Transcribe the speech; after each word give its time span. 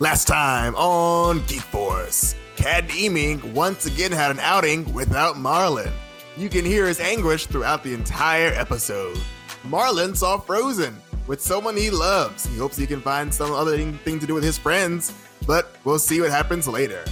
Last 0.00 0.28
time 0.28 0.76
on 0.76 1.44
Geek 1.48 1.60
Force, 1.60 2.36
Kat 2.54 2.88
Eaming 2.94 3.52
once 3.52 3.84
again 3.84 4.12
had 4.12 4.30
an 4.30 4.38
outing 4.38 4.94
without 4.94 5.34
Marlon. 5.34 5.90
You 6.36 6.48
can 6.48 6.64
hear 6.64 6.86
his 6.86 7.00
anguish 7.00 7.46
throughout 7.46 7.82
the 7.82 7.94
entire 7.94 8.52
episode. 8.52 9.18
Marlon 9.64 10.16
saw 10.16 10.38
Frozen 10.38 10.96
with 11.26 11.40
someone 11.40 11.76
he 11.76 11.90
loves. 11.90 12.46
He 12.46 12.58
hopes 12.58 12.76
he 12.76 12.86
can 12.86 13.00
find 13.00 13.34
some 13.34 13.50
other 13.50 13.76
thing 13.76 14.20
to 14.20 14.26
do 14.26 14.34
with 14.34 14.44
his 14.44 14.56
friends, 14.56 15.12
but 15.48 15.74
we'll 15.82 15.98
see 15.98 16.20
what 16.20 16.30
happens 16.30 16.68
later. 16.68 17.04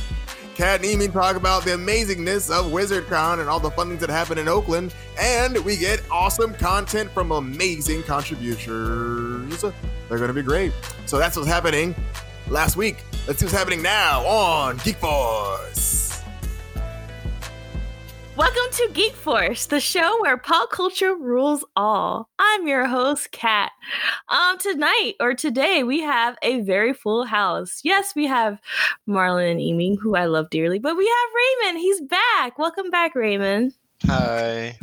Kat 0.54 0.76
and 0.76 0.88
Eaming 0.88 1.10
talk 1.10 1.34
about 1.34 1.64
the 1.64 1.72
amazingness 1.72 2.56
of 2.56 2.70
WizardCon 2.70 3.40
and 3.40 3.48
all 3.48 3.58
the 3.58 3.72
fun 3.72 3.88
things 3.88 4.00
that 4.00 4.10
happen 4.10 4.38
in 4.38 4.46
Oakland, 4.46 4.94
and 5.18 5.58
we 5.64 5.76
get 5.76 6.00
awesome 6.08 6.54
content 6.54 7.10
from 7.10 7.32
amazing 7.32 8.04
contributors. 8.04 9.60
They're 9.60 10.18
going 10.18 10.28
to 10.28 10.32
be 10.32 10.42
great. 10.42 10.72
So 11.06 11.18
that's 11.18 11.36
what's 11.36 11.48
happening 11.48 11.96
last 12.48 12.76
week. 12.76 13.04
Let's 13.26 13.40
see 13.40 13.46
what's 13.46 13.56
happening 13.56 13.82
now 13.82 14.24
on 14.26 14.78
Geek 14.78 14.96
Force. 14.96 15.96
Welcome 18.36 18.70
to 18.72 18.90
Geek 18.92 19.14
Force, 19.14 19.64
the 19.64 19.80
show 19.80 20.20
where 20.20 20.36
pop 20.36 20.70
culture 20.70 21.14
rules 21.14 21.64
all. 21.74 22.28
I'm 22.38 22.66
your 22.68 22.86
host, 22.86 23.32
Kat. 23.32 23.72
Um, 24.28 24.58
tonight 24.58 25.14
or 25.20 25.32
today, 25.32 25.82
we 25.84 26.02
have 26.02 26.36
a 26.42 26.60
very 26.60 26.92
full 26.92 27.24
house. 27.24 27.80
Yes, 27.82 28.14
we 28.14 28.26
have 28.26 28.60
Marlon 29.08 29.50
and 29.52 29.60
Eaming, 29.60 29.96
who 29.96 30.16
I 30.16 30.26
love 30.26 30.50
dearly, 30.50 30.78
but 30.78 30.98
we 30.98 31.06
have 31.06 31.64
Raymond. 31.64 31.80
He's 31.80 32.02
back. 32.02 32.58
Welcome 32.58 32.90
back, 32.90 33.14
Raymond. 33.14 33.72
Hi. 34.04 34.78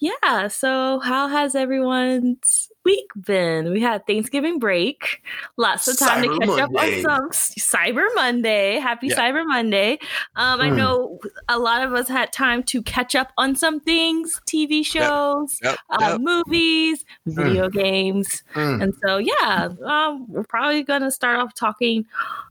Yeah. 0.00 0.48
So, 0.48 0.98
how 0.98 1.28
has 1.28 1.54
everyone's 1.54 2.68
week 2.88 3.10
been? 3.26 3.70
We 3.72 3.80
had 3.80 4.06
Thanksgiving 4.06 4.58
break, 4.58 5.22
lots 5.58 5.88
of 5.88 5.98
time 5.98 6.24
Cyber 6.24 6.32
to 6.32 6.38
catch 6.40 6.48
Monday. 6.48 6.62
up 6.62 6.70
on 6.74 7.30
some 7.30 7.30
Cyber 7.30 8.06
Monday. 8.14 8.78
Happy 8.80 9.08
Yeah. 9.08 9.16
Cyber 9.18 9.46
Monday. 9.46 9.98
Um, 10.36 10.60
I 10.60 10.70
Mm. 10.70 10.76
know 10.76 11.18
a 11.48 11.58
lot 11.58 11.82
of 11.82 11.92
us 11.92 12.08
had 12.08 12.32
time 12.32 12.62
to 12.64 12.82
catch 12.82 13.14
up 13.14 13.32
on 13.36 13.54
some 13.54 13.78
things, 13.80 14.40
TV 14.46 14.82
shows, 14.82 15.58
Yep. 15.62 15.78
uh, 15.90 15.96
yep. 16.00 16.20
movies, 16.20 17.04
video 17.26 17.68
games, 17.68 18.42
Mm. 18.54 18.82
and 18.82 18.94
so 19.04 19.18
yeah, 19.18 19.68
um, 19.84 20.24
we're 20.28 20.44
probably 20.44 20.82
gonna 20.82 21.10
start 21.10 21.38
off 21.40 21.52
talking 21.54 22.06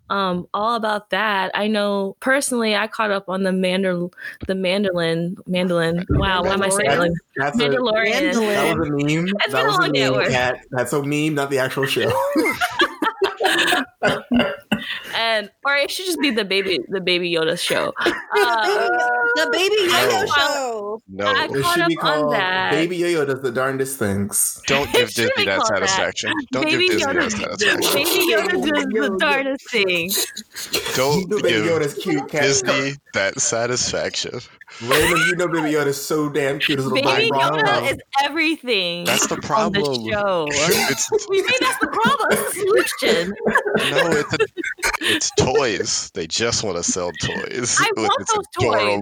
um 0.10 0.48
all 0.54 0.76
about 0.76 1.10
that. 1.10 1.52
I 1.54 1.68
know 1.68 2.16
personally, 2.20 2.76
I 2.76 2.88
caught 2.88 3.12
up 3.12 3.30
on 3.30 3.44
the 3.44 3.52
mandol 3.52 4.14
the 4.48 4.56
mandolin 4.56 5.38
mandolin. 5.46 6.06
Wow, 6.18 6.42
what 6.44 6.54
am 6.54 6.64
I 6.64 6.70
saying? 6.70 7.00
Like, 7.00 7.12
That's 7.36 7.60
a, 7.60 7.64
Mandalorian. 7.64 8.34
that 8.34 8.78
was 8.78 8.88
a 8.88 8.92
meme. 8.92 9.28
It's 9.28 9.34
that 9.34 9.52
been 9.52 9.66
a 9.66 9.68
was 9.68 9.78
long 9.78 9.92
day 9.92 10.04
at 10.04 10.14
work. 10.14 10.30
Kat. 10.30 10.60
That's 10.72 10.94
a 10.94 11.04
meme, 11.04 11.36
not 11.36 11.50
the 11.50 11.60
actual 11.60 11.86
show. 11.86 12.12
and 15.16 15.50
or 15.66 15.76
it 15.76 15.90
should 15.92 16.06
just 16.06 16.20
be 16.20 16.30
the 16.32 16.46
baby 16.46 16.80
the 16.90 17.02
baby 17.02 17.32
Yoda 17.32 17.58
show. 17.60 17.94
The 19.38 19.50
baby 19.52 19.76
Yoyo 19.76 19.92
I- 19.92 20.26
show. 20.36 21.02
No, 21.10 21.26
I- 21.28 21.46
it 21.52 21.64
should 21.66 21.88
be 21.88 21.96
called. 21.96 22.32
Baby 22.72 22.98
Yo-Yo 22.98 23.26
does 23.26 23.42
the 23.42 23.52
darndest 23.52 23.98
things. 24.00 24.62
don't 24.66 24.92
give 24.92 25.10
Disney 25.14 25.46
that 25.46 25.60
called 25.60 25.70
that. 25.70 25.90
satisfaction. 25.90 26.32
Don't 26.52 26.64
baby 26.66 26.88
give 26.90 26.98
Disney 27.00 27.14
Yoda, 27.14 27.30
that 27.30 27.60
satisfaction. 27.60 27.94
baby 27.94 28.34
Yoda 28.34 28.52
does 28.52 28.86
the 29.10 29.18
darndest 29.20 29.70
thing. 29.72 30.12
Don't 30.96 31.20
You 31.22 31.28
know 31.28 31.38
give 31.50 31.66
Yoda's 31.66 31.94
cute, 31.94 32.28
Kat. 32.30 32.42
Disney 32.44 32.94
that 33.14 33.40
satisfaction. 33.40 34.40
Raymond, 34.82 35.18
you 35.28 35.36
know 35.38 35.48
Baby 35.48 35.72
Yoda's 35.72 36.04
so 36.04 36.30
damn 36.30 36.60
cute. 36.60 36.78
His 36.80 36.88
little 36.88 37.02
Baby 37.10 37.30
black 37.30 37.52
ball. 37.52 37.62
Yoda 37.62 37.92
is 37.94 37.98
everything. 38.24 39.06
That's 39.06 39.28
the 39.28 39.36
on 39.36 39.42
problem. 39.42 39.84
the 40.04 40.12
show. 40.12 40.48
It's 40.90 41.10
we 41.30 41.42
mean 41.42 41.52
that's 41.60 41.80
the 41.80 41.88
problem. 41.88 42.30
That's 42.32 42.54
the 42.54 42.60
solution. 43.00 43.34
No, 43.76 44.12
it's 44.12 44.34
a, 44.34 44.38
it's 45.02 45.32
toys. 45.38 46.12
They 46.14 46.28
just 46.28 46.64
want 46.64 46.78
to 46.78 46.84
sell 46.84 47.12
toys. 47.22 47.78
I 47.80 47.92
want 47.98 48.12
it's 48.20 48.34
those 48.34 48.46
toys. 48.60 49.02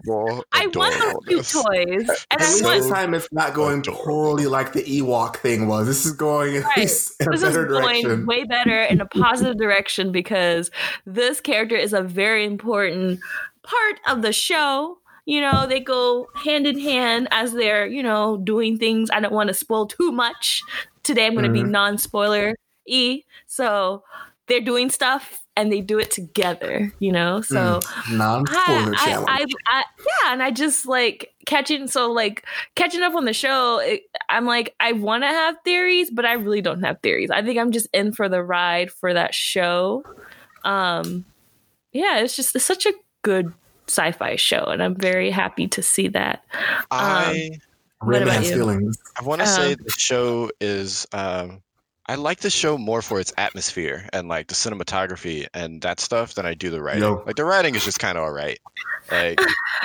I 0.53 0.67
want 0.67 1.23
those 1.27 1.51
cute 1.53 1.63
toys, 1.63 2.09
and 2.31 2.41
At 2.41 2.41
I 2.41 2.51
least 2.51 2.63
this 2.63 2.89
time 2.89 3.13
it's 3.13 3.27
not 3.31 3.53
going 3.53 3.79
adorable. 3.79 4.03
poorly 4.03 4.45
like 4.47 4.73
the 4.73 4.83
Ewok 4.83 5.37
thing 5.37 5.67
was. 5.67 5.87
This 5.87 6.05
is 6.05 6.11
going 6.13 6.61
Right. 6.63 6.77
in 6.77 6.83
a 6.83 6.85
this 6.85 7.15
is 7.19 7.41
better 7.41 7.65
going 7.65 8.25
way 8.25 8.43
better 8.43 8.81
in 8.83 9.01
a 9.01 9.05
positive 9.05 9.57
direction 9.57 10.11
because 10.11 10.71
this 11.05 11.39
character 11.41 11.75
is 11.75 11.93
a 11.93 12.01
very 12.01 12.45
important 12.45 13.19
part 13.63 13.99
of 14.07 14.21
the 14.21 14.33
show. 14.33 14.99
You 15.25 15.41
know, 15.41 15.65
they 15.67 15.79
go 15.79 16.27
hand 16.35 16.67
in 16.67 16.79
hand 16.79 17.27
as 17.31 17.51
they're, 17.53 17.87
you 17.87 18.03
know, 18.03 18.37
doing 18.37 18.77
things. 18.77 19.09
I 19.11 19.19
don't 19.19 19.33
want 19.33 19.47
to 19.47 19.55
spoil 19.55 19.87
too 19.87 20.11
much. 20.11 20.61
Today 21.03 21.25
I'm 21.25 21.33
going 21.33 21.45
to 21.45 21.51
be 21.51 21.63
Mhm. 21.63 21.69
non 21.71 21.97
spoiler 21.97 22.55
e. 22.85 23.23
So 23.47 24.03
they're 24.47 24.61
doing 24.61 24.89
stuff 24.89 25.41
and 25.57 25.71
they 25.71 25.81
do 25.81 25.97
it 25.97 26.11
together, 26.11 26.93
you 26.99 27.11
know? 27.11 27.41
So 27.41 27.79
Non-spoiler 28.11 28.93
I, 28.93 28.95
challenge. 29.05 29.53
I, 29.67 29.79
I, 29.79 29.83
yeah, 29.99 30.33
and 30.33 30.43
I 30.43 30.51
just 30.51 30.85
like 30.85 31.33
catching 31.45 31.87
so 31.87 32.11
like 32.11 32.45
catching 32.75 33.01
up 33.01 33.15
on 33.15 33.25
the 33.25 33.33
show. 33.33 33.79
It, 33.79 34.03
I'm 34.29 34.45
like 34.45 34.75
I 34.79 34.91
want 34.91 35.23
to 35.23 35.27
have 35.27 35.55
theories, 35.63 36.11
but 36.11 36.25
I 36.25 36.33
really 36.33 36.61
don't 36.61 36.83
have 36.83 36.99
theories. 37.01 37.31
I 37.31 37.41
think 37.41 37.57
I'm 37.57 37.71
just 37.71 37.87
in 37.93 38.11
for 38.11 38.27
the 38.27 38.43
ride 38.43 38.91
for 38.91 39.13
that 39.13 39.33
show. 39.33 40.03
Um, 40.63 41.25
yeah, 41.93 42.19
it's 42.19 42.35
just 42.35 42.55
it's 42.55 42.65
such 42.65 42.85
a 42.85 42.93
good 43.21 43.53
sci-fi 43.87 44.35
show, 44.35 44.65
and 44.65 44.83
I'm 44.83 44.95
very 44.95 45.31
happy 45.31 45.67
to 45.69 45.81
see 45.81 46.09
that. 46.09 46.43
I 46.91 47.51
what 48.01 48.21
about 48.21 48.43
you? 48.43 48.55
feelings. 48.55 48.97
I 49.19 49.23
want 49.23 49.41
to 49.41 49.47
say 49.47 49.73
Um, 49.73 49.79
the 49.83 49.91
show 49.91 50.51
is. 50.59 51.07
Um, 51.13 51.61
I 52.07 52.15
like 52.15 52.39
the 52.41 52.51
show 52.51 52.77
more 52.77 53.01
for 53.01 53.19
its 53.19 53.33
atmosphere 53.37 54.07
and 54.13 54.27
like 54.27 54.47
the 54.47 54.53
cinematography 54.53 55.47
and 55.55 55.81
that 55.81 55.99
stuff 55.99 56.35
than 56.35 56.45
I 56.45 56.53
do 56.53 56.69
the 56.69 56.81
writing. 56.81 57.01
Yo. 57.01 57.23
Like 57.25 57.35
the 57.35 57.45
writing 57.45 57.73
is 57.73 57.83
just 57.83 57.99
kind 57.99 58.15
of 58.17 58.23
alright. 58.23 58.59
Like 59.11 59.39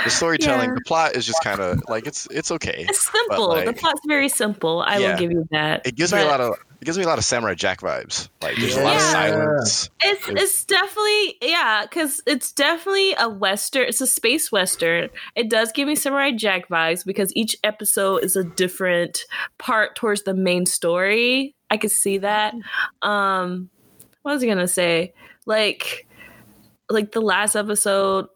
the 0.05 0.11
storytelling, 0.11 0.71
Yeah. 0.71 0.75
the 0.75 0.81
plot 0.87 1.15
is 1.17 1.25
just 1.27 1.43
kind 1.43 1.61
of 1.61 1.83
like 1.89 2.07
it's 2.07 2.27
it's 2.31 2.51
okay. 2.51 2.87
It's 2.89 3.11
simple. 3.11 3.55
the 3.65 3.73
plot's 3.73 4.01
very 4.07 4.29
simple. 4.29 4.83
I 4.87 4.99
Yeah. 4.99 5.13
will 5.13 5.19
give 5.19 5.31
you 5.31 5.49
that. 5.51 5.87
It 5.87 5.97
gives 5.97 6.13
me 6.13 6.21
a 6.21 6.27
lot 6.27 6.41
of 6.43 6.57
it 6.81 6.85
gives 6.85 6.97
me 6.99 7.05
a 7.05 7.07
lot 7.07 7.19
of 7.19 7.25
Samurai 7.25 7.55
Jack 7.55 7.81
vibes. 7.81 8.29
Like 8.43 8.57
there's 8.57 8.77
a 8.77 8.83
lot 8.83 8.97
of 8.97 9.03
silence. 9.03 9.89
It's 10.03 10.29
it's 10.29 10.65
definitely 10.67 11.37
yeah, 11.43 11.83
because 11.85 12.23
it's 12.27 12.53
definitely 12.53 13.15
a 13.19 13.29
western. 13.31 13.85
It's 13.89 14.01
a 14.03 14.07
space 14.07 14.53
western. 14.53 15.09
It 15.37 15.49
does 15.49 15.73
give 15.73 15.87
me 15.89 15.95
Samurai 15.97 16.33
Jack 16.33 16.69
vibes 16.69 17.05
because 17.05 17.35
each 17.35 17.57
episode 17.65 18.25
is 18.25 18.37
a 18.37 18.45
different 18.45 19.25
part 19.59 19.97
towards 19.97 20.23
the 20.25 20.35
main 20.35 20.67
story. 20.67 21.55
I 21.71 21.77
could 21.77 21.91
see 21.91 22.19
that. 22.19 22.55
Um, 23.03 23.71
what 24.23 24.33
was 24.33 24.43
I 24.43 24.47
gonna 24.47 24.69
say? 24.69 25.15
Like, 25.47 26.07
like 26.89 27.13
the 27.13 27.21
last 27.21 27.57
episode. 27.57 28.27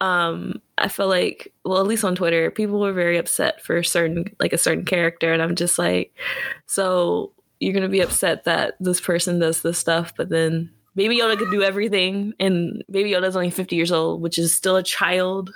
Um, 0.00 0.62
I 0.78 0.86
feel 0.86 1.08
like, 1.08 1.52
well, 1.64 1.80
at 1.80 1.86
least 1.88 2.04
on 2.04 2.14
Twitter, 2.14 2.52
people 2.52 2.78
were 2.78 2.92
very 2.92 3.18
upset 3.18 3.60
for 3.64 3.82
certain, 3.82 4.26
like 4.38 4.52
a 4.52 4.58
certain 4.58 4.84
character, 4.84 5.32
and 5.32 5.42
I'm 5.42 5.56
just 5.56 5.78
like, 5.78 6.14
so 6.66 7.32
you're 7.58 7.74
gonna 7.74 7.88
be 7.88 8.00
upset 8.00 8.44
that 8.44 8.74
this 8.78 9.00
person 9.00 9.40
does 9.40 9.62
this 9.62 9.78
stuff, 9.78 10.12
but 10.16 10.28
then 10.28 10.70
Baby 10.94 11.18
Yoda 11.18 11.36
could 11.36 11.50
do 11.50 11.62
everything, 11.62 12.32
and 12.38 12.84
Baby 12.90 13.10
Yoda's 13.10 13.34
only 13.36 13.50
50 13.50 13.74
years 13.74 13.90
old, 13.92 14.20
which 14.22 14.38
is 14.38 14.54
still 14.54 14.76
a 14.76 14.82
child 14.82 15.52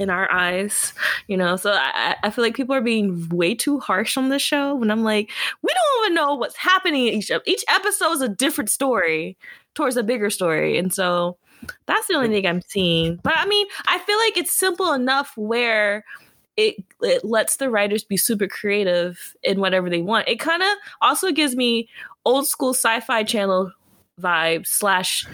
in 0.00 0.10
our 0.10 0.30
eyes, 0.32 0.92
you 1.28 1.36
know. 1.36 1.54
So 1.56 1.72
I, 1.72 2.16
I 2.22 2.30
feel 2.30 2.42
like 2.42 2.56
people 2.56 2.74
are 2.74 2.80
being 2.80 3.28
way 3.28 3.54
too 3.54 3.78
harsh 3.78 4.16
on 4.16 4.30
the 4.30 4.38
show 4.38 4.74
when 4.74 4.90
I'm 4.90 5.04
like, 5.04 5.30
we 5.62 5.68
don't 5.68 6.04
even 6.04 6.14
know 6.14 6.34
what's 6.34 6.56
happening 6.56 7.06
in 7.06 7.14
each 7.14 7.30
each 7.46 7.64
episode 7.68 8.12
is 8.12 8.22
a 8.22 8.28
different 8.28 8.70
story 8.70 9.36
towards 9.74 9.96
a 9.96 10.02
bigger 10.02 10.30
story, 10.30 10.78
and 10.78 10.92
so 10.92 11.36
that's 11.86 12.06
the 12.08 12.14
only 12.14 12.30
thing 12.30 12.46
I'm 12.46 12.62
seeing. 12.62 13.20
But 13.22 13.34
I 13.36 13.46
mean, 13.46 13.66
I 13.86 13.98
feel 13.98 14.18
like 14.18 14.36
it's 14.36 14.52
simple 14.52 14.92
enough 14.92 15.32
where 15.36 16.04
it 16.56 16.76
it 17.02 17.24
lets 17.24 17.56
the 17.56 17.70
writers 17.70 18.02
be 18.02 18.16
super 18.16 18.48
creative 18.48 19.36
in 19.42 19.60
whatever 19.60 19.90
they 19.90 20.02
want. 20.02 20.28
It 20.28 20.40
kind 20.40 20.62
of 20.62 20.70
also 21.02 21.30
gives 21.30 21.54
me 21.54 21.88
old 22.24 22.48
school 22.48 22.74
sci-fi 22.74 23.22
channel 23.22 23.70
vibe 24.20 24.66
slash 24.66 25.26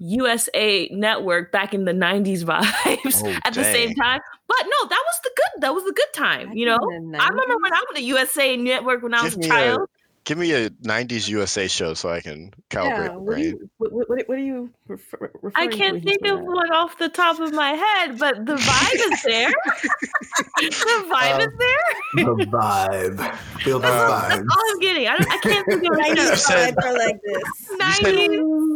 USA 0.00 0.88
Network 0.92 1.52
back 1.52 1.72
in 1.74 1.84
the 1.84 1.92
'90s 1.92 2.42
vibes 2.42 3.22
Oh, 3.24 3.38
at 3.44 3.54
the 3.54 3.64
same 3.64 3.94
time. 3.94 4.20
But 4.48 4.58
no, 4.64 4.88
that 4.88 5.02
was 5.06 5.20
the 5.22 5.30
good. 5.36 5.62
That 5.62 5.74
was 5.74 5.84
the 5.84 5.92
good 5.92 6.12
time. 6.14 6.52
You 6.52 6.66
know, 6.66 6.78
I 6.78 7.28
remember 7.28 7.54
when 7.62 7.72
I 7.72 7.84
was 7.88 7.96
at 7.96 8.02
USA 8.02 8.56
Network 8.56 9.02
when 9.02 9.14
I 9.14 9.22
was 9.22 9.36
a 9.36 9.38
me 9.38 9.46
a- 9.46 9.48
child. 9.48 9.88
Give 10.24 10.36
me 10.36 10.52
a 10.52 10.68
'90s 10.70 11.28
USA 11.30 11.66
show 11.66 11.94
so 11.94 12.10
I 12.10 12.20
can 12.20 12.52
calibrate 12.68 13.06
Yeah, 13.08 13.16
what, 13.16 13.36
do 13.36 13.42
you, 13.42 13.70
what, 13.78 13.92
what, 13.92 14.08
what 14.28 14.28
are 14.28 14.36
you 14.36 14.70
refer, 14.86 15.30
referring 15.40 15.52
I 15.56 15.66
can't 15.74 15.94
when 15.94 16.02
think 16.02 16.26
of 16.26 16.38
that? 16.40 16.44
one 16.44 16.70
off 16.72 16.98
the 16.98 17.08
top 17.08 17.40
of 17.40 17.52
my 17.54 17.70
head, 17.70 18.18
but 18.18 18.44
the 18.44 18.56
vibe 18.56 19.12
is 19.12 19.22
there. 19.22 19.50
the 20.60 21.06
vibe 21.10 21.34
Um, 21.34 21.40
is 21.40 21.48
there. 21.58 22.34
the 22.36 22.46
vibe. 22.46 23.34
Feel 23.62 23.78
the 23.78 23.88
vibe. 23.88 24.28
That's 24.28 24.40
all 24.40 24.70
I'm 24.72 24.78
getting. 24.80 25.08
I, 25.08 25.16
don't, 25.16 25.32
I 25.32 25.38
can't 25.38 25.66
think 25.66 25.84
of 25.84 25.98
I 25.98 26.06
a 26.08 26.14
need 26.14 26.36
said- 26.36 26.76
vibes 26.76 26.84
are 26.84 26.98
like 26.98 27.16
this. 27.24 27.42
90s. 27.80 28.69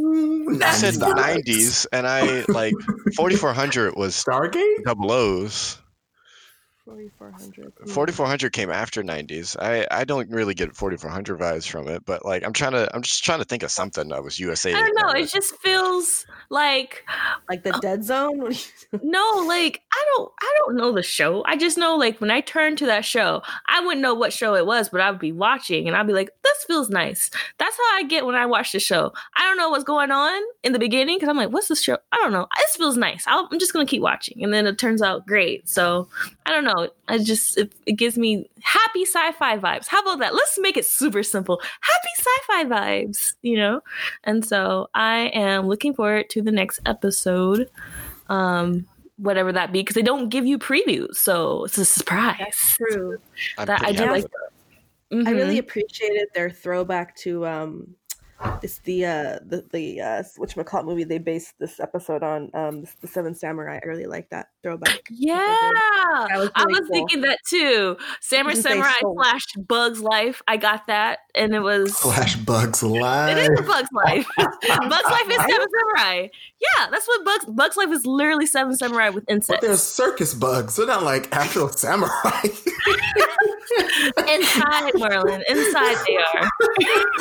I 0.62 0.72
said 0.72 0.98
Nice 0.98 1.38
'90s, 1.38 1.86
and 1.92 2.06
I 2.06 2.44
like 2.48 2.74
4400 3.16 3.96
was 3.96 4.14
Stargate? 4.14 4.84
double 4.84 5.10
O's. 5.12 5.78
4400. 6.84 7.88
4400 7.88 8.52
came 8.52 8.70
after 8.70 9.02
90s. 9.02 9.56
I 9.58 9.86
I 9.90 10.04
don't 10.04 10.28
really 10.30 10.52
get 10.52 10.76
4400 10.76 11.38
vibes 11.38 11.66
from 11.66 11.88
it, 11.88 12.04
but 12.04 12.24
like 12.24 12.44
I'm 12.44 12.52
trying 12.52 12.72
to 12.72 12.94
I'm 12.94 13.00
just 13.00 13.24
trying 13.24 13.38
to 13.38 13.44
think 13.44 13.62
of 13.62 13.70
something 13.70 14.08
that 14.08 14.22
was 14.22 14.38
USA. 14.38 14.74
I 14.74 14.80
don't 14.80 14.94
know. 15.00 15.08
It 15.18 15.30
just 15.30 15.56
feels 15.56 16.26
like 16.50 17.04
Like 17.48 17.62
the 17.62 17.74
uh, 17.74 17.80
dead 17.80 18.04
zone? 18.04 18.38
What 18.38 18.52
do 18.52 18.58
you- 18.92 19.00
no, 19.02 19.44
like 19.46 19.80
I 19.92 20.04
don't 20.14 20.32
I 20.40 20.54
don't 20.58 20.76
know 20.76 20.92
the 20.92 21.02
show. 21.02 21.42
I 21.46 21.56
just 21.56 21.78
know 21.78 21.96
like 21.96 22.20
when 22.20 22.30
I 22.30 22.42
turn 22.42 22.76
to 22.76 22.86
that 22.86 23.04
show, 23.04 23.42
I 23.66 23.80
wouldn't 23.80 24.02
know 24.02 24.14
what 24.14 24.32
show 24.32 24.54
it 24.54 24.66
was, 24.66 24.90
but 24.90 25.00
I'd 25.00 25.18
be 25.18 25.32
watching 25.32 25.86
and 25.88 25.96
I'd 25.96 26.06
be 26.06 26.12
like, 26.12 26.30
this 26.42 26.64
feels 26.64 26.90
nice. 26.90 27.30
That's 27.58 27.76
how 27.76 27.96
I 27.96 28.02
get 28.04 28.26
when 28.26 28.34
I 28.34 28.44
watch 28.44 28.72
the 28.72 28.80
show. 28.80 29.12
I 29.36 29.40
don't 29.42 29.56
know 29.56 29.70
what's 29.70 29.84
going 29.84 30.10
on 30.10 30.42
in 30.62 30.72
the 30.74 30.78
beginning 30.78 31.16
because 31.16 31.30
I'm 31.30 31.36
like, 31.36 31.50
what's 31.50 31.68
this 31.68 31.82
show? 31.82 31.96
I 32.12 32.16
don't 32.18 32.32
know. 32.32 32.46
This 32.58 32.76
feels 32.76 32.96
nice. 32.98 33.24
I'll, 33.26 33.48
I'm 33.50 33.58
just 33.58 33.72
gonna 33.72 33.86
keep 33.86 34.02
watching, 34.02 34.44
and 34.44 34.52
then 34.52 34.66
it 34.66 34.78
turns 34.78 35.00
out 35.00 35.26
great. 35.26 35.66
So 35.68 36.08
I 36.46 36.52
don't 36.52 36.64
know. 36.64 36.90
I 37.08 37.18
just 37.18 37.56
it, 37.56 37.72
it 37.86 37.92
gives 37.92 38.18
me 38.18 38.50
happy 38.62 39.04
sci-fi 39.04 39.58
vibes. 39.58 39.86
How 39.88 40.02
about 40.02 40.18
that? 40.18 40.34
Let's 40.34 40.58
make 40.58 40.76
it 40.76 40.84
super 40.84 41.22
simple. 41.22 41.60
Happy 41.80 42.08
sci-fi 42.18 42.64
vibes, 42.66 43.34
you 43.42 43.56
know. 43.56 43.80
And 44.24 44.44
so 44.44 44.88
I 44.94 45.30
am 45.34 45.66
looking 45.68 45.94
forward 45.94 46.28
to 46.30 46.42
the 46.42 46.52
next 46.52 46.80
episode. 46.86 47.70
Um, 48.28 48.86
whatever 49.16 49.52
that 49.52 49.72
be, 49.72 49.80
because 49.80 49.94
they 49.94 50.02
don't 50.02 50.28
give 50.28 50.44
you 50.44 50.58
previews, 50.58 51.16
so 51.16 51.64
it's 51.64 51.78
a 51.78 51.84
surprise. 51.84 52.54
True. 52.76 53.18
I'm 53.58 53.66
that 53.66 53.82
I 53.82 53.92
do 53.92 54.06
like 54.06 54.24
with 54.24 54.32
that. 54.32 55.28
I 55.28 55.30
really 55.30 55.56
Mhm. 55.56 55.60
appreciated 55.60 56.28
their 56.34 56.50
throwback 56.50 57.14
to 57.18 57.46
um 57.46 57.94
it's 58.62 58.78
the 58.80 59.04
uh 59.06 59.38
the 59.46 59.64
the 59.72 60.00
uh 60.00 60.22
whatchamacallit 60.38 60.84
movie 60.84 61.04
they 61.04 61.18
based 61.18 61.54
this 61.58 61.80
episode 61.80 62.22
on 62.22 62.50
um 62.54 62.84
the 63.00 63.06
Seven 63.06 63.34
Samurai. 63.34 63.78
I 63.82 63.86
really 63.86 64.06
like 64.06 64.28
that 64.30 64.48
throwback. 64.62 65.00
Yeah, 65.10 65.36
That 65.38 66.28
was 66.36 66.50
I 66.54 66.66
was 66.66 66.80
cool. 66.80 66.88
thinking 66.90 67.20
that 67.22 67.38
too. 67.48 67.96
Samurai 68.20 68.54
Samurai 68.54 68.92
slash 69.00 69.46
Bugs 69.56 70.00
Life. 70.00 70.42
I 70.48 70.56
got 70.56 70.86
that, 70.88 71.20
and 71.34 71.54
it 71.54 71.60
was 71.60 71.96
slash 71.96 72.36
Bugs 72.36 72.82
life 72.82 73.36
it 73.36 73.52
is 73.52 73.58
a 73.58 73.62
Bugs 73.62 73.88
Life. 73.92 74.28
Bugs 74.36 75.04
Life 75.04 75.28
is 75.30 75.36
Seven 75.36 75.66
Samurai. 75.96 76.28
Yeah, 76.60 76.86
that's 76.90 77.06
what 77.06 77.24
Bugs 77.24 77.44
Bugs 77.46 77.76
Life 77.76 77.90
is. 77.92 78.04
Literally 78.06 78.46
Seven 78.46 78.76
Samurai 78.76 79.10
with 79.10 79.24
But 79.26 79.34
insects. 79.34 79.66
they're 79.66 79.76
circus 79.76 80.34
bugs. 80.34 80.76
They're 80.76 80.86
not 80.86 81.02
like 81.02 81.28
actual 81.34 81.68
samurai. 81.68 82.42
Inside 84.28 84.92
Merlin, 84.96 85.42
inside 85.48 85.96
they 86.06 86.16
are. 86.16 86.48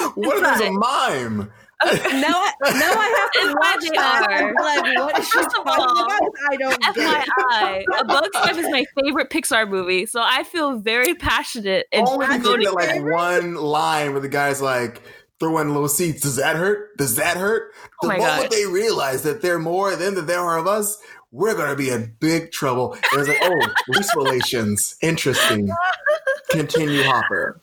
what 0.15 0.37
if 0.37 0.43
there's 0.43 0.61
a 1.11 1.29
mime? 1.29 1.51
Oh, 1.85 1.91
now 2.13 2.69
I 2.71 2.79
now 2.79 2.93
I 2.93 3.07
have 3.19 3.31
to 3.31 3.39
Inside 3.41 3.55
watch 3.59 3.81
they 3.81 3.89
that. 3.89 4.27
I'm 4.29 4.53
like, 4.55 4.99
what 4.99 5.19
is 5.19 5.27
she 5.27 5.39
talking 5.39 5.61
about? 5.63 6.31
I 6.49 6.55
don't 6.57 6.81
get 6.95 7.27
it. 7.27 7.83
FYI, 7.91 7.99
A 7.99 8.05
Bugs 8.05 8.29
Life 8.35 8.57
is 8.57 8.69
my 8.69 8.85
favorite 8.97 9.29
Pixar 9.29 9.67
movie, 9.69 10.05
so 10.05 10.21
I 10.23 10.43
feel 10.43 10.79
very 10.79 11.13
passionate 11.13 11.87
and 11.91 12.07
Only 12.07 12.25
because 12.27 12.41
devoted. 12.41 12.67
that 12.67 12.73
like 12.73 13.03
one 13.03 13.55
line 13.55 14.11
where 14.13 14.21
the 14.21 14.29
guy's 14.29 14.61
like 14.61 15.01
throwing 15.41 15.69
little 15.73 15.89
seeds. 15.89 16.21
Does 16.21 16.37
that 16.37 16.55
hurt? 16.55 16.95
Does 16.97 17.17
that 17.17 17.35
hurt? 17.35 17.73
Oh 18.01 18.07
The 18.07 18.07
my 18.09 18.17
moment 18.17 18.41
God. 18.43 18.51
they 18.51 18.65
realize 18.65 19.23
that 19.23 19.41
they're 19.41 19.59
more 19.59 19.95
than 19.97 20.15
that 20.15 20.27
there 20.27 20.39
are 20.39 20.57
of 20.59 20.67
us, 20.67 20.97
we're 21.31 21.55
gonna 21.55 21.75
be 21.75 21.89
in 21.89 22.15
big 22.21 22.51
trouble. 22.53 22.93
And 22.93 23.03
it's 23.21 23.27
like, 23.27 23.39
oh, 23.41 23.73
race 23.89 24.15
relations. 24.15 24.95
Interesting. 25.01 25.69
Continue, 26.51 27.03
Hopper. 27.03 27.59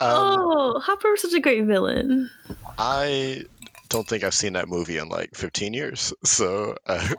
Um, 0.00 0.40
oh, 0.40 0.80
Hopper 0.80 1.10
was 1.10 1.22
such 1.22 1.34
a 1.34 1.40
great 1.40 1.64
villain. 1.64 2.30
I 2.78 3.44
don't 3.90 4.06
think 4.08 4.22
I've 4.24 4.34
seen 4.34 4.52
that 4.54 4.68
movie 4.68 4.96
in 4.98 5.08
like 5.08 5.34
15 5.34 5.74
years. 5.74 6.12
So 6.24 6.76
uh, 6.86 7.06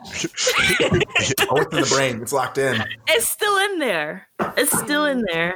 it's 1.12 1.32
in 1.40 1.80
the 1.80 1.86
brain. 1.94 2.22
It's 2.22 2.32
locked 2.32 2.58
in. 2.58 2.82
It's 3.08 3.28
still 3.28 3.56
in 3.58 3.78
there. 3.78 4.26
It's 4.56 4.76
still 4.78 5.04
in 5.04 5.22
there. 5.32 5.54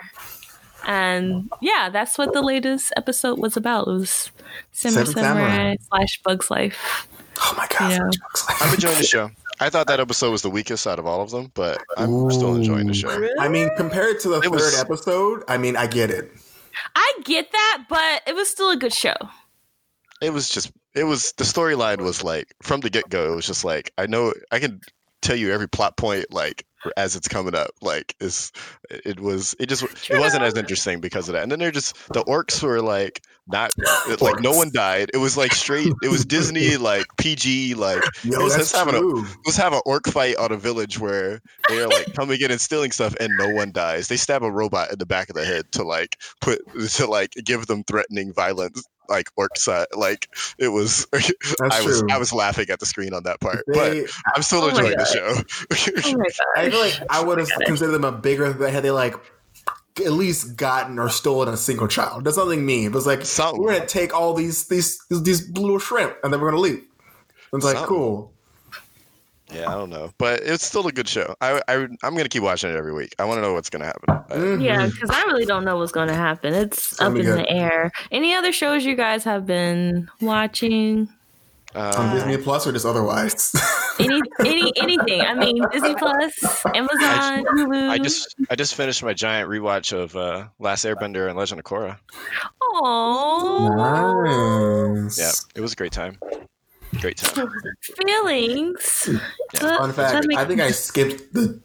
And 0.86 1.50
yeah, 1.60 1.88
that's 1.90 2.16
what 2.18 2.32
the 2.32 2.42
latest 2.42 2.92
episode 2.96 3.38
was 3.40 3.56
about. 3.56 3.88
It 3.88 3.92
was 3.92 4.30
Samurai 4.72 5.04
Seven 5.04 5.14
Samurai 5.14 5.48
Samurai. 5.50 5.76
slash 5.88 6.20
Bugs 6.22 6.50
Life. 6.50 7.08
Oh 7.40 7.54
my 7.56 7.66
god. 7.76 7.90
Yeah. 7.90 8.10
I'm 8.60 8.72
enjoying 8.74 8.98
the 8.98 9.04
show. 9.04 9.30
I 9.58 9.68
thought 9.70 9.86
that 9.88 9.98
episode 10.00 10.30
was 10.30 10.42
the 10.42 10.50
weakest 10.50 10.86
out 10.86 10.98
of 10.98 11.06
all 11.06 11.22
of 11.22 11.30
them, 11.30 11.50
but 11.54 11.82
I'm 11.96 12.30
still 12.30 12.54
enjoying 12.54 12.86
the 12.86 12.94
show. 12.94 13.08
Really? 13.18 13.34
I 13.38 13.48
mean, 13.48 13.70
compared 13.76 14.20
to 14.20 14.28
the 14.28 14.36
It 14.38 14.42
third 14.44 14.52
was- 14.52 14.78
episode, 14.80 15.42
I 15.48 15.56
mean, 15.58 15.76
I 15.76 15.86
get 15.86 16.10
it. 16.10 16.30
I 16.94 17.12
get 17.24 17.52
that, 17.52 17.84
but 17.88 18.22
it 18.26 18.34
was 18.34 18.48
still 18.48 18.70
a 18.70 18.76
good 18.76 18.92
show. 18.92 19.16
It 20.22 20.30
was 20.30 20.48
just, 20.48 20.72
it 20.94 21.04
was, 21.04 21.32
the 21.32 21.44
storyline 21.44 21.98
was 21.98 22.24
like, 22.24 22.54
from 22.62 22.80
the 22.80 22.90
get 22.90 23.08
go, 23.08 23.32
it 23.32 23.36
was 23.36 23.46
just 23.46 23.64
like, 23.64 23.92
I 23.98 24.06
know, 24.06 24.32
I 24.50 24.58
can 24.58 24.80
tell 25.22 25.36
you 25.36 25.52
every 25.52 25.68
plot 25.68 25.96
point, 25.96 26.26
like, 26.32 26.64
as 26.96 27.16
it's 27.16 27.26
coming 27.28 27.54
up. 27.54 27.70
Like, 27.82 28.14
it's, 28.20 28.52
it 28.90 29.18
was, 29.20 29.56
it 29.58 29.68
just, 29.68 29.84
it 30.10 30.18
wasn't 30.18 30.44
as 30.44 30.54
interesting 30.54 31.00
because 31.00 31.28
of 31.28 31.32
that. 31.34 31.42
And 31.42 31.50
then 31.50 31.58
they're 31.58 31.70
just, 31.72 31.96
the 32.12 32.22
orcs 32.24 32.62
were 32.62 32.80
like, 32.80 33.22
not, 33.48 33.70
like, 34.20 34.40
no 34.40 34.50
one 34.52 34.70
died. 34.72 35.10
It 35.14 35.18
was 35.18 35.36
like 35.36 35.52
straight, 35.52 35.92
it 36.02 36.10
was 36.10 36.24
Disney, 36.24 36.76
like, 36.76 37.06
PG, 37.16 37.74
like, 37.74 38.02
Yo, 38.24 38.38
was 38.40 38.56
just 38.56 38.74
having 38.74 38.94
a- 38.94 39.26
let's 39.44 39.56
have 39.56 39.72
an 39.72 39.80
orc 39.86 40.06
fight 40.08 40.36
on 40.36 40.50
a 40.52 40.56
village 40.56 40.98
where 40.98 41.40
they're 41.68 41.86
like 41.88 42.12
coming 42.14 42.40
in 42.40 42.50
and 42.50 42.60
stealing 42.60 42.90
stuff 42.90 43.14
and 43.20 43.30
no 43.38 43.48
one 43.50 43.70
dies. 43.72 44.08
They 44.08 44.16
stab 44.16 44.42
a 44.42 44.50
robot 44.50 44.92
in 44.92 44.98
the 44.98 45.06
back 45.06 45.28
of 45.28 45.36
the 45.36 45.44
head 45.44 45.70
to 45.72 45.84
like 45.84 46.16
put 46.40 46.60
to 46.94 47.06
like 47.06 47.30
give 47.44 47.66
them 47.66 47.84
threatening 47.84 48.32
violence 48.32 48.82
like 49.08 49.28
orc 49.36 49.56
side. 49.56 49.86
Like 49.96 50.28
it 50.58 50.68
was 50.68 51.06
That's 51.12 51.30
I 51.60 51.82
was 51.82 52.00
true. 52.00 52.08
I 52.10 52.18
was 52.18 52.32
laughing 52.32 52.66
at 52.70 52.80
the 52.80 52.86
screen 52.86 53.14
on 53.14 53.22
that 53.24 53.40
part. 53.40 53.64
But 53.66 53.96
I'm 54.34 54.42
still 54.42 54.62
Oh 54.62 54.68
enjoying 54.68 54.96
the 54.96 55.04
show. 55.04 55.34
Oh. 55.34 56.22
I 56.56 56.70
feel 56.70 56.80
like 56.80 57.00
I 57.10 57.22
would 57.22 57.38
have 57.38 57.48
considered 57.64 57.92
them 57.92 58.04
a 58.04 58.12
bigger 58.12 58.52
had 58.70 58.82
they 58.82 58.90
like 58.90 59.14
at 60.04 60.12
least 60.12 60.56
gotten 60.56 60.98
or 60.98 61.08
stolen 61.08 61.48
a 61.48 61.56
single 61.56 61.88
child. 61.88 62.24
That's 62.24 62.36
nothing 62.36 62.66
mean. 62.66 62.86
It 62.86 62.92
was 62.92 63.06
like 63.06 63.24
Something. 63.24 63.62
we're 63.62 63.72
gonna 63.74 63.86
take 63.86 64.14
all 64.14 64.34
these 64.34 64.68
these 64.68 65.00
these 65.10 65.48
little 65.50 65.78
shrimp 65.78 66.16
and 66.22 66.32
then 66.32 66.40
we're 66.40 66.50
gonna 66.50 66.62
leave. 66.62 66.84
It's 67.52 67.64
like 67.64 67.76
Something. 67.76 67.86
cool. 67.86 68.32
Yeah, 69.52 69.70
I 69.70 69.74
don't 69.74 69.90
know. 69.90 70.10
But 70.18 70.40
it's 70.42 70.64
still 70.64 70.86
a 70.86 70.92
good 70.92 71.08
show. 71.08 71.34
I, 71.40 71.60
I 71.68 71.74
I'm 71.74 71.96
gonna 72.16 72.28
keep 72.28 72.42
watching 72.42 72.70
it 72.70 72.76
every 72.76 72.92
week. 72.92 73.14
I 73.18 73.24
wanna 73.24 73.42
know 73.42 73.52
what's 73.54 73.70
gonna 73.70 73.86
happen. 73.86 74.04
I- 74.08 74.22
Mhm. 74.36 74.62
Yeah, 74.64 74.86
because 74.86 75.10
I 75.10 75.22
really 75.24 75.46
don't 75.46 75.64
know 75.64 75.76
what's 75.78 75.92
going 75.92 76.08
to 76.08 76.14
happen. 76.14 76.52
It's 76.52 76.96
gonna 76.96 77.10
up 77.10 77.16
in 77.16 77.24
good. 77.24 77.38
the 77.38 77.48
air. 77.50 77.92
Any 78.10 78.34
other 78.34 78.50
shows 78.52 78.84
you 78.84 78.94
guys 78.96 79.22
have 79.24 79.46
been 79.46 80.08
watching? 80.20 81.08
on 81.74 81.94
um, 82.10 82.14
Disney 82.16 82.36
Plus 82.38 82.66
or 82.66 82.72
just 82.72 82.86
otherwise. 82.86 83.52
Any, 83.98 84.20
any, 84.40 84.72
anything? 84.76 85.20
I 85.22 85.32
mean, 85.34 85.62
Disney 85.72 85.94
Plus, 85.94 86.66
Amazon, 86.74 87.44
Hulu. 87.56 87.88
I 87.88 87.96
just 87.98 88.34
I 88.50 88.54
just 88.54 88.74
finished 88.74 89.02
my 89.02 89.14
giant 89.14 89.48
rewatch 89.48 89.94
of 89.96 90.14
uh, 90.16 90.48
Last 90.58 90.84
Airbender 90.84 91.28
and 91.30 91.38
Legend 91.38 91.60
of 91.60 91.64
Korra. 91.64 91.98
Oh, 92.74 94.98
nice. 95.02 95.18
Yeah, 95.18 95.30
it 95.54 95.62
was 95.62 95.72
a 95.72 95.76
great 95.76 95.92
time. 95.92 96.18
Great 97.00 97.16
time. 97.18 97.50
feelings. 97.80 99.08
Yeah. 99.54 99.78
Fun 99.78 99.92
fact: 99.92 100.26
makes- 100.26 100.40
I 100.40 100.44
think 100.44 100.60
I 100.60 100.70
skipped 100.70 101.32
the 101.32 101.60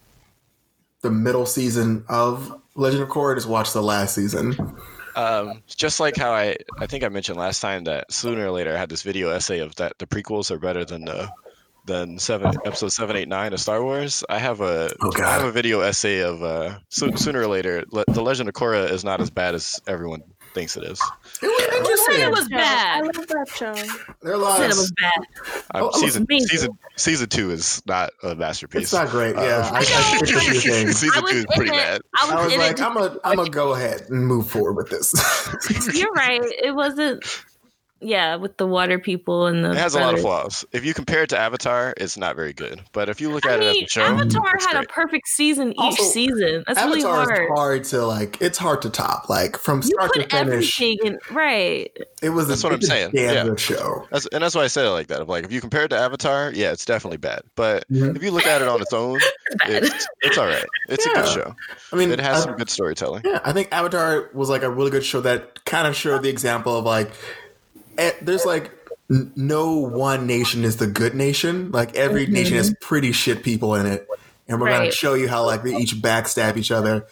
the 1.01 1.11
middle 1.11 1.45
season 1.45 2.03
of 2.09 2.61
Legend 2.75 3.03
of 3.03 3.09
Korra. 3.09 3.35
Just 3.35 3.47
watched 3.47 3.73
the 3.73 3.81
last 3.83 4.15
season. 4.15 4.75
Um, 5.15 5.61
just 5.67 5.99
like 5.99 6.15
how 6.15 6.31
I, 6.31 6.55
I 6.79 6.87
think 6.87 7.03
I 7.03 7.09
mentioned 7.09 7.37
last 7.37 7.59
time 7.59 7.83
that 7.83 8.11
sooner 8.11 8.47
or 8.47 8.51
later 8.51 8.73
I 8.73 8.79
had 8.79 8.87
this 8.89 9.01
video 9.03 9.29
essay 9.29 9.59
of 9.59 9.75
that 9.75 9.97
the 9.97 10.07
prequels 10.07 10.51
are 10.51 10.59
better 10.59 10.85
than 10.85 11.03
the 11.05 11.29
than 11.85 12.17
seven 12.19 12.53
episode 12.65 12.93
seven 12.93 13.15
eight 13.17 13.27
nine 13.27 13.51
of 13.51 13.59
Star 13.59 13.83
Wars. 13.83 14.23
I 14.29 14.37
have 14.39 14.61
a 14.61 14.89
Oh, 15.01 15.11
I 15.17 15.31
have 15.31 15.43
a 15.43 15.51
video 15.51 15.81
essay 15.81 16.21
of 16.21 16.41
uh, 16.43 16.77
so, 16.89 17.11
sooner 17.15 17.41
or 17.41 17.47
later 17.47 17.83
Le- 17.91 18.05
the 18.07 18.21
Legend 18.21 18.47
of 18.47 18.55
Korra 18.55 18.89
is 18.89 19.03
not 19.03 19.19
as 19.19 19.29
bad 19.29 19.53
as 19.55 19.81
everyone 19.87 20.21
thinks 20.53 20.75
it 20.77 20.83
is. 20.83 20.99
It 21.41 21.47
was 21.47 21.67
I 21.71 21.77
interesting. 21.77 22.13
said 22.15 22.27
it 22.27 22.31
was 22.31 22.45
I 22.45 22.49
bad. 22.49 23.03
love 23.15 23.27
that 23.27 23.47
show. 23.55 23.73
there 24.21 24.35
are 24.35 24.43
I 24.45 24.57
said 24.57 24.65
it 24.71 24.75
was 24.77 24.91
bad. 24.99 25.17
Um, 25.73 25.83
Oh, 25.83 25.91
oh, 25.93 25.99
season 26.01 26.23
amazing. 26.29 26.47
season 26.49 26.77
season 26.97 27.29
two 27.29 27.51
is 27.51 27.81
not 27.85 28.11
a 28.23 28.35
masterpiece. 28.35 28.83
It's 28.83 28.93
not 28.93 29.09
great. 29.09 29.35
Yeah, 29.35 29.41
Uh, 29.41 29.71
I, 29.73 29.77
I 29.79 29.83
skipped 29.83 30.31
a 30.31 30.39
few 30.39 30.59
things. 30.59 30.97
season 30.97 31.23
was 31.23 31.31
two 31.31 31.37
is 31.39 31.45
pretty 31.55 31.71
it. 31.71 31.73
bad. 31.73 32.01
I 32.19 32.25
was, 32.25 32.33
I 32.33 32.45
was 32.45 32.57
like, 32.57 32.71
it. 32.73 32.81
I'm 32.81 32.93
gonna, 32.93 33.17
I'm 33.23 33.35
gonna 33.37 33.49
go 33.49 33.73
ahead 33.73 34.01
and 34.09 34.25
move 34.27 34.49
forward 34.49 34.73
with 34.73 34.89
this. 34.89 35.13
You're 35.93 36.11
right. 36.13 36.41
It 36.63 36.75
wasn't. 36.75 37.23
Yeah, 38.01 38.35
with 38.35 38.57
the 38.57 38.65
water 38.65 38.97
people 38.99 39.45
and 39.45 39.63
the. 39.63 39.71
It 39.71 39.77
has 39.77 39.93
a 39.95 39.99
lot 39.99 40.13
of 40.15 40.21
flaws. 40.21 40.65
If 40.71 40.83
you 40.83 40.93
compare 40.93 41.23
it 41.23 41.29
to 41.29 41.37
Avatar, 41.37 41.93
it's 41.97 42.17
not 42.17 42.35
very 42.35 42.51
good. 42.53 42.81
But 42.93 43.09
if 43.09 43.21
you 43.21 43.29
look 43.31 43.45
I 43.45 43.53
at 43.53 43.59
it 43.61 43.65
as 43.67 43.77
a 43.77 43.87
show, 43.87 44.01
Avatar 44.01 44.55
it's 44.55 44.65
had 44.65 44.73
great. 44.73 44.85
a 44.85 44.87
perfect 44.91 45.27
season 45.27 45.71
each 45.73 45.77
Also, 45.77 46.03
season. 46.03 46.63
That's 46.67 46.81
really 46.83 47.03
Avatar 47.03 47.25
hard. 47.25 47.43
is 47.43 47.49
hard 47.55 47.83
to 47.85 48.05
like. 48.05 48.41
It's 48.41 48.57
hard 48.57 48.81
to 48.81 48.89
top. 48.89 49.29
Like 49.29 49.55
from 49.57 49.77
You 49.79 49.83
start 49.89 50.13
to 50.13 50.27
finish, 50.27 50.81
in 50.81 51.19
right. 51.31 51.91
it 52.23 52.29
was. 52.31 52.47
That's 52.47 52.63
a, 52.63 52.67
what 52.67 52.73
I'm 52.73 52.81
saying. 52.81 53.11
Damn 53.13 53.33
Yeah. 53.35 53.43
good 53.43 53.59
show. 53.59 54.07
That's, 54.11 54.25
and 54.27 54.43
that's 54.43 54.55
why 54.55 54.63
I 54.63 54.67
said 54.67 54.85
it 54.85 54.89
like 54.89 55.07
that. 55.07 55.21
Of 55.21 55.29
like, 55.29 55.43
if 55.45 55.51
you 55.51 55.61
compare 55.61 55.83
it 55.83 55.89
to 55.89 55.97
Avatar, 55.97 56.51
yeah, 56.55 56.71
it's 56.71 56.85
definitely 56.85 57.17
bad. 57.17 57.41
But 57.55 57.87
Mhm. 57.91 58.15
if 58.15 58.23
you 58.23 58.31
look 58.31 58.45
at 58.47 58.61
it 58.63 58.67
on 58.67 58.81
its 58.81 58.93
own, 58.93 59.19
Bad. 59.59 59.83
it's 59.83 60.07
it's 60.21 60.37
all 60.39 60.47
right. 60.47 60.65
It's 60.89 61.05
a 61.05 61.09
good 61.09 61.27
show. 61.27 61.55
I 61.93 61.95
mean, 61.95 62.11
It 62.11 62.19
has 62.19 62.41
I- 62.41 62.45
some 62.45 62.55
good 62.57 62.69
storytelling. 62.69 63.21
Yeah, 63.25 63.39
I 63.43 63.53
think 63.53 63.67
Avatar 63.71 64.29
was 64.33 64.49
like 64.49 64.63
a 64.63 64.69
really 64.71 64.89
good 64.91 65.05
show 65.05 65.21
that 65.21 65.63
kind 65.65 65.87
of 65.87 65.95
showed 65.95 66.23
the 66.23 66.29
example 66.29 66.75
of 66.77 66.85
like, 66.85 67.11
eh, 68.01 68.11
there's 68.21 68.45
like 68.45 68.71
no 69.09 69.75
one 69.77 70.25
nation 70.27 70.63
is 70.63 70.77
the 70.77 70.87
good 70.87 71.13
nation. 71.15 71.71
Like 71.71 71.95
every 71.95 72.23
Mm-hmm. 72.25 72.33
nation 72.33 72.57
has 72.57 72.73
pretty 72.81 73.11
shit 73.11 73.43
people 73.43 73.75
in 73.75 73.85
it, 73.85 74.07
and 74.47 74.59
we're 74.59 74.69
gonna 74.69 74.91
show 74.91 75.13
you 75.13 75.27
how 75.27 75.45
like 75.45 75.63
they 75.63 75.75
each 75.75 75.95
backstab 75.95 76.57
each 76.57 76.71
other. 76.71 77.05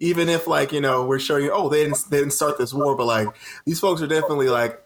Even 0.00 0.28
if 0.28 0.46
like 0.46 0.72
you 0.72 0.80
know 0.80 1.06
we're 1.06 1.18
showing 1.20 1.44
you, 1.44 1.52
oh 1.52 1.68
they 1.68 1.84
didn't 1.84 1.98
they 2.10 2.18
didn't 2.18 2.32
start 2.32 2.58
this 2.58 2.74
war, 2.74 2.96
but 2.96 3.06
like 3.06 3.28
these 3.64 3.80
folks 3.80 4.02
are 4.02 4.06
definitely 4.06 4.48
like 4.48 4.80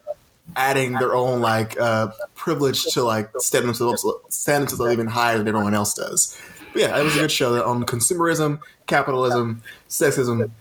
adding 0.55 0.93
their 0.93 1.13
own 1.15 1.41
like 1.41 1.79
uh 1.79 2.07
privilege 2.35 2.83
to 2.93 3.03
like 3.03 3.29
stand 3.37 3.65
themselves 3.65 4.05
up, 4.05 4.21
stand 4.31 4.63
themselves 4.63 4.81
up 4.81 4.91
even 4.91 5.07
higher 5.07 5.37
than 5.39 5.47
everyone 5.49 5.73
else 5.73 5.93
does. 5.95 6.39
But 6.73 6.81
yeah, 6.83 6.99
it 6.99 7.03
was 7.03 7.15
a 7.15 7.19
good 7.21 7.31
show 7.31 7.63
on 7.67 7.83
consumerism, 7.85 8.59
capitalism, 8.85 9.63
sexism, 9.89 10.51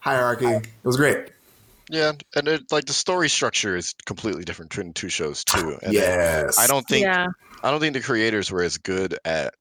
hierarchy. 0.00 0.46
It 0.46 0.66
was 0.82 0.96
great. 0.96 1.28
Yeah, 1.90 2.12
and 2.34 2.48
it, 2.48 2.72
like 2.72 2.86
the 2.86 2.92
story 2.92 3.28
structure 3.28 3.76
is 3.76 3.94
completely 4.06 4.44
different 4.44 4.70
between 4.70 4.88
the 4.88 4.94
two 4.94 5.08
shows 5.08 5.44
too. 5.44 5.78
And 5.82 5.92
yes, 5.92 6.58
I 6.58 6.66
don't 6.66 6.86
think 6.86 7.04
yeah. 7.04 7.28
I 7.62 7.70
don't 7.70 7.80
think 7.80 7.94
the 7.94 8.00
creators 8.00 8.50
were 8.50 8.62
as 8.62 8.78
good 8.78 9.18
at 9.24 9.54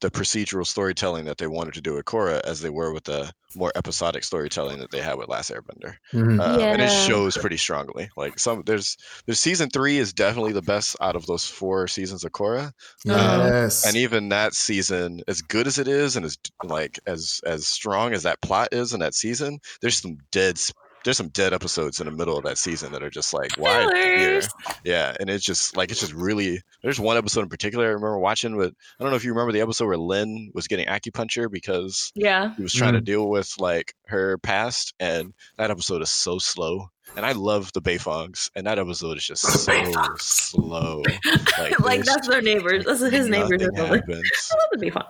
the 0.00 0.10
procedural 0.10 0.66
storytelling 0.66 1.24
that 1.24 1.38
they 1.38 1.46
wanted 1.46 1.72
to 1.74 1.80
do 1.80 1.94
with 1.94 2.04
Korra 2.04 2.40
as 2.40 2.60
they 2.60 2.68
were 2.68 2.92
with 2.92 3.04
the 3.04 3.32
more 3.56 3.72
episodic 3.76 4.22
storytelling 4.24 4.78
that 4.80 4.90
they 4.90 5.00
had 5.00 5.14
with 5.16 5.28
Last 5.28 5.50
Airbender. 5.50 5.94
Mhm. 6.12 6.40
Uh, 6.40 6.60
And 6.60 6.82
it 6.82 6.90
shows 6.90 7.38
pretty 7.38 7.56
strongly. 7.56 8.10
Like 8.16 8.38
some 8.38 8.62
there's 8.66 8.96
there's 9.24 9.40
season 9.40 9.70
three 9.70 9.96
is 9.98 10.12
definitely 10.12 10.52
the 10.52 10.60
best 10.62 10.96
out 11.00 11.16
of 11.16 11.26
those 11.26 11.46
four 11.48 11.88
seasons 11.88 12.22
of 12.24 12.32
Korra. 12.32 12.72
yes, 13.04 13.86
And 13.86 13.96
even 13.96 14.28
that 14.28 14.54
season, 14.54 15.22
as 15.28 15.40
good 15.40 15.66
as 15.66 15.78
it 15.78 15.88
is, 15.88 16.16
and 16.16 16.26
as 16.26 16.36
like 16.64 16.98
as 17.06 17.40
as 17.46 17.66
strong 17.66 18.12
as 18.12 18.24
that 18.24 18.42
plot 18.42 18.68
is 18.72 18.92
in 18.92 19.00
that 19.00 19.14
season, 19.14 19.58
there's 19.80 19.98
some 20.00 20.18
dead 20.32 20.56
s- 20.56 20.72
there's 21.04 21.16
some 21.16 21.28
dead 21.28 21.52
episodes 21.52 22.00
in 22.00 22.06
the 22.06 22.12
middle 22.12 22.36
of 22.36 22.44
that 22.44 22.58
season 22.58 22.92
that 22.92 23.02
are 23.02 23.10
just 23.10 23.32
like 23.32 23.56
why 23.56 23.82
here? 23.94 24.40
Yeah, 24.84 25.14
and 25.20 25.30
it's 25.30 25.44
just 25.44 25.76
like 25.76 25.90
it's 25.90 26.00
just 26.00 26.12
really. 26.14 26.60
There's 26.82 27.00
one 27.00 27.16
episode 27.16 27.42
in 27.42 27.48
particular 27.48 27.86
I 27.86 27.90
remember 27.90 28.18
watching 28.18 28.56
but 28.56 28.72
I 28.98 29.02
don't 29.02 29.10
know 29.10 29.16
if 29.16 29.24
you 29.24 29.32
remember 29.32 29.52
the 29.52 29.60
episode 29.60 29.86
where 29.86 29.96
Lin 29.96 30.50
was 30.54 30.66
getting 30.66 30.86
acupuncture 30.86 31.50
because 31.50 32.12
Yeah. 32.14 32.54
he 32.56 32.62
was 32.62 32.72
trying 32.72 32.92
to 32.92 32.98
mm-hmm. 32.98 33.04
deal 33.04 33.28
with 33.28 33.54
like 33.58 33.94
her 34.06 34.38
past, 34.38 34.94
and 34.98 35.32
that 35.58 35.70
episode 35.70 36.02
is 36.02 36.10
so 36.10 36.38
slow. 36.38 36.88
And 37.16 37.24
I 37.24 37.32
love 37.32 37.72
the 37.72 37.80
Beifongs, 37.80 38.50
and 38.56 38.66
that 38.66 38.78
episode 38.78 39.16
is 39.18 39.24
just 39.26 39.42
so 39.42 39.82
slow. 40.18 41.02
Like, 41.58 41.76
there's 41.78 42.06
that's 42.06 42.28
their 42.28 42.42
neighbors. 42.42 42.84
That's 42.84 43.00
his 43.00 43.28
neighbors. 43.28 43.60
nothing 43.62 43.70
or 43.70 43.76
something. 43.76 43.98
happens. 44.00 44.50
I 44.52 44.54
love 44.56 44.68
the 44.72 44.78
be 44.78 44.90
fun. 44.90 45.04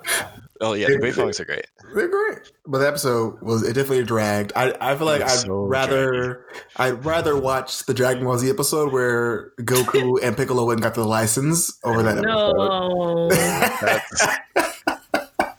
Oh 0.61 0.73
yeah, 0.75 0.88
the 0.88 0.99
Beifongs 0.99 1.40
are 1.40 1.44
great. 1.46 1.66
They're 1.94 2.08
great. 2.08 2.52
But 2.66 2.78
the 2.78 2.88
episode 2.88 3.40
was 3.40 3.62
it 3.62 3.73
definitely 3.73 4.04
dragged. 4.04 4.52
I, 4.54 4.75
I 4.80 4.94
feel 4.96 5.06
like 5.06 5.23
It 5.23 5.28
I'd 5.28 5.30
so 5.38 5.64
rather 5.64 6.46
I'd 6.76 7.04
rather 7.04 7.38
watch 7.38 7.87
the 7.87 7.94
Dragon 7.94 8.25
Ball 8.25 8.38
Z 8.38 8.49
episode 8.50 8.92
where 8.92 9.52
Goku 9.61 10.23
and 10.23 10.37
Piccolo 10.37 10.66
went 10.66 10.78
and 10.78 10.82
got 10.82 10.94
the 10.94 11.04
license 11.04 11.78
over 11.84 12.02
that 12.02 12.16
No. 12.23 13.28
episode. 13.30 14.70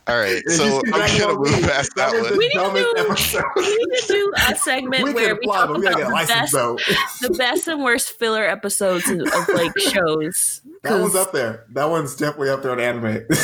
All 0.08 0.18
right, 0.20 0.44
It's 0.46 0.58
so 0.58 0.78
I'm 0.86 0.92
Dragon 0.92 1.20
gonna 1.20 1.38
move 1.40 1.48
Z. 1.48 1.62
past 1.64 1.96
that 1.96 2.12
was 2.14 2.22
one. 2.22 2.32
the 2.34 2.38
We 2.38 2.48
need 2.48 2.54
to 2.54 2.60
do- 2.60 3.52
we 3.56 3.76
need 3.78 3.98
to 4.02 4.08
do 4.08 4.34
a 4.50 4.56
segment 4.56 5.04
We 5.08 5.14
where 5.14 5.36
we 5.36 5.46
talk 5.48 5.68
but 5.70 5.78
we 5.78 5.84
gotta 5.84 5.98
get 5.98 6.06
a 6.06 6.10
about 6.10 6.28
the 6.28 6.34
best, 6.78 7.22
the 7.22 7.30
best 7.32 7.68
and 7.68 7.84
worst 7.84 8.12
filler 8.12 8.44
episodes 8.44 9.10
of, 9.10 9.22
of 9.22 9.50
like 9.56 9.76
shows. 9.80 10.62
That 10.84 11.00
one's 11.02 11.14
'Cause 11.14 11.16
up 11.16 11.32
there. 11.34 11.66
That 11.74 11.90
one's 11.90 12.16
definitely 12.16 12.50
up 12.52 12.62
there 12.62 12.72
on 12.72 12.80
anime. 12.80 13.26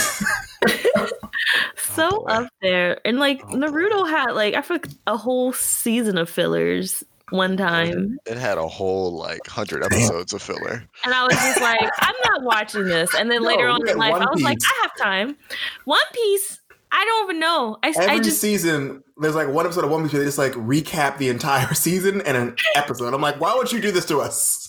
so 1.77 2.09
Oh, 2.11 2.25
up 2.27 2.47
there. 2.61 2.99
And 3.05 3.19
like 3.19 3.41
oh, 3.45 3.55
Naruto 3.55 4.07
had 4.09 4.31
like 4.33 4.53
I 4.55 4.61
feel 4.61 4.75
like 4.75 4.87
a 5.07 5.17
whole 5.17 5.53
season 5.53 6.17
of 6.17 6.29
fillers 6.29 7.03
one 7.31 7.57
time. 7.57 8.17
It 8.25 8.37
had 8.37 8.57
a 8.57 8.67
whole 8.67 9.17
like 9.17 9.45
hundred 9.47 9.83
episodes 9.83 10.33
of 10.33 10.41
filler. 10.41 10.83
And 11.03 11.13
I 11.13 11.23
was 11.25 11.33
just 11.35 11.61
like, 11.61 11.79
I'm 11.99 12.15
not 12.25 12.43
watching 12.43 12.85
this. 12.85 13.13
And 13.15 13.29
then 13.31 13.41
No, 13.41 13.47
later 13.49 13.67
on 13.67 13.81
we 13.83 13.91
in 13.91 13.97
life, 13.97 14.13
I 14.13 14.29
was 14.31 14.41
like, 14.41 14.57
I 14.63 14.79
have 14.83 14.95
time. 14.97 15.37
One 15.85 15.99
Piece, 16.13 16.59
I 16.91 17.03
don't 17.05 17.29
even 17.29 17.39
know. 17.39 17.77
I, 17.83 17.89
Every 17.89 18.05
I 18.05 18.19
just 18.19 18.41
season, 18.41 19.03
there's 19.17 19.35
like 19.35 19.47
one 19.47 19.65
episode 19.65 19.83
of 19.85 19.91
One 19.91 20.03
Piece 20.03 20.13
where 20.13 20.19
they 20.21 20.27
just 20.27 20.37
like 20.37 20.53
recap 20.53 21.17
the 21.17 21.29
entire 21.29 21.73
season 21.73 22.21
and 22.21 22.37
an 22.37 22.55
episode. 22.75 23.13
I'm 23.13 23.21
like, 23.21 23.39
why 23.39 23.55
would 23.55 23.71
you 23.71 23.79
do 23.81 23.91
this 23.91 24.05
to 24.07 24.19
us? 24.19 24.67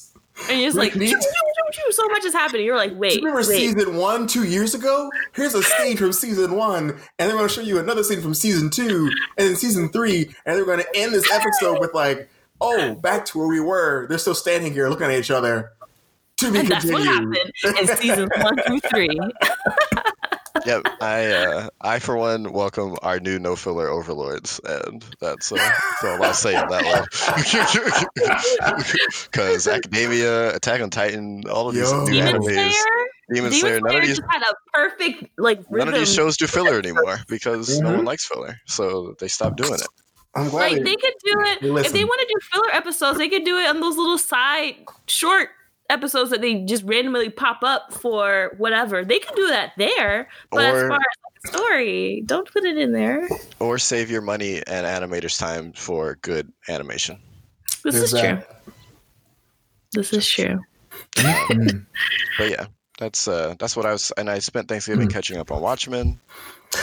and 0.48 0.58
you're 0.58 0.68
just 0.68 0.78
like, 0.78 0.94
Repeat. 0.94 1.10
choo, 1.10 1.18
choo, 1.20 1.20
choo, 1.20 1.72
choo, 1.72 1.92
so 1.92 2.08
much 2.08 2.24
is 2.24 2.32
happening. 2.32 2.64
You're 2.64 2.76
like, 2.76 2.92
Do 2.92 2.96
wait, 2.96 3.12
you 3.14 3.18
remember 3.20 3.46
wait. 3.48 3.58
season 3.74 3.96
one 3.96 4.26
two 4.26 4.44
years 4.44 4.74
ago? 4.74 5.10
Here's 5.34 5.54
a 5.54 5.62
scene 5.62 5.96
from 5.96 6.12
season 6.12 6.54
one, 6.56 6.90
and 6.90 6.98
then 7.18 7.28
we're 7.30 7.40
going 7.40 7.48
to 7.48 7.54
show 7.54 7.60
you 7.60 7.78
another 7.78 8.02
scene 8.02 8.22
from 8.22 8.32
season 8.34 8.70
two, 8.70 9.10
and 9.36 9.48
then 9.48 9.56
season 9.56 9.90
three, 9.90 10.24
and 10.46 10.56
then 10.56 10.58
we're 10.58 10.64
going 10.64 10.80
to 10.80 10.96
end 10.96 11.12
this 11.12 11.30
episode 11.30 11.80
with 11.80 11.92
like, 11.94 12.28
oh, 12.62 12.94
back 12.94 13.24
to 13.26 13.38
where 13.38 13.48
we 13.48 13.60
were. 13.60 14.06
They're 14.08 14.18
still 14.18 14.34
standing 14.34 14.72
here 14.72 14.88
looking 14.88 15.06
at 15.06 15.12
each 15.18 15.30
other. 15.30 15.72
To 16.38 16.50
be 16.50 16.60
and 16.60 16.68
that's 16.68 16.84
what 16.90 17.02
continued. 17.02 17.36
happened 17.62 17.90
in 17.90 17.96
seasons 17.96 18.30
one 18.42 18.56
through 18.66 18.80
three. 18.90 19.20
Yep, 20.66 20.82
I 21.00 21.26
uh, 21.32 21.68
I 21.80 21.98
for 21.98 22.16
one 22.16 22.52
welcome 22.52 22.96
our 23.02 23.18
new 23.18 23.38
no 23.40 23.56
filler 23.56 23.88
overlords, 23.88 24.60
and 24.64 25.04
that's, 25.20 25.50
uh, 25.50 25.56
that's 25.56 26.04
all 26.04 26.22
I'll 26.22 26.34
say 26.34 26.54
on 26.54 26.68
that 26.68 26.84
one. 26.84 27.04
Because 29.30 29.66
Academia, 29.68 30.54
Attack 30.54 30.80
on 30.82 30.90
Titan, 30.90 31.42
all 31.48 31.68
of 31.68 31.74
these 31.74 31.90
Yo. 31.90 32.04
new 32.04 32.12
Demon 32.12 32.34
animes, 32.42 32.44
Slayer, 32.44 32.70
Demon 33.32 33.50
Demon 33.50 33.52
Slayer, 33.52 33.80
none 33.80 33.96
of 33.96 34.02
these 34.02 34.20
had 34.30 34.42
a 34.42 34.54
perfect 34.72 35.24
like 35.38 35.68
none 35.70 35.88
of 35.88 35.94
these 35.94 36.12
shows 36.14 36.36
do 36.36 36.46
filler 36.46 36.78
anymore 36.78 37.16
because 37.28 37.80
no 37.80 37.88
Mhm. 37.90 37.96
one 37.96 38.04
likes 38.04 38.24
filler, 38.26 38.56
so 38.66 39.14
they 39.18 39.28
stopped 39.28 39.56
doing 39.56 39.74
it. 39.74 39.88
I'm 40.34 40.48
glad. 40.48 40.72
Like 40.72 40.76
they- 40.78 40.82
they 40.84 40.96
could 40.96 41.14
do 41.24 41.34
it 41.40 41.58
Hey, 41.60 41.86
if 41.86 41.92
they 41.92 42.04
want 42.04 42.20
to 42.20 42.26
do 42.26 42.40
filler 42.50 42.70
episodes. 42.74 43.18
They 43.18 43.28
could 43.28 43.44
do 43.44 43.58
it 43.58 43.68
on 43.68 43.80
those 43.80 43.96
little 43.96 44.18
side 44.18 44.76
short 45.06 45.50
episodes 45.90 46.30
that 46.30 46.40
they 46.40 46.64
just 46.64 46.84
randomly 46.84 47.28
pop 47.28 47.62
up 47.62 47.92
for 47.92 48.54
whatever. 48.56 49.04
They 49.04 49.18
can 49.18 49.34
do 49.34 49.46
that 49.48 49.72
there, 49.76 50.28
but 50.50 50.64
as 50.64 50.82
far 50.88 50.92
as 50.92 51.44
like, 51.44 51.54
story, 51.54 52.22
don't 52.24 52.50
put 52.50 52.64
it 52.64 52.78
in 52.78 52.92
there. 52.92 53.28
Or 53.58 53.78
save 53.78 54.10
your 54.10 54.22
money 54.22 54.62
and 54.66 54.86
animators' 54.86 55.38
time 55.38 55.72
for 55.72 56.16
good 56.22 56.50
animation. 56.68 57.18
This 57.84 57.96
There's 57.96 58.12
is 58.14 58.20
true. 58.20 58.38
This 59.92 60.12
is 60.14 60.26
true. 60.26 60.58
But 62.38 62.50
yeah, 62.50 62.66
that's 62.98 63.28
uh 63.28 63.54
that's 63.58 63.76
what 63.76 63.84
I 63.84 63.92
was, 63.92 64.10
and 64.16 64.30
I 64.30 64.38
spent 64.38 64.68
Thanksgiving 64.68 65.08
Mm. 65.08 65.12
catching 65.12 65.36
up 65.36 65.50
on 65.52 65.60
Watchmen. 65.60 66.18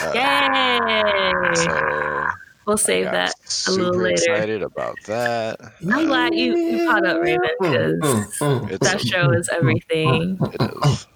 Uh, 0.03 0.11
Yay! 0.13 1.55
So 1.55 2.27
We'll 2.69 2.77
I 2.77 2.81
save 2.81 3.05
got 3.05 3.11
that. 3.13 3.33
super 3.51 3.83
little 3.83 4.01
later. 4.01 4.13
excited 4.33 4.61
about 4.63 4.95
that. 5.07 5.59
I'm 5.91 6.05
glad 6.05 6.33
you, 6.35 6.55
you 6.57 6.87
caught 6.89 7.05
up, 7.05 7.21
Raymond, 7.21 7.51
because. 7.59 8.31
It's- 8.71 8.79
that 8.79 9.01
show 9.01 9.31
is 9.31 9.49
everything. 9.51 10.37
It 10.53 10.61
is. 10.85 11.07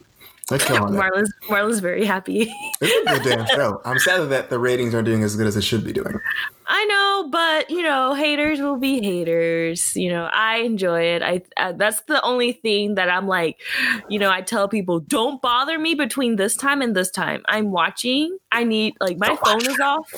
They're 0.50 0.60
killing 0.60 0.94
it. 0.94 0.98
Marlon's 0.98 1.32
Marlon's 1.50 1.80
very 1.80 2.04
happy. 2.04 2.54
It's 2.82 3.10
a 3.10 3.14
good 3.24 3.38
damn 3.38 3.46
show. 3.56 3.82
I'm 3.86 3.98
sad 3.98 4.30
that 4.30 4.50
the 4.50 4.60
ratings 4.60 4.94
aren't 4.94 5.06
doing 5.06 5.24
as 5.24 5.38
good 5.38 5.48
as 5.48 5.56
it 5.56 5.64
should 5.64 5.86
be 5.86 5.94
doing. 5.94 6.20
I 6.68 6.84
know, 6.86 7.30
but 7.32 7.70
you 7.70 7.82
know, 7.82 8.14
haters 8.14 8.60
will 8.60 8.76
be 8.78 9.02
haters. 9.02 9.96
You 9.96 10.10
know, 10.10 10.30
I 10.34 10.58
enjoy 10.58 11.02
it. 11.16 11.22
I 11.22 11.44
uh, 11.56 11.72
that's 11.72 12.02
the 12.02 12.22
only 12.24 12.52
thing 12.52 12.96
that 12.96 13.10
I'm 13.10 13.26
like, 13.26 13.62
you 14.10 14.20
know, 14.20 14.30
I 14.30 14.42
tell 14.42 14.68
people 14.68 15.00
don't 15.00 15.42
bother 15.42 15.80
me 15.80 15.94
between 15.96 16.36
this 16.36 16.58
time 16.58 16.82
and 16.82 16.94
this 16.94 17.10
time. 17.10 17.42
I'm 17.48 17.72
watching. 17.72 18.38
I 18.52 18.66
need 18.66 18.96
like 19.00 19.18
my 19.18 19.38
phone 19.46 19.66
is 19.66 19.80
off 19.80 20.12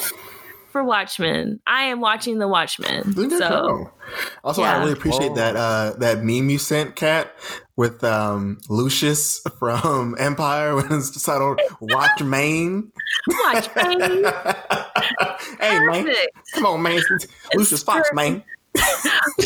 for 0.76 0.84
Watchmen. 0.84 1.62
I 1.66 1.84
am 1.84 2.02
watching 2.02 2.38
the 2.38 2.50
Watchmen. 2.50 3.14
It's 3.18 3.38
So. 3.38 3.90
Also, 4.44 4.62
I 4.62 4.78
really 4.80 4.92
appreciate 4.92 5.32
Oh. 5.32 5.36
that 5.36 5.56
uh, 5.56 5.94
that 6.00 6.18
meme 6.22 6.50
you 6.50 6.58
sent, 6.58 6.98
Kat, 6.98 7.34
with 7.78 8.04
um, 8.04 8.58
Lucius 8.68 9.40
from 9.58 10.18
Empire 10.20 10.76
when 10.76 10.92
it's 10.92 11.24
titled 11.24 11.62
"Watch 11.80 12.22
Maine." 12.22 12.92
Watchmen. 13.46 14.02
hey 15.62 15.80
man, 15.80 16.10
come 16.56 16.66
on, 16.66 16.82
man, 16.82 17.00
Lucius 17.54 17.82
Fox, 17.84 18.10
man. 18.12 18.44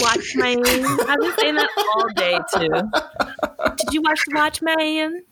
Watchmen. 0.01 0.65
I've 0.65 1.19
been 1.19 1.33
saying 1.37 1.55
that 1.55 1.69
all 1.93 2.09
day 2.15 2.39
too. 2.55 3.75
Did 3.77 3.93
you 3.93 4.01
watch 4.01 4.19
the 4.25 4.33
Watchmen? 4.33 5.23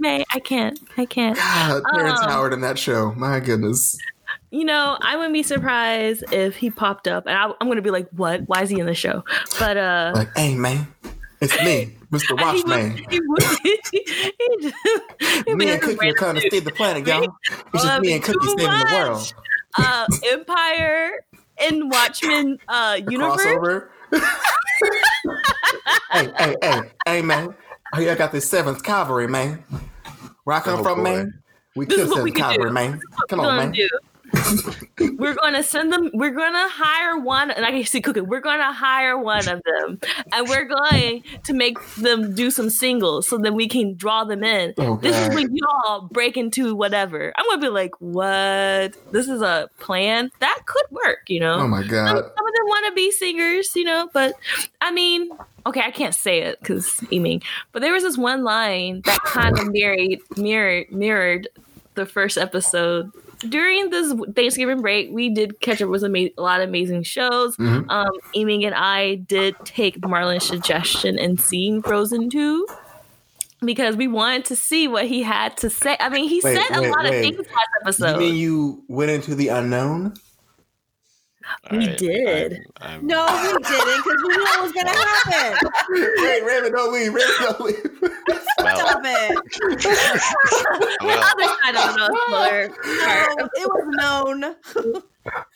May 0.00 0.24
I 0.34 0.40
can't. 0.40 0.78
I 0.96 1.04
can't. 1.06 1.36
God, 1.36 1.82
Terrence 1.94 2.20
Um, 2.20 2.28
Howard 2.30 2.52
in 2.52 2.60
that 2.62 2.80
show. 2.80 3.12
My 3.16 3.38
goodness. 3.38 3.96
You 4.50 4.64
know, 4.64 4.98
I 5.00 5.16
wouldn't 5.16 5.32
be 5.34 5.42
surprised 5.44 6.24
if 6.32 6.56
he 6.56 6.70
popped 6.70 7.06
up, 7.06 7.26
and 7.26 7.36
I, 7.36 7.44
I'm 7.60 7.66
going 7.68 7.76
to 7.76 7.82
be 7.82 7.90
like, 7.90 8.08
"What? 8.10 8.42
Why 8.48 8.62
is 8.62 8.70
he 8.70 8.80
in 8.80 8.86
the 8.86 8.94
show?" 8.94 9.24
But 9.60 9.76
uh, 9.76 10.12
Like, 10.14 10.36
hey 10.36 10.56
man, 10.56 10.88
it's 11.40 11.54
me, 11.62 11.96
Mr. 12.10 12.30
he 12.30 12.34
would, 12.34 12.40
Watchman. 12.40 13.04
he 13.10 13.20
would, 13.20 13.42
he 13.62 14.56
just, 14.60 14.74
he'd 15.46 15.56
Me 15.56 15.70
and 15.70 15.74
a 15.74 15.78
Cookie 15.78 15.94
are 15.94 15.98
random 16.00 16.16
trying 16.16 16.34
to 16.34 16.40
save 16.50 16.64
the 16.64 16.72
planet, 16.72 17.06
y'all. 17.06 17.32
It's 17.48 17.84
Love 17.84 17.84
just 17.84 18.00
me 18.00 18.12
and 18.14 18.22
Cookie 18.24 18.38
too 18.40 18.54
saving 18.58 18.78
the 18.78 18.90
world. 18.92 19.34
Uh, 19.78 20.06
Empire 20.32 21.24
and 21.58 21.88
Watchmen 21.90 22.58
uh, 22.66 22.94
The 23.04 23.12
universe. 23.12 23.40
crossover. 23.44 23.88
hey, 26.12 26.28
hey, 26.38 26.56
hey, 26.60 26.82
hey, 27.06 27.22
man. 27.22 27.54
Oh, 27.94 28.00
yeah, 28.00 28.12
I 28.12 28.14
got 28.16 28.32
this 28.32 28.48
Seventh 28.50 28.82
Kavalry, 28.82 29.28
man. 29.28 29.62
Where 30.44 30.56
I 30.56 30.60
come 30.60 30.80
Oh, 30.80 30.82
from, 30.82 30.98
boy. 30.98 31.04
man. 31.04 31.34
We 31.76 31.86
This 31.86 31.96
kill 31.98 32.04
is 32.06 32.10
what 32.10 32.22
we 32.24 32.30
Seventh 32.30 32.36
can 32.36 32.52
do. 32.52 32.58
Cavalry, 32.58 32.72
man. 32.72 33.00
Come 33.28 33.40
on, 33.40 33.56
man. 33.56 33.72
do? 33.72 33.88
We're 35.16 35.34
gonna 35.34 35.62
send 35.62 35.92
them. 35.92 36.10
We're 36.14 36.30
gonna 36.30 36.68
hire 36.68 37.18
one, 37.18 37.50
and 37.50 37.64
I 37.64 37.70
can 37.70 37.84
see 37.84 38.00
cooking. 38.00 38.26
We're 38.26 38.40
gonna 38.40 38.72
hire 38.72 39.18
one 39.18 39.48
of 39.48 39.62
them, 39.64 40.00
and 40.32 40.48
we're 40.48 40.64
going 40.64 41.22
to 41.44 41.52
make 41.52 41.78
them 41.96 42.34
do 42.34 42.50
some 42.50 42.70
singles, 42.70 43.28
so 43.28 43.38
that 43.38 43.54
we 43.54 43.68
can 43.68 43.94
draw 43.94 44.24
them 44.24 44.44
in. 44.44 44.74
Oh, 44.78 44.96
this 44.96 45.16
is 45.16 45.34
when 45.34 45.54
y'all 45.54 46.02
break 46.02 46.36
into 46.36 46.74
whatever. 46.74 47.32
I'm 47.36 47.46
gonna 47.48 47.60
be 47.60 47.68
like, 47.68 47.92
what? 48.00 48.96
This 49.12 49.28
is 49.28 49.42
a 49.42 49.68
plan 49.78 50.30
that 50.40 50.62
could 50.66 50.86
work, 50.90 51.28
you 51.28 51.40
know. 51.40 51.60
Oh 51.60 51.68
my 51.68 51.82
god. 51.82 52.08
some 52.08 52.16
of 52.16 52.24
them 52.24 52.66
want 52.66 52.86
to 52.86 52.92
be 52.94 53.10
singers, 53.10 53.74
you 53.74 53.84
know, 53.84 54.08
but 54.12 54.34
I 54.80 54.90
mean, 54.90 55.30
okay, 55.66 55.80
I 55.80 55.90
can't 55.90 56.14
say 56.14 56.42
it 56.42 56.60
because 56.60 57.02
Eaming, 57.10 57.42
but 57.72 57.82
there 57.82 57.92
was 57.92 58.02
this 58.02 58.18
one 58.18 58.44
line 58.44 59.02
that 59.04 59.20
kind 59.24 59.58
of 59.58 59.70
mirrored 59.70 60.18
mirrored 60.36 60.90
mirrored 60.92 61.48
the 61.94 62.06
first 62.06 62.38
episode. 62.38 63.10
During 63.48 63.90
this 63.90 64.12
Thanksgiving 64.36 64.82
break, 64.82 65.08
we 65.12 65.30
did 65.30 65.60
catch 65.60 65.80
up 65.80 65.88
with 65.88 66.04
ama- 66.04 66.28
a 66.36 66.42
lot 66.42 66.60
of 66.60 66.68
amazing 66.68 67.02
shows. 67.04 67.56
Mhm. 67.56 67.86
Um, 67.88 68.10
Eaming 68.34 68.64
and 68.64 68.74
I 68.74 69.14
did 69.16 69.56
take 69.64 70.04
Marlon's 70.06 70.44
suggestion 70.44 71.18
and 71.18 71.40
seeing 71.40 71.80
Frozen 71.82 72.28
2 72.30 72.66
because 73.64 73.96
we 73.96 74.08
wanted 74.08 74.44
to 74.46 74.56
see 74.56 74.88
what 74.88 75.06
he 75.06 75.22
had 75.22 75.56
to 75.58 75.70
say. 75.70 75.96
I 76.00 76.10
mean, 76.10 76.28
he 76.28 76.40
Wait, 76.44 76.54
said 76.56 76.76
a 76.76 76.82
lot 76.82 77.04
wait. 77.04 77.14
of 77.14 77.20
things 77.22 77.38
last 77.38 77.48
You 77.48 77.80
episode. 78.06 78.18
mean 78.18 78.34
you 78.36 78.82
went 78.88 79.10
into 79.10 79.34
the 79.34 79.48
unknown? 79.48 80.14
We 81.70 81.88
I- 81.88 81.94
did. 81.96 82.52
I'm, 82.80 83.00
I'm, 83.00 83.06
No, 83.06 83.26
we 83.42 83.48
didn't 83.62 84.04
because 84.04 84.22
we 84.22 84.36
knew 84.36 84.44
it 84.46 84.62
was 84.62 84.72
gonna 84.72 84.90
happen. 84.90 85.68
Wait, 86.22 86.44
Raven, 86.44 86.72
don't 86.72 86.92
leave. 86.92 87.14
Raven, 87.14 87.34
don't 87.40 87.60
leave. 87.60 88.00
well, 88.58 88.76
Stop 88.76 89.02
it. 89.04 89.36
well, 91.02 91.22
other 91.22 91.48
side 91.62 91.76
of 91.76 91.94
the 91.94 92.06
spoiler. 92.26 92.68
No, 92.68 93.48
it 93.54 93.68
was 93.68 93.86
known. 94.00 95.04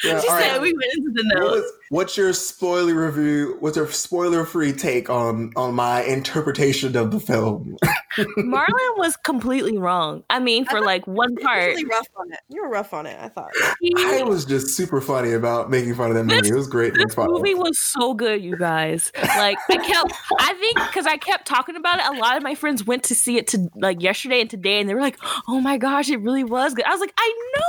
Yeah, 0.05 0.21
She 0.21 0.29
said 0.29 0.53
right. 0.53 0.61
we 0.61 0.73
went 0.73 0.85
into 0.97 1.11
the 1.13 1.25
What 1.35 1.41
notes. 1.41 1.55
was- 1.63 1.73
what's 1.91 2.17
your 2.17 2.33
spoiler 2.33 3.07
review? 3.07 3.57
What's 3.61 3.77
your 3.77 3.91
spoiler-free 3.91 4.73
take 4.75 5.09
on 5.09 5.53
on 5.57 5.75
my 5.75 6.03
interpretation 6.03 6.97
of 6.97 7.11
the 7.11 7.21
film? 7.21 7.77
Marlon 8.37 8.97
was 8.99 9.17
completely 9.17 9.77
wrong. 9.79 10.23
I 10.31 10.39
mean, 10.39 10.65
for 10.67 10.81
like 10.81 11.07
one 11.07 11.35
part, 11.37 11.69
really 11.69 11.85
rough 11.87 12.07
on 12.17 12.33
it. 12.33 12.39
You 12.49 12.63
were 12.63 12.69
rough 12.69 12.93
on 12.95 13.07
it. 13.07 13.17
I 13.21 13.29
thought. 13.29 13.51
I 13.97 14.23
was 14.23 14.45
just 14.45 14.69
super 14.77 15.01
funny 15.01 15.33
about 15.33 15.71
making 15.71 15.95
fun 15.95 16.11
of 16.11 16.17
that 16.17 16.25
movie. 16.25 16.49
It 16.49 16.55
was 16.55 16.69
great. 16.69 16.95
to 16.95 17.05
this 17.05 17.15
fun 17.15 17.31
movie 17.31 17.55
was 17.55 17.79
so 17.79 18.15
good, 18.15 18.43
you 18.43 18.57
guys. 18.57 19.11
Like 19.21 19.59
I 19.69 19.77
kept, 19.79 20.13
I 20.39 20.53
think 20.55 20.77
because 20.87 21.07
I 21.07 21.17
kept 21.17 21.47
talking 21.47 21.77
about 21.77 21.99
it. 22.01 22.07
A 22.17 22.21
lot 22.21 22.37
of 22.37 22.43
my 22.43 22.55
friends 22.55 22.85
went 22.87 23.03
to 23.05 23.15
see 23.15 23.37
it 23.37 23.49
to 23.49 23.69
like 23.77 24.01
yesterday 24.03 24.41
and 24.43 24.51
today, 24.51 24.79
and 24.81 24.89
they 24.89 24.95
were 24.95 25.01
like, 25.01 25.19
"Oh 25.49 25.61
my 25.61 25.79
gosh, 25.79 26.09
it 26.11 26.21
really 26.21 26.45
was 26.45 26.75
good." 26.75 26.85
I 26.85 26.91
was 26.91 27.01
like, 27.01 27.15
"I 27.19 27.33
know." 27.57 27.61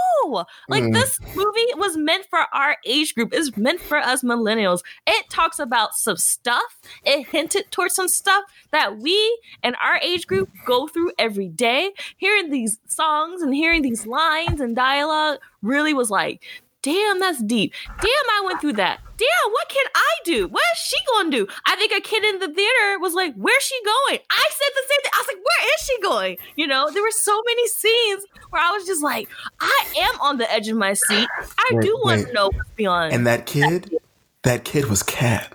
Like 0.67 0.84
Mm. 0.84 0.93
this 0.93 1.19
movie 1.36 1.65
was 1.75 1.98
meant 1.98 2.25
for 2.29 2.39
our 2.53 2.77
age 2.86 3.13
group. 3.15 3.34
It's 3.34 3.55
meant 3.57 3.79
for 3.81 3.98
us 3.98 4.24
millennials. 4.24 4.81
It 5.05 5.29
talks 5.29 5.60
about 5.60 5.93
some 5.95 6.17
stuff. 6.17 6.79
It 7.03 7.27
hinted 7.27 7.72
towards 7.72 7.95
some 7.95 8.07
stuff 8.07 8.43
that 8.72 8.98
we 8.98 9.39
and 9.63 9.75
our 9.84 9.98
age 9.98 10.27
group 10.27 10.50
go 10.65 10.88
through 10.88 11.12
every 11.19 11.50
day. 11.50 11.91
Hearing 12.17 12.50
these 12.50 12.79
songs 12.88 13.41
and 13.41 13.53
hearing 13.53 13.81
these 13.81 14.05
lines 14.07 14.62
and 14.62 14.75
dialogue 14.75 15.39
really 15.62 15.93
was 15.93 16.10
like, 16.10 16.43
damn, 16.81 17.19
that's 17.19 17.41
deep. 17.43 17.74
Damn, 18.00 18.10
I 18.10 18.43
went 18.45 18.62
through 18.62 18.74
that. 18.74 19.00
Damn, 19.17 19.51
what 19.51 19.69
can 19.69 19.86
I 19.95 20.12
do? 20.25 20.48
What 20.48 20.63
is 20.74 20.79
she 20.79 20.98
gonna 21.13 21.31
do? 21.31 21.48
I 21.65 21.75
think 21.77 21.93
a 21.93 22.01
kid 22.01 22.24
in 22.24 22.39
the 22.39 22.48
theater 22.53 23.00
was 23.00 23.13
like, 23.13 23.34
where's 23.36 23.63
she 23.63 23.75
going? 23.84 24.19
I 24.29 24.43
said 24.50 24.72
the 24.74 24.88
same 24.89 25.01
thing. 25.03 25.12
I 25.13 25.19
was 25.19 25.27
like, 25.27 25.38
where 25.38 25.74
is 25.74 25.86
she 25.86 26.01
going? 26.01 26.38
You 26.55 26.67
know, 26.67 26.89
there 26.91 27.01
were 27.01 27.12
so 27.12 27.41
many 27.45 27.67
scenes 27.67 28.25
where 28.50 28.62
I 28.62 28.72
was 28.72 28.86
just 28.86 29.01
like, 29.03 29.29
I 29.62 29.86
am 29.98 30.19
on 30.22 30.38
the 30.38 30.51
edge 30.51 30.67
of 30.67 30.77
my 30.77 30.93
seat. 30.93 31.27
I 31.57 31.69
Wait, 31.72 31.86
do 31.86 31.98
want 32.03 32.19
wait. 32.19 32.27
to 32.27 32.34
know 32.34 32.48
what's 32.48 32.69
beyond. 32.75 33.13
And 33.13 33.25
that 33.25 33.45
kid, 33.45 33.95
that 34.43 34.65
kid 34.65 34.86
was 34.86 35.01
Kat. 35.01 35.53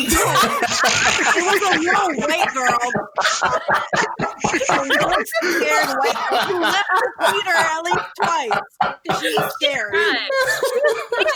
It 0.00 1.44
was 1.44 1.60
a 1.62 1.78
little 1.78 2.10
white 2.26 2.48
girl. 2.54 2.78
a 4.70 4.82
little 4.82 5.24
scared 5.24 5.98
white 5.98 6.20
girl 6.30 6.40
who 6.40 6.60
left 6.60 6.88
the 7.18 7.26
theater 7.32 7.56
at 7.56 7.80
least 7.82 7.98
twice 8.16 8.50
because 9.02 9.20
she 9.20 9.28
was 9.34 9.52
scared. 9.54 9.94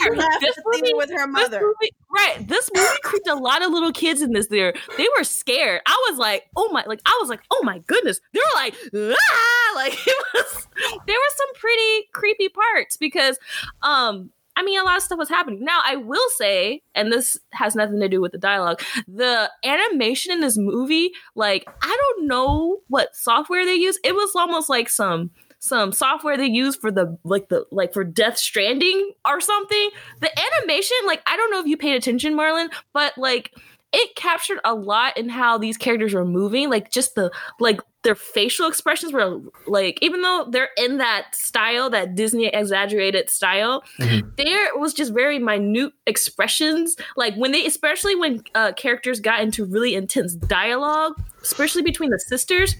She 0.02 0.10
left 0.10 0.40
This 0.40 0.56
the 0.56 0.62
theater 0.72 0.82
movie- 0.82 0.94
with 0.94 1.10
her 1.10 1.26
This 1.26 1.32
mother. 1.32 1.60
movie- 1.60 1.94
right. 2.10 2.46
This 2.48 2.70
movie 2.74 2.88
creeped 3.02 3.28
a 3.28 3.34
lot 3.34 3.62
of 3.62 3.72
little 3.72 3.92
kids 3.92 4.22
in 4.22 4.32
this 4.32 4.46
theater. 4.46 4.78
They 4.96 5.08
were 5.18 5.24
scared. 5.24 5.82
I 5.86 6.08
was 6.10 6.18
like, 6.18 6.48
oh 6.56 6.68
my, 6.72 6.84
like 6.86 7.00
I 7.06 7.18
was 7.20 7.28
like, 7.28 7.40
oh 7.50 7.60
my 7.64 7.78
goodness. 7.80 8.20
They 8.32 8.40
were 8.40 8.54
like, 8.54 8.74
ah, 8.94 9.72
like 9.76 9.94
it 10.06 10.24
was. 10.34 10.68
There 11.06 11.16
were 11.16 11.36
some 11.36 11.54
pretty 11.60 12.08
creepy 12.12 12.48
parts 12.48 12.96
because, 12.96 13.38
um, 13.82 14.30
I 14.56 14.62
mean, 14.62 14.78
a 14.78 14.84
lot 14.84 14.98
of 14.98 15.02
stuff 15.02 15.18
was 15.18 15.28
happening. 15.28 15.64
Now, 15.64 15.80
I 15.84 15.96
will 15.96 16.28
say, 16.36 16.82
and 16.94 17.10
this 17.10 17.38
has 17.52 17.74
nothing 17.74 18.00
to 18.00 18.08
do 18.08 18.20
with 18.20 18.32
the 18.32 18.38
dialogue, 18.38 18.82
the 19.08 19.50
animation 19.64 20.32
in 20.32 20.40
this 20.40 20.58
movie, 20.58 21.12
like, 21.34 21.66
I 21.82 21.96
don't 22.00 22.26
know 22.26 22.78
what 22.88 23.16
software 23.16 23.64
they 23.64 23.74
use. 23.74 23.98
It 24.04 24.14
was 24.14 24.32
almost 24.36 24.68
like 24.68 24.88
some 24.88 25.30
some 25.62 25.92
software 25.92 26.36
they 26.36 26.46
use 26.46 26.74
for 26.74 26.90
the 26.90 27.16
like 27.22 27.48
the 27.48 27.64
like 27.70 27.92
for 27.92 28.02
Death 28.02 28.36
Stranding 28.36 29.12
or 29.24 29.40
something. 29.40 29.90
The 30.20 30.30
animation, 30.58 30.96
like, 31.06 31.22
I 31.26 31.36
don't 31.36 31.52
know 31.52 31.60
if 31.60 31.66
you 31.66 31.76
paid 31.76 31.94
attention, 31.94 32.34
Marlon, 32.34 32.68
but 32.92 33.16
like 33.16 33.54
it 33.92 34.14
captured 34.16 34.58
a 34.64 34.74
lot 34.74 35.16
in 35.18 35.28
how 35.28 35.58
these 35.58 35.76
characters 35.76 36.14
were 36.14 36.24
moving, 36.24 36.70
like 36.70 36.90
just 36.90 37.14
the 37.14 37.30
like 37.60 37.80
their 38.02 38.14
facial 38.16 38.66
expressions 38.66 39.12
were 39.12 39.38
like 39.66 39.98
even 40.02 40.22
though 40.22 40.46
they're 40.50 40.70
in 40.76 40.98
that 40.98 41.34
style, 41.34 41.88
that 41.90 42.14
Disney 42.14 42.46
exaggerated 42.46 43.30
style, 43.30 43.84
Mhm. 44.00 44.36
there 44.36 44.76
was 44.76 44.92
just 44.94 45.12
very 45.12 45.38
minute 45.38 45.92
expressions. 46.06 46.96
Like 47.16 47.34
when 47.36 47.52
they, 47.52 47.64
especially 47.66 48.16
when 48.16 48.42
uh, 48.54 48.72
characters 48.72 49.20
got 49.20 49.40
into 49.40 49.64
really 49.64 49.94
intense 49.94 50.34
dialogue, 50.34 51.12
especially 51.42 51.82
between 51.82 52.10
the 52.10 52.18
sisters. 52.18 52.74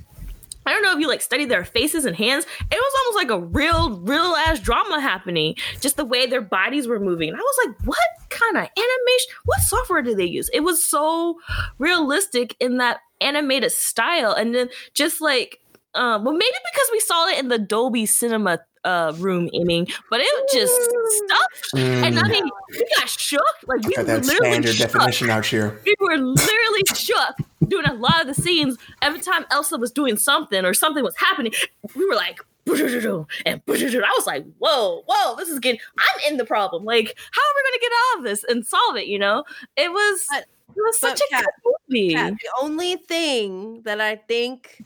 I 0.66 0.72
don't 0.72 0.82
know 0.82 0.92
if 0.92 1.00
you 1.00 1.08
like 1.08 1.20
study 1.20 1.44
their 1.44 1.64
faces 1.64 2.04
and 2.04 2.16
hands. 2.16 2.44
It 2.44 2.74
was 2.74 2.94
almost 3.00 3.16
like 3.16 3.30
a 3.30 3.44
real, 3.46 3.98
real 4.00 4.34
ass 4.46 4.60
drama 4.60 5.00
happening. 5.00 5.56
Just 5.80 5.96
the 5.96 6.04
way 6.04 6.26
their 6.26 6.40
bodies 6.40 6.86
were 6.86 7.00
moving. 7.00 7.28
And 7.28 7.36
I 7.36 7.40
was 7.40 7.66
like, 7.66 7.86
what 7.86 7.98
kind 8.28 8.56
of 8.56 8.62
animation? 8.62 9.34
What 9.44 9.60
software 9.60 10.02
do 10.02 10.14
they 10.14 10.24
use? 10.24 10.50
It 10.52 10.60
was 10.60 10.84
so 10.84 11.38
realistic 11.78 12.56
in 12.60 12.78
that 12.78 13.00
animated 13.20 13.72
style. 13.72 14.32
And 14.32 14.54
then 14.54 14.68
just 14.94 15.20
like, 15.20 15.58
um, 15.94 16.24
well, 16.24 16.34
maybe 16.34 16.56
because 16.72 16.88
we 16.92 17.00
saw 17.00 17.28
it 17.28 17.38
in 17.38 17.48
the 17.48 17.58
Dolby 17.58 18.06
Cinema 18.06 18.60
uh, 18.84 19.12
room, 19.16 19.48
aiming, 19.54 19.86
but 20.10 20.20
it 20.20 20.26
was 20.34 20.52
just 20.52 20.74
stuff. 21.26 21.80
And 22.04 22.18
I 22.18 22.22
Mm, 22.22 22.30
mean, 22.30 22.44
we 22.70 22.84
got 22.98 23.08
shook. 23.08 23.42
Like 23.66 23.86
we 23.86 23.94
got 23.94 24.02
were 24.02 24.06
that 24.06 24.24
literally 24.26 24.50
standard 24.52 24.74
shook 24.74 24.92
definition 24.92 25.30
out 25.30 25.46
here. 25.46 25.80
we 25.84 25.94
were 26.00 26.16
literally 26.16 26.82
shook 26.94 27.36
doing 27.68 27.86
a 27.86 27.94
lot 27.94 28.20
of 28.20 28.26
the 28.26 28.34
scenes. 28.34 28.76
Every 29.02 29.20
time 29.20 29.44
Elsa 29.50 29.78
was 29.78 29.92
doing 29.92 30.16
something 30.16 30.64
or 30.64 30.74
something 30.74 31.02
was 31.04 31.16
happening, 31.16 31.52
we 31.94 32.04
were 32.06 32.14
like, 32.14 32.38
and 32.66 32.80
I 33.66 34.14
was 34.16 34.26
like, 34.26 34.44
whoa, 34.58 35.02
whoa, 35.06 35.36
this 35.36 35.48
is 35.48 35.58
getting, 35.58 35.80
I'm 35.98 36.32
in 36.32 36.36
the 36.38 36.44
problem. 36.44 36.84
Like, 36.84 37.06
how 37.32 37.40
are 37.42 37.54
we 37.56 37.62
going 37.62 37.74
to 37.74 37.80
get 37.80 37.92
out 37.92 38.18
of 38.18 38.24
this 38.24 38.44
and 38.48 38.64
solve 38.64 38.96
it? 38.96 39.06
You 39.06 39.18
know, 39.18 39.44
it 39.76 39.90
was, 39.90 40.24
But- 40.30 40.46
it 40.74 40.80
was 40.80 40.98
such 41.00 41.20
a 41.20 41.24
Kat, 41.30 41.44
good 41.64 41.74
movie. 41.90 42.12
Yeah, 42.12 42.30
the 42.30 42.52
only 42.62 42.96
thing 42.96 43.82
that 43.82 44.00
I 44.00 44.16
think 44.16 44.82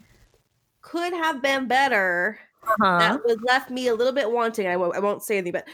could 0.81 1.13
have 1.13 1.41
been 1.41 1.67
better 1.67 2.39
Uh-huh. 2.81 2.99
that 2.99 3.23
was 3.25 3.37
left 3.47 3.69
me 3.69 3.87
a 3.87 3.95
little 3.95 4.13
bit 4.13 4.31
wanting. 4.31 4.67
I 4.67 4.75
won't, 4.77 4.95
I 4.95 4.99
won't 4.99 5.23
say 5.23 5.37
anything, 5.37 5.53
but 5.53 5.67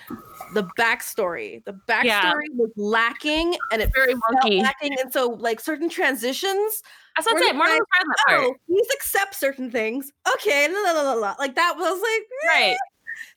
the 0.53 0.63
backstory, 0.77 1.63
the 1.65 1.73
backstory 1.88 2.03
Yeah. 2.06 2.34
was 2.56 2.69
lacking, 2.75 3.56
and 3.71 3.82
it 3.82 3.91
Very 3.93 4.13
felt 4.13 4.43
wonky. 4.43 4.62
lacking. 4.62 4.95
And 5.01 5.12
so, 5.12 5.29
like 5.29 5.60
certain 5.60 5.89
transitions, 5.89 6.84
That's 7.15 7.25
what 7.27 7.38
I 7.38 7.39
said. 7.39 7.45
just 7.47 7.56
Martin 7.56 7.75
like, 7.77 8.08
was 8.08 8.15
right 8.27 8.38
on 8.39 8.43
oh, 8.45 8.56
please 8.67 8.88
accept 8.95 9.36
certain 9.36 9.71
things. 9.71 10.12
Okay, 10.36 10.67
la, 10.71 10.79
la, 10.82 10.91
la, 10.91 11.01
la, 11.01 11.13
la. 11.13 11.36
like 11.39 11.56
that 11.56 11.75
was 11.77 11.99
like 12.01 12.27
Right. 12.47 12.75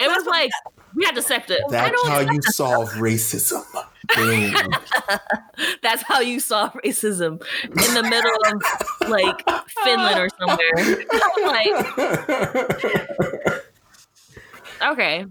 It 0.01 0.09
was 0.09 0.17
That's 0.17 0.27
what- 0.27 0.33
like, 0.33 0.51
we 0.95 1.05
had 1.05 1.15
to 1.15 1.21
accept 1.21 1.51
it. 1.51 1.61
I 1.69 1.71
That's 1.71 1.91
don't 2.03 2.09
how 2.11 2.21
you 2.33 2.41
solve 2.43 2.91
racism. 2.93 3.63
Boom. 4.15 4.55
That's 5.83 6.03
how 6.03 6.21
you 6.21 6.41
saw 6.41 6.71
racism 6.85 7.43
in 7.65 7.95
the 7.95 8.03
middle 8.03 8.37
of 8.47 9.09
like 9.09 9.43
Finland 9.85 10.19
or 10.19 10.29
somewhere. 10.39 11.05
Like, 11.47 11.69
okay. 14.93 15.25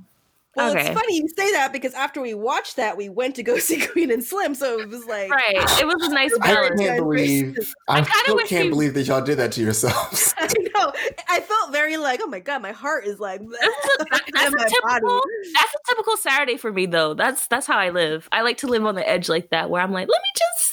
Well, 0.56 0.72
Okay. 0.72 0.86
it's 0.89 1.00
funny 1.00 1.18
you 1.18 1.28
say 1.28 1.52
that 1.52 1.74
because 1.74 1.94
after 1.94 2.22
we 2.22 2.34
watched 2.34 2.78
that, 2.78 2.96
we 2.98 3.10
went 3.10 3.36
to 3.36 3.44
go 3.44 3.58
see 3.60 3.86
Queen 3.86 4.12
and 4.12 4.24
Slim. 4.24 4.56
So 4.56 4.80
it 4.80 4.89
was 4.89 5.06
like, 5.06 5.30
Right. 5.32 5.56
It 5.80 5.86
was 5.86 5.96
a 6.08 6.13
nice 6.13 6.32
I 6.41 6.54
balance. 6.54 6.80
can't 6.82 6.98
believe. 7.00 7.74
I, 7.89 7.96
kinda 8.00 8.12
still 8.24 8.36
wish 8.36 8.50
can't 8.50 8.65
you- 8.65 8.72
believe 8.72 8.94
that 8.94 9.08
y'all 9.08 9.22
did 9.22 9.38
that 9.38 9.52
to 9.54 9.62
yourselves. 9.62 10.34
I 10.39 10.48
know. 10.76 10.94
I 11.30 11.39
felt 11.41 11.72
very 11.72 11.98
like, 11.98 12.22
oh 12.24 12.28
my 12.28 12.39
god, 12.39 12.62
my 12.62 12.72
heart 12.72 13.06
is 13.06 13.20
like. 13.20 13.41
This 13.41 13.60
a, 14.00 14.06
that's, 14.34 14.54
a 14.54 14.70
typical, 14.70 15.22
that's 15.54 15.74
a 15.74 15.80
typical 15.89 16.18
Saturday 16.18 16.58
for 16.58 16.72
me 16.72 16.86
though. 16.86 17.13
That's 17.13 17.48
that's 17.48 17.68
how 17.68 17.78
I 17.78 17.89
live. 17.89 18.28
I 18.32 18.41
like 18.41 18.58
to 18.58 18.68
live 18.68 18.86
on 18.86 18.96
the 18.96 19.08
edge 19.08 19.30
like 19.30 19.50
that 19.50 19.70
where 19.70 19.82
I'm 19.82 19.91
like, 19.91 20.08
let 20.08 20.22
me 20.22 20.30
just 20.36 20.64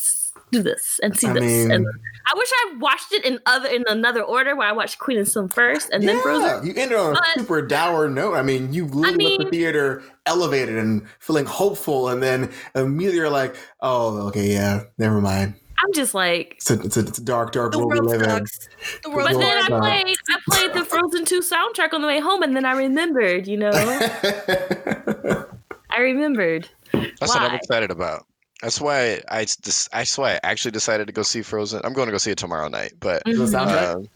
do 0.52 0.62
this 0.62 1.00
and 1.02 1.16
see 1.18 1.26
I 1.26 1.32
this. 1.32 1.42
mean, 1.42 1.70
and 1.72 1.86
I 1.86 2.34
wish 2.36 2.48
I 2.52 2.74
watched 2.78 3.12
it 3.12 3.24
in 3.24 3.40
other 3.46 3.68
in 3.68 3.84
another 3.88 4.22
order 4.22 4.54
where 4.54 4.68
I 4.68 4.72
watched 4.72 4.98
Queen 4.98 5.18
and 5.18 5.26
Slim 5.26 5.48
first 5.48 5.88
and 5.90 6.06
then 6.06 6.20
Frozen. 6.20 6.66
you 6.66 6.74
ended 6.76 6.98
on 6.98 7.12
a 7.12 7.14
But- 7.14 7.24
super 7.40 7.62
dour 7.62 8.08
note. 8.08 8.34
I 8.34 8.42
mean, 8.42 8.72
you 8.72 8.84
literally 8.84 9.38
left 9.38 9.50
the 9.50 9.58
theater 9.58 10.02
elevated 10.26 10.76
and 10.76 11.08
feeling 11.18 11.46
hopeful, 11.46 12.08
and 12.08 12.22
then 12.22 12.50
immediately 12.74 13.16
you're 13.16 13.30
like, 13.30 13.56
"Oh, 13.80 14.28
okay, 14.28 14.52
yeah, 14.52 14.82
never 14.98 15.20
mind." 15.20 15.54
I'm 15.84 15.92
just 15.94 16.14
like, 16.14 16.54
It's 16.58 16.70
a, 16.70 16.80
it's 16.80 16.96
a, 16.96 17.00
it's 17.00 17.18
a 17.18 17.24
dark, 17.24 17.50
dark 17.50 17.72
The 17.72 17.78
world 17.78 17.92
we 17.92 17.98
world 18.06 18.20
live 18.20 18.22
in. 18.22 18.46
The 19.02 19.10
world 19.10 19.30
but 19.30 19.36
Well, 19.36 19.40
then 19.40 19.72
I 19.72 19.80
played 19.80 20.16
I 20.30 20.38
played 20.48 20.74
the 20.74 20.84
Frozen 20.84 21.24
2 21.24 21.40
soundtrack 21.40 21.92
on 21.92 22.02
the 22.02 22.06
way 22.06 22.20
home 22.20 22.44
and 22.44 22.54
then 22.54 22.64
I 22.64 22.74
remembered, 22.74 23.48
you 23.48 23.56
know. 23.56 23.70
I 25.90 25.98
remembered. 25.98 26.68
That's 26.92 27.34
what 27.34 27.42
I'm 27.42 27.56
excited 27.56 27.90
about. 27.90 28.26
That's 28.62 28.80
why 28.80 29.20
I 29.28 29.44
just 29.44 29.90
that's 29.90 30.16
why 30.16 30.34
I 30.34 30.40
actually 30.44 30.70
decided 30.70 31.08
to 31.08 31.12
go 31.12 31.22
see 31.22 31.42
Frozen. 31.42 31.80
I'm 31.84 31.92
going 31.92 32.06
to 32.06 32.12
go 32.12 32.18
see 32.18 32.30
it 32.30 32.38
tomorrow 32.38 32.68
night, 32.68 32.92
but 33.00 33.22
The 33.24 33.32
soundtrack? 33.32 33.94
um, 33.96 34.08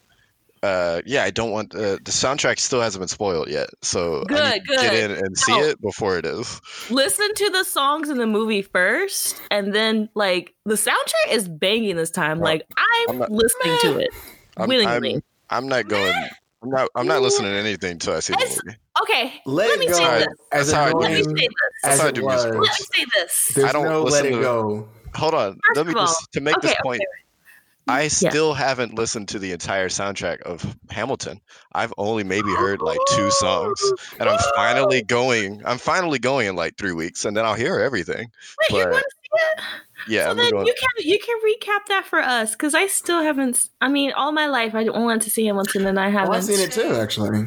uh, 0.62 1.02
yeah, 1.04 1.24
I 1.24 1.30
don't 1.30 1.50
want 1.50 1.74
uh, 1.74 1.98
the 2.04 2.12
soundtrack 2.12 2.58
still 2.60 2.80
hasn't 2.80 3.00
been 3.00 3.08
spoiled 3.08 3.48
yet, 3.48 3.68
so 3.82 4.22
I 4.22 4.24
Good, 4.24 4.54
need 4.54 4.64
to 4.66 4.74
get 4.76 4.94
in 4.94 5.10
and 5.10 5.36
see 5.36 5.52
No. 5.52 5.64
it 5.64 5.80
before 5.80 6.16
it 6.18 6.24
is. 6.24 6.60
Listen 6.90 7.34
to 7.34 7.50
the 7.50 7.64
songs 7.64 8.08
in 8.08 8.18
the 8.18 8.26
movie 8.26 8.62
first 8.62 9.40
and 9.50 9.74
then 9.74 10.08
like 10.14 10.54
the 10.64 10.74
soundtrack 10.74 11.32
is 11.32 11.48
banging 11.48 11.96
this 11.96 12.10
time. 12.10 12.38
Like 12.38 12.62
I'm, 12.76 13.10
I'm 13.10 13.18
not- 13.18 13.30
listening 13.32 13.78
to 13.82 13.98
it 13.98 14.10
I'm, 14.56 14.68
willingly. 14.68 15.14
I'm, 15.16 15.22
I'm 15.50 15.68
not 15.68 15.88
going. 15.88 16.14
I'm 16.62 16.70
not. 16.70 16.88
I'm 16.94 17.06
not 17.06 17.20
listening 17.22 17.50
to 17.52 17.58
anything 17.58 17.92
until 17.92 18.14
I 18.14 18.20
see 18.20 18.32
the 18.32 18.60
movie. 18.64 18.78
Okay, 19.02 19.40
Let, 19.46 19.68
let 19.70 19.78
me 19.78 19.86
go 19.88 19.92
say 19.94 20.18
this. 20.18 20.26
as 20.52 20.66
That's 20.68 20.72
how 20.72 20.84
I 20.86 20.92
do. 20.92 20.98
Let 20.98 21.10
me 21.12 21.22
say 21.22 21.32
this. 21.32 21.50
That's 21.82 22.00
how 22.00 22.06
I 22.08 22.10
do 22.12 22.26
music. 22.26 22.50
Let 22.52 22.60
me 22.60 22.66
say 22.68 23.04
this. 23.18 23.52
There's 23.54 23.68
I 23.68 23.72
don't 23.72 23.84
no 23.84 24.02
let 24.02 24.12
listen 24.12 24.26
it 24.26 24.30
to- 24.36 24.40
go. 24.40 24.88
Hold 25.14 25.34
on. 25.34 25.52
First 25.68 25.76
Let 25.76 25.86
me 25.86 25.94
all- 25.94 26.06
just 26.06 26.32
to 26.32 26.40
make 26.40 26.56
okay, 26.58 26.68
this 26.68 26.76
point. 26.82 27.00
okay. 27.00 27.22
I 27.88 28.08
still 28.08 28.52
haven't 28.52 28.94
listened 28.94 29.28
to 29.28 29.38
the 29.38 29.52
entire 29.52 29.88
soundtrack 29.88 30.42
of 30.42 30.76
Hamilton. 30.90 31.40
I've 31.72 31.94
only 31.98 32.24
maybe 32.24 32.48
heard 32.56 32.82
like 32.82 32.98
two 33.10 33.30
songs, 33.30 33.78
oh, 33.80 33.96
and 34.18 34.28
I'm 34.28 34.40
finally 34.56 35.02
going. 35.02 35.62
I'm 35.64 35.78
finally 35.78 36.18
going 36.18 36.48
in 36.48 36.56
like 36.56 36.76
three 36.78 36.90
weeks, 36.92 37.24
and 37.24 37.36
then 37.36 37.44
I'll 37.44 37.54
hear 37.54 37.78
everything. 37.78 38.28
Wait, 38.72 38.76
you're 38.76 38.90
going 38.90 38.96
to 38.96 39.00
see 39.22 39.28
it? 39.32 39.64
Yeah, 40.08 40.24
so 40.24 40.30
I'm 40.32 40.36
then 40.36 40.50
going. 40.50 40.66
you 40.66 40.74
can 40.76 41.06
you 41.08 41.18
can 41.20 41.38
recap 41.46 41.86
that 41.86 42.04
for 42.06 42.18
us 42.18 42.52
because 42.52 42.74
I 42.74 42.88
still 42.88 43.22
haven't. 43.22 43.68
I 43.80 43.88
mean, 43.88 44.10
all 44.12 44.32
my 44.32 44.46
life 44.46 44.74
I 44.74 44.82
wanted 44.88 45.22
to 45.22 45.30
see 45.30 45.46
Hamilton 45.46 45.86
and 45.86 45.98
I 46.00 46.08
Oh, 46.08 46.10
haven't. 46.10 46.34
I've 46.34 46.44
seen 46.44 46.58
it 46.58 46.72
too, 46.72 46.96
actually. 46.96 47.46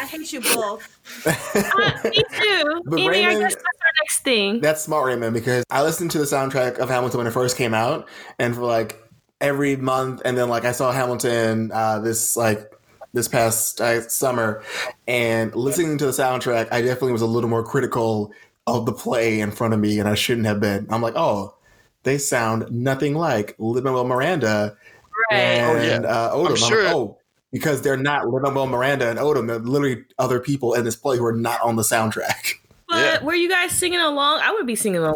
I 0.00 0.04
hate 0.06 0.32
you 0.32 0.40
both. 0.40 0.96
Uh, 1.26 2.00
me 2.04 2.22
too. 2.32 2.82
But 2.86 2.98
Amy, 3.00 3.08
I 3.08 3.10
Raymond- 3.28 3.40
guess 3.40 3.54
that's 3.54 3.64
our 3.64 3.92
next 4.02 4.20
thing. 4.20 4.60
That's 4.60 4.82
smart, 4.82 5.06
Raymond, 5.06 5.34
because 5.34 5.64
I 5.70 5.82
listened 5.82 6.10
to 6.12 6.18
the 6.18 6.24
soundtrack 6.24 6.78
of 6.78 6.88
Hamilton 6.88 7.18
when 7.18 7.26
it 7.26 7.32
first 7.32 7.56
came 7.56 7.74
out, 7.74 8.08
and 8.38 8.54
for 8.54 8.62
like 8.62 9.02
every 9.40 9.76
month, 9.76 10.22
and 10.24 10.36
then 10.38 10.48
like 10.48 10.64
I 10.64 10.72
saw 10.72 10.92
Hamilton 10.92 11.70
uh, 11.72 11.98
this 12.00 12.36
like 12.36 12.72
this 13.12 13.28
past 13.28 13.80
uh, 13.80 14.00
summer, 14.08 14.62
and 15.08 15.54
listening 15.54 15.98
to 15.98 16.06
the 16.06 16.12
soundtrack, 16.12 16.68
I 16.72 16.80
definitely 16.80 17.12
was 17.12 17.22
a 17.22 17.26
little 17.26 17.50
more 17.50 17.64
critical 17.64 18.32
of 18.66 18.86
the 18.86 18.92
play 18.92 19.40
in 19.40 19.50
front 19.50 19.74
of 19.74 19.80
me, 19.80 19.98
and 19.98 20.08
I 20.08 20.14
shouldn't 20.14 20.46
have 20.46 20.60
been. 20.60 20.86
I'm 20.90 21.02
like, 21.02 21.14
oh, 21.16 21.56
they 22.04 22.18
sound 22.18 22.70
nothing 22.70 23.14
like 23.14 23.56
Lin 23.58 23.82
Manuel 23.84 24.04
Miranda 24.04 24.76
right. 25.30 25.36
and 25.40 26.06
Oh, 26.06 26.08
uh, 26.08 26.34
Odom. 26.34 26.46
I'm 26.46 26.54
I'm 26.72 26.84
like, 26.84 26.94
oh, 26.94 27.18
because 27.52 27.82
they're 27.82 27.96
not 27.96 28.28
Lin 28.28 28.42
Manuel 28.42 28.66
Miranda 28.66 29.08
and 29.10 29.18
Odom. 29.18 29.46
They're 29.46 29.58
literally 29.58 30.04
other 30.18 30.40
people 30.40 30.74
in 30.74 30.84
this 30.84 30.96
play 30.96 31.16
who 31.16 31.24
are 31.24 31.32
not 31.32 31.60
on 31.62 31.76
the 31.76 31.82
soundtrack. 31.82 32.54
But 32.88 32.96
Yeah. 32.98 33.22
were 33.24 33.34
you 33.36 33.48
guys 33.48 33.70
singing 33.70 34.00
along? 34.00 34.40
I 34.42 34.50
would 34.50 34.66
be 34.66 34.74
singing 34.74 35.00
along. 35.00 35.14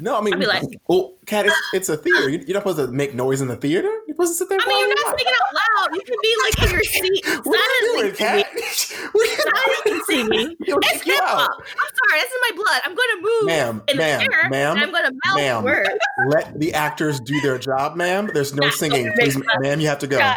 No, 0.00 0.16
I 0.16 0.22
mean, 0.22 0.32
I'd 0.34 0.40
be 0.40 0.46
like- 0.46 0.62
well, 0.88 1.12
Kat, 1.26 1.44
it's, 1.44 1.56
it's 1.74 1.88
a 1.90 1.98
theater. 1.98 2.30
You- 2.30 2.38
You're 2.46 2.54
not 2.54 2.60
supposed 2.62 2.78
to 2.78 2.86
make 2.86 3.12
noise 3.14 3.42
in 3.42 3.48
the 3.48 3.56
theater. 3.56 3.88
You're 4.06 4.14
supposed 4.14 4.32
to 4.32 4.36
sit 4.38 4.48
there. 4.48 4.58
I 4.58 4.66
mean, 4.66 4.78
you're 4.80 4.88
not 4.88 5.04
quiet. 5.04 5.18
singing 5.18 5.34
out 5.34 5.82
loud. 5.90 5.94
You 5.96 6.00
can 6.00 6.16
be 6.22 6.34
like 6.44 6.62
in 6.62 6.70
your 6.70 6.82
seat, 6.82 7.26
What 7.44 7.58
are 7.60 7.84
you 7.86 7.92
doing, 8.00 8.14
silently 8.14 8.46
Kat? 8.56 9.10
What 9.12 9.28
are 9.28 9.32
you 9.32 9.36
Silently 9.36 10.00
singing. 10.06 10.56
It's 10.94 11.02
hip 11.02 11.20
hop. 11.24 11.50
I'm 11.58 12.08
sorry, 12.08 12.20
it's 12.20 12.32
in 12.32 12.56
my 12.56 12.62
blood. 12.64 12.80
I'm 12.86 12.94
going 12.94 13.08
to 13.16 13.20
move 13.20 13.44
Ma'am, 13.48 13.82
in 13.88 13.96
the 13.98 14.02
ma'am, 14.02 14.20
chair, 14.20 14.48
ma'am, 14.48 14.76
and 14.76 14.84
I'm 14.84 14.90
going 14.90 15.04
to 15.04 15.12
mouth 15.26 15.36
ma'am. 15.36 15.62
words. 15.64 15.90
Let 16.28 16.58
the 16.58 16.72
actors 16.72 17.20
do 17.20 17.38
their 17.42 17.58
job, 17.58 17.96
ma'am. 17.96 18.30
There's 18.32 18.54
no 18.54 18.70
singing. 18.70 19.12
Please, 19.18 19.36
ma'am, 19.60 19.78
you 19.80 19.88
have 19.88 19.98
to 19.98 20.06
go. 20.06 20.18
Nah. 20.18 20.36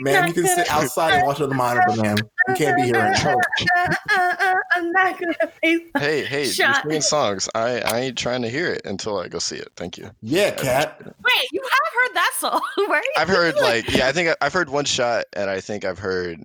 Ma'am, 0.00 0.28
you 0.28 0.34
can 0.34 0.46
sit 0.46 0.70
outside 0.70 1.12
and 1.14 1.26
watch 1.26 1.40
on 1.40 1.48
the 1.48 1.54
monitor, 1.54 2.00
ma'am. 2.02 2.16
You 2.48 2.54
can't 2.54 2.76
be 2.76 2.84
here 2.84 2.94
right 2.94 3.24
now. 3.24 4.54
I'm 4.74 4.90
not 4.92 5.18
going 5.20 5.34
to 5.40 5.46
face 5.62 5.80
Hey, 5.98 6.24
hey, 6.24 6.44
you're 6.44 6.74
singing 6.74 7.00
songs. 7.02 7.48
I, 7.54 7.80
I 7.80 8.00
ain't 8.00 8.18
trying 8.18 8.42
to 8.42 8.48
hear 8.48 8.72
it 8.72 8.82
until 8.84 9.18
I 9.18 9.28
go 9.28 9.38
see 9.38 9.56
it. 9.56 9.68
Thank 9.76 9.98
you. 9.98 10.10
Yeah, 10.22 10.50
Kat. 10.52 11.00
Wait, 11.04 11.48
you 11.52 11.60
have 11.62 11.92
heard 12.08 12.14
that 12.14 12.32
song, 12.38 12.60
right? 12.88 13.02
I've 13.16 13.28
heard 13.28 13.56
like 13.56 13.90
yeah, 13.94 14.08
I 14.08 14.12
think 14.12 14.30
I- 14.30 14.36
I've 14.40 14.52
heard 14.52 14.70
one 14.70 14.84
shot, 14.84 15.24
and 15.34 15.50
I 15.50 15.60
think 15.60 15.84
I've 15.84 15.98
heard 15.98 16.42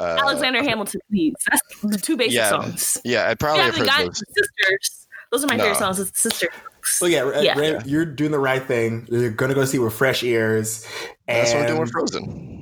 uh, 0.00 0.16
Alexander 0.20 0.62
Hamilton, 0.62 1.00
please. 1.10 1.34
That's 1.50 1.62
the 1.82 1.98
two 1.98 2.16
basic 2.16 2.34
Yeah. 2.34 2.48
songs. 2.50 2.98
Yeah, 3.04 3.24
I 3.26 3.30
You 3.30 3.36
probably 3.36 3.62
have 3.62 3.74
haven't 3.74 3.90
heard 3.90 4.06
those. 4.08 4.18
Sisters. 4.28 5.06
Those 5.32 5.44
are 5.44 5.48
my 5.48 5.56
No. 5.56 5.64
favorite 5.64 5.78
songs. 5.78 6.00
It's 6.00 6.20
Sisters. 6.20 6.50
So 6.84 7.06
yeah, 7.06 7.40
Yeah. 7.40 7.58
Ra- 7.58 7.80
you're 7.84 8.04
doing 8.06 8.30
the 8.30 8.38
right 8.38 8.62
thing. 8.62 9.08
You're 9.10 9.30
gonna 9.30 9.54
go 9.54 9.64
see 9.64 9.78
with 9.78 9.92
fresh 9.92 10.22
ears. 10.22 10.86
That's 11.26 11.52
what 11.52 11.62
I'm 11.62 11.66
doing 11.66 11.80
with 11.80 11.90
Frozen. 11.90 12.55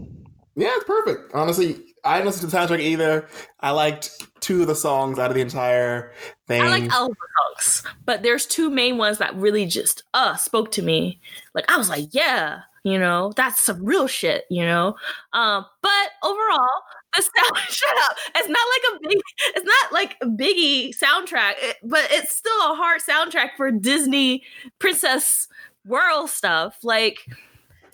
Yeah, 0.57 0.71
it's 0.75 0.85
perfect. 0.85 1.35
Honestly, 1.35 1.83
I 2.05 2.17
didn't 2.17 2.27
listen 2.27 2.49
to 2.49 2.55
the 2.55 2.57
soundtrack 2.57 2.81
either. 2.81 3.29
I 3.61 3.71
liked 3.71 4.27
two 4.41 4.63
of 4.63 4.69
the 4.69 4.75
songs 4.75 5.19
out 5.19 5.31
of 5.31 5.35
the 5.35 5.41
entire 5.41 6.13
thing. 6.47 6.63
I 6.63 6.69
like 6.69 6.93
all 6.93 7.09
the 7.09 7.17
songs, 7.57 7.83
but 8.05 8.23
there's 8.23 8.47
two 8.47 8.71
main 8.71 8.99
ones 8.99 9.19
that 9.19 9.35
really 9.35 9.67
just 9.67 10.03
uh 10.13 10.37
spoke 10.37 10.71
to 10.73 10.83
me. 10.83 11.21
Like 11.55 11.71
I 11.71 11.77
was 11.77 11.89
like, 11.89 12.09
yeah, 12.13 12.61
you 12.85 12.99
know, 12.99 13.33
that's 13.35 13.61
some 13.61 13.85
real 13.85 14.07
shit, 14.07 14.45
you 14.51 14.65
know. 14.65 14.95
Um, 15.33 15.65
but 15.83 16.11
overall, 16.23 16.69
the 17.17 17.23
sound 17.37 17.59
shut 17.69 17.97
up. 18.03 18.17
It's 18.37 18.49
not 18.49 18.67
like 18.77 18.95
a 18.95 19.09
big, 19.09 19.19
it's 19.57 19.67
not 19.67 19.93
like 19.93 20.17
a 20.21 20.27
Biggie 20.27 20.95
soundtrack, 20.97 21.55
but 21.83 22.07
it's 22.11 22.37
still 22.37 22.73
a 22.73 22.75
hard 22.75 23.01
soundtrack 23.01 23.57
for 23.57 23.71
Disney 23.71 24.43
princess 24.79 25.49
world 25.85 26.31
stuff. 26.31 26.79
Like. 26.83 27.27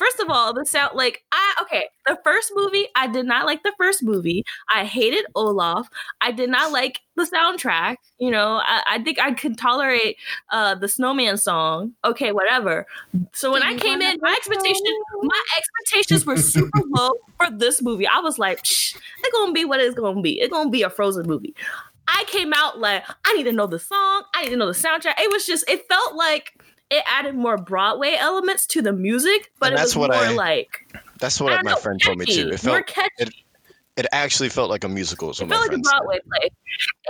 First 0.00 0.18
of 0.18 0.30
all, 0.30 0.54
the 0.54 0.64
sound 0.64 0.96
like 0.96 1.22
I 1.30 1.54
okay, 1.60 1.84
the 2.06 2.18
first 2.24 2.52
movie, 2.54 2.86
I 2.96 3.06
did 3.06 3.26
not 3.26 3.44
like 3.44 3.62
the 3.64 3.74
first 3.76 4.02
movie. 4.02 4.44
I 4.74 4.86
hated 4.86 5.26
Olaf. 5.34 5.90
I 6.22 6.32
did 6.32 6.48
not 6.48 6.72
like 6.72 7.00
the 7.16 7.24
soundtrack. 7.24 7.96
You 8.18 8.30
know, 8.30 8.62
I, 8.64 8.82
I 8.86 9.02
think 9.02 9.20
I 9.20 9.32
could 9.32 9.58
tolerate 9.58 10.16
uh 10.52 10.74
the 10.74 10.88
snowman 10.88 11.36
song. 11.36 11.92
Okay, 12.02 12.32
whatever. 12.32 12.86
So 13.34 13.52
when 13.52 13.62
I 13.62 13.76
came 13.76 14.00
in, 14.00 14.16
my 14.22 14.32
expectation, 14.32 14.86
my 15.22 15.42
expectations 15.58 16.24
were 16.24 16.38
super 16.38 16.80
low 16.88 17.10
for 17.36 17.50
this 17.50 17.82
movie. 17.82 18.06
I 18.06 18.20
was 18.20 18.38
like, 18.38 18.60
it's 18.60 18.96
gonna 19.34 19.52
be 19.52 19.66
what 19.66 19.80
it's 19.80 19.94
gonna 19.94 20.22
be. 20.22 20.40
It's 20.40 20.50
gonna 20.50 20.70
be 20.70 20.80
a 20.80 20.88
frozen 20.88 21.26
movie. 21.26 21.54
I 22.08 22.24
came 22.26 22.54
out 22.54 22.78
like, 22.78 23.04
I 23.26 23.34
need 23.34 23.44
to 23.44 23.52
know 23.52 23.66
the 23.66 23.78
song, 23.78 24.24
I 24.34 24.44
need 24.44 24.50
to 24.50 24.56
know 24.56 24.66
the 24.66 24.72
soundtrack. 24.72 25.20
It 25.20 25.30
was 25.30 25.46
just, 25.46 25.68
it 25.68 25.86
felt 25.88 26.14
like 26.16 26.52
it 26.90 27.02
added 27.06 27.34
more 27.34 27.56
Broadway 27.56 28.16
elements 28.18 28.66
to 28.68 28.82
the 28.82 28.92
music, 28.92 29.52
but 29.60 29.72
And 29.72 29.78
it 29.78 29.82
was 29.82 29.96
what 29.96 30.10
more 30.10 30.20
I- 30.20 30.32
like 30.32 30.92
That's 31.18 31.40
what 31.40 31.64
my 31.64 31.70
know, 31.72 31.76
friend 31.76 32.00
told 32.02 32.18
me 32.18 32.26
too. 32.26 32.32
catchy, 32.50 32.54
It 32.54 32.64
more 32.64 32.74
felt 32.76 32.86
catchy. 32.86 33.10
it- 33.18 33.34
it 33.96 34.06
actually 34.12 34.48
felt 34.48 34.70
like 34.70 34.82
a 34.84 34.88
musical. 34.88 35.30
It 35.30 35.36
felt 35.36 35.50
like 35.50 35.60
a 35.60 35.66
friend 35.66 35.84
said. 35.84 35.90
Broadway 35.98 36.18
play. 36.20 36.48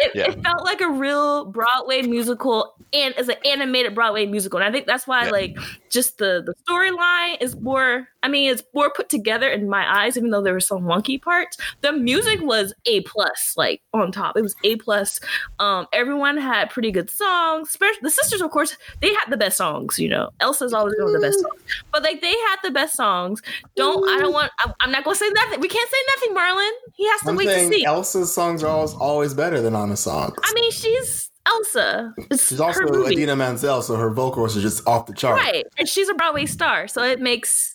It, 0.01 0.13
Yeah. 0.15 0.31
it 0.31 0.43
felt 0.43 0.65
like 0.65 0.81
a 0.81 0.89
real 0.91 1.45
Broadway 1.45 2.03
musical 2.03 2.75
and 2.93 3.15
it's 3.17 3.29
an 3.29 3.37
animated 3.45 3.95
Broadway 3.95 4.27
musical. 4.27 4.59
And 4.59 4.69
I 4.69 4.73
think 4.73 4.87
that's 4.87 5.07
why 5.07 5.27
Yeah. 5.27 5.31
like 5.31 5.57
just 5.91 6.19
the 6.19 6.43
the 6.45 6.55
storyline 6.69 7.41
is 7.41 7.55
more 7.55 8.09
I 8.23 8.29
mean 8.29 8.51
it's 8.51 8.63
more 8.75 8.91
put 8.91 9.09
together 9.09 9.49
in 9.49 9.69
my 9.69 10.03
eyes, 10.03 10.17
even 10.17 10.31
though 10.31 10.43
there 10.43 10.53
were 10.53 10.61
some 10.61 10.83
wonky 10.83 11.21
parts. 11.21 11.57
The 11.81 11.93
music 11.93 12.41
was 12.43 12.75
A 12.87 13.01
plus, 13.03 13.55
like 13.57 13.83
on 13.93 14.13
top. 14.13 14.37
It 14.37 14.43
was 14.43 14.55
A 14.65 14.77
plus. 14.77 15.21
Um 15.59 15.87
everyone 15.93 16.37
had 16.37 16.71
pretty 16.71 16.91
good 16.91 17.11
songs. 17.11 17.69
Especially 17.69 18.01
the 18.03 18.11
sisters, 18.11 18.41
of 18.41 18.51
course, 18.51 18.77
they 19.01 19.09
had 19.09 19.27
the 19.31 19.37
best 19.37 19.57
songs, 19.57 19.99
you 19.99 20.09
know. 20.09 20.31
Elsa's 20.41 20.73
always 20.73 20.95
one 20.99 21.15
of 21.15 21.21
the 21.21 21.27
best 21.27 21.41
songs. 21.41 21.63
But 21.93 22.03
like 22.03 22.21
they 22.21 22.31
had 22.49 22.57
the 22.63 22.71
best 22.71 22.97
songs. 22.97 23.43
Don't 23.77 24.09
I 24.09 24.21
don't 24.21 24.33
want 24.33 24.53
I'm, 24.65 24.73
I'm 24.81 24.91
not 24.91 25.05
gonna 25.05 25.17
say 25.17 25.31
nothing. 25.31 25.61
We 25.61 25.69
can't 25.69 25.91
say 25.91 25.99
nothing, 26.15 26.37
Marlon. 26.37 26.71
He 26.95 27.07
has 27.09 27.21
to 27.21 27.27
One 27.27 27.37
wait 27.37 27.47
to 27.47 27.69
see. 27.69 27.85
Elsa's 27.85 28.33
songs 28.33 28.63
are 28.63 28.69
always, 28.69 28.95
always 28.95 29.35
better 29.35 29.61
than 29.61 29.75
Anna's 29.75 30.01
songs. 30.01 30.35
I 30.43 30.53
mean, 30.55 30.71
she's 30.71 31.31
Elsa. 31.47 32.15
It's 32.31 32.49
She's 32.49 32.61
also 32.61 32.81
her 32.81 32.89
movie. 32.89 33.15
Idina 33.15 33.37
Menzel, 33.37 33.83
so 33.83 33.97
her 33.97 34.11
vocals 34.11 34.57
are 34.57 34.61
just 34.61 34.87
off 34.87 35.07
the 35.07 35.15
chart. 35.15 35.41
right, 35.41 35.67
and 35.79 35.89
she's 35.89 36.09
a 36.09 36.15
Broadway 36.15 36.47
star, 36.47 36.87
so 36.87 37.03
it 37.03 37.21
makes 37.21 37.75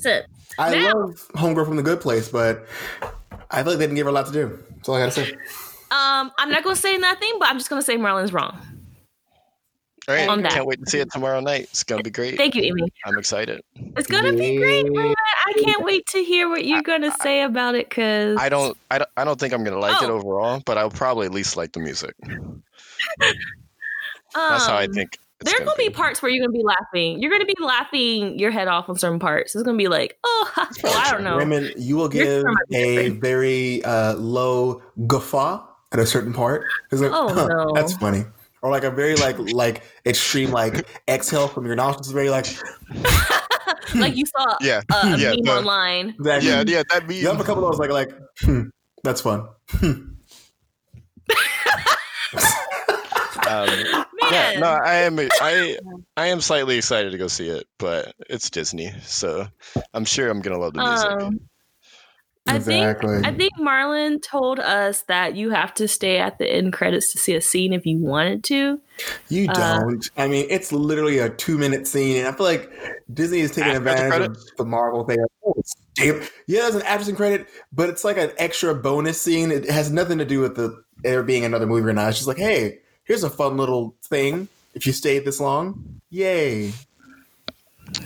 sense. 0.00 0.26
I 0.58 0.74
Now- 0.74 0.94
love 0.94 1.28
Homegirl 1.34 1.66
from 1.66 1.76
the 1.76 1.82
Good 1.82 2.00
Place, 2.00 2.28
but 2.28 2.66
I 3.50 3.62
feel 3.62 3.72
like 3.72 3.78
they 3.78 3.84
didn't 3.84 3.94
give 3.96 4.06
her 4.06 4.10
a 4.10 4.12
lot 4.12 4.26
to 4.26 4.32
do. 4.32 4.58
That's 4.76 4.88
all 4.88 4.94
I 4.96 5.00
gotta 5.00 5.12
say. 5.12 5.32
Um, 5.90 6.32
I'm 6.38 6.50
not 6.50 6.64
gonna 6.64 6.76
say 6.76 6.96
nothing, 6.96 7.32
but 7.38 7.48
I'm 7.48 7.58
just 7.58 7.68
gonna 7.70 7.82
say 7.82 7.96
Marlon's 7.96 8.32
wrong. 8.32 8.58
All 10.08 10.14
right, 10.16 10.28
On 10.28 10.42
that. 10.42 10.50
can't 10.52 10.66
wait 10.66 10.82
to 10.84 10.90
see 10.90 10.98
it 10.98 11.12
tomorrow 11.12 11.38
night. 11.40 11.64
It's 11.70 11.84
gonna 11.84 12.02
be 12.02 12.10
great. 12.10 12.36
Thank 12.36 12.54
you, 12.56 12.62
Amy. 12.62 12.82
I'm 13.06 13.16
excited. 13.18 13.62
It's 13.96 14.08
gonna 14.08 14.32
be 14.32 14.56
great. 14.56 14.86
Marlon. 14.86 15.14
I 15.46 15.52
can't 15.62 15.84
wait 15.84 16.06
to 16.08 16.24
hear 16.24 16.48
what 16.48 16.64
you're 16.64 16.82
gonna 16.82 17.12
say 17.22 17.42
about 17.42 17.74
it, 17.76 17.88
cause 17.88 18.36
I 18.40 18.48
don't, 18.48 18.76
I 18.90 18.98
don't, 18.98 19.10
I 19.16 19.24
don't 19.24 19.38
think 19.38 19.52
I'm 19.54 19.62
gonna 19.62 19.78
like 19.78 20.02
it 20.02 20.08
Oh. 20.10 20.14
overall, 20.14 20.60
but 20.66 20.76
I'll 20.76 20.90
probably 20.90 21.26
at 21.26 21.32
least 21.32 21.56
like 21.56 21.72
the 21.72 21.80
music. 21.80 22.14
That's 24.34 24.66
how 24.66 24.76
I 24.76 24.86
um, 24.86 24.92
think. 24.92 25.18
It's 25.42 25.50
There 25.52 25.60
are 25.60 25.64
gonna 25.64 25.76
be 25.76 25.90
parts 25.90 26.22
where 26.22 26.30
you're 26.30 26.44
gonna 26.46 26.56
be 26.56 26.64
laughing. 26.64 27.20
You're 27.20 27.30
gonna 27.30 27.44
be 27.44 27.54
laughing 27.60 28.38
your 28.38 28.50
head 28.50 28.68
off 28.68 28.88
on 28.88 28.96
certain 28.96 29.18
parts. 29.18 29.54
It's 29.54 29.62
gonna 29.64 29.76
be 29.76 29.88
like, 29.88 30.18
oh, 30.24 30.52
well, 30.82 30.94
I 31.06 31.10
don't 31.10 31.24
know. 31.24 31.36
Raymond, 31.36 31.74
you 31.76 31.96
will 31.96 32.08
give 32.08 32.42
term 32.42 32.54
might 32.54 32.68
be 32.70 32.76
a 32.78 33.08
very 33.10 33.84
uh, 33.84 34.14
low 34.14 34.82
guffaw 35.06 35.66
at 35.92 35.98
a 35.98 36.06
certain 36.06 36.32
part. 36.32 36.64
It's 36.90 37.02
like, 37.02 37.10
Oh, 37.12 37.32
huh, 37.34 37.46
no. 37.48 37.72
that's 37.74 37.94
funny. 37.96 38.24
Or 38.62 38.70
like 38.70 38.84
a 38.84 38.90
very 38.90 39.16
like 39.16 39.36
like 39.38 39.82
extreme 40.06 40.52
like 40.52 40.86
exhale 41.08 41.48
from 41.48 41.66
your 41.66 41.74
nostrils. 41.74 42.12
Very 42.12 42.30
like 42.30 42.46
like 43.96 44.14
you 44.16 44.24
saw 44.26 44.56
Yeah, 44.60 44.82
a, 44.92 44.94
a 44.94 45.16
yeah, 45.18 45.30
meme 45.30 45.38
no. 45.42 45.58
online. 45.58 46.14
that. 46.20 46.42
yeah, 46.44 46.62
yeah. 46.66 46.84
That 46.90 47.08
means 47.08 47.22
You 47.22 47.28
have 47.28 47.40
a 47.40 47.44
couple 47.44 47.66
of 47.66 47.72
those 47.72 47.80
like 47.80 47.90
like 47.90 48.12
hmm, 48.40 48.62
that's 49.02 49.20
fun. 49.20 49.48
Um, 53.48 53.66
Man, 53.66 54.01
yeah, 54.32 54.60
no, 54.60 54.66
I 54.66 54.94
am. 54.94 55.18
I 55.18 55.78
I 56.16 56.26
am 56.28 56.40
slightly 56.40 56.76
excited 56.76 57.12
to 57.12 57.18
go 57.18 57.28
see 57.28 57.48
it, 57.48 57.66
but 57.78 58.14
it's 58.28 58.50
Disney, 58.50 58.92
so 59.02 59.46
I'm 59.94 60.04
sure 60.04 60.28
I'm 60.28 60.40
gonna 60.40 60.58
love 60.58 60.74
the 60.74 60.80
music. 60.80 61.10
Um, 61.22 61.40
I 62.46 62.58
think 62.58 62.84
Exactly. 62.84 63.20
I 63.22 63.32
think 63.32 63.52
Marlon 63.58 64.20
told 64.20 64.58
us 64.58 65.02
that 65.02 65.36
you 65.36 65.50
have 65.50 65.72
to 65.74 65.86
stay 65.86 66.18
at 66.18 66.38
the 66.38 66.50
end 66.50 66.72
credits 66.72 67.12
to 67.12 67.18
see 67.18 67.34
a 67.34 67.40
scene 67.40 67.72
if 67.72 67.86
you 67.86 67.98
wanted 67.98 68.42
to. 68.44 68.80
You 69.28 69.48
Uh, 69.48 69.78
don't. 69.78 70.10
I 70.16 70.26
mean, 70.26 70.46
it's 70.50 70.72
literally 70.72 71.18
a 71.18 71.30
two 71.30 71.56
minute 71.56 71.86
scene, 71.86 72.16
and 72.18 72.26
I 72.26 72.32
feel 72.32 72.46
like 72.46 72.70
Disney 73.12 73.40
is 73.40 73.52
taking 73.52 73.72
After 73.72 73.84
the 73.84 73.90
advantage 73.90 74.14
of 74.14 74.18
credits? 74.18 74.52
the 74.58 74.64
Marvel 74.64 75.04
thing. 75.04 75.18
Oh, 75.46 75.54
damn. 75.94 76.20
Yeah, 76.48 76.62
there's 76.62 76.74
an 76.74 76.82
after 76.82 77.12
credit, 77.14 77.46
but 77.72 77.88
it's 77.88 78.04
like 78.04 78.16
an 78.18 78.32
extra 78.38 78.74
bonus 78.74 79.20
scene. 79.20 79.52
It 79.52 79.70
has 79.70 79.90
nothing 79.90 80.18
to 80.18 80.24
do 80.24 80.40
with 80.40 80.56
the 80.56 80.82
there 81.02 81.22
being 81.22 81.44
another 81.44 81.66
movie 81.66 81.88
or 81.88 81.92
not. 81.92 82.08
It's 82.08 82.18
just 82.18 82.28
like, 82.28 82.38
hey, 82.38 82.80
here's 83.04 83.24
a 83.24 83.30
fun 83.30 83.56
little 83.56 83.94
thing. 84.02 84.48
If 84.74 84.86
you 84.86 84.92
stayed 84.92 85.24
this 85.24 85.40
long, 85.40 86.00
yay! 86.10 86.72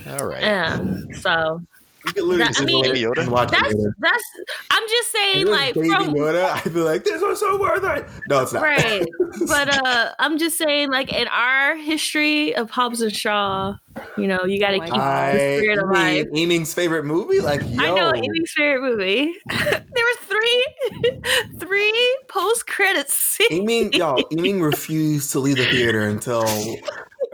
All 0.08 0.26
right. 0.26 0.42
Yeah. 0.42 0.80
So 1.20 1.62
You 2.06 2.12
could 2.12 2.24
literally 2.24 2.52
That- 2.52 2.60
I 2.60 2.64
mean, 2.64 2.84
Baby 2.84 3.00
Yoda? 3.02 3.18
and 3.18 3.30
watch 3.30 3.50
that's 3.50 3.72
it 3.72 3.76
later. 3.76 3.94
that's. 3.98 4.24
I'm 4.70 4.82
just 4.88 5.12
saying, 5.12 5.46
like 5.46 5.74
Baby 5.74 5.88
from 5.90 6.14
Yoda, 6.14 6.50
I'd 6.66 6.72
be 6.74 6.80
like, 6.80 7.04
this 7.04 7.20
was 7.20 7.40
so 7.40 7.58
worth 7.58 7.84
it. 7.84 8.06
No, 8.28 8.42
it's 8.42 8.52
not. 8.52 8.62
right. 8.62 9.06
But 9.48 9.68
uh, 9.86 10.12
I'm 10.18 10.38
just 10.38 10.56
saying, 10.56 10.90
like 10.90 11.12
in 11.12 11.28
our 11.28 11.76
history 11.76 12.56
of 12.56 12.70
Hobbs 12.70 13.02
and 13.02 13.14
Shaw, 13.14 13.74
you 14.16 14.26
know, 14.26 14.44
you 14.46 14.58
got 14.58 14.70
to 14.70 14.76
Oh 14.78 14.80
keep 14.80 14.90
God. 14.94 15.34
the 15.34 15.42
I 15.42 15.58
spirit 15.58 15.78
alive. 15.78 16.26
mean, 16.28 16.36
Eaming's 16.36 16.72
favorite 16.72 17.04
movie, 17.04 17.40
like 17.40 17.60
yo, 17.68 17.82
I 17.82 17.94
know 17.94 18.14
Amy's 18.14 18.52
favorite 18.56 18.82
movie. 18.82 19.34
there 19.50 19.82
were 19.82 20.26
three, 20.26 20.66
three 21.58 22.16
post 22.28 22.66
credits 22.66 23.14
scenes. 23.14 23.50
Eaming, 23.52 23.92
y'all, 23.92 24.22
Eaming 24.32 24.62
refused 24.62 25.32
to 25.32 25.38
leave 25.40 25.56
the 25.58 25.66
theater 25.66 26.08
until 26.08 26.46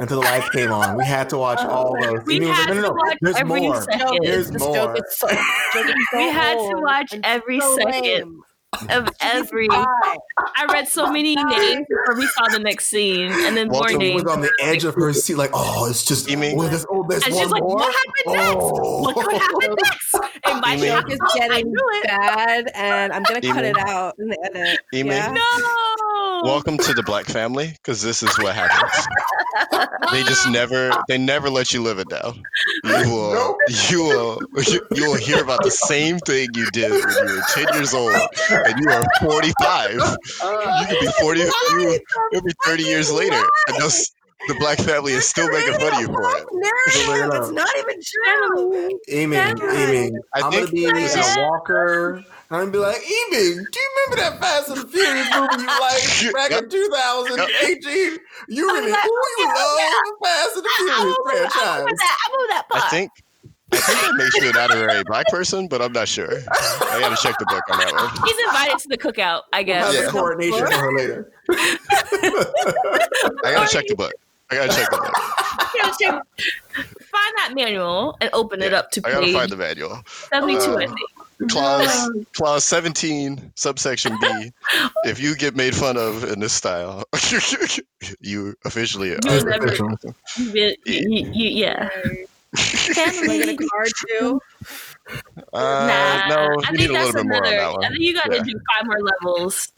until 0.02 0.20
the 0.20 0.26
lights 0.26 0.50
came 0.50 0.70
on. 0.72 0.96
We 0.96 1.04
had 1.04 1.28
to 1.30 1.38
watch 1.38 1.60
oh, 1.62 1.68
all 1.68 1.96
those. 2.02 2.24
We 2.26 2.40
had 2.46 2.68
like, 2.68 2.76
no, 2.76 2.82
no, 2.82 2.88
to 2.88 2.94
watch 2.94 3.18
there's 3.20 3.36
every 3.36 3.60
more. 3.60 3.82
second. 3.82 4.18
There's 4.22 4.50
This 4.50 4.60
more. 4.62 4.74
so, 4.74 4.86
joke 4.86 4.98
is 4.98 5.16
so 5.18 5.28
We 6.18 6.24
had 6.30 6.54
to 6.54 6.74
watch 6.82 7.14
every 7.24 7.60
so 7.60 7.76
second 7.76 8.02
lame. 8.02 8.42
of 8.90 9.08
every. 9.20 9.68
I 9.70 10.66
read 10.72 10.88
so 10.88 11.10
many 11.12 11.34
names 11.36 11.86
before 11.88 12.16
we 12.16 12.26
saw 12.28 12.48
the 12.48 12.58
next 12.58 12.86
scene, 12.88 13.30
and 13.32 13.56
then 13.56 13.68
more 13.68 13.80
Walter 13.80 13.92
She 13.92 13.98
names. 13.98 14.22
was 14.24 14.32
on 14.32 14.40
the 14.40 14.50
edge 14.62 14.84
of 14.84 14.94
her 14.94 15.12
seat, 15.12 15.36
like, 15.36 15.50
oh, 15.52 15.88
it's 15.88 16.04
just, 16.04 16.28
You 16.30 16.36
mean- 16.38 16.58
oh, 16.58 16.68
there's, 16.68 16.86
oh, 16.90 17.04
there's 17.08 17.24
And 17.26 17.34
one 17.34 17.44
she's 17.44 17.50
like, 17.52 17.62
more. 17.62 17.76
"What 17.76 17.94
happened 17.94 18.36
next? 18.36 18.56
Oh. 18.56 19.00
What 19.02 19.14
could 19.16 19.32
happen 19.32 19.56
oh. 19.70 19.74
next?" 19.74 20.14
And 20.46 20.60
my 20.60 20.74
You 20.74 20.86
shock 20.86 21.02
Joke 21.08 21.12
is 21.12 21.18
is 21.20 21.34
getting 21.34 21.66
knew 21.72 22.02
bad, 22.04 22.70
and 22.74 23.12
I'm 23.12 23.22
gonna 23.22 23.40
cut 23.42 23.64
it 23.64 23.78
out 23.78 24.14
in 24.18 24.28
the 24.28 24.38
edit. 24.52 24.80
Email. 24.94 25.16
Yeah? 25.16 25.32
No. 25.32 25.91
Welcome 26.42 26.76
to 26.78 26.92
the 26.92 27.02
black 27.04 27.26
family, 27.26 27.68
because 27.72 28.02
this 28.02 28.22
is 28.22 28.36
what 28.38 28.54
happens. 28.54 29.06
they 30.10 30.22
just 30.24 30.48
never, 30.50 30.90
they 31.08 31.16
never 31.18 31.48
let 31.50 31.72
you 31.72 31.82
live 31.82 31.98
it 31.98 32.08
down. 32.08 32.42
You 32.84 32.92
will, 33.12 33.32
Nope. 33.34 33.56
you 33.90 34.02
will, 34.02 34.40
you, 34.66 34.80
you 34.92 35.04
will 35.06 35.16
hear 35.16 35.42
about 35.42 35.62
the 35.62 35.70
same 35.70 36.18
thing 36.18 36.48
you 36.54 36.66
did 36.72 36.90
when 36.90 37.28
you 37.28 37.34
were 37.36 37.42
ten 37.54 37.66
years 37.74 37.94
old, 37.94 38.12
and 38.50 38.74
you 38.80 38.90
are 38.90 39.04
forty-five. 39.20 39.98
Uh, 40.00 40.78
you 40.80 40.86
could 40.88 41.00
be 41.00 41.12
forty. 41.20 41.40
You, 41.40 42.00
it'll 42.32 42.44
be 42.44 42.52
thirty 42.64 42.82
years 42.84 43.12
later, 43.12 43.40
and 43.68 43.80
those, 43.80 44.12
the 44.48 44.54
black 44.58 44.78
family 44.78 45.12
is 45.12 45.26
still 45.28 45.48
making 45.50 45.74
fun 45.74 45.94
of 45.94 46.00
you 46.00 46.06
for 46.06 46.22
it. 46.36 46.46
Narrative. 46.52 47.42
It's 47.42 47.50
not 47.50 47.68
even 47.78 48.00
true. 48.02 48.98
Eaming, 49.08 49.38
Yeah. 49.38 50.18
I 50.34 50.40
I'm 50.42 50.50
think- 50.52 50.64
gonna 50.66 50.72
be 50.72 50.84
in 50.86 50.96
Yeah. 50.96 51.38
a 51.44 51.50
walker. 51.50 52.24
I'm 52.50 52.58
gonna 52.58 52.70
be 52.70 52.78
like, 52.78 52.96
Eaming, 53.02 53.64
do 53.72 53.80
you 53.80 53.90
remember 54.06 54.16
that 54.22 54.40
Fast 54.40 54.68
and 54.68 54.90
Furious 54.90 55.26
movie 55.34 55.62
you 55.62 55.80
liked 55.80 56.32
back 56.34 56.50
in 56.50 56.68
2018? 56.68 58.18
You 58.48 58.68
I'm 58.68 58.76
really, 58.76 58.90
like, 58.92 59.04
ooh, 59.06 59.08
you 59.38 59.46
yeah, 59.46 59.54
love 59.54 60.04
the 60.04 60.26
Fast 60.26 60.56
and 60.56 60.64
the 60.64 60.68
Furious 60.76 60.98
remember, 60.98 61.30
I 61.30 61.32
franchise. 61.32 61.78
remember 61.80 61.96
that. 61.96 62.16
I 62.18 62.30
remember 62.30 62.52
that 62.52 62.64
part. 62.68 62.84
I 62.84 62.88
think, 62.90 63.10
I 63.72 63.76
think 63.78 64.00
that 64.02 64.14
makes 64.18 64.34
you 64.36 64.50
an 64.50 64.56
honorary 64.58 65.02
black 65.04 65.26
person, 65.28 65.66
but 65.66 65.80
I'm 65.80 65.92
not 65.92 66.06
sure. 66.08 66.28
I 66.50 67.00
got 67.00 67.16
to 67.16 67.22
check 67.22 67.38
the 67.38 67.46
book 67.46 67.62
on 67.70 67.78
that 67.78 67.90
one. 67.94 68.10
He's 68.28 68.38
invited 68.46 68.78
to 68.80 68.88
the 68.88 68.98
cookout. 68.98 69.42
I 69.54 69.62
guess. 69.62 69.94
Yeah. 69.94 70.10
coordination 70.10 70.66
for 70.66 70.72
her 70.74 70.92
later. 70.94 71.32
I 73.44 73.52
got 73.54 73.66
to 73.68 73.72
check 73.72 73.86
the 73.88 73.94
book. 73.96 74.12
I 74.52 74.66
got 74.66 74.70
to 74.70 74.76
check 74.76 74.90
the 74.90 74.96
book. 74.98 75.12
Yeah, 75.74 75.90
check- 75.98 76.22
Find 76.74 77.36
that 77.38 77.52
manual 77.54 78.16
and 78.20 78.28
open 78.34 78.62
it 78.62 78.74
up 78.74 78.90
to 78.92 79.00
I 79.04 79.12
got 79.12 79.20
to 79.20 79.26
page 79.26 79.34
find 79.34 79.50
the 79.50 79.56
manual. 79.56 80.02
seventy-two. 80.06 80.76
I 80.78 80.84
uh, 80.84 80.88
think. 80.88 81.50
Clause 81.50 82.08
clause 82.34 82.64
17, 82.64 83.52
subsection 83.56 84.16
B. 84.20 84.52
If 85.04 85.18
you 85.18 85.34
get 85.34 85.56
made 85.56 85.74
fun 85.74 85.96
of 85.96 86.24
in 86.30 86.40
this 86.40 86.52
style, 86.52 87.04
you 88.20 88.54
officially 88.64 89.08
You 89.10 89.18
are. 89.26 89.34
was 89.34 89.44
never- 89.44 89.74
You, 90.38 90.76
you, 90.84 91.30
you, 91.32 91.48
yeah. 91.48 91.88
Can 92.54 93.30
I 93.30 93.38
get 93.38 93.48
a 93.48 93.56
card 93.56 93.88
too? 94.08 94.40
Uh, 95.54 95.60
nah, 95.86 96.28
no, 96.28 96.60
I 96.64 96.70
you 96.72 96.76
think 96.78 96.90
a 96.90 96.92
that's 96.94 97.06
little 97.08 97.12
bit 97.24 97.26
more 97.26 97.46
on 97.46 97.52
another. 97.52 97.76
that 97.80 97.84
I 97.84 97.88
think 97.90 98.00
you 98.00 98.14
got 98.14 98.24
to 98.30 98.36
Yeah. 98.36 98.42
do 98.42 98.52
five 98.78 98.86
more 98.86 99.00
levels. 99.00 99.72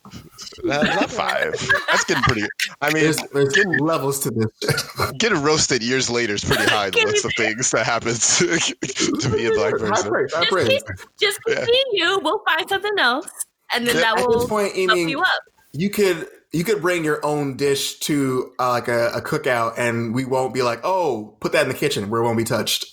Not, 0.62 0.84
not 0.84 1.10
five. 1.10 1.52
That's 1.88 2.04
getting 2.04 2.22
pretty. 2.22 2.46
I 2.80 2.92
mean, 2.92 3.02
There's, 3.02 3.16
there's 3.32 3.52
getting 3.54 3.78
levels 3.78 4.20
to 4.20 4.30
this. 4.30 5.10
getting 5.18 5.42
roasted 5.42 5.82
years 5.82 6.08
later 6.08 6.34
is 6.34 6.44
pretty 6.44 6.62
high. 6.64 6.90
The 6.90 6.98
Give 6.98 7.04
me 7.06 7.12
list 7.12 7.24
of 7.24 7.32
things 7.36 7.70
that 7.72 7.86
happens 7.86 8.38
to, 8.38 8.46
to 9.20 9.28
be 9.36 9.46
a 9.46 9.50
black 9.50 9.72
High 9.72 9.78
person. 9.88 10.10
praise, 10.12 10.32
high 10.32 10.40
Just 10.42 10.50
praise. 10.52 10.68
keep, 10.68 10.82
just 11.20 11.40
Yeah. 11.48 11.54
continue. 11.64 12.20
We'll 12.22 12.42
find 12.46 12.68
something 12.68 12.98
else, 12.98 13.28
and 13.74 13.84
then 13.86 13.96
Yeah. 13.96 14.02
that 14.14 14.16
will 14.28 14.46
point, 14.46 14.66
help 14.76 14.78
Eaming, 14.78 15.08
you 15.08 15.20
up. 15.22 15.28
you 15.72 15.90
could 15.90 16.28
you 16.52 16.62
could 16.62 16.80
bring 16.80 17.02
your 17.02 17.24
own 17.26 17.56
dish 17.56 17.98
to 18.00 18.52
uh, 18.60 18.68
like 18.70 18.86
a, 18.86 19.08
a 19.08 19.20
cookout, 19.20 19.74
and 19.76 20.14
we 20.14 20.24
won't 20.24 20.54
be 20.54 20.62
like, 20.62 20.78
"Oh, 20.84 21.36
put 21.40 21.50
that 21.52 21.62
in 21.62 21.68
the 21.68 21.74
kitchen 21.74 22.08
where 22.10 22.20
it 22.20 22.24
won't 22.24 22.38
be 22.38 22.44
touched." 22.44 22.86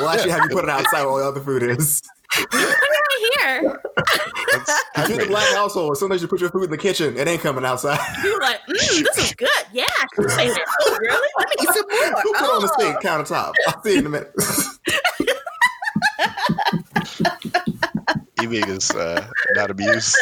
We'll 0.00 0.08
actually 0.10 0.30
have 0.30 0.42
you 0.44 0.50
put 0.50 0.64
it 0.64 0.70
outside 0.70 1.00
where 1.02 1.10
all 1.10 1.18
the 1.18 1.24
other 1.26 1.40
food 1.40 1.62
is. 1.62 2.02
Put 2.30 2.54
it 2.54 2.60
right 2.60 3.30
here. 3.40 3.80
That's, 4.52 4.70
If 4.96 5.08
you're 5.08 5.18
the 5.18 5.26
black 5.26 5.48
household, 5.54 5.96
sometimes 5.96 6.20
you 6.22 6.28
put 6.28 6.40
your 6.40 6.50
food 6.50 6.64
in 6.64 6.70
the 6.70 6.76
kitchen. 6.78 7.16
It 7.16 7.26
ain't 7.26 7.40
coming 7.40 7.64
outside. 7.64 7.98
You're 8.22 8.38
like, 8.40 8.60
mm, 8.68 9.02
this 9.04 9.18
is 9.18 9.32
good. 9.34 9.48
Yeah, 9.72 9.84
I 9.88 10.06
should 10.14 10.30
say 10.30 10.46
it. 10.48 10.58
Oh, 10.82 10.96
really? 11.00 11.28
Let 11.38 11.48
me 11.48 11.54
eat 11.62 11.70
some 11.74 11.86
more. 11.90 12.20
Who 12.22 12.32
put 12.34 12.44
it 12.44 12.50
on 12.50 12.60
the 12.62 12.70
Oh. 12.78 12.80
sink 12.80 13.00
countertop? 13.02 13.54
I'll 13.66 13.82
see 13.82 13.92
you 13.94 13.98
in 14.00 14.06
a 14.06 14.10
minute. 14.10 14.32
Eaming 18.42 18.68
is 18.68 18.90
uh, 18.92 19.26
not 19.54 19.70
amused. 19.70 20.16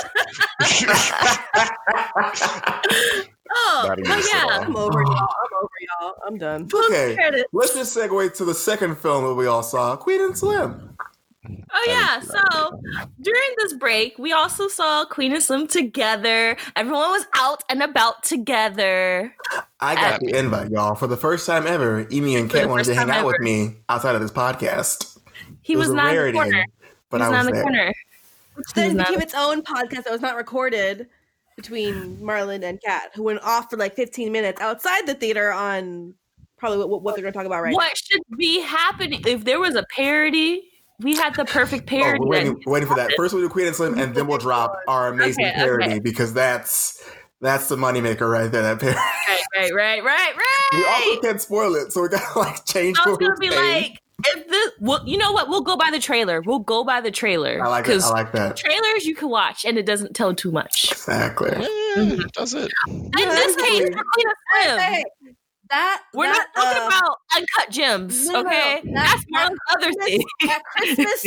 Oh, 3.51 3.89
oh 3.91 4.31
yeah. 4.33 4.47
I'm 4.61 4.77
over 4.77 5.03
y'all. 5.03 5.17
Oh. 5.21 5.27
I'm 5.45 5.57
over 5.59 5.69
y'all. 6.01 6.15
I'm 6.27 6.39
done. 6.39 6.69
Okay. 6.73 7.17
Let's 7.53 7.75
just 7.75 7.97
segue 7.97 8.35
to 8.37 8.45
the 8.45 8.55
second 8.55 8.99
film 8.99 9.25
that 9.25 9.35
we 9.35 9.47
all 9.47 9.63
saw, 9.63 9.97
Queen 9.97 10.21
and 10.21 10.37
Slim. 10.37 10.97
Oh 11.49 11.85
yeah. 11.87 12.21
So 12.21 12.81
during 13.21 13.49
this 13.59 13.75
break, 13.75 14.19
we 14.19 14.33
also 14.33 14.67
saw 14.67 15.05
Queen 15.05 15.33
and 15.33 15.43
Slim 15.43 15.67
together. 15.69 16.57
Everyone 16.75 17.11
was 17.11 17.27
out 17.35 17.63
and 17.69 17.83
about 17.83 18.23
together. 18.25 19.33
I 19.81 19.95
got 19.95 20.21
the 20.21 20.37
invite, 20.37 20.71
y'all. 20.71 20.95
For 20.97 21.07
the 21.07 21.17
first 21.17 21.47
time 21.47 21.67
ever, 21.67 22.07
Amy 22.11 22.37
and 22.37 22.51
For 22.51 22.67
wanted 22.67 22.85
to 22.87 22.95
hang 22.95 23.09
time 23.09 23.17
out 23.25 23.27
with 23.27 23.41
me 23.41 23.77
outside 23.89 24.15
of 24.17 24.21
this 24.23 24.33
podcast. 24.33 25.19
He 25.63 25.75
It 25.75 25.77
was, 25.77 25.91
a 25.91 25.95
not 25.95 26.09
in 26.09 26.13
the 26.15 26.19
rarity, 26.19 26.39
corner. 26.39 26.65
but 27.11 27.21
he 27.21 27.29
was 27.29 27.29
I 27.29 27.31
not 27.31 27.39
was 27.39 27.47
in 27.47 27.47
the 27.47 27.53
there. 27.53 27.63
corner. 27.63 27.95
Which 28.55 28.73
then 28.75 28.97
became 28.97 29.21
its 29.21 29.35
own 29.37 29.63
podcast 29.63 30.05
that 30.05 30.11
was 30.13 30.23
not 30.23 30.35
recorded 30.37 31.09
between 31.57 32.19
Marlon 32.19 32.63
and 32.63 32.81
Kat, 32.85 33.11
who 33.15 33.23
went 33.25 33.43
off 33.43 33.71
for 33.71 33.77
like 33.77 33.97
15 33.97 34.31
minutes 34.31 34.61
outside 34.61 35.07
the 35.07 35.15
theater 35.15 35.51
on 35.53 36.15
probably 36.59 36.85
what, 36.87 37.03
what 37.03 37.15
they're 37.15 37.23
going 37.23 37.33
to 37.33 37.37
talk 37.39 37.47
about 37.47 37.63
right 37.63 37.75
what 37.75 37.97
should 37.97 38.21
be 38.39 38.61
happening 38.61 39.23
if 39.27 39.45
there 39.45 39.59
was 39.61 39.75
a 39.75 39.85
parody? 39.95 40.71
We 41.01 41.15
had 41.17 41.35
the 41.35 41.45
perfect 41.45 41.85
Oh, 41.93 41.97
parody. 41.99 42.21
we're 42.21 42.27
waiting, 42.29 42.63
we're 42.65 42.73
waiting 42.75 42.89
for 42.89 42.95
that. 42.97 43.13
First, 43.17 43.35
we'll 43.35 43.43
do 43.43 43.49
Queen 43.51 43.67
and 43.67 43.77
Slim, 43.77 43.99
and 43.99 44.15
then 44.15 44.27
we'll 44.27 44.39
drop 44.39 44.79
our 44.89 45.09
amazing 45.09 45.45
Okay, 45.45 45.55
parody 45.55 45.85
okay. 45.87 45.99
because 45.99 46.33
that's 46.33 47.03
that's 47.43 47.69
the 47.69 47.77
moneymaker 47.77 48.31
right 48.31 48.51
there. 48.51 48.63
That 48.63 48.81
parody. 48.81 48.99
Right, 48.99 49.73
right, 49.75 49.75
right, 49.75 50.03
right, 50.05 50.37
right. 50.37 50.71
We 50.73 50.85
also 50.87 51.21
can't 51.21 51.41
spoil 51.41 51.75
it, 51.75 51.93
so 51.93 52.03
we 52.03 52.09
gotta 52.09 52.39
like 52.39 52.65
change. 52.67 52.97
I 53.05 53.09
was 53.09 53.19
gonna 53.19 53.37
be 53.39 53.51
say. 53.51 53.81
like, 53.83 54.03
if 54.25 54.49
this, 54.49 54.71
well, 54.81 55.03
you 55.07 55.19
know 55.19 55.33
what? 55.33 55.49
We'll 55.49 55.61
go 55.63 55.77
by 55.77 55.91
the 55.91 55.99
trailer. 55.99 56.41
We'll 56.41 56.59
go 56.61 56.85
by 56.85 57.01
the 57.01 57.11
trailer. 57.11 57.63
I 57.63 57.69
like 57.69 57.89
it. 57.89 58.03
I 58.03 58.09
like 58.11 58.33
that. 58.33 58.57
trailers 58.57 59.05
you 59.05 59.15
can 59.15 59.29
watch 59.29 59.65
and 59.65 59.77
it 59.79 59.87
doesn't 59.87 60.15
tell 60.15 60.35
too 60.35 60.51
much. 60.51 60.91
Exactly. 60.93 61.51
Yeah, 61.51 62.17
that's 62.37 62.55
it. 62.55 62.71
In 62.89 63.11
this 63.15 63.57
case, 63.57 63.89
Queen 63.89 64.27
of 64.27 64.35
Slim, 64.53 65.05
that 65.71 66.03
We're 66.15 66.27
that, 66.27 66.47
not 66.55 66.63
talking 66.65 66.83
uh, 66.83 66.87
about 66.87 67.17
uncut 67.37 67.71
gems, 67.71 68.29
no, 68.29 68.35
no, 68.35 68.43
no. 68.43 68.49
okay? 68.49 68.81
That- 68.85 68.95
That's 68.95 69.25
that 69.25 69.27
Marlon's 69.31 69.59
other 69.73 69.85
Christmas- 69.93 70.07
thing. 70.07 70.25
that 70.47 70.63
Christmas 70.65 71.27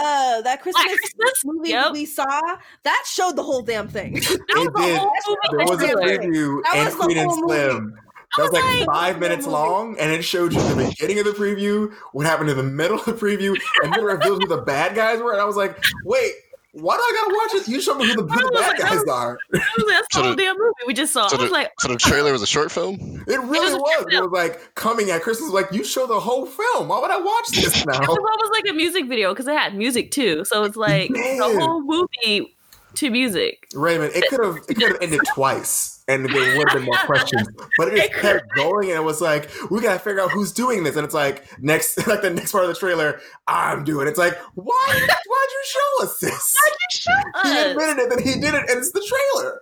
uh 0.00 0.42
that 0.42 0.62
Christmas, 0.62 0.84
Christmas? 0.84 1.42
movie 1.44 1.70
Yep. 1.70 1.92
we 1.92 2.04
saw 2.04 2.40
that 2.84 3.04
showed 3.06 3.34
the 3.34 3.42
whole 3.42 3.62
damn 3.62 3.88
thing. 3.88 4.12
That 4.14 4.22
was 4.48 4.66
the 4.66 4.80
did. 4.80 4.96
whole 4.98 5.10
There 5.50 5.58
movie 5.58 5.70
was 5.70 5.82
a 5.82 5.86
trailer. 5.86 6.18
preview 6.18 6.62
That 6.62 6.76
and 6.76 6.84
was 6.86 6.94
Queen 6.94 7.18
and 7.18 7.28
whole 7.30 7.48
movie. 7.48 7.92
Slim. 8.34 8.46
That 8.46 8.52
was 8.52 8.52
was 8.52 8.62
like 8.62 8.86
like- 8.86 8.86
five 8.86 9.18
minutes 9.20 9.46
oh 9.46 9.50
long, 9.50 9.96
and 9.98 10.12
it 10.12 10.22
showed 10.22 10.52
you 10.52 10.60
the 10.62 10.86
beginning 10.88 11.18
of 11.18 11.24
the 11.24 11.32
preview, 11.32 11.92
what 12.12 12.26
happened 12.26 12.50
in 12.50 12.56
the 12.56 12.62
middle 12.62 12.98
of 12.98 13.04
the 13.06 13.12
preview, 13.14 13.56
and 13.82 13.92
then 13.92 14.00
it 14.00 14.04
revealed 14.04 14.42
who 14.42 14.48
the 14.48 14.62
bad 14.62 14.94
guys 14.94 15.20
were. 15.20 15.32
And 15.32 15.40
I 15.40 15.44
was 15.44 15.56
like, 15.56 15.78
wait, 16.04 16.32
why 16.72 16.96
do 16.96 17.00
I 17.02 17.12
gotta 17.24 17.34
watch 17.34 17.52
this? 17.52 17.68
You 17.68 17.80
show 17.80 17.94
me 17.94 18.06
who 18.06 18.14
the, 18.14 18.22
who 18.22 18.38
the 18.40 18.50
bad 18.54 18.76
guys 18.78 19.02
are. 19.10 19.38
That 19.50 19.62
was- 19.78 19.86
That's 19.88 20.06
the 20.12 20.18
So 20.18 20.22
whole 20.22 20.30
the- 20.30 20.36
damn 20.42 20.56
movie 20.58 20.72
we 20.86 20.94
just 20.94 21.12
saw. 21.12 21.26
so 21.28 21.36
I 21.36 21.40
was 21.40 21.48
the- 21.48 21.54
like, 21.54 21.72
So 21.80 21.88
the 21.88 21.96
trailer 21.96 22.30
was 22.32 22.42
a 22.42 22.46
short 22.46 22.70
film. 22.70 23.24
It 23.26 23.40
really 23.40 23.72
was 23.72 23.74
was. 23.74 24.06
It 24.12 24.20
was 24.22 24.30
like 24.30 24.74
coming 24.74 25.10
at 25.10 25.22
Christmas, 25.22 25.50
like 25.50 25.72
you 25.72 25.82
show 25.82 26.06
the 26.06 26.20
whole 26.20 26.46
film. 26.46 26.88
Why 26.88 27.00
would 27.00 27.10
I 27.10 27.18
watch 27.20 27.48
this 27.48 27.84
now? 27.86 27.94
it 27.94 28.08
was 28.08 28.18
almost 28.18 28.52
like 28.52 28.68
a 28.68 28.74
music 28.74 29.06
video 29.08 29.32
because 29.32 29.46
it 29.48 29.56
had 29.56 29.74
music 29.74 30.10
too. 30.10 30.44
So 30.44 30.64
it's 30.64 30.76
like 30.76 31.08
the 31.08 31.58
whole 31.58 31.80
movie 31.82 32.54
to 32.94 33.10
music. 33.10 33.66
Raymond, 33.74 34.12
it 34.14 34.28
could 34.28 34.44
have 34.44 34.58
it 34.68 34.74
could 34.74 34.92
have 34.92 34.98
ended 35.02 35.20
twice, 35.34 35.97
and 36.08 36.24
there 36.24 36.56
would 36.56 36.68
have 36.68 36.78
been 36.78 36.86
more 36.86 36.96
questions. 37.04 37.48
But 37.76 37.88
it 37.88 37.96
just 38.10 38.12
kept 38.14 38.48
going, 38.54 38.90
and 38.90 38.98
it 38.98 39.04
was 39.04 39.20
like 39.20 39.50
we 39.70 39.80
gotta 39.80 39.98
figure 39.98 40.20
out 40.20 40.30
who's 40.30 40.52
doing 40.52 40.82
this. 40.82 40.96
And 40.96 41.04
it's 41.04 41.14
like 41.14 41.44
next, 41.62 41.96
like 42.06 42.22
the 42.22 42.30
next 42.30 42.52
part 42.52 42.64
of 42.64 42.70
the 42.70 42.76
trailer, 42.76 43.20
I'm 43.46 43.84
doing. 43.84 44.08
It's 44.08 44.18
like 44.18 44.36
why? 44.54 44.88
Why'd 44.88 45.48
you 45.50 45.64
show 45.64 46.04
us 46.04 46.18
this? 46.18 46.56
He 46.90 47.12
Us. 47.34 47.46
He 47.52 47.70
admitted 47.70 47.98
it, 48.02 48.08
then 48.08 48.18
he 48.18 48.40
did 48.40 48.54
it, 48.54 48.68
and 48.68 48.78
it's 48.78 48.92
the 48.92 49.00
trailer. 49.06 49.60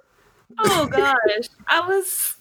Oh 0.60 0.86
gosh, 0.86 1.48
I 1.68 1.80
was, 1.80 2.36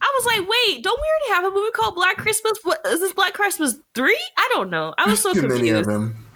I 0.00 0.12
was 0.18 0.26
like, 0.26 0.48
wait, 0.48 0.82
don't 0.82 1.00
we 1.00 1.06
already 1.06 1.42
have 1.42 1.52
a 1.52 1.54
movie 1.54 1.70
called 1.70 1.94
Black 1.94 2.16
Christmas? 2.16 2.58
What 2.64 2.80
is 2.86 3.00
this? 3.00 3.12
Black 3.12 3.32
Christmas 3.32 3.76
three? 3.94 4.18
I 4.36 4.48
don't 4.52 4.68
know. 4.68 4.94
I 4.98 5.08
was 5.08 5.22
so 5.22 5.32
Too 5.32 5.42
many 5.42 5.70
of 5.70 5.84
confused. 5.84 5.88
them. 5.88 6.26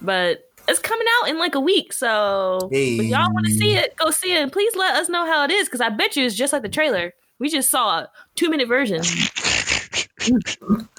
But 0.00 0.45
it's 0.68 0.78
coming 0.78 1.06
out 1.20 1.28
in 1.28 1.38
like 1.38 1.54
a 1.54 1.60
week, 1.60 1.92
so 1.92 2.68
if 2.72 3.06
y'all 3.06 3.32
want 3.32 3.46
to 3.46 3.52
see 3.52 3.74
it, 3.76 3.96
go 3.96 4.10
see 4.10 4.32
it. 4.34 4.42
And 4.42 4.52
please 4.52 4.74
let 4.76 4.96
us 4.96 5.08
know 5.08 5.24
how 5.26 5.44
it 5.44 5.50
is 5.50 5.66
because 5.68 5.80
I 5.80 5.88
bet 5.90 6.16
you 6.16 6.24
it's 6.24 6.34
just 6.34 6.52
like 6.52 6.62
the 6.62 6.68
trailer. 6.68 7.12
We 7.38 7.48
just 7.48 7.70
saw 7.70 8.00
a 8.00 8.10
two 8.34 8.48
minute 8.50 8.68
version. 8.68 9.02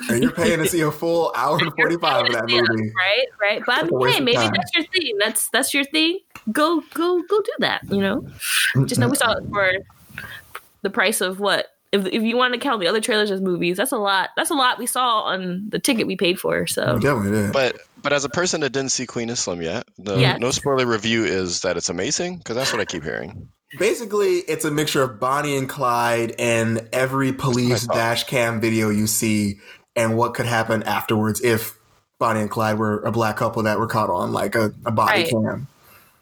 And 0.09 0.21
you're 0.23 0.31
paying 0.31 0.59
to 0.59 0.67
see 0.67 0.81
a 0.81 0.91
full 0.91 1.31
hour 1.35 1.57
and 1.59 1.73
forty 1.75 1.97
five 1.97 2.25
of 2.27 2.31
that 2.33 2.49
Yeah, 2.49 2.61
movie. 2.61 2.93
right? 2.95 3.25
Right. 3.41 3.63
But 3.65 3.71
I 3.73 3.81
That's 3.81 3.91
mean, 3.91 4.13
hey, 4.13 4.19
maybe 4.21 4.37
time. 4.37 4.53
that's 4.53 4.71
your 4.75 4.85
thing. 4.93 5.17
That's 5.19 5.49
that's 5.49 5.73
your 5.73 5.83
thing. 5.85 6.19
Go 6.51 6.81
go 6.93 7.21
go 7.23 7.41
do 7.41 7.51
that. 7.59 7.81
You 7.89 8.01
know. 8.01 8.27
Just 8.85 8.99
know 8.99 9.09
we 9.09 9.15
saw 9.17 9.31
it 9.33 9.43
for 9.51 9.71
the 10.81 10.89
price 10.89 11.21
of 11.21 11.39
what. 11.39 11.67
If, 11.93 12.05
if 12.07 12.21
you 12.21 12.35
want 12.35 12.53
to 12.53 12.59
count 12.59 12.81
the 12.81 12.87
other 12.87 12.99
trailers 12.99 13.31
as 13.31 13.39
movies, 13.39 13.77
that's 13.77 13.93
a 13.93 13.97
lot. 13.97 14.31
That's 14.35 14.49
a 14.49 14.53
lot 14.53 14.77
we 14.77 14.85
saw 14.85 15.21
on 15.21 15.69
the 15.69 15.79
ticket 15.79 16.05
we 16.05 16.17
paid 16.17 16.37
for. 16.37 16.67
So 16.67 16.95
You 16.95 16.99
definitely 16.99 17.31
did. 17.31 17.53
But 17.53 17.79
but 18.07 18.13
as 18.13 18.23
a 18.23 18.29
person 18.29 18.61
that 18.61 18.69
didn't 18.69 18.93
see 18.93 19.05
Queen 19.05 19.27
and 19.27 19.37
Slim 19.37 19.61
yet, 19.61 19.85
the 19.97 20.15
Yes. 20.21 20.39
no 20.39 20.49
spoiler 20.51 20.85
review 20.85 21.25
is 21.25 21.59
that 21.63 21.75
it's 21.75 21.89
amazing 21.89 22.37
because 22.37 22.55
that's 22.55 22.71
what 22.71 22.79
I 22.79 22.85
keep 22.85 23.03
hearing. 23.03 23.49
Basically, 23.77 24.35
it's 24.47 24.63
a 24.63 24.71
mixture 24.71 25.03
of 25.03 25.19
Bonnie 25.19 25.57
and 25.57 25.67
Clyde 25.67 26.33
and 26.39 26.87
every 26.93 27.33
police 27.33 27.85
dash 27.85 28.23
cam 28.23 28.61
video 28.61 28.87
you 28.87 29.07
see, 29.07 29.59
and 29.97 30.17
what 30.17 30.35
could 30.35 30.45
happen 30.45 30.83
afterwards 30.83 31.41
if 31.41 31.77
Bonnie 32.17 32.39
and 32.39 32.49
Clyde 32.49 32.79
were 32.79 33.01
a 33.01 33.11
black 33.11 33.35
couple 33.35 33.61
that 33.63 33.77
were 33.77 33.87
caught 33.87 34.09
on 34.09 34.31
like 34.31 34.55
a, 34.55 34.71
a 34.85 34.91
body 34.91 35.23
Right. 35.23 35.29
cam. 35.29 35.67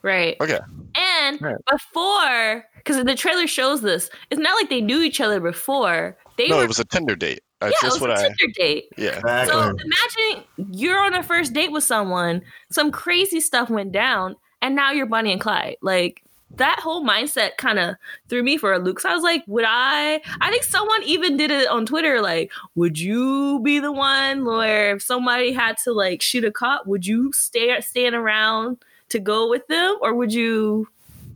right. 0.01 0.37
Okay, 0.41 0.59
And 0.97 1.39
Right. 1.39 1.55
before, 1.71 2.65
because 2.77 3.03
the 3.05 3.13
trailer 3.15 3.45
shows 3.45 3.81
this, 3.83 4.09
it's 4.31 4.41
not 4.41 4.55
like 4.59 4.71
they 4.71 4.81
knew 4.81 5.03
each 5.03 5.21
other 5.21 5.39
before. 5.39 6.17
They 6.35 6.49
no, 6.49 6.57
were 6.57 6.63
it 6.63 6.67
was 6.67 6.79
a 6.79 6.85
Tinder 6.85 7.15
date. 7.15 7.41
Yeah, 7.61 7.67
That's 7.69 7.83
it 7.83 7.85
just 7.85 8.01
was 8.01 8.01
what 8.01 8.09
a 8.11 8.13
I 8.13 8.23
Tinder 8.27 8.53
date. 8.53 8.85
yeah. 8.97 9.17
Exactly. 9.17 9.53
So 9.53 9.69
imagine 9.69 10.43
you're 10.71 10.99
on 10.99 11.13
a 11.13 11.23
first 11.23 11.53
date 11.53 11.71
with 11.71 11.83
someone, 11.83 12.41
some 12.71 12.91
crazy 12.91 13.39
stuff 13.39 13.69
went 13.69 13.91
down, 13.91 14.35
and 14.61 14.75
now 14.75 14.91
you're 14.91 15.05
Bonnie 15.05 15.31
and 15.31 15.41
Clyde. 15.41 15.77
Like 15.81 16.21
that 16.57 16.79
whole 16.79 17.03
mindset 17.03 17.57
kind 17.57 17.79
of 17.79 17.95
threw 18.29 18.41
me 18.43 18.57
for 18.57 18.71
a 18.71 18.79
loop. 18.79 18.99
So 18.99 19.09
I 19.09 19.13
was 19.13 19.23
like, 19.23 19.43
would 19.47 19.65
I? 19.67 20.21
I 20.41 20.51
think 20.51 20.63
someone 20.63 21.01
even 21.03 21.35
did 21.37 21.51
it 21.51 21.67
on 21.67 21.85
Twitter. 21.85 22.21
Like, 22.21 22.51
would 22.75 22.97
you 22.99 23.59
be 23.63 23.79
the 23.79 23.91
one 23.91 24.45
where 24.45 24.95
if 24.95 25.01
somebody 25.01 25.51
had 25.51 25.77
to 25.79 25.91
like 25.91 26.21
shoot 26.21 26.45
a 26.45 26.51
cop, 26.51 26.85
would 26.87 27.05
you 27.05 27.31
stay 27.33 27.79
stand 27.81 28.15
around 28.15 28.77
to 29.09 29.19
go 29.19 29.49
with 29.49 29.67
them, 29.67 29.97
or 30.01 30.13
would 30.13 30.33
you 30.33 30.87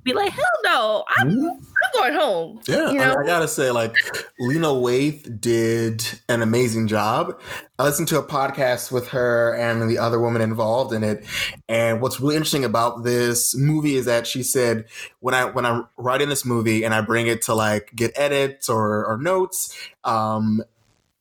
be 0.04 0.14
like, 0.14 0.32
hell 0.32 0.46
no, 0.64 1.04
I'm, 1.18 1.30
Mhm. 1.32 1.66
I'm 1.94 2.02
going 2.02 2.14
home. 2.14 2.62
Yeah, 2.68 2.92
You 2.92 3.00
I. 3.00 3.22
I 3.22 3.26
gotta 3.26 3.48
say, 3.48 3.72
like 3.72 3.96
Lena 4.40 4.68
Waithe 4.68 5.40
did 5.40 6.04
an 6.28 6.42
amazing 6.42 6.88
job. 6.88 7.40
I 7.78 7.84
listened 7.84 8.08
to 8.10 8.20
a 8.20 8.24
podcast 8.24 8.92
with 8.92 9.10
her 9.10 9.56
and 9.56 9.90
the 9.90 9.98
other 9.98 10.20
woman 10.20 10.42
involved 10.42 10.94
in 10.94 11.04
it, 11.04 11.26
and 11.68 12.02
what's 12.02 12.20
really 12.20 12.36
interesting 12.36 12.66
about 12.66 13.04
this 13.04 13.56
movie 13.56 13.96
is 13.96 14.06
that 14.06 14.28
she 14.28 14.44
said 14.44 14.86
when 15.20 15.34
I 15.34 15.46
when 15.46 15.66
I'm 15.66 15.88
writing 15.98 16.30
this 16.30 16.46
movie 16.46 16.84
and 16.84 16.94
I 16.94 17.02
bring 17.02 17.28
it 17.28 17.42
to 17.44 17.56
like 17.56 17.92
get 17.96 18.12
edits 18.16 18.70
or, 18.70 19.06
or 19.06 19.18
notes, 19.18 19.78
um, 20.04 20.64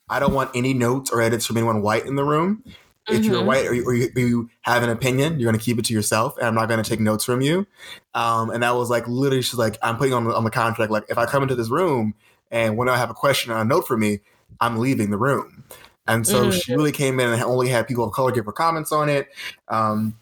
I 0.08 0.18
don't 0.18 0.34
want 0.34 0.50
any 0.54 0.74
notes 0.74 1.10
or 1.10 1.20
edits 1.20 1.46
from 1.46 1.56
anyone 1.56 1.82
white 1.82 2.06
in 2.06 2.16
the 2.16 2.24
room. 2.24 2.64
If 3.08 3.24
you're 3.24 3.40
Mhm. 3.40 3.46
white 3.46 3.66
or 3.66 3.74
you, 3.74 3.84
or 3.84 3.94
you, 3.94 4.10
you 4.14 4.50
have 4.62 4.82
an 4.82 4.90
opinion, 4.90 5.40
you're 5.40 5.50
going 5.50 5.58
to 5.58 5.64
keep 5.64 5.78
it 5.78 5.84
to 5.86 5.94
yourself, 5.94 6.36
and 6.36 6.46
I'm 6.46 6.54
not 6.54 6.68
going 6.68 6.82
to 6.82 6.88
take 6.88 7.00
notes 7.00 7.24
from 7.24 7.40
you. 7.40 7.66
Um, 8.14 8.50
and 8.50 8.62
that 8.62 8.74
was 8.74 8.90
like 8.90 9.08
literally, 9.08 9.42
she's 9.42 9.58
like, 9.58 9.78
I'm 9.82 9.96
putting 9.96 10.12
on 10.12 10.24
the, 10.24 10.34
on 10.34 10.44
the 10.44 10.50
contract, 10.50 10.90
like 10.92 11.04
if 11.08 11.16
I 11.16 11.24
come 11.26 11.42
into 11.42 11.54
this 11.54 11.70
room 11.70 12.14
and 12.50 12.76
when 12.76 12.88
I 12.88 12.96
have 12.96 13.10
a 13.10 13.14
question 13.14 13.50
or 13.52 13.58
a 13.58 13.64
note 13.64 13.86
for 13.86 13.96
me, 13.96 14.20
I'm 14.60 14.78
leaving 14.78 15.10
the 15.10 15.16
room. 15.18 15.64
And 16.06 16.26
so 16.26 16.48
Mhm. 16.48 16.52
she 16.52 16.74
really 16.74 16.92
came 16.92 17.20
in 17.20 17.30
and 17.30 17.42
only 17.42 17.68
had 17.68 17.86
people 17.86 18.04
of 18.04 18.12
color 18.12 18.30
give 18.32 18.46
her 18.46 18.52
comments 18.52 18.92
on 18.92 19.08
it. 19.08 19.28
Um, 19.68 20.14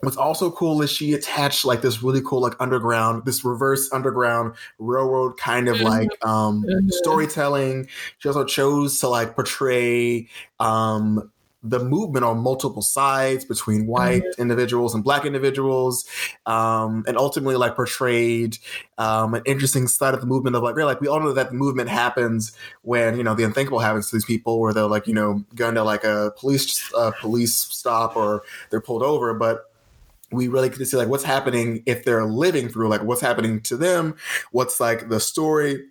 what's 0.00 0.16
also 0.16 0.50
cool 0.50 0.80
is 0.82 0.90
she 0.90 1.14
attached 1.14 1.64
like 1.64 1.82
this 1.82 2.02
really 2.02 2.20
cool 2.24 2.40
like 2.40 2.54
underground, 2.60 3.24
this 3.24 3.44
reverse 3.44 3.92
underground 3.92 4.54
railroad 4.78 5.36
kind 5.38 5.68
of 5.68 5.78
Mhm. 5.78 5.84
like 5.84 6.08
um, 6.24 6.64
Mhm. 6.68 6.92
storytelling. 6.92 7.88
She 8.18 8.28
also 8.28 8.44
chose 8.44 8.98
to 9.00 9.08
like 9.08 9.34
portray 9.34 10.28
um, 10.60 11.30
the 11.62 11.80
movement 11.80 12.24
on 12.24 12.38
multiple 12.38 12.82
sides 12.82 13.44
between 13.44 13.86
white 13.86 14.22
individuals 14.38 14.94
and 14.94 15.02
black 15.02 15.24
individuals, 15.24 16.04
um, 16.46 17.04
and 17.08 17.16
ultimately 17.16 17.56
like 17.56 17.74
portrayed 17.74 18.58
um, 18.96 19.34
an 19.34 19.42
interesting 19.44 19.88
side 19.88 20.14
of 20.14 20.20
the 20.20 20.26
movement 20.26 20.54
of 20.54 20.62
like, 20.62 20.76
really, 20.76 20.92
like 20.92 21.00
we 21.00 21.08
all 21.08 21.20
know 21.20 21.32
that 21.32 21.48
the 21.50 21.56
movement 21.56 21.88
happens 21.88 22.52
when 22.82 23.16
you 23.16 23.24
know 23.24 23.34
the 23.34 23.44
unthinkable 23.44 23.80
happens 23.80 24.08
to 24.10 24.16
these 24.16 24.24
people, 24.24 24.60
where 24.60 24.72
they're 24.72 24.86
like 24.86 25.06
you 25.06 25.14
know 25.14 25.44
going 25.54 25.74
to 25.74 25.82
like 25.82 26.04
a 26.04 26.32
police 26.36 26.92
uh, 26.94 27.10
police 27.20 27.54
stop 27.54 28.16
or 28.16 28.42
they're 28.70 28.80
pulled 28.80 29.02
over, 29.02 29.34
but 29.34 29.64
we 30.30 30.48
really 30.48 30.68
get 30.68 30.78
to 30.78 30.86
see 30.86 30.96
like 30.96 31.08
what's 31.08 31.24
happening 31.24 31.82
if 31.86 32.04
they're 32.04 32.26
living 32.26 32.68
through 32.68 32.88
like 32.88 33.02
what's 33.02 33.20
happening 33.20 33.60
to 33.62 33.76
them, 33.76 34.14
what's 34.52 34.78
like 34.78 35.08
the 35.08 35.20
story, 35.20 35.86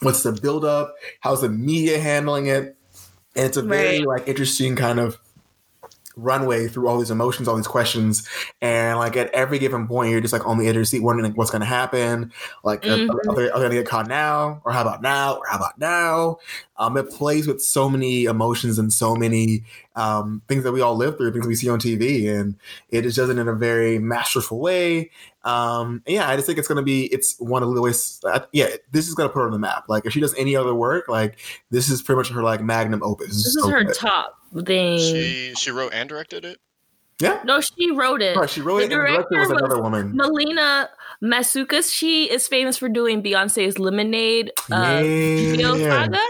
what's 0.00 0.22
the 0.22 0.32
build 0.32 0.64
up, 0.64 0.94
how's 1.20 1.42
the 1.42 1.48
media 1.48 2.00
handling 2.00 2.46
it, 2.46 2.76
and 3.36 3.46
it's 3.46 3.56
a 3.56 3.62
very 3.62 3.98
Right. 4.00 4.06
like 4.20 4.28
interesting 4.28 4.76
kind 4.76 4.98
of 5.00 5.18
runway 6.16 6.68
through 6.68 6.86
all 6.86 6.96
these 6.98 7.10
emotions, 7.10 7.48
all 7.48 7.56
these 7.56 7.66
questions, 7.66 8.28
and 8.62 8.98
like 8.98 9.16
at 9.16 9.28
every 9.34 9.58
given 9.58 9.88
point, 9.88 10.12
you're 10.12 10.20
just 10.20 10.32
like 10.32 10.46
on 10.46 10.58
the 10.58 10.66
edge 10.66 10.70
of 10.70 10.76
your 10.76 10.84
seat, 10.84 11.00
wondering 11.02 11.28
like, 11.28 11.36
what's 11.36 11.50
going 11.50 11.58
to 11.60 11.66
happen. 11.66 12.32
Like, 12.62 12.84
are- 12.86 12.90
Mhm. 12.98 13.10
are, 13.28 13.34
they, 13.34 13.50
are 13.50 13.54
they 13.58 13.64
going 13.64 13.70
to 13.70 13.76
get 13.76 13.86
caught 13.88 14.06
now, 14.06 14.62
or 14.64 14.70
how 14.70 14.82
about 14.82 15.02
now, 15.02 15.34
or 15.38 15.42
how 15.50 15.56
about 15.56 15.76
now? 15.76 16.38
Um, 16.78 16.96
it 16.96 17.10
plays 17.10 17.48
with 17.48 17.60
so 17.60 17.90
many 17.90 18.26
emotions 18.26 18.78
and 18.78 18.92
so 18.92 19.16
many 19.16 19.64
um, 19.96 20.40
things 20.48 20.62
that 20.62 20.70
we 20.72 20.80
all 20.82 20.96
live 20.96 21.16
through, 21.16 21.32
things 21.32 21.48
we 21.48 21.56
see 21.56 21.68
on 21.68 21.80
TV, 21.80 22.28
and 22.28 22.54
it 22.90 23.02
just 23.02 23.16
does 23.16 23.28
it 23.28 23.36
in 23.38 23.48
a 23.48 23.52
very 23.54 23.98
masterful 23.98 24.60
way. 24.60 25.10
Um, 25.44 26.02
yeah, 26.06 26.28
I 26.28 26.36
just 26.36 26.46
think 26.46 26.58
it's 26.58 26.68
going 26.68 26.76
to 26.76 26.82
be, 26.82 27.04
it's 27.06 27.38
one 27.38 27.62
of 27.62 27.74
the 27.74 27.80
ways, 27.82 28.20
uh, 28.24 28.40
yeah, 28.52 28.68
this 28.92 29.06
is 29.08 29.14
going 29.14 29.28
to 29.28 29.32
put 29.32 29.40
her 29.40 29.46
on 29.46 29.52
the 29.52 29.58
map. 29.58 29.84
Like, 29.88 30.06
if 30.06 30.12
she 30.12 30.20
does 30.20 30.34
any 30.36 30.56
other 30.56 30.74
work, 30.74 31.06
like, 31.06 31.38
this 31.70 31.90
is 31.90 32.00
pretty 32.02 32.16
much 32.16 32.30
her, 32.30 32.42
like, 32.42 32.62
magnum 32.62 33.02
opus. 33.02 33.28
This 33.28 33.36
is 33.46 33.62
so 33.62 33.68
her 33.68 33.84
good. 33.84 33.94
top 33.94 34.38
thing. 34.64 34.98
She 34.98 35.52
she 35.56 35.70
wrote 35.70 35.92
and 35.92 36.08
directed 36.08 36.44
it. 36.44 36.58
Yeah. 37.20 37.40
no, 37.44 37.60
she 37.60 37.92
wrote 37.92 38.22
it. 38.22 38.36
Right, 38.36 38.50
she 38.50 38.60
wrote 38.60 38.78
The 38.78 38.82
it, 38.82 38.84
and 38.84 38.92
the 38.92 38.96
director 38.96 39.38
was 39.38 39.48
director 39.48 39.64
another 39.66 39.82
woman. 39.82 40.16
Melina 40.16 40.90
Matsoukas. 41.22 41.94
She 41.94 42.28
is 42.30 42.48
famous 42.48 42.76
for 42.76 42.88
doing 42.88 43.22
Beyonce's 43.22 43.78
Lemonade 43.78 44.50
uh, 44.72 45.00
video 45.02 45.74
Yeah. 45.74 46.04
saga, 46.06 46.20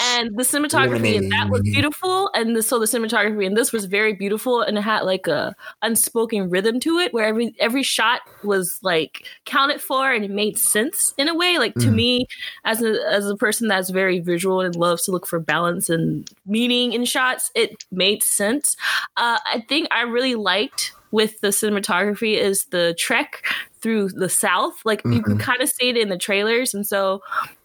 and 0.00 0.30
the 0.36 0.42
cinematography 0.42 1.14
in 1.14 1.28
that 1.28 1.48
was 1.50 1.62
beautiful. 1.62 2.30
And 2.34 2.56
the, 2.56 2.62
so 2.62 2.78
the 2.78 2.86
cinematography 2.86 3.44
in 3.44 3.54
this 3.54 3.72
was 3.72 3.84
very 3.86 4.12
beautiful, 4.14 4.60
and 4.62 4.78
it 4.78 4.82
had 4.82 5.02
like 5.02 5.26
a 5.26 5.54
unspoken 5.82 6.50
rhythm 6.50 6.80
to 6.80 6.98
it, 6.98 7.12
where 7.12 7.26
every 7.26 7.54
every 7.58 7.82
shot 7.82 8.20
was 8.42 8.78
like 8.82 9.26
counted 9.44 9.80
for, 9.80 10.12
and 10.12 10.24
it 10.24 10.30
made 10.30 10.58
sense 10.58 11.14
in 11.18 11.28
a 11.28 11.34
way. 11.34 11.58
Like 11.58 11.74
to 11.76 11.88
Mhm. 11.88 11.94
me, 11.94 12.26
as 12.64 12.82
a 12.82 13.00
as 13.10 13.28
a 13.28 13.36
person 13.36 13.68
that's 13.68 13.90
very 13.90 14.20
visual 14.20 14.60
and 14.60 14.74
loves 14.76 15.04
to 15.04 15.10
look 15.10 15.26
for 15.26 15.38
balance 15.38 15.90
and 15.90 16.30
meaning 16.46 16.92
in 16.92 17.04
shots, 17.04 17.50
it 17.54 17.84
made 17.90 18.22
sense. 18.22 18.76
Uh, 19.16 19.38
I 19.46 19.64
think 19.68 19.88
I 19.90 20.02
really 20.02 20.34
liked 20.34 20.92
with 21.12 21.40
the 21.40 21.48
cinematography 21.48 22.36
is 22.38 22.64
the 22.66 22.94
trek 22.96 23.44
through 23.80 24.08
the 24.10 24.28
south 24.28 24.74
like 24.84 25.00
you 25.06 25.22
can 25.22 25.36
Mhm. 25.36 25.40
kind 25.40 25.60
of 25.62 25.68
see 25.68 25.88
it 25.88 25.96
in 25.96 26.08
the 26.08 26.18
trailers 26.18 26.72
and 26.74 26.86
so 26.86 27.20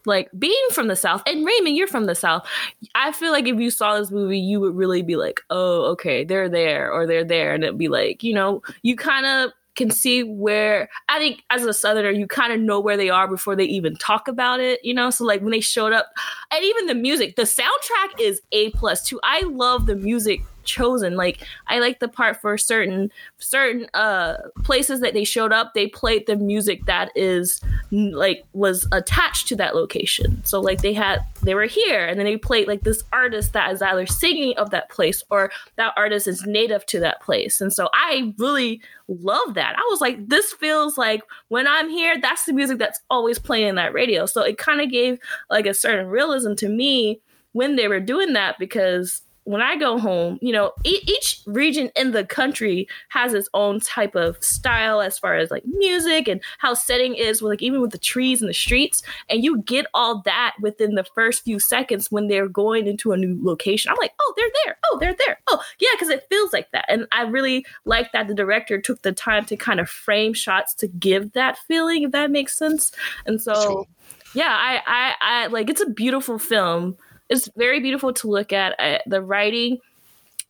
like 0.06 0.30
being 0.38 0.54
from 0.72 0.88
the 0.88 0.96
South, 0.96 1.22
and 1.26 1.44
Raymond, 1.44 1.76
you're 1.76 1.86
from 1.86 2.06
the 2.06 2.14
South. 2.14 2.46
I 2.94 3.12
feel 3.12 3.32
like 3.32 3.46
if 3.46 3.58
you 3.58 3.70
saw 3.70 3.98
this 3.98 4.10
movie, 4.10 4.38
you 4.38 4.60
would 4.60 4.74
really 4.74 5.02
be 5.02 5.16
like, 5.16 5.40
oh, 5.50 5.82
okay, 5.92 6.24
they're 6.24 6.48
there 6.48 6.90
or 6.90 7.06
they're 7.06 7.24
there. 7.24 7.54
And 7.54 7.64
it'd 7.64 7.78
be 7.78 7.88
like, 7.88 8.22
you 8.22 8.34
know, 8.34 8.62
you 8.82 8.96
kind 8.96 9.26
of 9.26 9.52
can 9.76 9.90
see 9.90 10.22
where 10.22 10.88
I 11.08 11.18
think 11.18 11.42
as 11.50 11.64
a 11.64 11.74
southerner 11.74 12.10
you 12.10 12.26
kind 12.26 12.52
of 12.52 12.58
know 12.58 12.80
where 12.80 12.96
they 12.96 13.10
are 13.10 13.28
before 13.28 13.54
they 13.54 13.64
even 13.64 13.94
talk 13.96 14.26
about 14.26 14.58
it, 14.58 14.82
you 14.82 14.94
know? 14.94 15.10
So 15.10 15.24
like 15.24 15.42
when 15.42 15.50
they 15.50 15.60
showed 15.60 15.92
up 15.92 16.06
and 16.50 16.64
even 16.64 16.86
the 16.86 16.94
music, 16.94 17.36
the 17.36 17.42
soundtrack 17.42 18.18
is 18.18 18.40
A 18.52 18.70
plus 18.70 19.02
too. 19.02 19.20
I 19.22 19.42
love 19.42 19.86
the 19.86 19.96
music 19.96 20.40
chosen. 20.66 21.16
Like 21.16 21.46
I 21.68 21.78
like 21.78 22.00
the 22.00 22.08
part 22.08 22.40
for 22.40 22.58
certain 22.58 23.10
certain 23.38 23.86
uh 23.94 24.36
places 24.64 25.00
that 25.00 25.14
they 25.14 25.24
showed 25.24 25.52
up, 25.52 25.72
they 25.74 25.86
played 25.86 26.26
the 26.26 26.36
music 26.36 26.84
that 26.86 27.10
is 27.14 27.60
like 27.90 28.44
was 28.52 28.86
attached 28.92 29.48
to 29.48 29.56
that 29.56 29.74
location. 29.74 30.44
So 30.44 30.60
like 30.60 30.82
they 30.82 30.92
had 30.92 31.24
they 31.42 31.54
were 31.54 31.64
here 31.64 32.04
and 32.04 32.18
then 32.18 32.26
they 32.26 32.36
played 32.36 32.68
like 32.68 32.82
this 32.82 33.02
artist 33.12 33.52
that 33.54 33.72
is 33.72 33.80
either 33.80 34.06
singing 34.06 34.56
of 34.58 34.70
that 34.70 34.90
place 34.90 35.22
or 35.30 35.50
that 35.76 35.94
artist 35.96 36.26
is 36.26 36.44
native 36.44 36.84
to 36.86 37.00
that 37.00 37.22
place. 37.22 37.60
And 37.60 37.72
so 37.72 37.88
I 37.94 38.34
really 38.38 38.80
love 39.08 39.54
that. 39.54 39.76
I 39.76 39.86
was 39.90 40.00
like, 40.00 40.28
this 40.28 40.52
feels 40.52 40.98
like 40.98 41.22
when 41.48 41.66
I'm 41.66 41.88
here, 41.88 42.20
that's 42.20 42.44
the 42.44 42.52
music 42.52 42.78
that's 42.78 43.00
always 43.10 43.38
playing 43.38 43.68
in 43.68 43.74
that 43.76 43.92
radio. 43.92 44.26
So 44.26 44.42
it 44.42 44.58
kind 44.58 44.80
of 44.80 44.90
gave 44.90 45.18
like 45.50 45.66
a 45.66 45.74
certain 45.74 46.08
realism 46.08 46.54
to 46.54 46.68
me 46.68 47.20
when 47.52 47.76
they 47.76 47.88
were 47.88 48.00
doing 48.00 48.32
that 48.34 48.58
because 48.58 49.22
when 49.46 49.62
I 49.62 49.76
go 49.76 49.96
home, 49.96 50.40
you 50.42 50.52
know, 50.52 50.72
e- 50.82 51.02
each 51.06 51.40
region 51.46 51.90
in 51.94 52.10
the 52.10 52.24
country 52.24 52.88
has 53.10 53.32
its 53.32 53.48
own 53.54 53.78
type 53.78 54.16
of 54.16 54.42
style 54.42 55.00
as 55.00 55.20
far 55.20 55.36
as 55.36 55.52
like 55.52 55.64
music 55.64 56.26
and 56.26 56.42
how 56.58 56.74
setting 56.74 57.14
is, 57.14 57.40
with, 57.40 57.50
like 57.50 57.62
even 57.62 57.80
with 57.80 57.92
the 57.92 57.98
trees 57.98 58.42
and 58.42 58.50
the 58.50 58.54
streets, 58.54 59.04
and 59.30 59.44
you 59.44 59.62
get 59.62 59.86
all 59.94 60.20
that 60.22 60.56
within 60.60 60.96
the 60.96 61.04
first 61.04 61.44
few 61.44 61.60
seconds 61.60 62.10
when 62.10 62.26
they're 62.26 62.48
going 62.48 62.88
into 62.88 63.12
a 63.12 63.16
new 63.16 63.38
location. 63.40 63.88
I'm 63.90 63.96
like, 64.00 64.14
oh, 64.20 64.34
they're 64.36 64.50
there. 64.64 64.76
Oh, 64.90 64.98
they're 64.98 65.16
there. 65.26 65.38
Oh, 65.46 65.62
yeah, 65.78 65.90
because 65.92 66.08
it 66.08 66.26
feels 66.28 66.52
like 66.52 66.70
that, 66.72 66.84
and 66.88 67.06
I 67.12 67.22
really 67.22 67.64
like 67.84 68.10
that 68.12 68.26
the 68.26 68.34
director 68.34 68.80
took 68.80 69.02
the 69.02 69.12
time 69.12 69.44
to 69.44 69.56
kind 69.56 69.78
of 69.78 69.88
frame 69.88 70.34
shots 70.34 70.74
to 70.74 70.88
give 70.88 71.32
that 71.34 71.56
feeling, 71.68 72.02
if 72.02 72.10
that 72.10 72.32
makes 72.32 72.58
sense. 72.58 72.90
And 73.26 73.40
so, 73.40 73.54
Cool. 73.54 73.88
yeah, 74.34 74.50
I, 74.50 74.82
I, 74.86 75.14
I 75.20 75.46
like 75.46 75.70
it's 75.70 75.80
a 75.80 75.88
beautiful 75.88 76.40
film 76.40 76.96
it's 77.28 77.48
very 77.56 77.80
beautiful 77.80 78.12
to 78.14 78.28
look 78.28 78.52
at. 78.52 78.74
I, 78.78 79.00
the 79.06 79.22
writing 79.22 79.78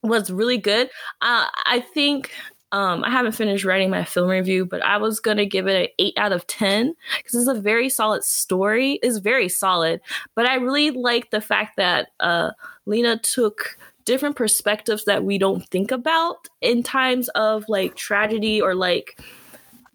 was 0.03 0.31
really 0.31 0.59
good. 0.59 0.89
Uh, 1.20 1.47
I 1.64 1.85
think 1.95 2.33
um, 2.72 3.05
I 3.05 3.11
haven't 3.11 3.33
finished 3.33 3.64
writing 3.64 3.91
my 3.91 4.05
film 4.05 4.29
review, 4.29 4.66
but 4.66 4.83
I 4.85 4.97
was 4.97 5.20
gonna 5.20 5.47
give 5.47 5.66
it 5.66 5.83
an 5.83 5.89
eight 5.99 6.14
out 6.16 6.33
of 6.33 6.47
ten 6.47 6.95
because 7.16 7.35
it's 7.35 7.49
a 7.49 7.61
very 7.61 7.89
solid 7.89 8.24
story. 8.24 8.99
It's 9.03 9.18
very 9.18 9.49
solid, 9.49 10.01
but 10.35 10.47
I 10.47 10.57
really 10.57 10.91
like 10.91 11.31
the 11.31 11.41
fact 11.41 11.77
that 11.77 12.09
uh, 12.20 12.51
Lena 12.85 13.18
took 13.18 13.79
different 14.05 14.37
perspectives 14.37 15.05
that 15.05 15.24
we 15.24 15.37
don't 15.37 15.66
think 15.68 15.91
about 15.91 16.49
in 16.61 16.83
times 16.83 17.29
of 17.31 17.64
like 17.68 17.97
tragedy 17.97 18.61
or 18.61 18.74
like 18.74 19.20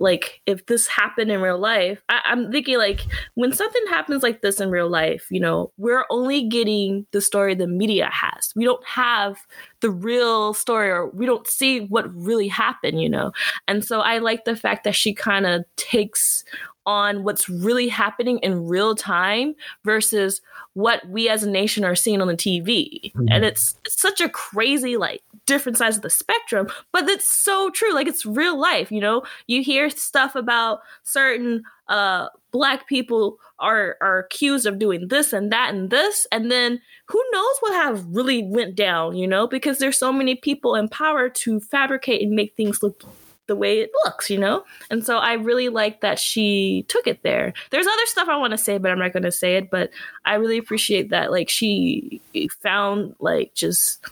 like 0.01 0.41
if 0.45 0.65
this 0.65 0.87
happened 0.87 1.31
in 1.31 1.41
real 1.41 1.59
life 1.59 2.01
I, 2.09 2.21
i'm 2.25 2.51
thinking 2.51 2.77
like 2.77 3.01
when 3.35 3.53
something 3.53 3.81
happens 3.89 4.23
like 4.23 4.41
this 4.41 4.59
in 4.59 4.69
real 4.69 4.89
life 4.89 5.27
you 5.29 5.39
know 5.39 5.71
we're 5.77 6.05
only 6.09 6.47
getting 6.47 7.05
the 7.11 7.21
story 7.21 7.55
the 7.55 7.67
media 7.67 8.09
has. 8.11 8.51
We 8.55 8.65
don't 8.65 8.85
have 8.85 9.37
the 9.79 9.89
real 9.89 10.53
story 10.53 10.89
or 10.89 11.09
we 11.09 11.25
don't 11.25 11.47
see 11.47 11.81
what 11.87 12.13
really 12.13 12.47
happened 12.47 13.01
you 13.01 13.09
know? 13.09 13.31
And 13.67 13.83
so 13.83 14.01
i 14.01 14.17
like 14.17 14.45
the 14.45 14.55
fact 14.55 14.83
that 14.83 14.95
she 14.95 15.13
kind 15.13 15.45
of 15.45 15.63
takes 15.75 16.43
on 16.85 17.23
what's 17.23 17.47
really 17.47 17.87
happening 17.87 18.39
in 18.39 18.67
real 18.67 18.95
time 18.95 19.55
versus 19.85 20.41
what 20.73 21.07
we 21.09 21.29
as 21.29 21.43
a 21.43 21.49
nation 21.49 21.83
are 21.83 21.95
seeing 21.95 22.21
on 22.21 22.27
the 22.27 22.35
TV. 22.35 23.11
Mhm. 23.15 23.27
And 23.29 23.45
it's, 23.45 23.75
it's 23.85 24.01
such 24.01 24.19
a 24.21 24.29
crazy, 24.29 24.97
like, 24.97 25.21
different 25.45 25.77
sides 25.77 25.97
of 25.97 26.01
the 26.01 26.09
spectrum, 26.09 26.67
but 26.91 27.07
it's 27.09 27.29
so 27.29 27.69
true. 27.71 27.93
Like, 27.93 28.07
it's 28.07 28.25
real 28.25 28.59
life, 28.59 28.91
you 28.91 29.01
know? 29.01 29.23
You 29.47 29.63
hear 29.63 29.89
stuff 29.89 30.35
about 30.35 30.81
certain 31.03 31.63
uh, 31.87 32.29
black 32.51 32.87
people 32.87 33.37
are, 33.59 33.97
are 34.01 34.19
accused 34.19 34.65
of 34.65 34.79
doing 34.79 35.09
this 35.09 35.33
and 35.33 35.51
that 35.51 35.73
and 35.73 35.89
this, 35.89 36.25
and 36.31 36.49
then 36.49 36.81
who 37.05 37.23
knows 37.31 37.55
what 37.59 37.73
have 37.73 38.05
really 38.07 38.43
went 38.43 38.75
down, 38.75 39.15
you 39.15 39.27
know? 39.27 39.45
Because 39.45 39.77
there's 39.77 39.97
so 39.97 40.11
many 40.11 40.35
people 40.35 40.75
in 40.75 40.87
power 40.87 41.29
to 41.29 41.59
fabricate 41.59 42.21
and 42.21 42.31
make 42.31 42.55
things 42.55 42.81
look 42.81 43.03
the 43.51 43.55
way 43.57 43.81
it 43.81 43.91
looks, 44.05 44.29
you 44.29 44.37
know? 44.37 44.63
And 44.89 45.05
so 45.05 45.17
I 45.17 45.33
really 45.33 45.67
like 45.67 45.99
that 45.99 46.17
she 46.17 46.85
took 46.87 47.05
it 47.05 47.21
there. 47.21 47.51
There's 47.69 47.85
other 47.85 48.05
stuff 48.05 48.29
I 48.29 48.37
want 48.37 48.51
to 48.51 48.57
say, 48.57 48.77
but 48.77 48.91
I'm 48.91 48.99
not 48.99 49.11
going 49.11 49.23
to 49.23 49.31
say 49.31 49.57
it, 49.57 49.69
but 49.69 49.89
I 50.23 50.35
really 50.35 50.57
appreciate 50.57 51.09
that 51.09 51.31
like 51.31 51.49
she 51.49 52.21
found 52.61 53.13
like 53.19 53.53
just 53.53 54.05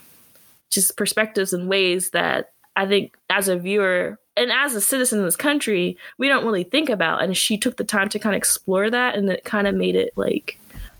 just 0.69 0.97
perspectives 0.97 1.53
and 1.53 1.69
ways 1.69 2.09
that 2.09 2.51
I 2.75 2.85
think 2.85 3.17
as 3.29 3.47
a 3.47 3.55
viewer 3.57 4.19
and 4.35 4.51
as 4.51 4.75
a 4.75 4.81
citizen 4.81 5.19
of 5.19 5.25
this 5.25 5.37
country, 5.37 5.97
we 6.17 6.27
don't 6.27 6.45
really 6.45 6.65
think 6.65 6.89
about 6.89 7.23
and 7.23 7.37
she 7.37 7.57
took 7.57 7.77
the 7.77 7.85
time 7.85 8.09
to 8.09 8.19
kind 8.19 8.35
of 8.35 8.39
explore 8.39 8.89
that 8.89 9.15
and 9.15 9.29
it 9.29 9.45
kind 9.45 9.67
of 9.67 9.73
made 9.73 9.95
it 9.95 10.11
like 10.17 10.59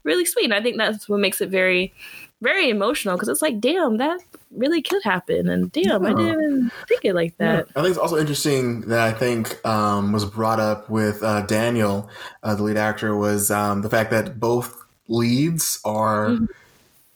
really 0.10 0.26
sweet. 0.26 0.46
And 0.46 0.54
I 0.54 0.62
think 0.62 0.78
that's 0.78 1.08
what 1.08 1.20
makes 1.20 1.40
it 1.40 1.50
very 1.50 1.94
very 2.42 2.70
emotional 2.70 3.16
because 3.16 3.28
it's 3.28 3.42
like, 3.42 3.60
damn, 3.60 3.98
that 3.98 4.18
really 4.56 4.82
could 4.82 5.04
happen, 5.04 5.50
and 5.50 5.70
damn, 5.74 6.06
I 6.06 6.14
didn't 6.14 6.42
even 6.42 6.72
think 6.88 7.04
it 7.04 7.14
like 7.14 7.38
that. 7.38 7.68
I 7.76 7.82
think 7.82 7.90
it's 7.90 7.98
also 7.98 8.18
interesting 8.18 8.82
that 8.88 9.00
I 9.00 9.12
think 9.12 9.44
um, 9.66 10.14
was 10.14 10.24
brought 10.24 10.60
up 10.60 10.90
with 10.90 11.22
uh, 11.22 11.42
Daniel, 11.42 12.10
uh, 12.44 12.56
the 12.56 12.64
lead 12.64 12.78
actor, 12.78 13.16
was 13.18 13.52
um, 13.52 13.82
the 13.82 13.90
fact 13.90 14.10
that 14.12 14.40
both 14.40 14.74
leads 15.10 15.80
are 15.84 16.30
Mhm. 16.30 16.48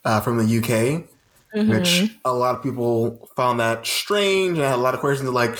uh, 0.03 0.19
from 0.19 0.35
the 0.37 0.43
UK, 0.59 1.07
Mhm. 1.55 1.69
which 1.69 2.17
a 2.25 2.33
lot 2.33 2.55
of 2.55 2.61
people 2.61 3.29
found 3.37 3.61
that 3.61 3.87
strange 3.87 4.57
and 4.57 4.67
had 4.67 4.75
a 4.75 4.83
lot 4.87 4.93
of 4.93 4.99
questions 4.99 5.29
like, 5.29 5.57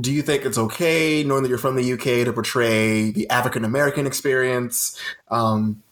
do 0.00 0.12
you 0.12 0.22
think 0.22 0.44
it's 0.44 0.58
okay, 0.58 1.24
knowing 1.24 1.42
that 1.42 1.48
you're 1.48 1.58
from 1.58 1.74
the 1.74 1.82
UK, 1.82 2.24
to 2.24 2.32
portray 2.32 3.10
the 3.10 3.28
African 3.30 3.64
American 3.64 4.06
experience? 4.06 4.96
Um, 5.28 5.82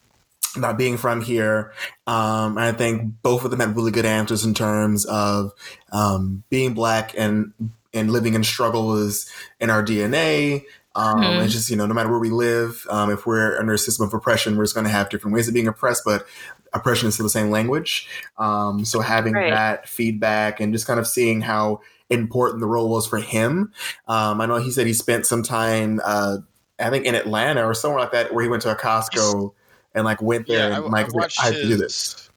not 0.57 0.79
being 0.79 0.97
from 0.97 1.21
here. 1.23 1.73
Um, 2.07 2.57
and 2.57 2.61
I 2.61 2.73
think 2.73 3.15
both 3.23 3.45
of 3.45 3.51
them 3.51 3.61
had 3.61 3.77
really 3.77 3.91
good 3.91 4.07
answers 4.07 4.45
in 4.45 4.55
terms 4.55 5.05
of 5.07 5.53
um, 5.93 6.43
being 6.51 6.75
black 6.75 7.15
and 7.17 7.53
and 7.95 8.11
living 8.11 8.35
in 8.35 8.45
struggle 8.45 8.97
is 8.97 9.31
in 9.61 9.71
our 9.71 9.83
DNA. 9.83 10.65
Um, 10.95 11.19
Mhm. 11.23 11.45
It's 11.45 11.53
just 11.55 11.71
you 11.71 11.77
know, 11.77 11.87
no 11.87 11.95
matter 11.95 12.09
where 12.11 12.19
we 12.19 12.31
live, 12.31 12.87
um, 12.91 13.11
if 13.11 13.25
we're 13.27 13.59
under 13.59 13.73
a 13.75 13.79
system 13.79 14.07
of 14.07 14.13
oppression, 14.15 14.57
we're 14.57 14.65
just 14.65 14.75
going 14.75 14.85
to 14.85 14.91
have 14.91 15.09
different 15.11 15.35
ways 15.35 15.49
of 15.49 15.55
being 15.55 15.69
oppressed, 15.69 16.03
but 16.05 16.27
oppression 16.75 17.09
is 17.09 17.15
still 17.15 17.25
the 17.25 17.31
same 17.31 17.51
language. 17.51 18.07
Um, 18.37 18.85
so 18.85 19.01
having 19.01 19.33
Right. 19.35 19.51
that 19.51 19.89
feedback 19.89 20.61
and 20.61 20.73
just 20.73 20.87
kind 20.87 21.01
of 21.01 21.07
seeing 21.07 21.41
how 21.41 21.81
important 22.11 22.61
the 22.61 22.67
role 22.67 22.89
was 22.89 23.07
for 23.07 23.19
him. 23.19 23.73
Um, 24.07 24.41
I 24.41 24.47
know 24.47 24.57
he 24.57 24.71
said 24.71 24.87
he 24.87 24.93
spent 24.93 25.25
some 25.25 25.43
time, 25.43 26.01
uh, 26.05 26.39
I 26.79 26.91
think 26.91 27.05
in 27.07 27.15
Atlanta 27.15 27.65
or 27.65 27.75
somewhere 27.75 28.01
like 28.01 28.13
that, 28.13 28.35
where 28.35 28.43
he 28.43 28.51
went 28.51 28.63
to 28.63 28.71
a 28.71 28.77
Costco 28.77 29.53
and 29.95 30.05
like 30.05 30.21
went 30.23 30.47
there 30.47 30.71
Yeah, 30.71 30.77
I, 30.77 30.79
and 30.79 30.87
I 30.87 30.89
like 31.03 31.15
watched 31.15 31.41
I 31.41 31.47
have 31.47 31.55
to 31.55 31.63
do 31.63 31.69
his. 31.69 31.81
this. 31.81 32.31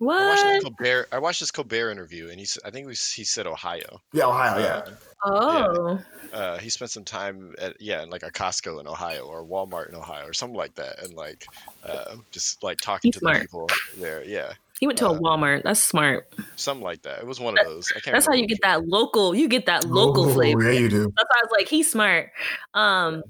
I 0.00 0.26
watched, 0.28 0.44
What? 0.44 0.62
Colbert, 0.62 1.08
I 1.12 1.18
watched 1.18 1.40
his 1.40 1.50
Colbert 1.50 1.90
interview, 1.90 2.28
and 2.28 2.38
he's. 2.38 2.58
I 2.64 2.70
think 2.70 2.86
was, 2.86 3.10
he 3.10 3.24
said 3.24 3.46
Ohio. 3.46 4.00
Yeah, 4.12 4.26
Ohio. 4.26 4.60
Yeah. 4.60 4.94
Oh, 5.24 5.98
Uh, 6.32 6.58
he 6.58 6.68
spent 6.68 6.90
some 6.90 7.04
time 7.04 7.54
at 7.58 7.80
yeah, 7.80 8.02
in 8.02 8.10
like 8.10 8.22
a 8.24 8.30
Costco 8.30 8.80
in 8.80 8.86
Ohio 8.88 9.22
or 9.22 9.44
Walmart 9.44 9.88
in 9.88 9.94
Ohio 9.94 10.26
or 10.26 10.32
something 10.34 10.56
like 10.56 10.74
that, 10.74 11.02
and 11.02 11.14
like 11.14 11.46
uh, 11.84 12.16
just 12.32 12.62
like 12.62 12.78
talking 12.80 13.08
He's 13.08 13.14
to 13.14 13.18
smart. 13.20 13.36
the 13.36 13.40
people 13.42 13.68
there. 13.98 14.24
Yeah, 14.24 14.52
he 14.80 14.86
went 14.86 14.98
to 14.98 15.06
a 15.06 15.12
Uh, 15.12 15.18
Walmart. 15.20 15.62
That's 15.62 15.80
smart. 15.80 16.28
something 16.56 16.84
like 16.84 17.02
that. 17.02 17.20
It 17.20 17.26
was 17.26 17.38
one 17.40 17.56
of 17.56 17.64
those. 17.64 17.90
I 17.96 18.00
can't. 18.00 18.14
That's 18.14 18.26
how 18.26 18.34
you 18.34 18.46
get 18.48 18.58
that 18.62 18.86
local. 18.88 19.34
You 19.34 19.48
get 19.48 19.64
that 19.66 19.86
local 19.86 20.28
Oh, 20.28 20.34
flavor. 20.34 20.70
Yeah, 20.70 20.80
you 20.80 20.88
do. 20.90 21.04
That's 21.16 21.28
why 21.30 21.36
I 21.38 21.44
was 21.44 21.52
like, 21.56 21.68
he's 21.68 21.90
smart. 21.90 22.32
Um, 22.74 23.22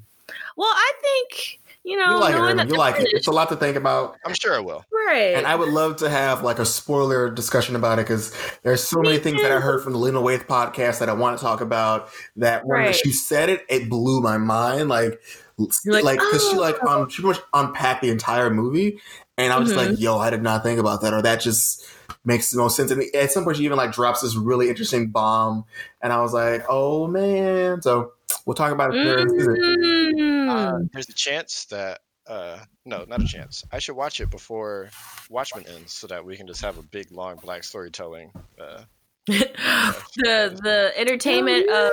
well, 0.57 0.73
I 0.73 0.93
think 1.03 1.61
you 1.85 1.97
know, 1.97 2.13
You 2.15 2.21
like 2.21 2.35
it, 2.35 2.39
knowing 2.39 2.57
that 2.57 2.69
You 2.69 2.77
like 2.77 3.01
it. 3.01 3.09
It's 3.13 3.27
a 3.27 3.31
lot 3.33 3.49
to 3.51 3.57
think 3.57 3.77
about. 3.77 4.17
I'm 4.25 4.35
sure 4.35 4.55
I 4.55 4.61
will. 4.61 4.85
right. 4.93 5.35
And 5.37 5.47
I 5.47 5.55
would 5.55 5.69
love 5.69 5.97
to 5.97 6.09
have 6.09 6.43
like 6.43 6.59
a 6.59 6.65
spoiler 6.67 7.31
discussion 7.31 7.77
about 7.77 7.99
it 7.99 8.03
because 8.07 8.33
there's 8.63 8.83
so 8.83 9.01
Me 9.01 9.09
many 9.11 9.19
things 9.19 9.43
that 9.43 9.53
I 9.53 9.61
heard 9.61 9.83
from 9.83 9.93
the 9.93 9.99
Lena 9.99 10.21
Waithe 10.21 10.47
podcast 10.47 10.99
that 11.01 11.09
I 11.09 11.13
want 11.13 11.39
to 11.39 11.45
talk 11.45 11.61
about. 11.61 12.09
That 12.37 12.67
when 12.67 12.81
Right. 12.81 12.95
she 12.95 13.13
said 13.13 13.51
it, 13.51 13.65
it 13.69 13.89
blew 13.91 14.21
my 14.21 14.39
mind. 14.39 14.89
Like, 14.89 15.21
You're 15.85 15.95
like, 15.95 16.05
like 16.05 16.19
because 16.19 16.49
she 16.51 16.57
"Oh." 16.57 16.61
like 16.61 16.83
um 16.85 17.09
she 17.11 17.23
pretty 17.23 17.39
much 17.39 17.47
unpacked 17.53 18.03
the 18.03 18.11
entire 18.11 18.51
movie, 18.51 18.99
and 19.37 19.53
I 19.53 19.59
was 19.59 19.69
Mm-hmm. 19.71 19.91
like, 19.91 20.01
yo, 20.01 20.19
I 20.19 20.31
did 20.31 20.43
not 20.43 20.63
think 20.63 20.81
about 20.81 21.03
that, 21.03 21.13
or 21.13 21.21
that 21.23 21.41
just 21.43 21.87
makes 22.25 22.55
no 22.55 22.69
sense. 22.69 22.91
And 22.91 23.05
at 23.15 23.31
some 23.31 23.45
point, 23.45 23.59
she 23.59 23.65
even 23.65 23.77
like 23.77 23.93
drops 23.93 24.23
this 24.23 24.35
really 24.37 24.69
interesting 24.71 25.11
bomb, 25.11 25.65
and 26.01 26.13
I 26.15 26.23
was 26.23 26.33
like, 26.33 26.65
oh 26.69 27.07
man. 27.07 27.83
So 27.83 28.14
we'll 28.47 28.55
talk 28.55 28.73
about 28.73 28.95
it. 28.95 29.03
during 29.03 29.29
the 29.29 29.35
season. 29.35 29.57
Mm. 29.57 30.49
Uh, 30.49 30.89
there's 30.93 31.09
a 31.09 31.15
chance 31.15 31.67
that 31.67 32.01
uh, 32.27 32.59
no, 32.85 33.05
not 33.07 33.23
a 33.23 33.27
chance. 33.27 33.65
I 33.71 33.79
should 33.79 33.97
watch 33.97 34.21
it 34.21 34.31
before 34.31 34.91
Watchmen 35.29 35.67
ends, 35.67 35.93
so 35.93 36.07
that 36.07 36.25
we 36.25 36.37
can 36.37 36.47
just 36.47 36.63
have 36.63 36.79
a 36.79 36.83
big 36.83 37.11
long 37.13 37.37
black 37.37 37.65
storytelling. 37.65 38.33
Uh, 38.59 38.85
the 39.27 39.45
the 40.63 40.93
entertainment 40.97 41.67
of 41.71 41.91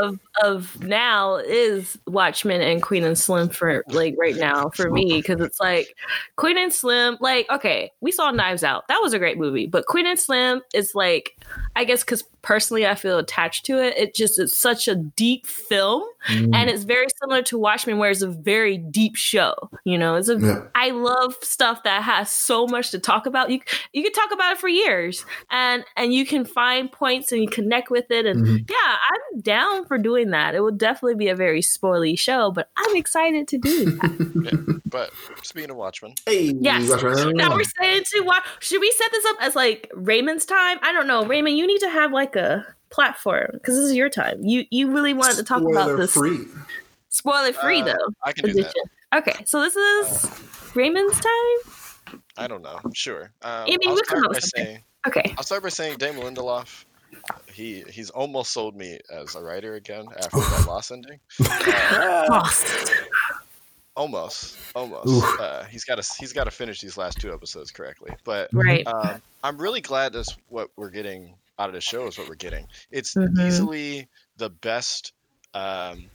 of 0.00 0.18
of 0.42 0.82
now 0.82 1.36
is 1.36 1.96
Watchmen 2.08 2.60
and 2.60 2.82
Queen 2.82 3.04
and 3.04 3.16
Slim 3.16 3.48
for 3.48 3.84
like 3.88 4.16
right 4.18 4.34
now 4.34 4.70
for 4.70 4.90
me 4.90 5.20
because 5.20 5.40
it's 5.40 5.60
like 5.60 5.94
Queen 6.36 6.58
and 6.58 6.72
Slim. 6.72 7.16
Like, 7.20 7.48
okay, 7.48 7.92
we 8.00 8.10
saw 8.10 8.32
Knives 8.32 8.64
Out. 8.64 8.88
That 8.88 8.98
was 9.02 9.12
a 9.12 9.20
great 9.20 9.38
movie, 9.38 9.66
but 9.66 9.86
Queen 9.86 10.06
and 10.06 10.18
Slim 10.18 10.62
is 10.72 10.96
like, 10.96 11.40
I 11.76 11.84
guess 11.84 12.02
because 12.02 12.24
personally 12.44 12.86
I 12.86 12.94
feel 12.94 13.18
attached 13.18 13.64
to 13.66 13.82
it. 13.82 13.96
It 13.96 14.14
just 14.14 14.38
it's 14.38 14.56
such 14.56 14.86
a 14.86 14.94
deep 14.94 15.46
film, 15.46 16.04
Mm. 16.28 16.54
and 16.54 16.70
it's 16.70 16.84
very 16.84 17.06
similar 17.20 17.42
to 17.42 17.58
Watchmen, 17.58 17.98
where 17.98 18.10
it's 18.10 18.22
a 18.22 18.28
very 18.30 18.78
deep 18.78 19.14
show. 19.14 19.52
You 19.84 19.98
know, 19.98 20.14
it's 20.14 20.30
a. 20.30 20.38
Yeah. 20.38 20.62
I 20.74 20.90
love 20.90 21.34
stuff 21.42 21.82
that 21.82 22.02
has 22.02 22.30
so 22.30 22.66
much 22.66 22.90
to 22.92 22.98
talk 22.98 23.26
about. 23.26 23.50
You 23.50 23.60
you 23.92 24.02
can 24.02 24.12
talk 24.12 24.32
about 24.32 24.52
it 24.52 24.58
for 24.58 24.68
years, 24.68 25.26
and 25.50 25.84
and 25.96 26.14
you 26.14 26.24
can 26.24 26.44
find 26.46 26.90
points 26.90 27.30
and 27.32 27.42
you 27.42 27.48
connect 27.48 27.90
with 27.90 28.10
it. 28.10 28.24
And 28.24 28.46
Mhm. 28.46 28.70
yeah, 28.70 28.96
I'm 29.10 29.40
down 29.40 29.84
for 29.86 29.98
doing 29.98 30.30
that. 30.30 30.54
It 30.54 30.60
will 30.60 30.70
definitely 30.70 31.16
be 31.16 31.28
a 31.28 31.34
very 31.36 31.60
spoily 31.60 32.18
show, 32.18 32.50
but 32.50 32.70
I'm 32.76 32.96
excited 32.96 33.46
to 33.48 33.58
do 33.58 33.84
that. 34.00 34.80
But 34.86 35.10
speaking 35.42 35.70
of 35.70 35.76
Watchmen, 35.76 36.14
Hey, 36.26 36.54
Yes. 36.58 36.88
Watchmen. 36.88 37.36
now 37.36 37.54
we're 37.54 37.64
saying 37.82 38.04
to 38.14 38.22
watch. 38.22 38.44
Should 38.60 38.80
we 38.80 38.90
set 38.92 39.10
this 39.12 39.24
up 39.26 39.36
as 39.40 39.54
like 39.56 39.90
Raymond's 39.94 40.46
time? 40.46 40.78
I 40.82 40.92
don't 40.92 41.06
know, 41.06 41.24
Raymond. 41.26 41.58
You 41.58 41.66
need 41.66 41.80
to 41.80 41.90
have 41.90 42.12
like 42.12 42.33
a 42.36 42.66
platform 42.90 43.48
because 43.54 43.74
this 43.76 43.84
is 43.86 43.94
your 43.94 44.08
time. 44.08 44.42
You 44.42 44.64
you 44.70 44.92
really 44.92 45.14
wanted 45.14 45.36
to 45.36 45.42
talk 45.44 45.62
about 45.62 45.96
this 45.96 46.12
free. 46.12 46.46
spoiler 47.08 47.52
free 47.52 47.82
Uh, 47.82 47.86
though 47.86 48.08
I 48.24 48.32
can 48.32 48.44
do 48.46 48.54
that. 48.62 48.74
Okay, 49.14 49.44
so 49.44 49.60
this 49.60 49.76
is 49.76 50.30
Raymond's 50.74 51.20
time. 51.20 52.20
I 52.36 52.46
don't 52.46 52.62
know. 52.62 52.80
Sure. 52.94 53.30
Um, 53.42 53.64
Amy, 53.68 53.86
I'll 53.86 53.94
we 53.94 54.02
come 54.02 54.18
start 54.20 54.32
by 54.32 54.38
saying 54.40 54.82
Okay, 55.06 55.34
I'll 55.36 55.44
start 55.44 55.62
by 55.62 55.68
saying 55.68 55.98
Damon 55.98 56.22
Lindelof. 56.34 56.84
He 57.52 57.84
he's 57.90 58.10
almost 58.10 58.52
sold 58.52 58.74
me 58.76 58.98
as 59.12 59.34
a 59.36 59.40
writer 59.42 59.74
again 59.74 60.06
after 60.18 60.38
that 60.38 60.64
Lost 60.68 60.90
ending. 60.92 61.20
Uh, 61.46 62.26
Lost. 62.30 62.66
almost, 63.96 64.56
almost. 64.74 65.24
Uh, 65.40 65.64
he's 65.64 65.84
got 65.84 66.02
to 66.02 66.10
he's 66.18 66.32
got 66.32 66.44
to 66.44 66.50
finish 66.50 66.80
these 66.80 66.96
last 66.96 67.20
two 67.20 67.32
episodes 67.32 67.70
correctly. 67.70 68.12
But 68.24 68.50
Right. 68.52 68.86
um, 68.86 69.22
I'm 69.42 69.58
really 69.58 69.80
glad 69.80 70.12
that's 70.12 70.36
what 70.48 70.70
we're 70.76 70.90
getting 70.90 71.34
out 71.58 71.68
of 71.68 71.74
the 71.74 71.80
show 71.80 72.06
is 72.06 72.18
what 72.18 72.26
we're 72.28 72.34
getting. 72.36 72.66
It's 72.90 73.16
Mhm. 73.16 73.68
easily 73.74 74.08
the 74.36 74.50
best 74.50 75.12
um, 75.54 76.10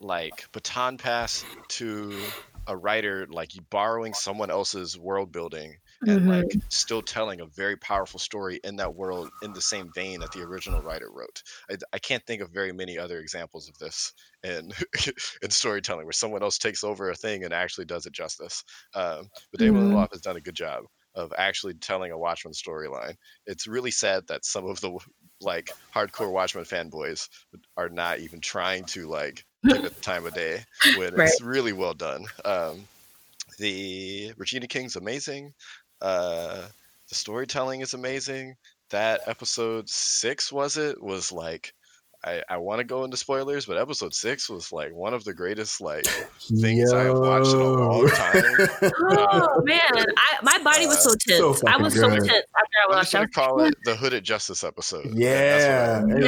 like 0.00 0.44
baton 0.52 0.98
pass 0.98 1.44
to 1.68 2.32
a 2.68 2.76
writer 2.76 3.26
like 3.28 3.54
you 3.54 3.62
borrowing 3.70 4.14
someone 4.14 4.50
else's 4.50 4.96
world 4.98 5.32
building 5.32 5.76
and 6.06 6.20
Mhm. 6.20 6.48
like 6.48 6.58
still 6.70 7.02
telling 7.02 7.40
a 7.40 7.46
very 7.46 7.76
powerful 7.76 8.20
story 8.20 8.60
in 8.62 8.76
that 8.76 8.94
world 8.94 9.30
in 9.40 9.52
the 9.52 9.60
same 9.60 9.90
vein 9.92 10.20
that 10.20 10.30
the 10.30 10.42
original 10.42 10.80
writer 10.80 11.10
wrote. 11.12 11.42
I, 11.70 11.76
I 11.92 11.98
can't 11.98 12.24
think 12.26 12.40
of 12.40 12.50
very 12.52 12.72
many 12.72 12.96
other 12.98 13.18
examples 13.18 13.68
of 13.68 13.76
this 13.78 14.12
in 14.44 14.70
in 15.42 15.50
storytelling 15.50 16.06
where 16.06 16.12
someone 16.12 16.42
else 16.42 16.58
takes 16.58 16.84
over 16.84 17.10
a 17.10 17.16
thing 17.16 17.44
and 17.44 17.52
actually 17.52 17.86
does 17.86 18.06
it 18.06 18.12
justice. 18.12 18.62
Um, 18.94 19.28
but 19.50 19.60
Damon 19.60 19.82
Mhm. 19.82 19.90
Lindelof 19.90 20.08
has 20.12 20.20
done 20.20 20.36
a 20.36 20.40
good 20.40 20.54
job 20.56 20.84
of 21.14 21.32
actually 21.36 21.74
telling 21.74 22.10
a 22.12 22.18
Watchmen 22.18 22.54
storyline. 22.54 23.16
It's 23.46 23.66
really 23.66 23.90
sad 23.90 24.26
that 24.28 24.44
some 24.44 24.66
of 24.66 24.80
the 24.80 24.98
like 25.40 25.70
hardcore 25.94 26.32
Watchmen 26.32 26.64
fanboys 26.64 27.28
are 27.76 27.88
not 27.88 28.20
even 28.20 28.40
trying 28.40 28.84
to 28.86 29.08
like 29.08 29.44
give 29.68 29.84
it 29.84 29.94
the 29.94 30.00
time 30.02 30.26
of 30.26 30.34
day 30.34 30.64
when 30.96 31.14
Right. 31.14 31.28
it's 31.28 31.40
really 31.42 31.72
well 31.72 31.94
done. 31.94 32.24
Um, 32.44 32.84
the 33.58 34.32
Regina 34.36 34.66
King's 34.66 34.96
amazing. 34.96 35.52
Uh, 36.00 36.66
the 37.08 37.14
storytelling 37.14 37.80
is 37.80 37.94
amazing. 37.94 38.56
That 38.90 39.22
episode 39.26 39.88
six 39.88 40.52
was 40.52 40.76
it 40.76 41.02
was 41.02 41.32
like 41.32 41.74
I, 42.24 42.42
I 42.48 42.56
want 42.58 42.78
to 42.78 42.84
go 42.84 43.02
into 43.04 43.16
spoilers, 43.16 43.66
but 43.66 43.76
episode 43.78 44.14
six 44.14 44.48
was 44.48 44.70
like 44.72 44.92
one 44.94 45.12
of 45.12 45.24
the 45.24 45.34
greatest 45.34 45.80
like 45.80 46.06
things 46.06 46.92
I 46.92 47.04
have 47.04 47.18
watched 47.18 47.52
in 47.52 47.60
a 47.60 47.64
long 47.64 48.06
time. 48.08 48.44
Oh 49.10 49.62
man, 49.64 49.80
I, 50.16 50.38
my 50.42 50.58
body 50.62 50.86
was 50.86 51.02
so 51.02 51.10
Uh, 51.10 51.16
tense. 51.18 51.60
so 51.60 51.66
I 51.66 51.72
fucking 51.72 51.82
was 51.84 51.94
so 51.94 52.08
tense 52.08 52.28
after 52.28 52.36
I 52.36 52.84
I'm 52.88 52.90
watched. 52.96 53.10
just 53.10 53.14
I, 53.14 53.18
gonna 53.18 53.28
call 53.28 53.60
it 53.64 53.74
the 53.84 53.96
Hooded 53.96 54.22
Justice 54.24 54.62
episode. 54.62 55.06
Like, 55.06 55.14
Yeah, 55.16 56.02
that's 56.02 56.04
what 56.04 56.08
there 56.08 56.18
you 56.18 56.24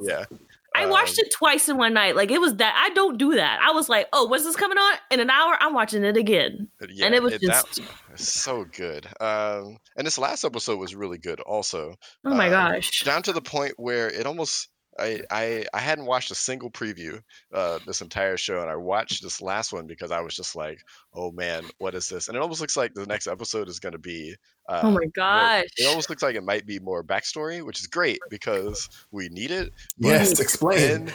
Yes. 0.00 0.26
yeah. 0.30 0.36
I 0.76 0.86
watched 0.86 1.18
Um, 1.20 1.24
it 1.26 1.32
twice 1.32 1.68
in 1.68 1.76
one 1.76 1.92
night. 1.94 2.16
Like 2.16 2.30
it 2.32 2.40
was 2.40 2.56
that 2.56 2.74
I 2.76 2.92
don't 2.94 3.16
do 3.16 3.34
that. 3.36 3.60
I 3.62 3.70
was 3.72 3.88
like, 3.88 4.08
oh, 4.12 4.26
what's 4.26 4.42
this 4.44 4.56
coming 4.56 4.76
on? 4.78 4.94
In 5.12 5.20
an 5.20 5.30
hour, 5.30 5.56
I'm 5.60 5.72
watching 5.72 6.02
it 6.04 6.16
again. 6.16 6.66
Yeah, 6.90 7.06
and 7.06 7.14
it 7.14 7.22
was 7.22 7.32
that 7.34 7.40
just, 7.42 7.80
was 8.10 8.20
so 8.28 8.64
good. 8.64 9.06
Um, 9.20 9.76
and 9.96 10.04
this 10.06 10.18
last 10.18 10.42
episode 10.44 10.78
was 10.80 10.94
really 10.96 11.18
good, 11.18 11.38
also. 11.40 11.94
oh 12.24 12.34
my 12.34 12.48
uh, 12.48 12.72
gosh. 12.72 13.04
Down 13.04 13.22
to 13.22 13.32
the 13.32 13.40
point 13.42 13.74
where 13.76 14.08
it 14.08 14.26
almost. 14.26 14.68
I, 14.98 15.64
I, 15.72 15.80
hadn't 15.80 16.06
watched 16.06 16.30
a 16.30 16.36
single 16.36 16.70
preview 16.70 17.20
uh, 17.52 17.78
this 17.86 18.00
entire 18.00 18.36
show, 18.36 18.60
and 18.60 18.70
I 18.70 18.76
watched 18.76 19.22
this 19.22 19.40
last 19.40 19.72
one 19.72 19.86
because 19.86 20.10
I 20.10 20.20
was 20.20 20.36
just 20.36 20.54
like, 20.54 20.78
"Oh 21.12 21.32
man, 21.32 21.64
what 21.78 21.94
is 21.94 22.08
this?" 22.08 22.28
And 22.28 22.36
it 22.36 22.42
almost 22.42 22.60
looks 22.60 22.76
like 22.76 22.94
the 22.94 23.06
next 23.06 23.26
episode 23.26 23.68
is 23.68 23.80
going 23.80 23.92
to 23.92 23.98
be. 23.98 24.34
Uh, 24.68 24.80
oh 24.82 24.86
my 24.86 24.90
more- 24.92 25.06
gosh. 25.14 25.64
It 25.76 25.86
almost 25.86 26.08
looks 26.08 26.22
like 26.22 26.36
it 26.36 26.42
might 26.44 26.66
be 26.66 26.78
more 26.78 27.04
backstory, 27.04 27.64
which 27.64 27.80
is 27.80 27.86
great 27.86 28.18
because 28.30 28.88
we 29.10 29.28
need 29.28 29.50
it. 29.50 29.72
Yes, 29.98 30.40
explain. 30.40 31.12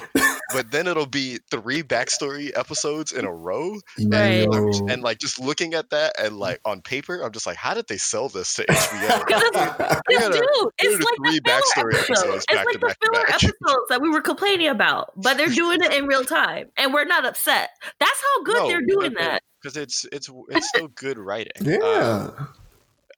But 0.52 0.72
then 0.72 0.88
it'll 0.88 1.06
be 1.06 1.38
three 1.52 1.84
backstory 1.84 2.52
episodes 2.58 3.12
in 3.12 3.24
a 3.26 3.32
row, 3.32 3.80
Right. 4.04 4.47
Yo. 4.52 4.72
and 4.89 5.02
like 5.04 5.20
just 5.20 5.39
looking 5.39 5.74
at 5.76 5.89
that 5.91 6.14
and 6.20 6.38
like 6.38 6.60
on 6.66 6.82
paper, 6.82 7.22
I'm 7.22 7.32
just 7.32 7.45
like, 7.45 7.58
how 7.58 7.74
did 7.76 7.88
they 7.88 7.97
sell 7.97 8.30
this 8.30 8.56
to 8.56 8.66
HBO? 8.66 9.26
Because 9.26 9.43
We 10.08 10.16
Yes, 10.16 10.28
gotta- 10.28 10.34
dude, 10.82 10.89
we 10.89 10.95
like 10.95 11.16
three 11.18 11.39
the 11.39 11.41
backstory 11.41 11.93
episodes. 11.93 12.10
episodes 12.22 12.36
It's 12.50 12.56
back 12.56 12.66
like 12.66 12.74
to 12.74 12.80
the 12.80 12.88
back 12.88 12.97
filler 13.04 13.26
back. 13.26 13.30
episodes 13.43 13.88
that 13.89 14.02
we 14.02 14.10
were 14.10 14.22
complaining 14.22 14.68
about, 14.68 15.12
but 15.18 15.38
they're 15.38 15.47
doing 15.47 15.84
it 15.84 15.93
in 15.93 16.06
real 16.08 16.24
time, 16.24 16.70
and 16.78 16.93
we're 16.93 17.06
not 17.06 17.26
upset. 17.26 17.70
That's 18.00 18.22
how 18.22 18.43
good 18.43 18.70
they're 18.70 18.82
doing 18.86 19.14
that. 19.20 19.43
because 19.62 19.78
it's 19.78 20.06
it's 20.12 20.30
it's 20.50 20.68
still 20.70 20.88
good 20.89 21.18
writing. 21.20 21.52
Um, 21.62 21.68
yeah. 21.82 22.30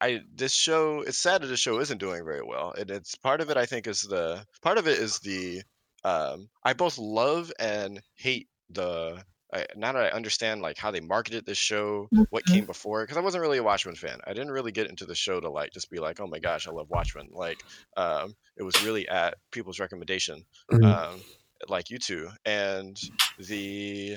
I 0.02 0.20
this 0.34 0.54
show 0.54 1.02
it's 1.02 1.18
sad 1.18 1.42
that 1.42 1.46
this 1.48 1.60
show 1.60 1.80
isn't 1.80 1.98
doing 1.98 2.24
very 2.24 2.42
well. 2.42 2.72
And 2.78 2.90
it's 2.90 3.14
part 3.16 3.40
of 3.40 3.50
it 3.50 3.56
I 3.56 3.66
think 3.66 3.86
is 3.86 4.02
the 4.02 4.46
part 4.62 4.78
of 4.78 4.86
it 4.88 4.98
is 4.98 5.20
the 5.20 5.62
um 6.04 6.48
I 6.64 6.72
both 6.74 6.98
love 6.98 7.52
and 7.58 8.02
hate 8.16 8.48
the 8.70 9.24
I, 9.54 9.66
now 9.76 9.92
that 9.92 10.04
I 10.04 10.10
understand 10.16 10.62
like 10.62 10.78
how 10.78 10.90
they 10.90 11.00
marketed 11.00 11.44
this 11.46 11.58
show, 11.58 12.08
what 12.30 12.46
Mhm. 12.46 12.46
came 12.46 12.66
before, 12.66 13.04
because 13.04 13.18
I 13.18 13.20
wasn't 13.20 13.42
really 13.42 13.58
a 13.58 13.62
Watchmen 13.62 13.96
fan. 13.96 14.18
I 14.26 14.32
didn't 14.32 14.50
really 14.52 14.72
get 14.72 14.88
into 14.88 15.04
the 15.06 15.14
show 15.14 15.40
to 15.40 15.50
like 15.50 15.72
just 15.72 15.90
be 15.90 15.98
like, 16.00 16.20
oh 16.20 16.26
my 16.26 16.38
gosh, 16.38 16.66
I 16.66 16.70
love 16.70 16.88
Watchmen. 16.90 17.28
Like, 17.32 17.62
um, 17.98 18.34
it 18.56 18.62
was 18.62 18.80
really 18.80 19.06
at 19.08 19.36
people's 19.50 19.78
recommendation, 19.78 20.44
Mhm. 20.70 20.94
um, 20.94 21.22
like 21.68 21.90
you 21.90 21.98
two, 21.98 22.30
and 22.46 22.98
the 23.36 24.16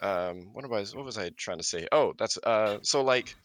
um, 0.00 0.52
what 0.52 0.68
was 0.68 0.94
what 0.94 1.04
was 1.04 1.18
I 1.18 1.30
trying 1.30 1.58
to 1.58 1.64
say? 1.64 1.86
Oh, 1.92 2.14
that's 2.18 2.38
uh, 2.44 2.78
so 2.82 3.02
like 3.02 3.36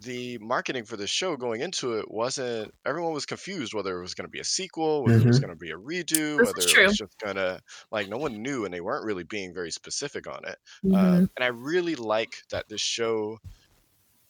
the 0.00 0.38
marketing 0.38 0.84
for 0.84 0.96
the 0.96 1.06
show 1.08 1.36
going 1.36 1.60
into 1.60 1.98
it 1.98 2.08
wasn't 2.10 2.72
everyone 2.86 3.12
was 3.12 3.26
confused 3.26 3.74
whether 3.74 3.98
it 3.98 4.02
was 4.02 4.14
going 4.14 4.26
to 4.26 4.30
be 4.30 4.38
a 4.40 4.44
sequel 4.44 5.02
whether 5.04 5.18
it 5.18 5.26
was 5.26 5.40
going 5.40 5.50
to 5.50 5.56
be 5.56 5.70
a 5.70 5.76
redo 5.76 6.40
This 6.40 6.52
whether 6.54 6.70
it 6.70 6.80
was 6.80 6.92
just 6.94 7.18
going 7.18 7.36
to 7.36 7.60
like 7.90 8.08
no 8.08 8.16
one 8.18 8.40
knew 8.42 8.64
and 8.64 8.72
they 8.72 8.80
weren't 8.80 9.04
really 9.04 9.24
being 9.24 9.52
very 9.52 9.72
specific 9.72 10.28
on 10.28 10.44
it 10.46 10.58
Mhm. 10.84 10.94
um, 10.98 11.28
and 11.36 11.44
i 11.44 11.48
really 11.48 11.96
like 11.96 12.36
that 12.50 12.68
this 12.68 12.80
show 12.80 13.38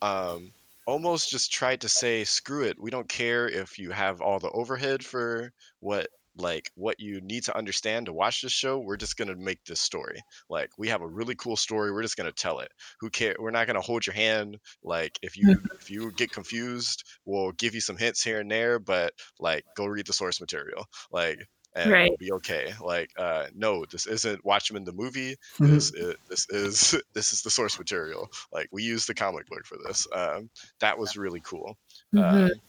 um, 0.02 0.52
almost 0.86 1.30
just 1.30 1.52
tried 1.52 1.80
to 1.82 1.88
say 1.88 2.24
screw 2.24 2.64
it 2.64 2.80
we 2.80 2.90
don't 2.90 3.08
care 3.08 3.48
if 3.48 3.78
you 3.78 3.90
have 3.90 4.20
all 4.20 4.38
the 4.38 4.50
overhead 4.50 5.04
for 5.04 5.52
what 5.80 6.08
like 6.38 6.70
what 6.74 6.98
you 7.00 7.20
need 7.20 7.44
to 7.44 7.56
understand 7.56 8.06
to 8.06 8.12
watch 8.12 8.42
this 8.42 8.52
show 8.52 8.78
we're 8.78 8.96
just 8.96 9.16
going 9.16 9.28
to 9.28 9.36
make 9.36 9.62
this 9.64 9.80
story 9.80 10.20
like 10.48 10.70
we 10.78 10.88
have 10.88 11.02
a 11.02 11.08
really 11.08 11.34
cool 11.34 11.56
story 11.56 11.92
we're 11.92 12.02
just 12.02 12.16
going 12.16 12.26
to 12.30 12.32
tell 12.32 12.60
it 12.60 12.72
who 13.00 13.10
care 13.10 13.34
we're 13.38 13.50
not 13.50 13.66
going 13.66 13.74
to 13.74 13.80
hold 13.80 14.06
your 14.06 14.14
hand 14.14 14.58
like 14.82 15.18
if 15.22 15.36
you 15.36 15.60
if 15.80 15.90
you 15.90 16.12
get 16.12 16.32
confused 16.32 17.04
we'll 17.24 17.52
give 17.52 17.74
you 17.74 17.80
some 17.80 17.96
hints 17.96 18.22
here 18.22 18.40
and 18.40 18.50
there 18.50 18.78
but 18.78 19.12
like 19.38 19.64
go 19.74 19.86
read 19.86 20.06
the 20.06 20.12
source 20.12 20.40
material 20.40 20.84
like 21.10 21.38
and 21.74 21.92
Right. 21.92 22.00
it'll 22.00 22.16
be 22.16 22.32
okay 22.32 22.72
like 22.80 23.10
uh 23.18 23.46
no 23.54 23.84
this 23.90 24.06
isn't 24.06 24.44
watchmen 24.44 24.84
the 24.84 24.92
movie 24.92 25.36
Mhm. 25.60 25.78
this 25.78 25.92
is 25.94 26.14
this 26.28 26.46
is 26.50 27.02
this 27.14 27.32
is 27.32 27.42
the 27.42 27.50
source 27.50 27.78
material 27.78 28.28
like 28.52 28.68
we 28.72 28.82
use 28.82 29.06
the 29.06 29.14
comic 29.14 29.46
book 29.48 29.64
for 29.66 29.76
this 29.86 30.06
um 30.14 30.48
that 30.80 30.98
was 30.98 31.16
really 31.16 31.40
cool 31.42 31.76
Mhm. 32.12 32.48
um, 32.48 32.60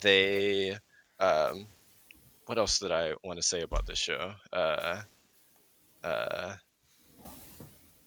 they 0.00 0.76
um 1.18 1.68
what 2.46 2.58
else 2.58 2.78
did 2.78 2.92
i 2.92 3.12
want 3.24 3.38
to 3.38 3.42
say 3.42 3.62
about 3.62 3.86
this 3.86 3.98
show 3.98 4.34
uh 4.52 5.02
uh 6.02 6.56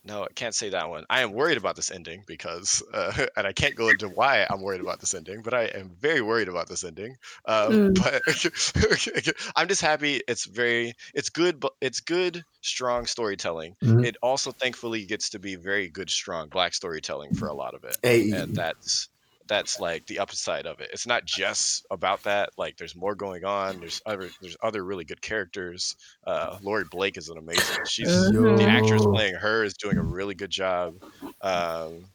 no, 0.06 0.24
I 0.24 0.28
can't 0.34 0.56
say 0.56 0.70
that 0.70 0.90
one. 0.90 1.04
I 1.10 1.22
am 1.22 1.34
worried 1.34 1.58
about 1.58 1.76
this 1.76 1.92
ending 1.92 2.24
because, 2.26 2.82
uh, 2.94 3.26
and 3.38 3.46
I 3.46 3.52
can't 3.52 3.76
go 3.76 3.90
into 3.90 4.08
why 4.08 4.48
I'm 4.50 4.62
worried 4.62 4.82
about 4.82 5.02
this 5.02 5.14
ending, 5.14 5.42
but 5.42 5.54
I 5.54 5.66
am 5.66 5.92
very 6.00 6.22
worried 6.22 6.48
about 6.48 6.70
this 6.70 6.84
ending. 6.86 7.16
Um, 7.46 7.94
But 7.94 8.22
I'm 9.56 9.68
just 9.68 9.82
happy. 9.82 10.22
It's 10.28 10.46
very, 10.46 10.94
it's 11.14 11.30
good, 11.30 11.60
but 11.60 11.74
it's 11.82 12.00
good, 12.00 12.44
strong 12.62 13.06
storytelling. 13.06 13.76
Mhm. 13.84 14.06
It 14.06 14.16
also, 14.24 14.52
thankfully, 14.54 15.06
gets 15.06 15.30
to 15.32 15.40
be 15.40 15.56
very 15.56 15.90
good, 15.90 16.10
strong 16.10 16.48
black 16.50 16.74
storytelling 16.74 17.34
for 17.34 17.48
a 17.50 17.54
lot 17.54 17.76
of 17.76 17.84
it 17.84 17.98
Hey. 18.02 18.32
and 18.32 18.56
that's 18.56 19.10
that's 19.50 19.80
like 19.80 20.06
the 20.06 20.20
upside 20.20 20.66
of 20.68 20.80
it. 20.80 20.90
It's 20.94 21.06
not 21.08 21.26
just 21.26 21.86
about 21.92 22.24
that. 22.24 22.52
Like 22.58 22.78
there's 22.78 22.96
more 22.96 23.16
going 23.16 23.44
on. 23.44 23.80
There's 23.80 24.02
other 24.06 24.30
there's 24.42 24.56
other 24.64 24.86
really 24.86 25.04
good 25.04 25.22
characters. 25.22 25.98
Uh, 26.26 26.58
Laurie 26.62 26.86
Blake 26.90 27.18
is 27.18 27.28
an 27.30 27.38
amazing. 27.38 27.84
She's 27.88 28.08
Mhm. 28.08 28.58
the 28.58 28.64
actress 28.64 29.04
playing 29.06 29.36
her 29.36 29.64
is 29.66 29.74
doing 29.74 29.98
a 29.98 30.04
really 30.04 30.36
good 30.36 30.52
job. 30.52 30.96
Um, 31.42 32.06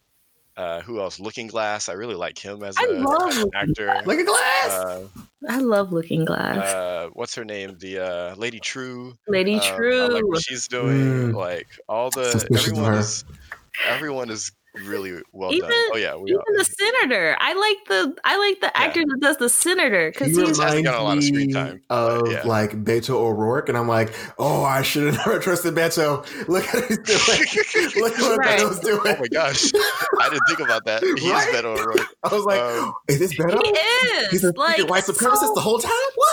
uh, 0.57 0.81
who 0.83 1.01
else? 1.01 1.19
Looking 1.19 1.49
Glass. 1.49 1.89
I 1.89 1.95
really 1.95 2.15
like 2.15 2.39
him 2.39 2.63
as 2.63 2.77
I 2.79 2.85
a 2.85 2.93
love 2.93 3.29
as 3.31 3.39
an 3.39 3.51
actor. 3.55 3.93
Look 4.07 4.19
at 4.21 4.27
glass. 4.27 4.71
Uh, 4.71 5.09
I 5.49 5.59
love 5.59 5.93
Looking 5.93 6.25
Glass. 6.25 6.57
uh, 6.59 7.09
what's 7.15 7.35
her 7.35 7.45
name? 7.45 7.77
The 7.81 7.99
uh, 7.99 8.35
Lady 8.37 8.61
Trieu. 8.61 9.15
Lady 9.27 9.55
Um, 9.57 9.61
I 9.61 9.77
Trieu. 9.77 10.07
like 10.09 10.25
what 10.29 10.43
she's 10.45 10.69
doing. 10.69 11.33
Mm. 11.33 11.35
Like 11.35 11.67
all 11.89 12.11
the 12.11 12.31
Suspicious 12.31 12.69
of 12.69 12.73
everyone 12.79 12.95
is 12.95 13.25
everyone 13.89 14.31
is 14.31 14.53
really 14.87 15.21
well 15.33 15.53
Even- 15.53 15.69
done. 15.71 15.79
Oh 15.93 15.97
yeah, 15.97 16.17
we 16.17 16.31
Even 16.31 16.41
are. 16.41 16.59
the 16.59 16.65
senator. 16.65 17.37
I 17.41 17.55
like 17.55 17.77
the 17.89 18.17
I 18.25 18.37
like 18.39 18.61
the 18.61 18.67
Yeah. 18.67 18.85
actor 18.87 19.01
that 19.07 19.19
does 19.21 19.37
the 19.39 19.49
senator 19.49 20.11
because 20.11 20.29
he 20.37 20.45
he's 20.45 20.59
hasn't 20.59 20.67
reminds 20.67 20.83
got 20.91 21.01
a 21.01 21.03
lot 21.03 21.19
of 21.19 21.25
screen 21.25 21.51
time, 21.53 21.83
of 21.91 22.31
yeah. 22.31 22.43
like 22.45 22.85
Beto 22.85 23.11
O'Rourke, 23.11 23.69
and 23.69 23.79
I'm 23.79 23.89
like, 23.89 24.15
oh, 24.39 24.65
I 24.65 24.83
should 24.83 25.13
have 25.15 25.17
never 25.27 25.39
trusted 25.39 25.75
Beto. 25.75 26.25
Look 26.49 26.65
at 26.67 26.75
what 26.75 26.85
he's 26.89 26.99
doing. 26.99 27.91
Look 28.03 28.15
at 28.19 28.21
what 28.23 28.39
Right. 28.39 28.59
Beto's 28.61 28.81
doing. 28.81 29.01
Oh 29.05 29.17
my 29.21 29.29
gosh, 29.29 29.71
I 30.21 30.29
didn't 30.29 30.43
think 30.49 30.61
about 30.61 30.85
that. 30.87 31.03
He's 31.03 31.31
Right? 31.31 31.55
Beto 31.55 31.79
O'Rourke. 31.79 32.01
I 32.25 32.35
was 32.35 32.45
like, 32.45 32.61
Um, 32.61 32.95
is 33.09 33.19
this 33.19 33.35
Beto? 33.35 33.61
he 33.63 33.71
is 33.71 34.31
He's 34.31 34.45
a 34.45 34.53
like 34.57 34.89
white 34.89 35.09
it's 35.09 35.19
supremacist 35.19 35.39
so 35.41 35.55
the 35.55 35.61
whole 35.61 35.79
time. 35.79 35.93
What? 36.15 36.29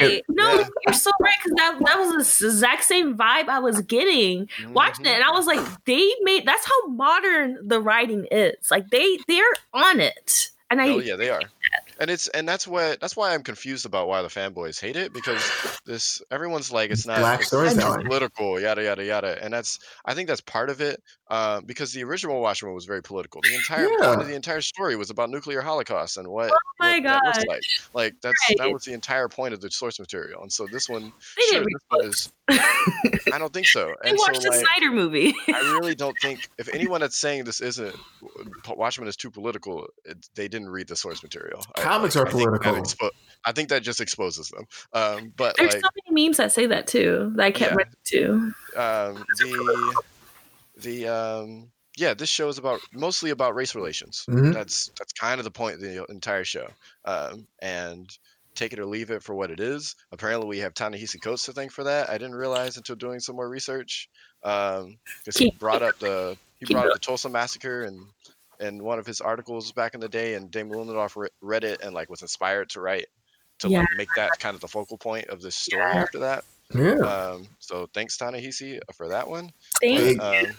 right. 0.00 0.22
No, 0.28 0.50
Yeah. 0.60 0.66
you're 0.86 0.92
so 0.94 1.10
right 1.20 1.34
because 1.42 1.56
that 1.56 1.78
that 1.84 1.98
was 1.98 2.38
the 2.38 2.46
exact 2.46 2.84
same 2.84 3.16
vibe 3.16 3.48
I 3.48 3.58
was 3.58 3.80
getting 3.82 4.48
watching 4.72 5.04
Mhm. 5.04 5.08
it, 5.10 5.14
and 5.14 5.24
I 5.24 5.30
was 5.32 5.46
like, 5.46 5.60
they 5.84 6.08
made 6.22 6.46
that's 6.46 6.64
how 6.66 6.88
modern 6.88 7.65
the 7.66 7.80
writing 7.80 8.26
is. 8.30 8.70
Like 8.70 8.88
they 8.90 9.18
they're 9.28 9.44
on 9.74 10.00
it, 10.00 10.50
and 10.70 10.80
I 10.80 10.88
Oh 10.88 10.98
yeah, 10.98 11.16
they 11.16 11.30
are. 11.30 11.40
And 11.98 12.10
it's 12.10 12.28
and 12.28 12.46
that's 12.48 12.66
what 12.66 13.00
that's 13.00 13.16
why 13.16 13.32
I'm 13.32 13.42
confused 13.42 13.86
about 13.86 14.06
why 14.08 14.20
the 14.22 14.28
fanboys 14.28 14.80
hate 14.80 14.96
it 14.96 15.12
because 15.14 15.42
this 15.86 16.20
everyone's 16.30 16.70
like 16.70 16.90
it's 16.90 17.06
not 17.06 17.18
Black 17.20 17.38
it's 17.40 17.48
storytelling. 17.48 18.04
political 18.06 18.60
yada 18.60 18.82
yada 18.84 19.04
yada 19.04 19.38
and 19.42 19.52
that's 19.52 19.78
I 20.04 20.12
think 20.14 20.28
that's 20.28 20.42
part 20.42 20.68
of 20.68 20.80
it 20.80 21.02
uh, 21.30 21.60
because 21.62 21.92
the 21.92 22.04
original 22.04 22.40
Watchmen 22.40 22.72
was 22.74 22.84
very 22.84 23.02
political. 23.02 23.40
The 23.42 23.54
entire 23.54 23.88
Yeah. 23.88 24.08
point 24.08 24.20
of 24.20 24.28
the 24.28 24.34
entire 24.34 24.60
story 24.60 24.94
was 24.96 25.10
about 25.10 25.30
nuclear 25.30 25.60
holocaust 25.62 26.18
and 26.18 26.28
what, 26.28 26.50
Oh 26.52 26.56
my 26.78 26.94
what 26.94 27.02
that 27.04 27.22
looks 27.24 27.44
like. 27.46 27.62
Like 27.94 28.14
that's 28.22 28.36
that 28.58 28.70
was 28.72 28.84
the 28.84 28.92
entire 28.92 29.28
point 29.28 29.52
of 29.54 29.60
the 29.60 29.70
source 29.70 29.98
material. 29.98 30.42
And 30.42 30.52
so 30.52 30.66
this 30.70 30.88
one, 30.88 31.12
they 31.36 31.42
sure, 31.50 31.64
didn't 31.64 31.66
read 31.66 31.74
this 31.74 31.82
one 31.88 32.06
is. 32.08 32.32
I 33.32 33.38
don't 33.38 33.52
think 33.52 33.66
so. 33.66 33.92
they 34.02 34.10
And 34.10 34.18
watched 34.18 34.42
so 34.42 34.50
the 34.50 34.56
like, 34.56 34.66
Snyder 34.76 34.92
movie. 34.94 35.34
I 35.48 35.76
really 35.80 35.94
don't 35.96 36.16
think 36.22 36.48
if 36.58 36.72
anyone 36.72 37.00
that's 37.00 37.16
saying 37.16 37.42
this 37.44 37.60
isn't 37.60 37.96
Watchmen 38.68 39.08
is 39.08 39.16
too 39.16 39.30
political, 39.30 39.86
it, 40.04 40.28
they 40.34 40.46
didn't 40.48 40.68
read 40.68 40.86
the 40.88 40.94
source 40.96 41.22
material. 41.22 41.64
I- 41.76 41.82
Comics 41.86 42.16
like, 42.16 42.24
are 42.24 42.28
I 42.28 42.30
think 42.32 42.42
political. 42.62 42.74
expo- 42.82 43.10
I 43.44 43.52
think 43.52 43.68
that 43.68 43.82
just 43.82 44.00
exposes 44.00 44.48
them. 44.48 44.66
Um, 44.92 45.32
but 45.36 45.56
There's 45.56 45.74
like 45.74 45.82
so 45.82 45.88
many 46.06 46.26
memes 46.26 46.36
that 46.38 46.52
say 46.52 46.66
that 46.66 46.86
too. 46.86 47.32
That 47.36 47.44
I 47.46 47.50
kept 47.52 47.72
Yeah. 47.72 47.76
running 47.76 48.54
to. 48.74 48.78
um, 48.80 49.24
the 49.38 50.02
the 50.78 51.08
um, 51.08 51.70
yeah, 51.96 52.12
this 52.12 52.28
show 52.28 52.48
is 52.48 52.58
about 52.58 52.80
mostly 52.92 53.30
about 53.30 53.54
race 53.54 53.74
relations. 53.74 54.24
Mhm. 54.28 54.52
That's 54.52 54.90
that's 54.98 55.12
kind 55.12 55.38
of 55.40 55.44
the 55.44 55.50
point 55.50 55.76
of 55.76 55.80
the 55.80 56.04
entire 56.10 56.44
show. 56.44 56.68
Um, 57.04 57.46
and 57.60 58.10
take 58.54 58.72
it 58.72 58.78
or 58.78 58.86
leave 58.86 59.10
it 59.10 59.22
for 59.22 59.34
what 59.34 59.50
it 59.50 59.60
is. 59.60 59.94
Apparently, 60.12 60.46
we 60.48 60.58
have 60.58 60.72
Ta-Nehisi 60.72 61.20
Coates 61.22 61.44
to 61.44 61.52
thank 61.52 61.70
for 61.70 61.84
that. 61.84 62.08
I 62.08 62.14
didn't 62.16 62.34
realize 62.36 62.78
until 62.78 62.96
doing 62.96 63.20
some 63.20 63.36
more 63.36 63.48
research. 63.50 64.08
Um, 64.44 64.96
because 65.18 65.36
he 65.36 65.50
brought 65.58 65.82
up 65.82 65.98
the 65.98 66.36
he 66.58 66.72
brought 66.72 66.86
up 66.86 66.94
the 66.94 66.98
Tulsa 66.98 67.28
massacre 67.28 67.82
and 67.84 68.00
in 68.60 68.82
one 68.82 68.98
of 68.98 69.06
his 69.06 69.20
articles 69.20 69.72
back 69.72 69.94
in 69.94 70.00
the 70.00 70.08
day, 70.08 70.34
and 70.34 70.50
Damon 70.50 70.78
Lindelof 70.78 71.16
re- 71.16 71.28
read 71.40 71.64
it 71.64 71.80
and 71.82 71.94
like 71.94 72.08
was 72.10 72.22
inspired 72.22 72.68
to 72.70 72.80
write 72.80 73.06
to 73.60 73.68
Yeah. 73.68 73.80
like 73.80 73.88
make 73.96 74.08
that 74.16 74.38
kind 74.38 74.54
of 74.54 74.60
the 74.60 74.68
focal 74.68 74.98
point 74.98 75.26
of 75.28 75.40
this 75.40 75.56
story 75.56 75.82
Yeah. 75.82 76.00
after 76.02 76.18
that. 76.18 76.44
Yeah. 76.74 76.94
Um, 76.98 77.48
so 77.58 77.88
thanks 77.94 78.20
uh, 78.20 78.30
Ta-Nehisi 78.30 78.80
for 78.94 79.08
that 79.08 79.26
one. 79.28 79.50
Thank 79.80 79.98
Big- 79.98 80.20
Um, 80.20 80.56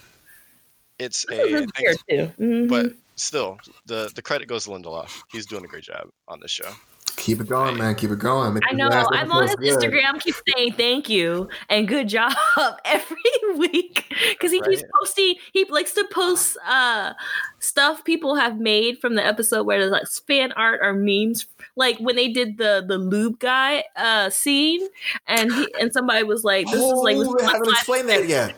it's 1.00 1.26
a 1.30 1.41
is 1.41 1.68
weird 1.80 1.98
too. 2.10 2.32
Mhm. 2.39 2.70
but 2.70 2.93
still 3.16 3.60
the 3.86 4.12
the 4.16 4.22
credit 4.22 4.48
goes 4.48 4.64
to 4.66 4.72
Lindelof. 4.72 5.22
He's 5.32 5.45
doing 5.45 5.64
a 5.66 5.68
great 5.68 5.84
job 5.84 6.10
on 6.28 6.39
this 6.39 6.52
show. 6.52 6.72
Keep 7.18 7.41
it 7.41 7.47
going, 7.47 7.78
man. 7.78 7.95
Keep 7.95 8.11
it 8.11 8.20
going. 8.20 8.53
Make 8.53 8.63
I 8.70 8.74
know. 8.74 8.89
I'm 8.89 9.32
on 9.32 9.47
his 9.47 9.55
good. 9.55 9.80
Instagram. 9.80 10.22
Keep 10.22 10.36
saying 10.55 10.74
thank 10.74 11.09
you 11.09 11.49
and 11.68 11.88
good 11.88 12.07
job 12.07 12.32
every 12.86 13.18
week 13.57 14.05
because 14.30 14.51
he 14.51 14.61
keeps 14.61 14.84
posting. 14.97 15.36
He 15.51 15.65
likes 15.65 15.93
to 15.93 16.07
post 16.11 16.57
uh 16.65 17.13
stuff 17.59 18.05
people 18.05 18.36
have 18.36 18.59
made 18.59 18.99
from 18.99 19.15
the 19.15 19.26
episode 19.26 19.65
where 19.65 19.80
there's 19.80 19.91
like 19.91 20.07
fan 20.07 20.51
art 20.53 20.80
or 20.84 20.93
memes. 20.93 21.47
Like 21.76 21.97
when 21.97 22.15
they 22.15 22.28
did 22.28 22.59
the 22.59 22.86
the 22.88 22.99
lube 22.99 23.39
guy 23.39 23.84
uh 23.95 24.30
scene, 24.30 24.88
and 25.28 25.51
he 25.51 25.68
and 25.82 25.91
somebody 25.91 26.24
was 26.24 26.43
like, 26.43 26.68
"This 26.68 26.76
is 26.76 26.99
like." 26.99 27.18
oh, 27.18 27.22
is 27.22 27.43
my 27.43 27.51
haven't 27.51 27.70
explained 27.70 28.09
that 28.09 28.28
yet. 28.28 28.55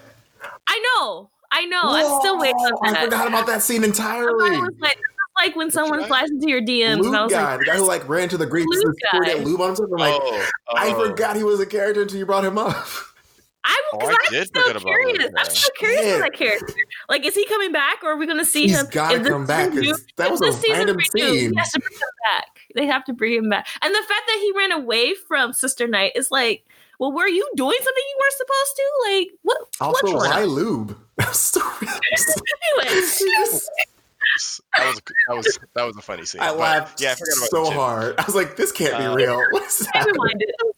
I 0.67 0.95
know. 0.97 1.29
I 1.51 1.65
know. 1.65 1.81
I'm 1.83 2.19
still 2.19 2.37
waiting 2.37 2.55
Whoa, 2.57 2.87
on 2.87 2.95
I 2.95 3.05
forgot 3.05 3.27
about 3.27 3.47
that 3.47 3.61
scene 3.61 3.83
entirely. 3.83 4.51
was 4.51 4.75
like, 4.79 4.99
like 5.41 5.55
when 5.55 5.71
someone 5.71 6.01
guy? 6.01 6.07
slides 6.07 6.31
into 6.31 6.49
your 6.49 6.61
DMs, 6.61 7.05
and 7.05 7.15
I 7.15 7.23
was 7.23 7.31
guy, 7.33 7.51
like, 7.51 7.59
the 7.59 7.65
guy 7.65 7.75
who 7.77 7.87
like 7.87 8.07
ran 8.09 8.29
to 8.29 8.37
the 8.37 8.45
Greeks 8.45 8.67
Lube 8.69 8.85
and 8.85 8.95
poured 9.11 9.27
that 9.27 9.43
lube 9.43 9.61
on 9.61 9.67
himself. 9.69 9.89
I'm 9.91 9.97
like, 9.99 10.13
oh, 10.21 10.47
I 10.75 10.89
oh. 10.95 11.09
forgot 11.09 11.35
he 11.35 11.43
was 11.43 11.59
a 11.59 11.65
character 11.65 12.01
until 12.03 12.17
you 12.19 12.25
brought 12.25 12.45
him 12.45 12.57
up. 12.57 12.87
I'm, 13.65 13.75
Oh, 13.93 13.99
I 13.99 14.05
I'm 14.11 14.15
did 14.31 14.47
still 14.47 14.61
forget 14.63 14.81
about 14.81 14.87
curious. 14.87 15.17
Luke, 15.19 15.27
I'm 15.27 15.33
man. 15.33 15.45
still 15.49 15.71
curious 15.77 16.05
Yeah. 16.05 16.13
for 16.15 16.19
that 16.21 16.33
character. 16.33 16.73
Like, 17.09 17.25
is 17.25 17.35
he 17.35 17.45
coming 17.45 17.73
back, 17.73 18.01
or 18.03 18.11
are 18.11 18.15
we 18.15 18.25
going 18.25 18.37
to 18.37 18.45
see 18.45 18.63
He's 18.67 18.79
him? 18.79 18.87
gotta 18.91 19.19
come 19.19 19.45
back, 19.45 19.69
'cause 19.71 19.79
season- 19.79 20.05
that 20.15 20.31
was 20.31 20.41
a 20.41 20.51
random 20.71 20.95
renewed, 20.95 21.11
scene. 21.11 21.51
He 21.51 21.55
has 21.57 21.69
to 21.73 21.79
bring 21.81 21.93
him 21.93 21.99
back. 22.31 22.47
They 22.75 22.85
have 22.85 23.03
to 23.05 23.13
bring 23.13 23.33
him 23.33 23.49
back. 23.49 23.67
And 23.81 23.93
the 23.93 23.99
fact 23.99 24.23
that 24.27 24.37
he 24.41 24.53
ran 24.55 24.71
away 24.71 25.13
from 25.27 25.51
Sister 25.51 25.87
Night 25.87 26.13
is 26.15 26.31
like, 26.31 26.63
well, 26.99 27.11
were 27.11 27.27
you 27.27 27.45
doing 27.55 27.77
something 27.77 28.03
you 28.09 28.17
weren't 28.19 28.33
supposed 28.33 28.75
to? 28.77 28.83
Like, 29.11 29.27
what? 29.41 29.57
Also, 29.81 30.05
which 30.07 30.13
one? 30.15 30.29
why 30.29 30.43
lube? 30.45 30.97
So- 31.33 31.59
Anyway, 34.77 34.77
That 34.77 34.85
was 34.87 35.01
that 35.27 35.35
was 35.35 35.59
that 35.75 35.83
was 35.83 35.97
a 35.97 36.01
funny 36.01 36.25
scene. 36.25 36.41
I 36.41 36.47
But, 36.49 36.57
laughed 36.57 37.01
yeah, 37.01 37.11
I 37.11 37.15
so 37.15 37.71
hard. 37.71 38.15
I 38.19 38.23
was 38.25 38.35
like, 38.35 38.55
this 38.55 38.71
can't 38.71 38.93
Uh, 38.93 39.09
be 39.15 39.23
real. 39.23 39.43
What's 39.51 39.85
I 39.93 40.03
reminded. 40.05 40.49
I 40.59 40.63
was 40.63 40.73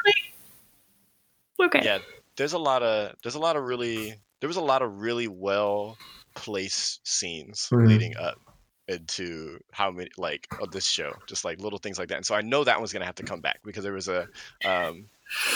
like, 1.60 1.76
okay. 1.76 1.86
Yeah, 1.86 2.00
there's 2.38 2.54
a 2.54 2.60
lot 2.60 2.84
of 2.84 3.16
there's 3.24 3.36
a 3.36 3.40
lot 3.40 3.56
of 3.56 3.64
really 3.64 4.16
there 4.40 4.48
was 4.48 4.58
a 4.58 4.62
lot 4.62 4.82
of 4.82 5.02
really 5.02 5.28
well 5.28 5.98
placed 6.36 7.06
scenes 7.08 7.68
Mhm. 7.72 7.88
leading 7.88 8.18
up 8.18 8.40
into 8.88 9.60
how 9.72 9.92
many 9.92 10.10
like 10.18 10.48
of 10.60 10.72
this 10.72 10.86
show 10.86 11.14
just 11.28 11.46
like 11.46 11.62
little 11.62 11.78
things 11.80 12.00
like 12.00 12.10
that 12.10 12.16
and 12.18 12.26
so 12.26 12.34
i 12.36 12.42
know 12.42 12.64
that 12.64 12.78
one's 12.80 12.92
gonna 12.92 13.06
have 13.06 13.16
to 13.16 13.24
come 13.24 13.40
back 13.40 13.60
because 13.64 13.84
there 13.84 13.94
was 13.94 14.08
a 14.10 14.28
um 14.66 15.06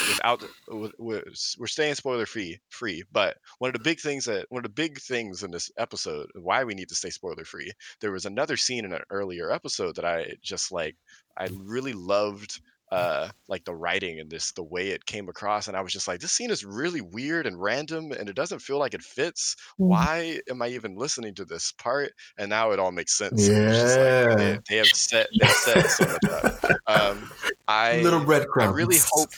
without 0.08 0.42
with, 0.68 0.92
with, 0.98 1.24
we're 1.58 1.66
staying 1.66 1.94
spoiler 1.94 2.26
free 2.26 2.58
free 2.68 3.02
but 3.12 3.36
one 3.58 3.68
of 3.68 3.74
the 3.74 3.78
big 3.84 4.00
things 4.00 4.24
that 4.24 4.46
one 4.50 4.60
of 4.60 4.62
the 4.64 4.68
big 4.82 4.98
things 5.00 5.42
in 5.42 5.50
this 5.50 5.70
episode 5.78 6.28
why 6.34 6.64
we 6.64 6.74
need 6.74 6.88
to 6.88 6.94
stay 6.94 7.10
spoiler 7.10 7.44
free 7.44 7.70
there 8.00 8.12
was 8.12 8.26
another 8.26 8.56
scene 8.56 8.84
in 8.84 8.92
an 8.92 9.02
earlier 9.10 9.50
episode 9.50 9.94
that 9.96 10.04
i 10.04 10.26
just 10.42 10.72
like 10.72 10.96
i 11.36 11.48
really 11.58 11.92
loved 11.92 12.60
uh 12.92 13.28
like 13.48 13.64
the 13.64 13.74
writing 13.74 14.20
and 14.20 14.30
this 14.30 14.52
the 14.52 14.62
way 14.62 14.90
it 14.90 15.04
came 15.06 15.28
across 15.28 15.66
and 15.66 15.76
i 15.76 15.80
was 15.80 15.92
just 15.92 16.06
like 16.06 16.20
this 16.20 16.30
scene 16.30 16.52
is 16.52 16.64
really 16.64 17.00
weird 17.00 17.44
and 17.44 17.60
random 17.60 18.12
and 18.12 18.28
it 18.28 18.36
doesn't 18.36 18.60
feel 18.60 18.78
like 18.78 18.94
it 18.94 19.02
fits. 19.02 19.56
Mhm. 19.80 19.86
why 19.88 20.40
am 20.48 20.62
i 20.62 20.68
even 20.68 20.94
listening 20.94 21.34
to 21.34 21.44
this 21.44 21.72
part? 21.72 22.12
And 22.38 22.48
now 22.48 22.70
it 22.70 22.78
all 22.78 22.92
makes 22.92 23.18
sense 23.18 23.44
just 23.44 23.50
like, 23.50 23.58
Yeah. 23.98 24.34
they, 24.36 24.58
they 24.68 24.76
have 24.76 24.86
set 24.86 25.26
they 25.40 25.48
set 25.48 25.90
so 25.90 26.04
much 26.06 26.44
up. 26.44 26.64
Um 26.86 27.28
i 27.68 28.00
Little 28.02 28.20
breadcrumbs 28.24 28.70
I 28.70 28.72
really 28.76 28.98
hope 29.12 29.30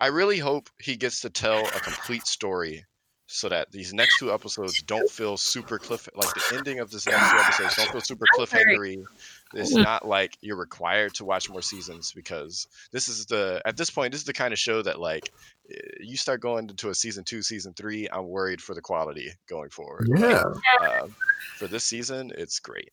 I 0.00 0.08
really 0.08 0.38
hope 0.38 0.68
he 0.78 0.96
gets 0.96 1.20
to 1.22 1.30
tell 1.30 1.66
a 1.66 1.80
complete 1.80 2.26
story 2.26 2.84
so 3.28 3.48
that 3.48 3.72
these 3.72 3.92
next 3.92 4.18
two 4.18 4.32
episodes 4.32 4.82
don't 4.82 5.10
feel 5.10 5.36
super 5.36 5.78
cliff 5.78 6.08
like 6.14 6.32
the 6.34 6.56
ending 6.56 6.78
of 6.78 6.90
this 6.90 7.06
next 7.06 7.30
two 7.30 7.38
episodes 7.38 7.74
don't 7.74 7.90
feel 7.90 8.00
super 8.00 8.24
cliffhangery. 8.36 9.04
It's 9.52 9.74
not 9.74 10.06
like 10.06 10.36
you're 10.40 10.56
required 10.56 11.14
to 11.14 11.24
watch 11.24 11.50
more 11.50 11.62
seasons 11.62 12.12
because 12.12 12.68
this 12.92 13.08
is 13.08 13.26
the 13.26 13.60
at 13.64 13.76
this 13.76 13.90
point 13.90 14.12
this 14.12 14.20
is 14.20 14.26
the 14.26 14.32
kind 14.32 14.52
of 14.52 14.58
show 14.58 14.80
that 14.82 15.00
like 15.00 15.32
eh, 15.70 15.76
you 16.00 16.16
start 16.16 16.40
going 16.40 16.68
into 16.68 16.88
a 16.88 16.94
season 16.94 17.24
two, 17.24 17.42
season 17.42 17.72
three. 17.74 18.08
I'm 18.12 18.28
worried 18.28 18.60
for 18.60 18.74
the 18.74 18.80
quality 18.80 19.32
going 19.48 19.70
forward. 19.70 20.08
Yeah. 20.14 20.44
Um, 20.80 21.14
for 21.56 21.66
this 21.66 21.84
season, 21.84 22.32
it's 22.36 22.60
great. 22.60 22.92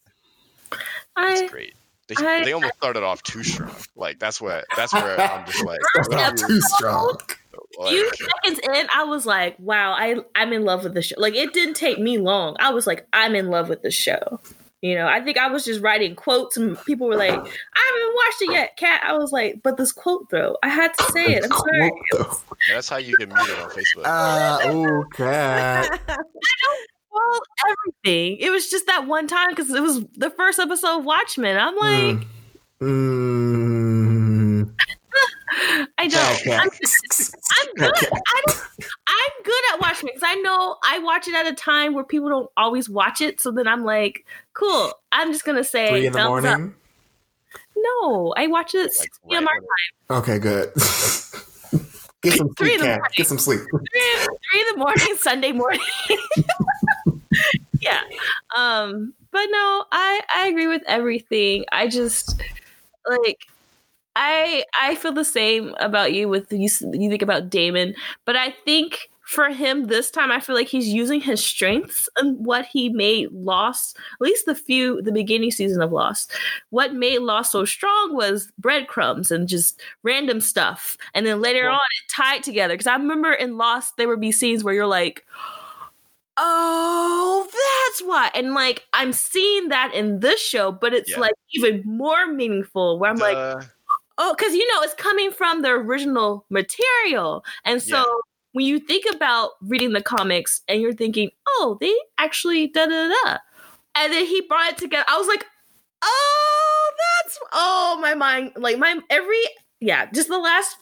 I, 1.15 1.33
It's 1.33 1.51
great. 1.51 1.75
They, 2.07 2.15
I- 2.17 2.43
they 2.43 2.53
almost 2.53 2.75
started 2.75 3.03
off 3.03 3.23
too 3.23 3.43
strong. 3.43 3.71
Like 3.95 4.19
that's 4.19 4.41
what 4.41 4.65
that's 4.77 4.93
where 4.93 5.19
I'm 5.19 5.45
just 5.45 5.63
like, 5.65 5.79
First 5.95 6.09
what 6.11 6.17
Not 6.17 6.37
too 6.37 6.61
strong. 6.61 7.17
few 7.87 8.09
seconds 8.43 8.59
in, 8.59 8.87
I 8.93 9.03
was 9.05 9.25
like, 9.25 9.57
wow, 9.59 9.93
I 9.93 10.17
I'm 10.35 10.51
in 10.53 10.63
love 10.63 10.83
with 10.83 10.93
the 10.93 11.01
show. 11.01 11.15
Like 11.17 11.35
it 11.35 11.53
didn't 11.53 11.75
take 11.75 11.99
me 11.99 12.17
long. 12.17 12.55
I 12.59 12.71
was 12.71 12.85
like, 12.87 13.07
I'm 13.13 13.35
in 13.35 13.49
love 13.49 13.69
with 13.69 13.81
the 13.81 13.91
show. 13.91 14.39
You 14.81 14.95
know, 14.95 15.07
I 15.07 15.21
think 15.21 15.37
I 15.37 15.47
was 15.47 15.63
just 15.63 15.79
writing 15.79 16.13
quotes 16.13 16.57
and 16.57 16.77
people 16.83 17.07
were 17.07 17.15
like, 17.15 17.31
I 17.31 17.35
haven't 17.37 18.15
watched 18.15 18.41
it 18.41 18.51
yet, 18.51 18.75
Kat. 18.75 19.01
I 19.05 19.13
was 19.17 19.31
like, 19.31 19.61
but 19.63 19.77
this 19.77 19.93
quote 19.93 20.29
though, 20.29 20.57
I 20.61 20.67
had 20.67 20.93
to 20.95 21.03
say 21.13 21.35
it. 21.35 21.45
I'm 21.45 21.51
sorry. 21.51 21.89
Quote, 22.11 22.27
though. 22.27 22.37
that's 22.73 22.89
how 22.89 22.97
you 22.97 23.15
get 23.15 23.29
muted 23.29 23.57
on 23.59 23.69
Facebook. 23.69 24.03
Ah, 24.03 24.59
oh, 24.65 25.05
Kat. 25.13 25.99
Well, 27.13 27.39
everything. 27.69 28.37
It 28.39 28.49
was 28.49 28.69
just 28.69 28.87
that 28.87 29.05
one 29.07 29.27
time 29.27 29.49
because 29.49 29.69
it 29.69 29.81
was 29.81 30.03
the 30.15 30.29
first 30.31 30.59
episode 30.59 30.99
of 30.99 31.05
Watchmen. 31.05 31.57
I'm 31.57 31.75
like, 31.75 32.27
Mm. 32.81 34.69
I 35.97 36.07
don't. 36.07 36.35
Okay. 36.41 36.53
I'm, 36.55 36.69
I'm 36.69 36.69
good. 37.75 37.95
Okay. 37.95 38.07
I 38.11 38.41
don't, 38.47 38.61
I'm 39.07 39.43
good 39.43 39.63
at 39.73 39.79
Watchmen 39.79 40.11
because 40.13 40.27
I 40.27 40.35
know 40.41 40.77
I 40.83 40.99
watch 40.99 41.27
it 41.27 41.35
at 41.35 41.45
a 41.47 41.53
time 41.53 41.93
where 41.93 42.03
people 42.03 42.29
don't 42.29 42.49
always 42.57 42.89
watch 42.89 43.21
it. 43.21 43.39
So 43.39 43.51
then 43.51 43.67
I'm 43.67 43.85
like, 43.85 44.25
cool. 44.53 44.91
I'm 45.11 45.31
just 45.31 45.45
gonna 45.45 45.63
say 45.63 45.89
Three 45.89 46.07
in 46.07 46.13
the 46.13 46.19
thumbs 46.19 46.43
up. 46.45 46.57
morning. 46.57 46.75
No, 47.77 48.33
I 48.35 48.47
watch 48.47 48.73
it 48.75 48.79
at 48.79 48.83
Like, 48.85 48.91
6 48.93 49.19
p.m. 49.29 49.45
right 49.45 49.59
our 50.09 50.21
time. 50.21 50.23
Okay, 50.23 50.39
good. 50.39 50.71
Get 52.23 52.37
some 52.37 52.53
Three 52.55 52.69
sleep, 52.77 52.81
in 52.81 52.87
the 52.87 52.99
Kat. 53.01 53.11
Get 53.15 53.27
some 53.27 53.39
sleep. 53.39 53.59
three, 53.59 53.79
three 53.91 54.61
in 54.61 54.67
the 54.71 54.77
morning, 54.77 55.15
Sunday 55.17 55.51
morning. 55.51 55.81
yeah. 57.81 58.01
Um, 58.55 59.13
but 59.31 59.45
no, 59.49 59.85
I 59.91 60.21
I 60.35 60.47
agree 60.47 60.67
with 60.67 60.83
everything. 60.87 61.65
I 61.71 61.87
just 61.87 62.41
like 63.09 63.39
I 64.15 64.63
I 64.79 64.95
feel 64.95 65.11
the 65.11 65.25
same 65.25 65.75
about 65.79 66.13
you 66.13 66.29
with 66.29 66.51
you 66.51 66.69
you 66.93 67.09
think 67.09 67.21
about 67.21 67.49
Damon, 67.49 67.95
but 68.25 68.35
I 68.35 68.51
think 68.65 69.09
for 69.33 69.49
him 69.49 69.87
this 69.87 70.09
time 70.11 70.31
I 70.31 70.39
feel 70.39 70.55
like 70.55 70.67
he's 70.67 70.87
using 70.87 71.19
his 71.19 71.43
strengths 71.43 72.07
and 72.17 72.37
what 72.45 72.65
he 72.65 72.89
made 72.89 73.31
Lost, 73.31 73.97
at 73.97 74.21
least 74.21 74.45
the 74.45 74.55
few 74.55 75.01
the 75.01 75.11
beginning 75.11 75.51
season 75.51 75.81
of 75.81 75.91
Lost. 75.91 76.31
What 76.69 76.93
made 76.93 77.19
Lost 77.19 77.51
so 77.51 77.65
strong 77.65 78.15
was 78.15 78.51
breadcrumbs 78.57 79.31
and 79.31 79.47
just 79.47 79.81
random 80.03 80.39
stuff. 80.39 80.97
And 81.13 81.25
then 81.25 81.41
later 81.41 81.63
Well- 81.63 81.73
on 81.73 81.79
it 81.79 82.11
tied 82.15 82.43
together. 82.43 82.75
Because 82.75 82.87
I 82.87 82.95
remember 82.95 83.33
in 83.33 83.57
Lost 83.57 83.97
there 83.97 84.07
would 84.07 84.21
be 84.21 84.31
scenes 84.31 84.63
where 84.63 84.73
you're 84.73 84.87
like, 84.87 85.25
Oh, 86.37 87.47
that's 87.47 88.07
why. 88.07 88.31
And 88.33 88.53
like 88.53 88.83
I'm 88.93 89.13
seeing 89.13 89.69
that 89.69 89.93
in 89.93 90.19
this 90.19 90.41
show, 90.41 90.71
but 90.71 90.93
it's 90.93 91.11
Yeah. 91.11 91.19
like 91.19 91.33
even 91.51 91.83
more 91.85 92.27
meaningful 92.27 92.97
where 92.99 93.11
I'm 93.11 93.17
like, 93.17 93.37
oh, 94.17 94.35
because 94.35 94.53
you 94.55 94.67
know 94.73 94.81
it's 94.81 94.95
coming 94.95 95.31
from 95.31 95.61
the 95.61 95.69
original 95.69 96.45
material. 96.49 97.43
And 97.65 97.81
so 97.81 97.97
Yeah. 97.97 98.03
When 98.53 98.65
you 98.65 98.79
think 98.79 99.05
about 99.13 99.51
reading 99.61 99.93
the 99.93 100.01
comics 100.01 100.61
and 100.67 100.81
you're 100.81 100.93
thinking, 100.93 101.29
oh, 101.47 101.77
they 101.81 101.93
actually 102.17 102.67
da 102.67 102.85
da 102.85 103.09
da. 103.09 103.37
And 103.95 104.13
then 104.13 104.25
he 104.25 104.41
brought 104.41 104.71
it 104.71 104.77
together. 104.77 105.05
I 105.07 105.17
was 105.17 105.27
like, 105.27 105.45
oh, 106.01 106.91
that's 107.23 107.39
oh 107.51 107.99
my 108.01 108.15
mind. 108.15 108.51
Like 108.55 108.77
my 108.77 108.99
every 109.09 109.41
yeah, 109.79 110.05
just 110.11 110.29
the 110.29 110.39
last 110.39 110.77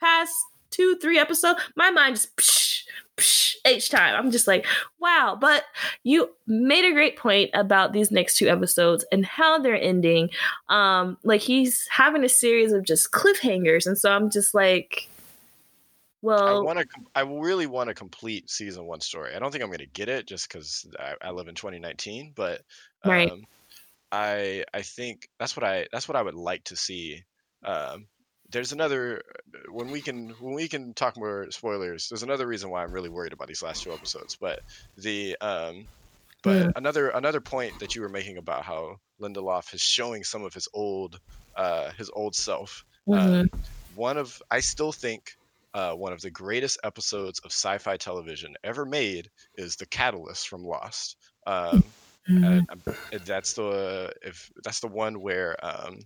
past 0.00 0.34
two, 0.70 0.96
three 0.96 1.18
episodes, 1.18 1.60
my 1.74 1.90
mind 1.90 2.16
just 2.16 2.36
psh, 2.36 2.84
psh, 3.16 3.56
each 3.66 3.90
time. 3.90 4.14
I'm 4.14 4.30
just 4.30 4.46
like, 4.46 4.66
wow. 5.00 5.36
But 5.40 5.64
you 6.04 6.30
made 6.46 6.84
a 6.84 6.92
great 6.92 7.16
point 7.16 7.50
about 7.54 7.92
these 7.92 8.10
next 8.10 8.36
two 8.36 8.48
episodes 8.48 9.04
and 9.10 9.24
how 9.24 9.58
they're 9.58 9.80
ending. 9.80 10.30
Um, 10.68 11.16
like 11.24 11.40
he's 11.40 11.86
having 11.90 12.24
a 12.24 12.28
series 12.28 12.72
of 12.72 12.84
just 12.84 13.10
cliffhangers, 13.10 13.86
and 13.86 13.96
so 13.98 14.12
I'm 14.12 14.30
just 14.30 14.54
like, 14.54 15.08
I 16.46 16.54
want 16.54 16.78
to. 16.80 16.86
I 17.14 17.22
really 17.22 17.66
want 17.66 17.88
to 17.88 17.94
complete 17.94 18.50
season 18.50 18.86
one 18.86 19.00
story. 19.00 19.34
I 19.34 19.38
don't 19.38 19.50
think 19.52 19.62
I'm 19.64 19.70
going 19.70 19.78
to 19.80 19.86
get 19.86 20.08
it 20.08 20.26
just 20.28 20.48
because 20.48 20.86
I, 20.98 21.16
I 21.22 21.30
live 21.32 21.48
in 21.48 21.54
2019. 21.54 22.32
But 22.36 22.62
um, 23.02 23.04
Right. 23.04 23.32
I 24.12 24.64
I 24.74 24.82
think 24.82 25.28
that's 25.38 25.56
what 25.56 25.64
I 25.64 25.88
that's 25.92 26.08
what 26.08 26.16
I 26.16 26.22
would 26.22 26.34
like 26.34 26.64
to 26.64 26.76
see. 26.76 27.22
Um, 27.64 28.08
there's 28.50 28.72
another 28.72 29.22
when 29.70 29.90
we 29.90 30.02
can 30.02 30.30
when 30.40 30.54
we 30.54 30.68
can 30.68 30.94
talk 30.94 31.16
more 31.16 31.50
spoilers. 31.50 32.08
There's 32.08 32.22
another 32.22 32.46
reason 32.46 32.70
why 32.70 32.84
I'm 32.84 32.92
really 32.92 33.10
worried 33.10 33.32
about 33.32 33.48
these 33.48 33.62
last 33.62 33.82
two 33.82 33.94
episodes. 33.94 34.36
But 34.40 34.60
the 34.96 35.36
um, 35.40 35.88
but 36.42 36.68
Yeah. 36.68 36.72
another 36.76 37.10
another 37.10 37.40
point 37.40 37.78
that 37.80 37.94
you 37.94 38.02
were 38.02 38.08
making 38.10 38.38
about 38.38 38.64
how 38.64 38.98
Lindelof 39.20 39.74
is 39.74 39.82
showing 39.82 40.24
some 40.24 40.44
of 40.44 40.54
his 40.54 40.68
old 40.74 41.20
uh, 41.56 41.92
his 41.92 42.10
old 42.14 42.36
self. 42.36 42.84
mhm. 43.06 43.46
One 43.88 44.16
of 44.16 44.40
I 44.50 44.60
still 44.60 44.92
think 44.92 45.35
uh, 45.76 45.92
one 45.92 46.12
of 46.12 46.20
the 46.22 46.30
greatest 46.30 46.78
episodes 46.84 47.38
of 47.44 47.52
sci-fi 47.52 47.96
television 47.98 48.54
ever 48.64 48.86
made 48.86 49.28
is 49.56 49.76
the 49.76 49.84
Catalyst 49.86 50.48
from 50.48 50.64
Lost. 50.64 51.16
Um, 51.46 51.84
and, 52.26 52.66
um, 52.70 52.82
and 53.12 53.20
that's 53.22 53.52
the 53.52 54.10
if 54.22 54.50
that's 54.64 54.80
the 54.80 54.88
one 54.88 55.20
where 55.20 55.54
um, 55.64 56.00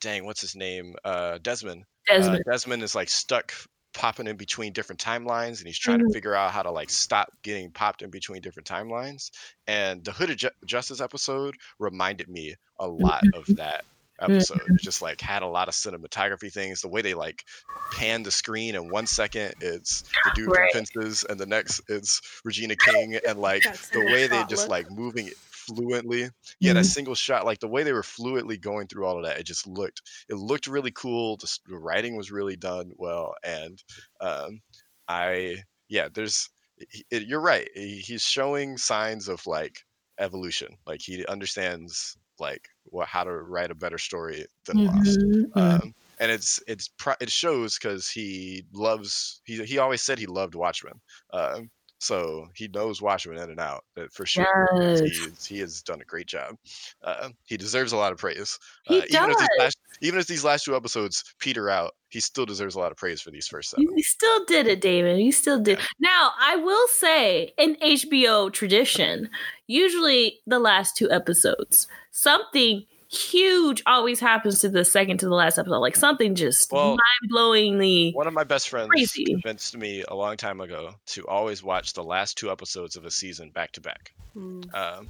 dang, 0.00 0.24
what's 0.26 0.42
his 0.42 0.54
name? 0.54 0.94
Uh, 1.04 1.38
Desmond. 1.38 1.84
Desmond. 2.06 2.42
Uh, 2.46 2.50
Desmond 2.52 2.82
is 2.82 2.94
like 2.94 3.08
stuck 3.08 3.52
popping 3.94 4.26
in 4.28 4.36
between 4.36 4.72
different 4.72 5.00
timelines, 5.00 5.58
and 5.58 5.66
he's 5.66 5.78
trying 5.78 5.98
Mhm. 6.00 6.08
to 6.08 6.12
figure 6.12 6.34
out 6.34 6.52
how 6.52 6.62
to 6.62 6.70
like 6.70 6.90
stop 6.90 7.28
getting 7.42 7.70
popped 7.72 8.02
in 8.02 8.10
between 8.10 8.42
different 8.42 8.68
timelines. 8.68 9.30
And 9.66 10.04
the 10.04 10.12
Hooded 10.12 10.38
Ju- 10.38 10.50
Justice 10.66 11.00
episode 11.00 11.56
reminded 11.78 12.28
me 12.28 12.54
a 12.78 12.86
lot 12.86 13.24
of 13.34 13.46
that 13.56 13.84
episode. 14.20 14.60
It 14.68 14.80
just 14.80 15.02
like 15.02 15.20
had 15.20 15.42
a 15.42 15.46
lot 15.46 15.68
of 15.68 15.74
cinematography 15.74 16.52
things. 16.52 16.80
The 16.80 16.88
way 16.88 17.02
they 17.02 17.14
like 17.14 17.44
pan 17.92 18.22
the 18.22 18.30
screen 18.30 18.74
in 18.74 18.88
one 18.90 19.06
second, 19.06 19.54
it's 19.60 20.02
the 20.24 20.32
dude 20.34 20.50
Right. 20.50 20.70
from 20.72 20.84
Fences, 20.84 21.24
and 21.28 21.38
the 21.38 21.46
next 21.46 21.80
it's 21.88 22.20
Regina 22.44 22.76
King, 22.76 23.16
and 23.26 23.38
like 23.40 23.62
the 23.92 24.00
way 24.00 24.26
they 24.26 24.42
just 24.48 24.62
look. 24.62 24.70
like 24.70 24.90
moving 24.90 25.28
it 25.28 25.36
fluently. 25.36 26.30
Yeah, 26.60 26.72
that 26.72 26.84
single 26.86 27.14
shot, 27.14 27.44
like 27.44 27.60
the 27.60 27.68
way 27.68 27.82
they 27.82 27.92
were 27.92 28.02
fluently 28.02 28.56
going 28.56 28.86
through 28.86 29.04
all 29.06 29.18
of 29.18 29.24
that, 29.24 29.38
it 29.38 29.44
just 29.44 29.66
looked 29.66 30.02
it 30.28 30.34
looked 30.34 30.66
really 30.66 30.92
cool. 30.92 31.36
The, 31.36 31.58
the 31.68 31.76
writing 31.76 32.16
was 32.16 32.30
really 32.30 32.56
done 32.56 32.92
well, 32.96 33.34
and 33.44 33.82
um, 34.20 34.60
I 35.06 35.56
yeah, 35.88 36.08
there's 36.12 36.48
he- 36.90 37.04
it, 37.10 37.26
you're 37.26 37.40
right. 37.40 37.68
he- 37.74 37.98
He's 37.98 38.22
showing 38.22 38.76
signs 38.78 39.28
of 39.28 39.46
like 39.46 39.78
evolution. 40.18 40.76
Like 40.86 41.00
he 41.02 41.24
understands 41.26 42.16
like 42.40 42.68
what 42.84 43.08
how 43.08 43.24
to 43.24 43.32
write 43.32 43.70
a 43.70 43.74
better 43.74 43.98
story 43.98 44.46
than 44.66 44.84
Lost. 44.86 45.20
Mhm, 45.20 45.52
mhm. 45.56 45.82
Um, 45.84 45.94
and 46.20 46.30
it's 46.32 46.60
it's 46.66 46.90
it 47.20 47.30
shows 47.30 47.78
because 47.78 48.08
he 48.08 48.64
loves 48.72 49.40
he 49.44 49.64
he 49.64 49.78
always 49.78 50.02
said 50.02 50.18
he 50.18 50.26
loved 50.26 50.54
Watchmen. 50.54 51.00
Um, 51.32 51.70
so 52.00 52.48
he 52.54 52.68
knows 52.68 53.02
Watchmen 53.02 53.38
in 53.38 53.50
and 53.50 53.60
out 53.60 53.84
uh, 53.96 54.06
for 54.12 54.24
sure. 54.26 54.46
Yes. 54.80 55.00
He, 55.48 55.54
he 55.54 55.60
has 55.60 55.82
done 55.82 56.00
a 56.00 56.04
great 56.04 56.26
job. 56.26 56.54
Uh, 57.02 57.30
he 57.44 57.56
deserves 57.56 57.92
a 57.92 57.96
lot 57.96 58.12
of 58.12 58.18
praise. 58.18 58.58
He 58.84 58.98
uh, 59.00 59.04
even 59.10 59.30
if 59.30 59.38
does. 59.38 59.48
last 59.58 59.77
even 60.00 60.20
if 60.20 60.26
these 60.26 60.44
last 60.44 60.64
two 60.64 60.76
episodes 60.76 61.24
peter 61.38 61.68
out, 61.70 61.92
he 62.08 62.20
still 62.20 62.46
deserves 62.46 62.74
a 62.74 62.78
lot 62.78 62.90
of 62.90 62.96
praise 62.96 63.20
for 63.20 63.30
these 63.30 63.46
first 63.46 63.70
seven. 63.70 63.86
You 63.94 64.02
still 64.02 64.44
did 64.46 64.66
it, 64.66 64.80
David. 64.80 65.20
You 65.20 65.32
still 65.32 65.60
did. 65.60 65.78
Now, 66.00 66.32
I 66.40 66.56
will 66.56 66.86
say, 66.88 67.52
in 67.58 67.76
HBO 67.76 68.52
tradition, 68.52 69.28
usually 69.66 70.40
the 70.46 70.58
last 70.58 70.96
two 70.96 71.10
episodes, 71.10 71.86
something 72.10 72.84
huge 73.10 73.82
always 73.86 74.20
happens 74.20 74.60
to 74.60 74.68
the 74.68 74.84
second 74.84 75.18
to 75.18 75.26
the 75.26 75.34
last 75.34 75.58
episode. 75.58 75.78
Like 75.78 75.96
something 75.96 76.34
just 76.34 76.70
Well, 76.72 76.90
mind 76.90 77.32
blowingly. 77.32 78.14
One 78.14 78.26
of 78.26 78.34
my 78.34 78.44
best 78.44 78.68
friends 78.68 78.88
Crazy. 78.88 79.24
convinced 79.24 79.76
me 79.76 80.04
a 80.08 80.14
long 80.14 80.36
time 80.36 80.60
ago 80.60 80.94
to 81.06 81.26
always 81.26 81.62
watch 81.62 81.94
the 81.94 82.04
last 82.04 82.36
two 82.36 82.50
episodes 82.50 82.96
of 82.96 83.04
a 83.04 83.10
season 83.10 83.50
back 83.50 83.72
to 83.72 83.80
back. 83.80 84.12
Hmm. 84.34 84.60
Um, 84.74 85.08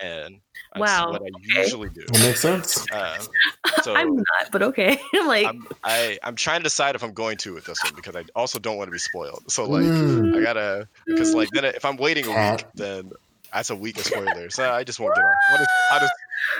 And 0.00 0.40
that's 0.74 1.00
Wow, 1.00 1.12
what 1.12 1.22
I 1.22 1.28
usually 1.42 1.88
do. 1.90 2.02
That 2.06 2.20
makes 2.20 2.40
sense. 2.40 2.86
Um, 2.92 3.26
so 3.82 3.94
I'm 3.94 4.16
not, 4.16 4.52
but 4.52 4.62
okay. 4.62 4.98
I'm 5.14 5.26
like, 5.26 5.46
I'm 5.46 5.66
I, 5.84 6.18
I'm 6.22 6.36
trying 6.36 6.60
to 6.60 6.64
decide 6.64 6.94
if 6.94 7.02
I'm 7.02 7.14
going 7.14 7.36
to 7.38 7.54
with 7.54 7.64
this 7.64 7.82
one 7.82 7.94
because 7.94 8.16
I 8.16 8.24
also 8.34 8.58
don't 8.58 8.76
want 8.76 8.88
to 8.88 8.92
be 8.92 8.98
spoiled. 8.98 9.42
So 9.48 9.68
like 9.68 9.82
Mm. 9.82 10.36
I 10.36 10.42
gotta 10.42 10.88
because 11.06 11.34
like 11.34 11.50
then 11.52 11.64
if 11.64 11.84
I'm 11.84 11.96
waiting 11.96 12.26
a 12.26 12.30
week, 12.30 12.64
then 12.76 13.10
that's 13.52 13.70
a 13.70 13.76
week 13.76 13.96
of 13.98 14.04
spoilers. 14.04 14.54
So 14.54 14.70
I 14.70 14.84
just 14.84 15.00
won't 15.00 15.14
get 15.14 15.24
on. 15.24 15.34
I'll 15.50 15.58
just, 15.58 15.70
I'll 15.90 16.00
just 16.00 16.14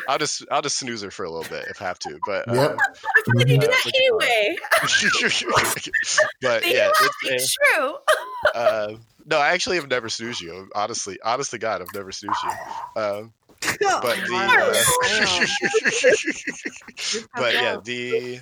I'll 0.08 0.18
just 0.18 0.44
I'll 0.50 0.62
just 0.62 0.78
snooze 0.78 1.02
her 1.02 1.10
for 1.10 1.24
a 1.24 1.30
little 1.30 1.48
bit 1.48 1.66
if 1.68 1.82
I 1.82 1.86
have 1.86 1.98
to. 2.00 2.18
But 2.24 2.48
Yep. 2.52 2.70
um, 2.70 2.78
I 2.78 3.22
feel 3.22 3.34
like 3.36 3.50
you 3.50 3.58
do 3.58 3.66
uh, 3.66 3.70
that 3.70 3.80
what 3.84 3.94
you 3.94 4.10
call 4.10 4.20
it? 4.20 4.30
anyway. 4.30 4.56
but 6.42 6.62
See, 6.64 6.74
yeah, 6.74 6.88
it's 6.88 7.16
it's 7.24 7.54
true. 7.54 7.94
uh, 8.54 8.94
no, 9.28 9.38
I 9.38 9.48
actually 9.48 9.76
have 9.76 9.88
never 9.88 10.08
snoozed 10.08 10.40
you. 10.40 10.70
Honestly, 10.74 11.18
honest 11.24 11.50
to 11.50 11.58
God, 11.58 11.82
I've 11.82 11.92
never 11.94 12.12
snoozed 12.12 12.38
you. 12.42 13.02
Um, 13.02 13.32
but 13.80 14.16
the 14.16 15.04
uh, 15.14 15.46
but 17.34 17.54
yeah, 17.54 17.78
the 17.82 18.40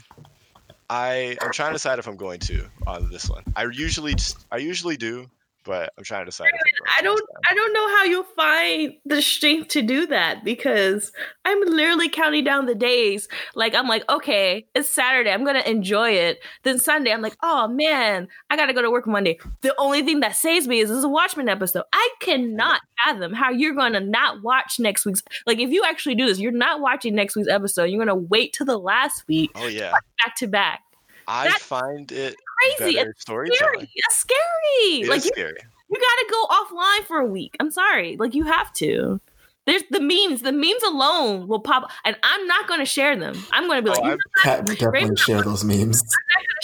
I 0.88 1.36
I'm 1.40 1.52
trying 1.52 1.70
to 1.70 1.74
decide 1.74 1.98
if 1.98 2.06
I'm 2.06 2.16
going 2.16 2.40
to 2.40 2.66
on 2.86 3.10
this 3.10 3.28
one. 3.28 3.42
I 3.56 3.64
usually 3.64 4.14
just, 4.14 4.46
I 4.52 4.58
usually 4.58 4.96
do, 4.96 5.28
but 5.66 5.92
I'm 5.98 6.04
trying 6.04 6.22
to 6.22 6.26
decide. 6.26 6.46
I'm 6.46 6.96
I 6.98 7.02
don't. 7.02 7.20
I 7.50 7.54
don't 7.54 7.72
know 7.72 7.88
how 7.88 8.04
you'll 8.04 8.22
find 8.22 8.94
the 9.04 9.20
strength 9.20 9.68
to 9.68 9.82
do 9.82 10.06
that 10.06 10.44
because 10.44 11.12
I'm 11.44 11.60
literally 11.60 12.08
counting 12.08 12.44
down 12.44 12.66
the 12.66 12.74
days. 12.74 13.28
Like 13.54 13.74
I'm 13.74 13.88
like, 13.88 14.04
okay, 14.08 14.66
it's 14.74 14.88
Saturday. 14.88 15.30
I'm 15.30 15.44
gonna 15.44 15.60
enjoy 15.60 16.10
it. 16.10 16.38
Then 16.62 16.78
Sunday, 16.78 17.12
I'm 17.12 17.22
like, 17.22 17.36
oh 17.42 17.68
man, 17.68 18.28
I 18.48 18.56
gotta 18.56 18.72
go 18.72 18.82
to 18.82 18.90
work 18.90 19.06
Monday. 19.06 19.38
The 19.62 19.74
only 19.78 20.02
thing 20.02 20.20
that 20.20 20.36
saves 20.36 20.66
me 20.68 20.80
is 20.80 20.88
this 20.88 20.98
is 20.98 21.04
a 21.04 21.08
Watchmen 21.08 21.48
episode. 21.48 21.84
I 21.92 22.08
cannot 22.20 22.80
fathom 23.04 23.32
how 23.32 23.50
you're 23.50 23.74
gonna 23.74 24.00
not 24.00 24.42
watch 24.42 24.78
next 24.78 25.04
week's 25.04 25.22
like 25.46 25.58
if 25.58 25.70
you 25.70 25.82
actually 25.84 26.14
do 26.14 26.26
this, 26.26 26.38
you're 26.38 26.52
not 26.52 26.80
watching 26.80 27.14
next 27.14 27.36
week's 27.36 27.48
episode. 27.48 27.84
You're 27.84 28.04
gonna 28.04 28.14
wait 28.14 28.52
till 28.52 28.66
the 28.66 28.78
last 28.78 29.24
week 29.28 29.50
Oh 29.54 29.66
yeah, 29.66 29.92
back 30.24 30.36
to 30.36 30.46
back. 30.46 30.80
I 31.28 31.48
That- 31.48 31.60
find 31.60 32.10
it 32.12 32.36
Crazy. 32.78 32.98
It's 32.98 33.22
scary. 33.22 33.48
It's 33.50 34.16
scary. 34.16 35.02
It 35.02 35.08
like 35.08 35.24
you, 35.24 35.30
scary. 35.32 35.52
you 35.90 36.00
gotta 36.00 36.00
gotta 36.00 36.26
go 36.30 36.46
offline 36.76 37.06
for 37.06 37.18
a 37.18 37.26
week. 37.26 37.56
I'm 37.60 37.70
sorry. 37.70 38.16
Like 38.16 38.34
you 38.34 38.44
have 38.44 38.72
to. 38.74 39.20
There's 39.66 39.82
the 39.90 39.98
memes. 39.98 40.42
The 40.42 40.52
memes 40.52 40.80
alone 40.86 41.48
will 41.48 41.58
pop, 41.58 41.90
and 42.04 42.16
I'm 42.22 42.46
not 42.46 42.68
going 42.68 42.78
to 42.78 42.86
share 42.86 43.16
them. 43.16 43.34
I'm 43.50 43.66
going 43.66 43.78
to 43.78 43.82
be 43.82 43.90
Oh, 43.90 44.00
like, 44.00 44.04
you, 44.04 44.10
I- 44.10 44.14
know, 44.14 44.18
Kat 44.40 44.58
would 44.60 44.66
definitely 44.78 45.00
Raven- 45.00 45.16
share 45.16 45.42
those 45.42 45.64
memes. 45.64 46.04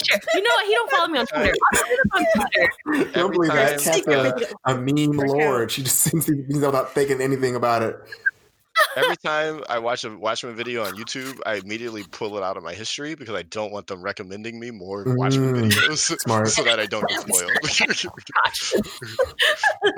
share. 0.05 0.19
you 0.33 0.41
know 0.41 0.49
what? 0.55 0.65
He 0.67 0.73
don't 0.73 0.89
follow 0.91 1.07
me 1.09 1.19
on 1.19 1.25
Twitter. 1.27 1.53
I'll 1.73 1.79
share 1.85 1.97
them 1.97 2.11
on 2.13 2.47
Twitter. 2.95 3.11
Don't 3.19 3.31
believe 3.33 3.51
that. 3.51 3.79
time- 3.81 4.03
Kat's 4.05 4.51
a, 4.65 4.71
a 4.71 4.77
meme 4.77 5.17
lord. 5.17 5.69
She 5.71 5.83
just 5.83 5.97
sends 5.99 6.27
these 6.27 6.37
memes 6.47 6.63
without 6.65 6.93
thinking 6.93 7.19
anything 7.19 7.57
about 7.57 7.81
it. 7.81 7.97
Every 8.95 9.17
time 9.17 9.63
I 9.69 9.79
watch 9.79 10.03
a 10.03 10.09
watch 10.09 10.19
Watchmen 10.19 10.55
video 10.55 10.83
on 10.83 10.93
YouTube, 10.93 11.39
I 11.45 11.55
immediately 11.55 12.03
pull 12.03 12.37
it 12.37 12.43
out 12.43 12.57
of 12.57 12.63
my 12.63 12.73
history 12.73 13.15
because 13.15 13.35
I 13.35 13.43
don't 13.43 13.71
want 13.71 13.87
them 13.87 14.01
recommending 14.01 14.59
me 14.59 14.71
more 14.71 15.03
Watchmen 15.17 15.55
Mm, 15.55 15.71
videos 15.71 15.97
smart. 16.19 16.49
so 16.49 16.63
that 16.63 16.79
I 16.79 16.85
don't 16.85 17.07
get 17.07 17.19
spoiled. 17.19 17.51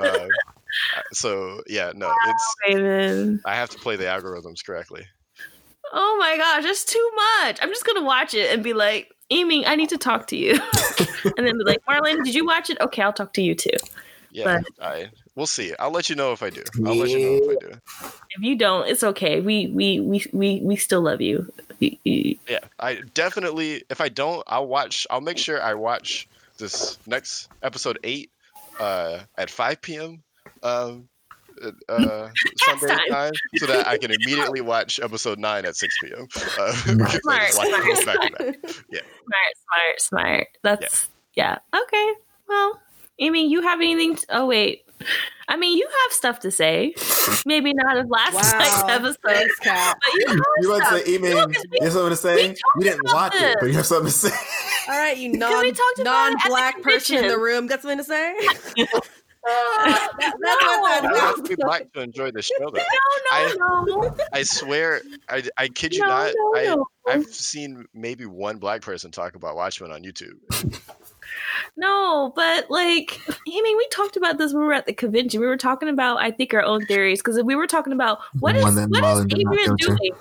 uh, 0.00 0.26
so 1.12 1.62
yeah, 1.66 1.92
no, 1.94 2.12
it's 2.26 2.56
Raven. 2.66 3.40
I 3.44 3.54
have 3.54 3.70
to 3.70 3.78
play 3.78 3.96
the 3.96 4.04
algorithms 4.04 4.64
correctly. 4.64 5.06
Oh 5.92 6.16
my 6.18 6.36
gosh, 6.36 6.64
that's 6.64 6.84
too 6.84 7.10
much. 7.42 7.58
I'm 7.62 7.68
just 7.68 7.84
gonna 7.86 8.04
watch 8.04 8.34
it 8.34 8.52
and 8.52 8.62
be 8.62 8.72
like, 8.72 9.10
Amy, 9.30 9.66
I 9.66 9.76
need 9.76 9.90
to 9.90 9.98
talk 9.98 10.26
to 10.28 10.36
you. 10.36 10.52
and 11.36 11.46
then 11.46 11.58
be 11.58 11.64
like, 11.64 11.84
Marlon, 11.88 12.24
did 12.24 12.34
you 12.34 12.46
watch 12.46 12.70
it? 12.70 12.80
Okay, 12.80 13.02
I'll 13.02 13.12
talk 13.12 13.32
to 13.34 13.42
you 13.42 13.54
too. 13.54 13.70
Yeah, 14.30 14.60
I 14.80 15.10
we'll 15.36 15.46
see. 15.46 15.72
I'll 15.78 15.90
let 15.92 16.08
you 16.10 16.16
know 16.16 16.32
if 16.32 16.42
I 16.42 16.50
do. 16.50 16.62
I'll 16.84 16.96
let 16.96 17.08
you 17.10 17.18
know 17.20 17.50
if 17.52 17.56
I 17.62 17.66
do. 17.66 17.80
If 18.30 18.42
you 18.42 18.56
don't, 18.58 18.88
it's 18.88 19.04
okay. 19.04 19.40
We 19.40 19.68
we 19.68 20.00
we 20.00 20.24
we, 20.32 20.60
we 20.62 20.76
still 20.76 21.02
love 21.02 21.20
you. 21.20 21.52
We- 21.80 22.00
we- 22.04 22.40
Yeah, 22.48 22.60
I 22.80 23.00
definitely. 23.14 23.84
If 23.90 24.00
I 24.00 24.08
don't, 24.08 24.42
I'll 24.48 24.66
watch. 24.66 25.06
I'll 25.10 25.20
make 25.20 25.38
sure 25.38 25.62
I 25.62 25.74
watch 25.74 26.26
this 26.58 26.98
next 27.06 27.48
episode 27.62 27.98
eight 28.02 28.30
uh, 28.80 29.20
at 29.38 29.50
five 29.50 29.80
p.m. 29.82 30.22
Um, 30.62 31.08
uh, 31.88 32.28
Sunday 32.64 32.86
time. 32.88 33.08
time, 33.10 33.32
so 33.56 33.66
that 33.66 33.86
I 33.86 33.98
can 33.98 34.10
immediately 34.10 34.60
watch 34.62 35.00
episode 35.00 35.38
nine 35.38 35.64
at 35.64 35.76
six 35.76 35.96
p.m. 36.02 36.26
Uh, 36.58 36.72
Smart. 36.72 36.98
because 36.98 37.26
I 37.28 37.38
just 37.46 37.56
watch 37.58 37.68
Smart. 37.68 37.84
those 37.86 38.04
back 38.04 38.20
to. 38.20 38.36
Smart, 38.36 39.52
smart, 39.64 40.00
smart. 40.00 40.46
That's 40.62 41.08
yeah. 41.34 41.58
Okay. 41.74 42.12
Well, 42.48 42.80
Amy, 43.18 43.50
you 43.50 43.60
have 43.62 43.80
anything? 43.80 44.16
To, 44.16 44.26
oh 44.30 44.46
wait. 44.46 44.84
I 45.48 45.56
mean, 45.56 45.78
you 45.78 45.86
have 46.04 46.12
stuff 46.12 46.40
to 46.40 46.50
say. 46.50 46.94
Maybe 47.44 47.72
not 47.72 47.96
of 47.98 48.10
last 48.10 48.34
night's 48.34 48.82
episode, 48.88 49.16
Thanks, 49.22 49.54
but 49.62 49.72
you 50.14 50.26
have 50.26 50.38
You 50.60 50.70
want 50.70 50.82
to 50.82 50.88
stuff. 50.88 51.04
say, 51.04 51.14
Eaming, 51.14 51.30
No, 51.34 51.46
'cause 51.46 51.64
we- 51.70 51.78
you 51.78 51.84
have 51.84 51.92
something 51.92 52.10
to 52.10 52.16
say? 52.16 52.34
we 52.48 52.54
You 52.78 52.90
didn't 52.90 53.00
about 53.00 53.14
watch 53.14 53.34
it, 53.36 53.56
but 53.60 53.66
you 53.66 53.72
have 53.74 53.86
something 53.86 54.10
to 54.10 54.18
say. 54.18 54.36
All 54.88 54.98
right, 54.98 55.16
you 55.16 55.28
non 55.38 55.60
we 55.62 55.70
talked 55.72 55.98
about 56.00 56.30
it 56.30 56.34
at 56.34 56.42
the 56.42 56.48
non-black 56.48 56.82
person 56.82 57.16
in 57.18 57.28
the 57.28 57.38
room 57.38 57.66
got 57.68 57.82
something 57.82 57.98
to 57.98 58.04
say. 58.04 58.34
That- 59.46 60.12
That- 60.18 60.32
no, 60.40 60.48
that's 60.50 60.80
what 60.80 60.92
I 60.92 61.00
that- 61.12 61.20
have 61.36 61.44
to 61.44 61.56
black 61.58 61.92
to 61.92 62.00
enjoy 62.00 62.30
the 62.32 62.42
show, 62.42 62.70
though. 62.70 62.80
no, 63.30 63.84
no, 63.84 63.96
no, 64.00 64.16
I 64.32 64.42
swear, 64.42 65.02
I, 65.28 65.42
I 65.56 65.68
kid 65.68 65.94
you 65.94 66.00
no, 66.00 66.06
not. 66.08 66.32
no, 66.36 66.56
I 66.56 66.64
no. 66.64 66.86
I've 67.06 67.26
seen 67.26 67.86
maybe 67.94 68.26
one 68.26 68.58
black 68.58 68.82
person 68.82 69.10
talk 69.10 69.36
about 69.36 69.54
Watchmen 69.56 69.92
on 69.92 70.02
YouTube. 70.02 70.34
No, 71.76 72.32
but 72.34 72.70
like, 72.70 73.20
I 73.28 73.34
mean, 73.46 73.76
we 73.76 73.86
talked 73.90 74.16
about 74.16 74.38
this 74.38 74.52
when 74.52 74.62
we 74.62 74.66
were 74.66 74.72
at 74.72 74.86
the 74.86 74.92
convention. 74.92 75.40
We 75.40 75.46
were 75.46 75.56
talking 75.56 75.88
about, 75.88 76.18
I 76.18 76.30
think, 76.30 76.54
our 76.54 76.62
own 76.62 76.86
theories 76.86 77.20
because 77.20 77.40
we 77.42 77.54
were 77.54 77.66
talking 77.66 77.92
about 77.92 78.20
what 78.40 78.56
is, 78.56 78.64
what 78.64 78.72
is 78.72 78.78
Marlon 78.88 79.24
Adrian 79.38 79.76
doing? 79.76 80.12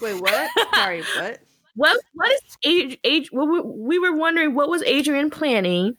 Wait, 0.00 0.20
what? 0.20 0.50
Sorry, 0.74 1.02
what? 1.18 1.40
What 1.74 1.96
what 2.14 2.30
is 2.30 2.40
age 2.64 2.98
age? 3.04 3.30
Well, 3.32 3.46
we, 3.46 3.60
we 3.60 3.98
were 3.98 4.16
wondering 4.16 4.54
what 4.54 4.68
was 4.68 4.82
Adrian 4.82 5.30
planning, 5.30 5.96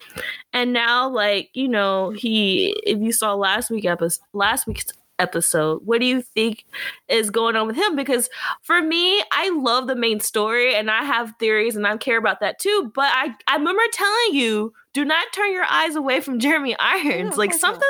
and 0.51 0.71
now 0.74 1.09
like 1.09 1.49
you 1.53 1.67
know 1.67 2.11
he 2.11 2.80
if 2.86 2.99
you 2.99 3.11
saw 3.11 3.34
last 3.34 3.71
week 3.71 3.86
episode 3.86 4.24
last 4.34 4.67
week's 4.67 4.86
episode, 5.19 5.82
what 5.86 5.99
do 5.99 6.05
you 6.05 6.21
think 6.21 6.65
is 7.07 7.30
going 7.30 7.55
on 7.55 7.67
with 7.67 7.76
him? 7.76 7.95
Because 7.95 8.30
for 8.61 8.82
me, 8.82 9.24
I 9.32 9.49
love 9.49 9.88
the 9.88 9.95
main 9.95 10.19
story 10.19 10.76
and 10.76 10.89
I 10.91 11.03
have 11.03 11.34
theories 11.39 11.76
and 11.76 11.88
I 11.88 11.97
care 11.97 12.17
about 12.17 12.39
that 12.41 12.59
too. 12.59 12.91
But 12.93 13.09
I 13.11 13.34
I 13.47 13.55
remember 13.55 13.82
telling 13.91 14.34
you 14.34 14.74
do 14.93 15.03
not 15.03 15.26
turn 15.34 15.51
your 15.51 15.65
eyes 15.65 15.95
away 15.95 16.21
from 16.21 16.39
Jeremy 16.39 16.76
Irons. 16.78 17.32
of 17.32 17.38
like 17.38 17.53
something 17.53 17.82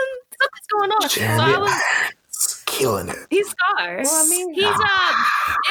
something's 0.41 0.67
going 0.71 0.91
on. 0.91 1.09
so 1.09 1.21
I 1.21 1.57
was 1.57 1.71
Irons, 1.71 2.13
killing 2.73 3.09
it. 3.09 3.15
He's 3.29 3.49
Scar. 3.49 4.01
Well, 4.03 4.25
I 4.25 4.29
mean- 4.29 4.53
he's 4.53 4.65
uh 4.67 5.13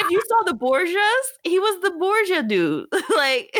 if 0.01 0.09
you 0.09 0.21
saw 0.27 0.43
the 0.51 0.53
Borgias, 0.57 1.27
he 1.43 1.59
was 1.59 1.81
the 1.81 1.91
Borgia 1.91 2.41
dude. 2.43 2.87
like 3.15 3.55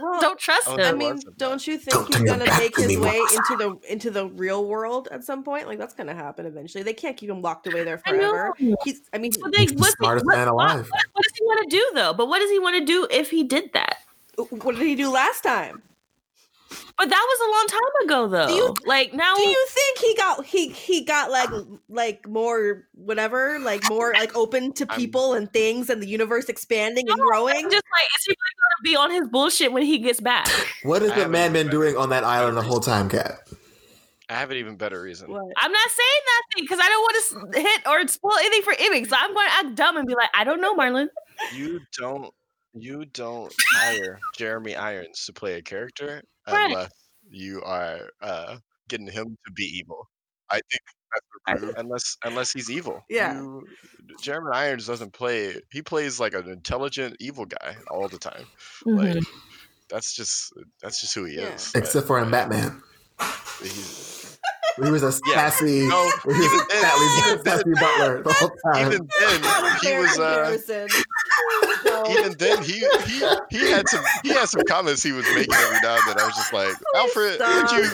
Well, 0.00 0.20
don't 0.20 0.38
trust 0.38 0.68
him. 0.68 0.80
I 0.80 0.92
mean, 0.92 1.20
don't 1.36 1.66
you 1.66 1.76
think 1.78 1.90
Don't 1.90 2.14
he's 2.14 2.22
gonna 2.22 2.44
make 2.58 2.74
to 2.76 2.82
his 2.82 2.88
me, 2.90 2.96
way 2.98 3.18
Mox. 3.18 3.34
into 3.36 3.56
the 3.56 3.92
into 3.92 4.10
the 4.10 4.26
real 4.28 4.64
world 4.66 5.08
at 5.10 5.24
some 5.24 5.42
point? 5.42 5.66
Like 5.66 5.78
that's 5.78 5.94
gonna 5.94 6.14
happen 6.14 6.46
eventually. 6.46 6.84
They 6.84 6.94
can't 6.94 7.16
keep 7.16 7.28
him 7.30 7.42
locked 7.42 7.66
away 7.66 7.82
there 7.84 8.00
I 8.06 8.10
forever. 8.10 8.52
He's, 8.84 9.02
I 9.12 9.18
mean, 9.18 9.32
But 9.42 9.52
they- 9.52 9.62
He's 9.62 9.72
the 9.72 9.78
what's- 9.80 9.94
smartest 9.96 10.26
what- 10.26 10.36
man 10.36 10.46
what- 10.46 10.52
alive. 10.70 10.88
What 10.90 11.22
does 11.24 11.32
he 11.38 11.44
want 11.44 11.68
to 11.70 11.76
do 11.76 11.90
though? 11.94 12.12
But 12.12 12.28
what 12.28 12.38
does 12.38 12.50
he 12.50 12.58
want 12.60 12.76
to 12.78 12.84
do 12.84 13.08
if 13.10 13.30
he 13.30 13.42
did 13.44 13.72
that? 13.72 13.96
what 14.36 14.76
did 14.76 14.86
he 14.86 14.94
do 14.94 15.10
last 15.10 15.42
time? 15.42 15.82
But 16.98 17.10
that 17.10 17.26
was 17.28 17.40
a 17.40 17.50
long 17.50 17.66
time 17.68 18.06
ago 18.06 18.28
though. 18.28 18.48
Do 18.48 18.54
you- 18.54 18.74
like 18.86 19.12
now 19.12 19.34
Do 19.36 19.42
you 19.42 19.66
think 19.68 19.98
he 19.98 20.14
got 20.14 20.44
he 20.46 20.68
he 20.70 21.04
got 21.04 21.30
like 21.30 21.50
like 21.88 22.26
more 22.26 22.86
whatever 22.94 23.58
like 23.58 23.82
more 23.90 24.12
like 24.14 24.34
open 24.34 24.72
to 24.74 24.86
I'm- 24.88 24.98
people 24.98 25.34
and 25.34 25.52
things 25.52 25.90
and 25.90 26.02
the 26.02 26.06
universe 26.06 26.48
expanding 26.48 27.08
and 27.08 27.18
growing? 27.18 27.56
I'm 27.56 27.70
just 27.70 27.84
like 27.92 28.08
is 28.16 28.24
he 28.26 28.30
really 28.30 28.56
gonna 28.62 28.82
be 28.82 28.96
on 28.96 29.10
his 29.22 29.28
bullshit 29.28 29.72
when 29.72 29.82
he 29.82 29.98
gets 29.98 30.20
back? 30.20 30.48
What 30.84 31.02
has 31.02 31.12
the 31.12 31.28
man 31.28 31.52
been 31.52 31.68
doing 31.68 31.96
on 31.96 32.08
that 32.10 32.24
island 32.24 32.56
the 32.56 32.62
whole 32.62 32.80
time, 32.80 33.08
Kat? 33.08 33.40
I 34.28 34.34
have 34.34 34.50
an 34.50 34.56
even 34.56 34.74
better 34.76 35.00
reason. 35.00 35.30
What? 35.30 35.44
I'm 35.56 35.70
not 35.70 35.88
saying 35.90 36.20
nothing 36.34 36.64
because 36.64 36.78
I 36.82 36.88
don't 36.88 37.02
want 37.02 37.54
to 37.54 37.60
hit 37.60 37.86
or 37.86 38.08
spoil 38.08 38.36
anything 38.38 38.62
for 38.62 38.74
Amy. 38.82 39.04
So 39.04 39.14
I'm 39.16 39.32
going 39.32 39.46
to 39.46 39.54
act 39.54 39.74
dumb 39.76 39.96
and 39.96 40.04
be 40.06 40.14
like, 40.16 40.30
I 40.34 40.42
don't 40.42 40.60
know, 40.60 40.74
Marlon. 40.74 41.06
You 41.54 41.78
don't 41.96 42.34
you 42.78 43.04
don't 43.06 43.52
hire 43.74 44.18
Jeremy 44.36 44.76
Irons 44.76 45.24
to 45.26 45.32
play 45.32 45.54
a 45.54 45.62
character 45.62 46.22
Right. 46.48 46.66
unless 46.70 46.90
you 47.28 47.62
are 47.62 48.08
uh, 48.22 48.56
getting 48.88 49.08
him 49.08 49.36
to 49.46 49.52
be 49.52 49.64
evil. 49.64 50.08
I 50.50 50.60
think 50.70 50.80
that's 51.12 51.60
the 51.60 51.66
clue. 51.66 51.74
unless 51.76 52.16
unless 52.24 52.52
he's 52.52 52.70
evil. 52.70 53.02
Yeah. 53.08 53.34
You, 53.34 53.64
Jeremy 54.22 54.50
Irons 54.54 54.86
doesn't 54.86 55.12
play. 55.12 55.60
He 55.72 55.82
plays 55.82 56.20
like 56.20 56.34
an 56.34 56.48
intelligent 56.48 57.16
evil 57.18 57.46
guy 57.46 57.76
all 57.90 58.06
the 58.08 58.18
time. 58.18 58.44
Like 58.84 59.24
that's 59.90 60.14
just 60.14 60.52
that's 60.80 61.00
just 61.00 61.14
who 61.14 61.24
he 61.24 61.36
Yeah. 61.36 61.54
is. 61.54 61.70
But 61.72 61.82
Except 61.82 62.06
for 62.06 62.20
in 62.20 62.30
Batman. 62.30 62.80
he's- 63.60 64.35
He 64.82 64.90
was 64.90 65.02
a 65.02 65.12
Yeah. 65.26 65.48
sassy, 65.50 65.86
No, 65.88 66.10
he 66.24 66.28
was 66.28 66.36
even 66.36 66.60
a 66.60 66.64
then- 66.68 66.82
sassy, 66.82 67.34
then- 67.34 67.44
sassy 67.44 67.72
butler 67.80 68.22
the 68.22 68.32
whole 68.32 68.50
time. 68.72 68.86
even 68.92 69.08
then 69.20 69.40
he 69.82 69.96
was 69.98 70.18
uh, 70.18 70.56
comparison. 70.58 70.88
No. 71.84 72.04
even 72.10 72.32
then 72.38 72.62
he 72.62 72.86
he 73.06 73.24
he 73.50 73.70
had 73.70 73.88
some 73.88 74.04
he 74.22 74.28
had 74.30 74.48
some 74.48 74.62
comments 74.68 75.02
he 75.02 75.12
was 75.12 75.24
making 75.34 75.54
every 75.54 75.78
now 75.82 75.94
and 75.94 76.02
then. 76.08 76.18
I 76.20 76.26
was 76.26 76.34
just 76.36 76.52
like, 76.52 76.74
Alfred, 76.94 77.40
what 77.40 77.72
you 77.72 77.84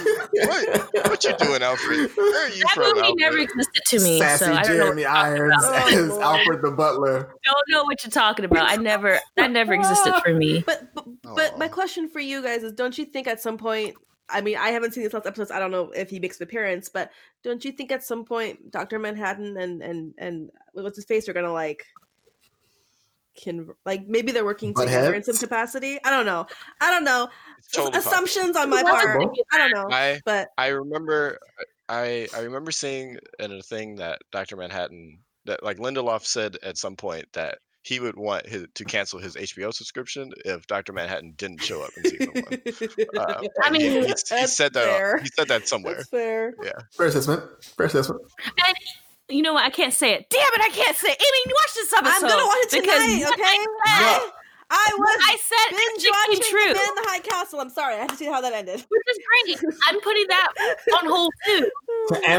what 0.47 1.11
what 1.11 1.25
you 1.25 1.37
doing, 1.37 1.63
Alfred? 1.63 2.11
Where 2.17 2.47
are 2.47 2.49
you 2.49 2.63
That 2.63 2.73
from, 2.75 2.85
movie 2.89 3.01
Alfred? 3.01 3.19
never 3.19 3.39
existed 3.39 3.83
to 3.89 4.01
me, 4.01 4.19
sassy 4.19 4.45
so 4.47 4.53
I 4.53 4.63
don't 4.63 4.77
know, 4.79 4.85
Jeremy 4.85 5.05
Irons 5.05 5.65
about. 5.65 5.93
as 5.93 6.11
Oh, 6.11 6.21
Alfred 6.23 6.63
the 6.63 6.71
butler. 6.71 7.33
don't 7.45 7.65
know 7.69 7.85
what 7.85 8.03
you're 8.05 8.11
talking 8.11 8.45
about. 8.45 8.69
I 8.71 8.77
never 8.77 9.19
that 9.37 9.51
never 9.51 9.75
existed 9.75 10.15
for 10.25 10.33
me. 10.35 10.63
But 10.67 10.89
but, 10.95 11.05
but 11.35 11.59
my 11.59 11.69
question 11.69 12.09
for 12.09 12.21
you 12.21 12.43
guys 12.43 12.63
is: 12.63 12.73
Don't 12.73 12.97
you 12.99 13.05
think 13.05 13.27
at 13.27 13.41
some 13.41 13.57
point? 13.59 13.95
I 14.29 14.41
mean, 14.41 14.57
I 14.57 14.69
haven't 14.69 14.95
seen 14.95 15.03
these 15.03 15.13
last 15.13 15.27
episodes. 15.27 15.51
I 15.51 15.59
don't 15.59 15.71
know 15.71 15.91
if 15.91 16.11
he 16.11 16.19
makes 16.19 16.41
an 16.41 16.45
appearance, 16.45 16.89
but 16.89 17.11
don't 17.43 17.65
you 17.65 17.73
think 17.73 17.93
at 17.93 18.03
some 18.03 18.25
point 18.25 18.71
Doctor 18.71 18.99
Manhattan 18.99 19.57
and 19.57 19.83
and 19.83 20.15
and 20.19 20.51
uh, 20.77 20.83
what's 20.83 20.97
his 20.97 21.05
face 21.05 21.29
are 21.29 21.33
gonna 21.33 21.53
like 21.53 21.85
can 23.37 23.69
like 23.85 24.07
maybe 24.07 24.33
they're 24.33 24.45
working 24.45 24.73
Butt 24.73 24.87
together 24.87 25.15
in 25.15 25.23
some 25.23 25.37
capacity? 25.37 25.99
I 26.05 26.11
don't 26.11 26.27
know. 26.27 26.47
I 26.81 26.91
don't 26.91 27.05
know. 27.05 27.29
It's 27.59 27.69
totally 27.69 27.93
possible. 27.93 28.13
Assumptions 28.13 28.57
on 28.57 28.71
my 28.71 28.83
part. 28.83 29.23
I 29.53 29.59
don't 29.59 29.73
know. 29.73 29.89
I 29.91 30.21
But 30.25 30.49
I 30.59 30.69
remember 30.69 31.39
I 31.89 32.29
I 32.35 32.41
remember 32.41 32.71
seeing 32.71 33.19
in 33.39 33.53
a 33.53 33.63
thing 33.63 33.97
that 33.97 34.21
Dr. 34.31 34.57
Manhattan 34.57 35.19
that 35.45 35.63
like 35.63 35.79
Lindelof 35.79 36.25
said 36.25 36.57
at 36.63 36.79
some 36.79 36.97
point 36.97 37.27
that 37.33 37.59
he 37.83 37.99
would 38.01 38.17
want 38.17 38.47
his, 38.47 38.67
to 38.75 38.85
cancel 38.85 39.19
his 39.19 39.35
HBO 39.35 39.73
subscription 39.75 40.33
if 40.45 40.67
Dr. 40.67 40.93
Manhattan 40.93 41.35
didn't 41.37 41.63
show 41.63 41.83
up 41.83 41.91
in 41.97 42.05
season 42.05 42.31
one. 42.33 42.45
Uh, 43.17 43.43
I 43.63 43.71
like, 43.71 43.81
he- 43.81 43.89
mean, 43.89 44.03
he, 44.03 44.07
he 44.07 44.47
said 44.47 44.73
that 44.75 44.85
fair. 44.85 45.19
he 45.19 45.29
said 45.29 45.49
that 45.49 45.69
somewhere. 45.69 45.97
That's 45.97 46.09
fair. 46.09 46.55
Yeah. 46.63 46.73
Fair 46.93 47.07
assessment. 47.07 47.43
Fair 47.77 47.87
assessment. 47.87 48.23
And 48.67 48.77
you 49.29 49.43
know 49.43 49.55
what? 49.55 49.65
I 49.65 49.71
can't 49.71 49.95
say 49.95 50.13
it. 50.15 50.27
Damn 50.31 50.41
it! 50.41 50.61
I 50.61 50.71
can't 50.71 50.97
say. 50.97 51.09
It. 51.09 51.21
Amy, 51.21 51.39
you 51.47 51.55
watch 51.55 51.75
this 51.75 51.93
episode. 51.93 52.15
I'm 52.15 52.31
gonna 52.31 52.47
watch 52.47 52.57
it 52.65 52.83
because 52.83 53.03
tonight. 53.03 53.33
Okay. 53.33 53.67
I 53.87 54.31
I, 54.73 54.75
I 54.75 54.89
said, 54.89 54.97
what 54.97 55.13
was 55.13 55.25
I 55.29 55.37
said 55.37 55.69
binge 55.77 56.05
watching 56.09 56.43
true, 56.49 56.69
The 56.73 56.81
Man 56.81 56.89
in 56.89 56.95
the 56.97 57.09
High 57.09 57.21
Castle. 57.21 57.61
I'm 57.61 57.69
sorry. 57.69 57.95
I 57.97 57.99
had 57.99 58.11
to 58.11 58.17
see 58.17 58.25
how 58.25 58.41
that 58.41 58.53
ended. 58.55 58.81
which 58.89 59.03
is 59.11 59.19
great. 59.21 59.77
I'm 59.89 60.01
putting 60.01 60.27
that 60.29 60.49
on 60.97 61.07
hold 61.09 61.33
too. 61.45 61.69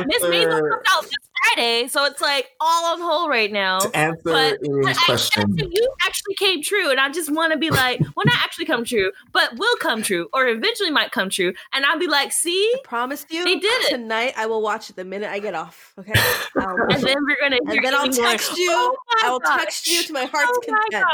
Miss 0.08 0.24
Maisel 0.24 0.70
comes 0.70 0.84
out 0.90 1.04
this 1.04 1.30
Friday, 1.46 1.88
so 1.88 2.06
it's 2.06 2.22
like 2.22 2.48
all 2.60 2.94
on 2.94 3.02
hold 3.02 3.30
right 3.30 3.52
now. 3.52 3.80
To 3.80 3.98
answer 3.98 4.22
But- 4.24 4.58
Ian's 4.64 4.86
But 4.86 4.98
question, 5.06 5.56
if 5.60 5.70
you 5.74 5.94
actually 6.06 6.36
came 6.36 6.62
true, 6.62 6.90
and 6.92 7.00
I 7.00 7.10
just 7.10 7.32
want 7.32 7.54
to 7.54 7.60
be 7.60 7.70
like, 7.70 8.00
well, 8.16 8.24
not 8.26 8.38
actually 8.42 8.66
come 8.66 8.84
true, 8.86 9.12
but 9.32 9.58
will 9.58 9.76
come 9.78 10.02
true, 10.02 10.30
or 10.34 10.48
eventually 10.48 10.90
might 10.92 11.12
come 11.12 11.30
true, 11.30 11.54
and 11.74 11.86
I'll 11.86 12.00
be 12.00 12.08
like, 12.08 12.32
see, 12.32 12.72
I 12.76 12.80
promise 12.84 13.26
you, 13.30 13.44
They 13.44 13.56
did 13.60 13.84
it. 13.86 13.90
tonight. 13.90 14.34
I 14.38 14.46
will 14.46 14.62
watch 14.62 14.90
it 14.90 14.96
the 14.96 15.06
minute 15.06 15.30
I 15.30 15.40
get 15.40 15.54
off. 15.54 15.94
Okay, 16.00 16.14
and 16.56 17.04
then 17.04 17.16
we're 17.28 17.38
gonna 17.42 17.58
hear 17.68 17.76
and 17.78 17.86
then 17.86 17.94
I'll 17.94 18.06
Amy 18.06 18.16
going, 18.16 18.30
text 18.30 18.58
you. 18.58 18.70
"Oh 18.72 18.96
I 19.24 19.30
will 19.32 19.40
God." 19.40 19.58
text 19.58 19.88
you 19.88 20.04
to 20.04 20.14
my 20.14 20.24
oh 20.24 20.28
heart's 20.28 20.52
Oh 20.68 20.72
my 20.72 20.78
content. 20.92 21.06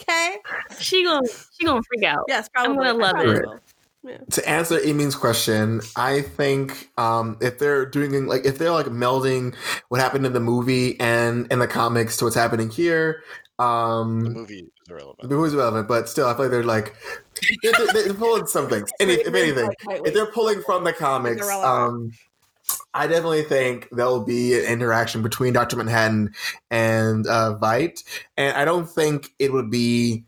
Okay. 0.00 0.36
She 0.78 1.04
gonna 1.04 1.26
she 1.58 1.64
gonna 1.66 1.82
freak 1.82 2.04
out. 2.04 2.24
Yes, 2.28 2.48
I'm 2.56 2.76
probably. 2.76 2.86
gonna 2.86 2.98
love 2.98 3.10
probably 3.14 3.32
it. 3.36 3.46
will. 3.46 3.60
To 4.30 4.48
answer 4.48 4.78
Eaming's 4.78 5.14
question, 5.16 5.80
I 5.96 6.22
think 6.22 6.90
um, 6.96 7.36
if 7.40 7.58
they're 7.58 7.84
doing 7.84 8.26
like 8.26 8.46
if 8.46 8.56
they're 8.56 8.70
like 8.70 8.86
melding 8.86 9.54
what 9.88 10.00
happened 10.00 10.24
in 10.24 10.32
the 10.32 10.40
movie 10.40 10.98
and 11.00 11.50
in 11.50 11.58
the 11.58 11.66
comics 11.66 12.16
to 12.18 12.24
what's 12.24 12.36
happening 12.36 12.70
here, 12.70 13.22
um, 13.58 14.20
The 14.20 14.30
movie 14.30 14.54
is 14.60 14.70
the 14.86 14.94
irrelevant. 14.94 15.30
movie's 15.30 15.54
relevant, 15.54 15.88
but 15.88 16.08
still, 16.08 16.26
I 16.28 16.34
feel 16.34 16.42
like 16.42 16.50
they're 16.52 16.62
like 16.62 16.94
they're, 17.62 17.72
they're, 17.72 18.04
they're 18.04 18.14
pulling 18.14 18.46
some 18.46 18.68
things. 18.68 18.88
Any, 19.00 19.14
if 19.14 19.34
anything, 19.34 19.70
if 19.88 20.14
they're 20.14 20.30
pulling 20.32 20.62
from 20.62 20.84
the 20.84 20.92
comics, 20.92 21.46
um, 21.48 22.12
I 22.94 23.06
definitely 23.08 23.42
think 23.42 23.88
there'll 23.92 24.24
be 24.24 24.58
an 24.58 24.66
interaction 24.66 25.22
between 25.22 25.52
Doctor 25.52 25.76
Manhattan 25.76 26.32
and 26.70 27.26
uh, 27.26 27.58
Veidt, 27.60 28.04
and 28.36 28.56
I 28.56 28.64
don't 28.64 28.88
think 28.88 29.30
it 29.38 29.52
would 29.52 29.70
be 29.70 30.24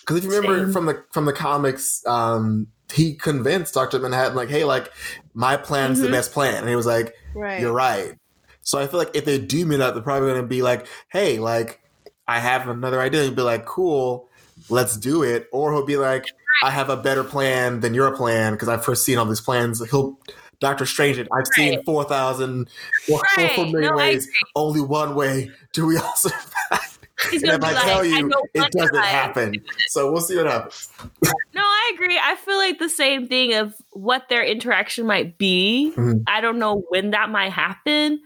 because 0.00 0.16
if 0.16 0.24
you 0.24 0.30
remember 0.30 0.64
Same. 0.64 0.72
from 0.72 0.86
the 0.86 1.04
from 1.12 1.24
the 1.26 1.32
comics, 1.32 2.04
um, 2.06 2.66
he 2.92 3.14
convinced 3.14 3.74
Doctor 3.74 3.98
Manhattan 3.98 4.34
like, 4.36 4.48
"Hey, 4.48 4.64
like 4.64 4.92
my 5.34 5.56
plan's 5.56 6.00
the 6.00 6.08
Mhm. 6.08 6.12
best 6.12 6.32
plan," 6.32 6.56
and 6.56 6.68
he 6.68 6.76
was 6.76 6.86
like, 6.86 7.14
right. 7.34 7.60
"You're 7.60 7.72
right." 7.72 8.14
So 8.62 8.78
I 8.78 8.86
feel 8.86 8.98
like 8.98 9.10
if 9.14 9.24
they 9.24 9.38
do 9.38 9.64
meet 9.64 9.80
up, 9.80 9.94
they're 9.94 10.02
probably 10.02 10.28
going 10.30 10.42
to 10.42 10.46
be 10.48 10.62
like, 10.62 10.86
"Hey, 11.08 11.38
like 11.38 11.80
I 12.26 12.38
have 12.38 12.68
another 12.68 13.00
idea," 13.00 13.24
and 13.24 13.36
be 13.36 13.42
like, 13.42 13.66
"Cool." 13.66 14.28
Let's 14.70 14.96
do 14.96 15.22
it, 15.22 15.48
or 15.52 15.72
he'll 15.72 15.86
be 15.86 15.96
like, 15.96 16.24
"I 16.64 16.70
have 16.70 16.90
a 16.90 16.96
better 16.96 17.22
plan 17.24 17.80
than 17.80 17.94
your 17.94 18.14
plan 18.16 18.52
because 18.54 18.68
I've 18.68 18.84
first 18.84 19.04
seen 19.04 19.16
all 19.16 19.24
these 19.24 19.40
plans." 19.40 19.80
He'll 19.90 20.18
Doctor 20.60 20.84
Strange, 20.86 21.18
it. 21.18 21.28
I've 21.32 21.46
seen 21.54 21.76
Right. 21.76 21.84
four 21.86 22.02
thousand, 22.04 22.68
four, 23.06 23.22
four 23.36 23.44
Right. 23.44 23.72
million 23.72 23.90
No, 23.92 23.96
ways. 23.96 24.28
Only 24.56 24.80
one 24.80 25.14
way 25.14 25.52
do 25.72 25.86
we 25.86 25.96
all 25.96 26.12
survive. 26.16 26.87
He's 27.30 27.42
And 27.42 27.52
if 27.52 27.64
I 27.64 27.72
like, 27.72 27.84
tell 27.84 28.04
you, 28.04 28.28
know 28.28 28.42
it 28.54 28.70
doesn't 28.72 28.94
guy. 28.94 29.06
happen. 29.06 29.54
So 29.88 30.12
we'll 30.12 30.20
see 30.20 30.36
what 30.36 30.46
happens. 30.46 30.88
No, 31.54 31.62
I 31.64 31.90
agree. 31.94 32.16
I 32.22 32.36
feel 32.36 32.56
like 32.56 32.78
the 32.78 32.88
same 32.88 33.26
thing 33.26 33.54
of 33.54 33.74
what 33.90 34.28
their 34.28 34.44
interaction 34.44 35.06
might 35.06 35.36
be. 35.38 35.92
Mhm. 35.96 36.22
I 36.28 36.40
don't 36.40 36.60
know 36.60 36.84
when 36.90 37.10
that 37.10 37.30
might 37.30 37.50
happen 37.52 38.20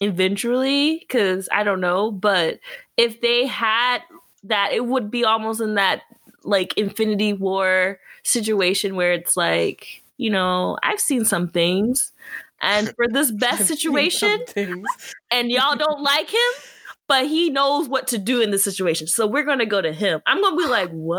eventually 0.00 0.98
because 1.00 1.48
I 1.52 1.64
don't 1.64 1.80
know. 1.80 2.10
But 2.10 2.60
if 2.96 3.20
they 3.20 3.46
had 3.46 4.02
that, 4.44 4.72
it 4.72 4.86
would 4.86 5.10
be 5.10 5.24
almost 5.24 5.60
in 5.60 5.74
that 5.74 6.02
like 6.44 6.72
Infinity 6.78 7.34
War 7.34 7.98
situation 8.22 8.96
where 8.96 9.12
it's 9.12 9.36
like, 9.36 10.02
you 10.16 10.30
know, 10.30 10.78
I've 10.82 11.00
seen 11.00 11.24
some 11.26 11.48
things. 11.48 12.12
And 12.62 12.94
for 12.96 13.06
this 13.08 13.30
best 13.38 13.66
situation, 13.66 14.40
and 15.30 15.50
y'all 15.50 15.76
don't 15.76 16.02
like 16.02 16.30
him, 16.30 16.52
but 17.08 17.26
he 17.26 17.48
knows 17.48 17.88
what 17.88 18.06
to 18.08 18.18
do 18.18 18.40
in 18.42 18.50
this 18.50 18.62
situation. 18.62 19.06
So 19.06 19.26
we're 19.26 19.42
gonna 19.42 19.66
go 19.66 19.80
to 19.80 19.92
him. 19.92 20.20
I'm 20.26 20.40
gonna 20.42 20.56
be 20.56 20.66
like, 20.68 20.90
what? 20.90 21.18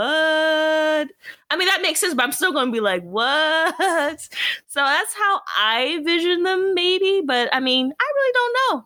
I 1.52 1.58
mean, 1.58 1.68
that 1.68 1.82
makes 1.82 2.00
sense, 2.00 2.14
but 2.14 2.24
I'm 2.24 2.32
still 2.32 2.54
gonna 2.54 2.72
be 2.72 2.80
like, 2.80 3.04
what? 3.04 3.76
So 4.68 4.82
that's 4.82 5.14
how 5.16 5.42
I 5.58 6.00
vision 6.04 6.44
them, 6.44 6.74
maybe. 6.74 7.22
But 7.26 7.50
I 7.54 7.60
mean, 7.60 7.92
I 8.00 8.12
really 8.16 8.34
don't 8.34 8.54
know 8.54 8.86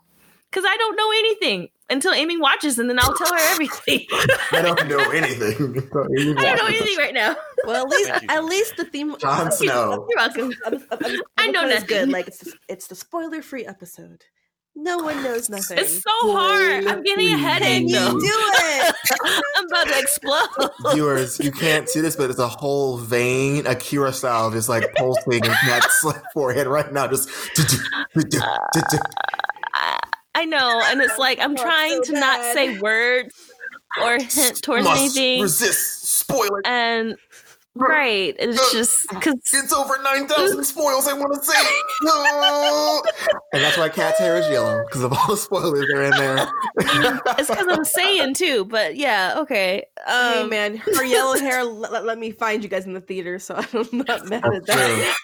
because 0.49 0.64
I 0.68 0.78
don't 0.78 0.95
know 0.95 1.12
anything 1.12 1.70
until 1.89 2.14
Amy 2.14 2.38
watches, 2.38 2.80
and 2.80 2.89
then 2.89 2.99
I'll 2.99 3.14
tell 3.14 3.32
her 3.32 3.51
everything. 3.51 4.06
I 4.51 4.62
don't 4.62 4.88
know 4.88 5.10
anything. 5.12 5.89
I 6.38 6.43
don't 6.43 6.58
know 6.58 6.68
anything 6.68 6.97
right 6.97 7.14
now. 7.14 7.36
Well, 7.66 7.86
at 7.86 7.89
least 7.89 8.12
at 8.30 8.45
least 8.45 8.78
the 8.78 8.86
theme. 8.86 9.16
Jon 9.18 9.51
Snow. 9.51 10.08
You're 10.10 10.18
welcome. 10.18 10.54
I 11.38 11.47
know 11.47 11.66
it's 11.68 11.82
nothing. 11.82 11.88
good. 11.88 12.10
Like 12.10 12.28
it's 12.28 12.39
the, 12.39 12.54
it's 12.70 12.88
the 12.88 12.95
spoiler 12.95 13.41
free 13.41 13.66
episode. 13.66 14.24
No 14.76 14.97
one 14.97 15.21
knows 15.24 15.49
nothing. 15.49 15.78
It's 15.78 16.01
so 16.01 16.09
hard. 16.24 16.88
I'm 16.88 17.03
getting 17.03 17.30
a 17.30 17.38
headache. 17.38 17.88
Can 17.88 17.88
you 17.89 17.95
though. 17.99 18.19
do 18.19 18.26
it? 18.26 18.95
I'm 19.55 19.67
about 19.67 19.88
to 19.88 19.99
explode. 19.99 20.93
Viewers, 20.93 21.39
you 21.39 21.51
can't 21.51 21.88
see 21.88 22.01
this, 22.01 22.15
but 22.15 22.32
it's 22.32 22.39
a 22.39 22.47
whole 22.47 22.97
vein, 22.97 23.67
Akira 23.67 24.11
style, 24.11 24.49
just 24.49 24.69
like 24.69 24.91
pulsing 24.95 25.45
in 25.45 25.51
Matt's 25.65 26.03
forehead 26.34 26.65
right 26.65 26.91
now. 26.91 27.07
Just 27.07 27.30
I 30.36 30.45
know, 30.45 30.82
and 30.86 31.01
it's 31.01 31.19
like 31.19 31.39
I'm 31.39 31.55
trying 31.55 32.03
so 32.03 32.13
to 32.13 32.19
not 32.19 32.41
say 32.53 32.80
words 32.80 33.51
or 34.01 34.17
hint 34.17 34.61
towards 34.63 34.86
must 34.86 34.99
anything, 35.01 35.41
resist 35.43 36.03
spoiler. 36.17 36.61
and 36.65 37.15
right, 37.76 38.36
it's 38.39 38.71
just 38.71 39.07
because 39.09 39.36
It's 39.53 39.74
over 39.74 39.97
nine 40.03 40.28
thousand 40.28 40.63
spoils. 40.65 41.07
I 41.07 41.13
want 41.13 41.34
to 41.34 41.43
say 41.43 41.53
no, 42.03 43.01
and 43.53 43.61
that's 43.63 43.78
why 43.78 43.89
Kat's 43.89 44.19
hair 44.19 44.38
is 44.38 44.47
yellow 44.49 44.84
because 44.86 45.03
of 45.03 45.13
all 45.13 45.28
the 45.28 45.38
spoilers 45.38 45.88
that 45.88 45.97
are 45.97 46.03
in 46.03 46.11
there. 46.11 46.47
it's 47.39 47.49
because 47.49 47.67
I'm 47.69 47.84
saying 47.86 48.36
too. 48.36 48.65
But 48.65 48.95
yeah, 48.95 49.36
okay. 49.39 49.84
hey 50.05 50.41
Um, 50.41 50.49
man, 50.49 50.78
her 50.78 51.03
yellow 51.03 51.38
hair, 51.38 51.63
let, 51.63 52.05
let 52.05 52.17
me 52.19 52.32
find 52.32 52.63
you 52.63 52.69
guys 52.69 52.86
in 52.86 52.93
the 52.93 53.01
theater, 53.01 53.39
so 53.39 53.55
I'm 53.74 53.88
not 54.07 54.28
mad 54.30 54.43
at 54.45 54.65
that. 54.67 55.15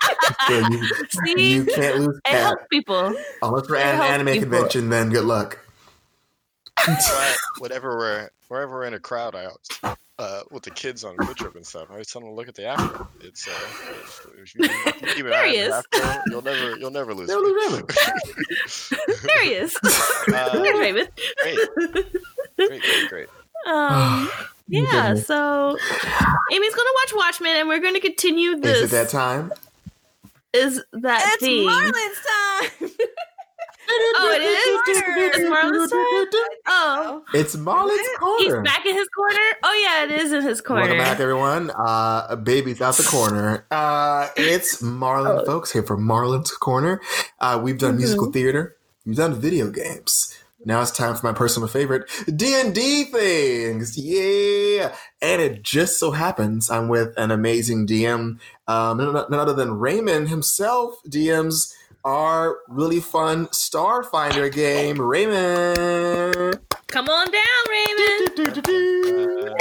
True. 0.47 0.59
True. 0.59 0.77
You, 0.77 1.37
See? 1.37 1.53
you 1.55 1.65
can't 1.65 1.99
lose 1.99 2.17
it 2.17 2.23
Cat 2.25 2.41
helps 2.41 2.63
people. 2.71 3.13
unless 3.41 3.69
we're 3.69 3.75
at 3.77 3.95
an 3.95 4.01
anime 4.01 4.27
people. 4.33 4.41
convention. 4.49 4.89
Then 4.89 5.09
good 5.09 5.25
luck. 5.25 5.59
But 6.85 7.35
whenever 7.59 7.97
we're 7.97 8.29
wherever 8.49 8.73
we're 8.73 8.85
in 8.85 8.93
a 8.93 8.99
crowd, 8.99 9.33
I 9.35 9.45
always, 9.45 9.97
uh, 10.19 10.41
with 10.51 10.63
the 10.63 10.71
kids 10.71 11.03
on 11.05 11.15
field 11.17 11.37
trip 11.37 11.55
and 11.55 11.65
stuff, 11.65 11.87
I 11.89 11.93
always 11.93 12.11
tell 12.11 12.21
them 12.21 12.29
to 12.31 12.35
look 12.35 12.49
at 12.49 12.55
the 12.55 12.65
afro. 12.65 13.07
It's 13.21 13.47
uh, 13.47 13.51
if 14.37 14.53
you 14.53 14.63
if 14.65 15.01
you 15.01 15.07
keep 15.15 15.25
an 15.25 15.31
There 15.31 15.33
eye 15.43 15.47
he 15.49 15.61
on 15.63 15.69
the 15.69 15.77
is. 15.77 15.85
afro, 16.03 16.21
you'll 16.29 16.41
never 16.41 16.77
you'll 16.77 16.91
never 16.91 17.13
lose. 17.13 17.29
Never 17.29 17.41
me. 17.41 17.51
lose 17.69 18.93
There 19.23 19.43
he 19.43 19.53
is. 19.53 19.77
Uh, 20.29 20.61
There's 20.61 20.77
Raven. 20.79 21.07
great, 21.41 21.57
great, 22.57 22.81
great, 22.81 23.09
great. 23.09 23.27
Um, 23.67 24.29
yeah. 24.67 25.15
So 25.15 25.77
Amy's 26.53 26.75
gonna 26.75 26.89
watch 26.95 27.13
Watchmen, 27.15 27.55
and 27.57 27.67
we're 27.67 27.79
gonna 27.81 27.99
continue 27.99 28.55
this. 28.59 28.77
Is 28.77 28.83
it 28.93 28.95
that 28.95 29.09
time? 29.09 29.51
Is 30.53 30.81
that 30.93 31.23
It's 31.33 31.43
theme? 31.43 31.65
Marlon's 31.65 31.91
time. 32.79 32.89
Oh, 33.91 34.31
it 34.35 34.41
is. 34.43 34.59
It's 35.31 35.49
Marlon's 35.49 35.91
time. 35.91 36.59
Oh, 36.67 37.23
It's 37.33 37.55
Marlon's 37.55 38.07
corner. 38.19 38.37
he's 38.39 38.53
back 38.63 38.85
in 38.85 38.95
his 38.95 39.07
corner. 39.09 39.39
Oh 39.63 39.83
yeah, 39.83 40.03
it 40.05 40.11
is 40.21 40.31
in 40.31 40.41
his 40.43 40.61
corner. 40.61 40.81
Welcome 40.83 40.97
back, 40.99 41.19
everyone. 41.19 41.71
Uh, 41.71 42.27
a 42.29 42.37
baby's 42.37 42.81
out 42.81 42.95
the 42.95 43.03
corner. 43.03 43.65
Uh, 43.71 44.27
it's 44.35 44.81
Marlon, 44.81 45.41
Oh. 45.41 45.45
folks, 45.45 45.71
here 45.71 45.83
for 45.83 45.97
Marlon's 45.97 46.51
Corner. 46.51 47.01
Uh, 47.39 47.59
we've 47.61 47.77
done 47.77 47.91
Mm-hmm. 47.91 47.97
musical 47.99 48.31
theater. 48.31 48.75
We've 49.05 49.15
done 49.17 49.35
video 49.35 49.69
games. 49.69 50.35
Now 50.65 50.81
it's 50.81 50.91
time 50.91 51.15
for 51.15 51.25
my 51.25 51.33
personal 51.33 51.69
favorite, 51.69 52.09
D 52.35 52.53
and 52.59 52.75
D 52.75 53.05
things. 53.05 53.97
Yeah, 53.97 54.93
and 55.21 55.41
it 55.41 55.63
just 55.63 55.99
so 55.99 56.11
happens 56.11 56.69
I'm 56.69 56.89
with 56.89 57.13
an 57.17 57.31
amazing 57.31 57.87
DM, 57.87 58.39
um, 58.67 58.97
none, 58.97 59.13
none 59.13 59.33
other 59.39 59.53
than 59.53 59.79
Raymond 59.79 60.27
himself. 60.29 60.95
DMs 61.07 61.73
our 62.03 62.57
really 62.67 62.99
fun 62.99 63.45
Starfinder 63.47 64.51
game. 64.51 64.99
Raymond. 64.99 66.59
Come 66.87 67.07
on 67.07 67.27
down, 67.31 67.43
Raymond. 67.69 68.67
Uh, 68.67 69.53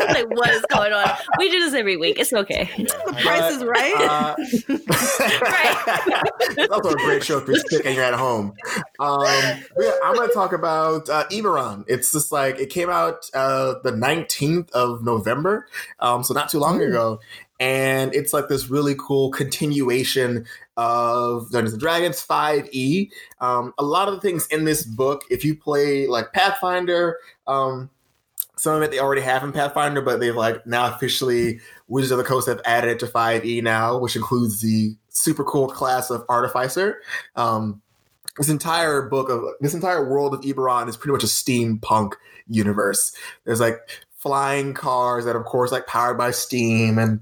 like, 0.00 0.28
what 0.30 0.50
is 0.50 0.64
going 0.72 0.92
on? 0.92 1.08
We 1.38 1.48
do 1.48 1.60
this 1.60 1.74
every 1.74 1.96
week. 1.96 2.18
It's 2.18 2.32
okay. 2.32 2.68
The 2.76 3.16
price 3.22 3.54
is 3.54 3.62
right. 3.62 3.94
Uh, 3.96 4.34
it's 6.58 6.72
also 6.72 6.90
a 6.90 6.96
great 6.96 7.22
show 7.22 7.38
if 7.38 7.46
you're 7.46 7.54
sick 7.56 7.86
and 7.86 7.94
you're 7.94 8.04
at 8.04 8.14
home. 8.14 8.54
Um, 8.98 9.22
yeah, 9.24 9.92
I'm 10.04 10.16
going 10.16 10.26
to 10.28 10.34
talk 10.34 10.52
about 10.52 11.08
uh, 11.08 11.26
Eberron. 11.30 11.84
It's 11.86 12.10
just 12.10 12.32
like 12.32 12.58
it 12.58 12.70
came 12.70 12.90
out 12.90 13.30
uh, 13.34 13.74
the 13.84 13.92
19th 13.92 14.70
of 14.70 15.04
November, 15.04 15.68
um, 16.00 16.24
so 16.24 16.34
not 16.34 16.48
too 16.48 16.58
long 16.58 16.82
ago. 16.82 17.20
And 17.62 18.12
it's 18.12 18.32
like 18.32 18.48
this 18.48 18.68
really 18.68 18.96
cool 18.98 19.30
continuation 19.30 20.46
of 20.76 21.48
Dungeons 21.52 21.74
and 21.74 21.80
Dragons 21.80 22.26
5e. 22.26 23.08
Um, 23.40 23.72
a 23.78 23.84
lot 23.84 24.08
of 24.08 24.14
the 24.14 24.20
things 24.20 24.48
in 24.48 24.64
this 24.64 24.82
book, 24.82 25.22
if 25.30 25.44
you 25.44 25.54
play 25.54 26.08
like 26.08 26.32
Pathfinder, 26.32 27.18
um, 27.46 27.88
some 28.56 28.74
of 28.74 28.82
it 28.82 28.90
they 28.90 28.98
already 28.98 29.22
have 29.22 29.44
in 29.44 29.52
Pathfinder, 29.52 30.02
but 30.02 30.18
they've 30.18 30.34
like 30.34 30.66
now 30.66 30.92
officially 30.92 31.60
Wizards 31.86 32.10
of 32.10 32.18
the 32.18 32.24
Coast 32.24 32.48
have 32.48 32.60
added 32.64 32.90
it 32.90 32.98
to 32.98 33.06
5e 33.06 33.62
now, 33.62 33.96
which 33.96 34.16
includes 34.16 34.60
the 34.60 34.96
super 35.10 35.44
cool 35.44 35.68
class 35.68 36.10
of 36.10 36.24
Artificer. 36.28 37.00
Um, 37.36 37.80
this 38.38 38.48
entire 38.48 39.02
book 39.02 39.30
of 39.30 39.44
this 39.60 39.72
entire 39.74 40.10
world 40.10 40.34
of 40.34 40.40
Eberron 40.40 40.88
is 40.88 40.96
pretty 40.96 41.12
much 41.12 41.22
a 41.22 41.26
steampunk 41.26 42.14
universe. 42.48 43.14
There's 43.44 43.60
like 43.60 43.78
flying 44.16 44.74
cars 44.74 45.26
that, 45.26 45.36
of 45.36 45.44
course, 45.44 45.70
like 45.70 45.86
powered 45.86 46.18
by 46.18 46.32
steam 46.32 46.98
and 46.98 47.20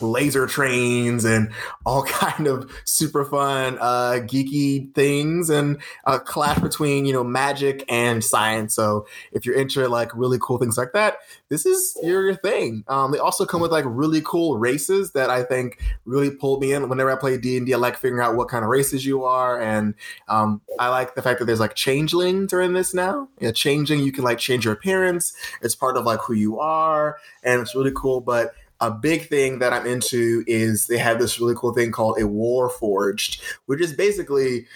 laser 0.00 0.46
trains 0.46 1.24
and 1.24 1.50
all 1.84 2.02
kind 2.04 2.46
of 2.46 2.70
super 2.84 3.24
fun 3.24 3.78
uh, 3.80 4.20
geeky 4.22 4.92
things 4.94 5.50
and 5.50 5.78
a 6.04 6.18
clash 6.18 6.58
between 6.58 7.04
you 7.04 7.12
know 7.12 7.24
magic 7.24 7.84
and 7.88 8.24
science. 8.24 8.74
So 8.74 9.06
if 9.32 9.44
you're 9.44 9.56
into 9.56 9.88
like 9.88 10.14
really 10.14 10.38
cool 10.40 10.58
things 10.58 10.76
like 10.76 10.92
that 10.92 11.18
this 11.48 11.64
is 11.64 11.96
your, 12.02 12.26
thing. 12.36 12.84
Um, 12.88 13.12
they 13.12 13.18
also 13.18 13.46
come 13.46 13.60
with 13.60 13.70
like 13.70 13.84
really 13.86 14.20
cool 14.20 14.58
races 14.58 15.12
that 15.12 15.30
i 15.30 15.42
think 15.42 15.80
really 16.04 16.30
pulled 16.30 16.60
me 16.60 16.72
in. 16.72 16.88
Whenever 16.88 17.10
i 17.10 17.16
play 17.16 17.38
d&d 17.38 17.72
i 17.72 17.76
like 17.76 17.96
figuring 17.96 18.22
out 18.22 18.36
what 18.36 18.48
kind 18.48 18.64
of 18.64 18.68
races 18.68 19.06
you 19.06 19.24
are 19.24 19.60
and 19.60 19.94
um, 20.28 20.60
i 20.78 20.88
like 20.88 21.14
the 21.14 21.22
fact 21.22 21.38
that 21.38 21.44
there's 21.44 21.60
like 21.60 21.74
changelings 21.74 22.52
are 22.52 22.60
in 22.60 22.72
this 22.72 22.92
now. 22.92 23.28
Yeah 23.40 23.52
changing 23.52 24.00
you 24.00 24.12
can 24.12 24.24
like 24.24 24.38
change 24.38 24.64
your 24.64 24.74
appearance. 24.74 25.34
It's 25.62 25.74
part 25.74 25.96
of 25.96 26.04
like 26.04 26.20
who 26.20 26.34
you 26.34 26.58
are 26.58 27.18
and 27.42 27.60
it's 27.60 27.74
really 27.74 27.92
cool 27.94 28.20
but 28.20 28.54
a 28.80 28.90
big 28.90 29.28
thing 29.28 29.58
that 29.60 29.72
I'm 29.72 29.86
into 29.86 30.44
is 30.46 30.86
they 30.86 30.98
have 30.98 31.18
this 31.18 31.40
really 31.40 31.54
cool 31.56 31.72
thing 31.72 31.92
called 31.92 32.18
a 32.18 32.22
Warforged, 32.22 33.40
which 33.66 33.80
is 33.80 33.92
basically 33.92 34.66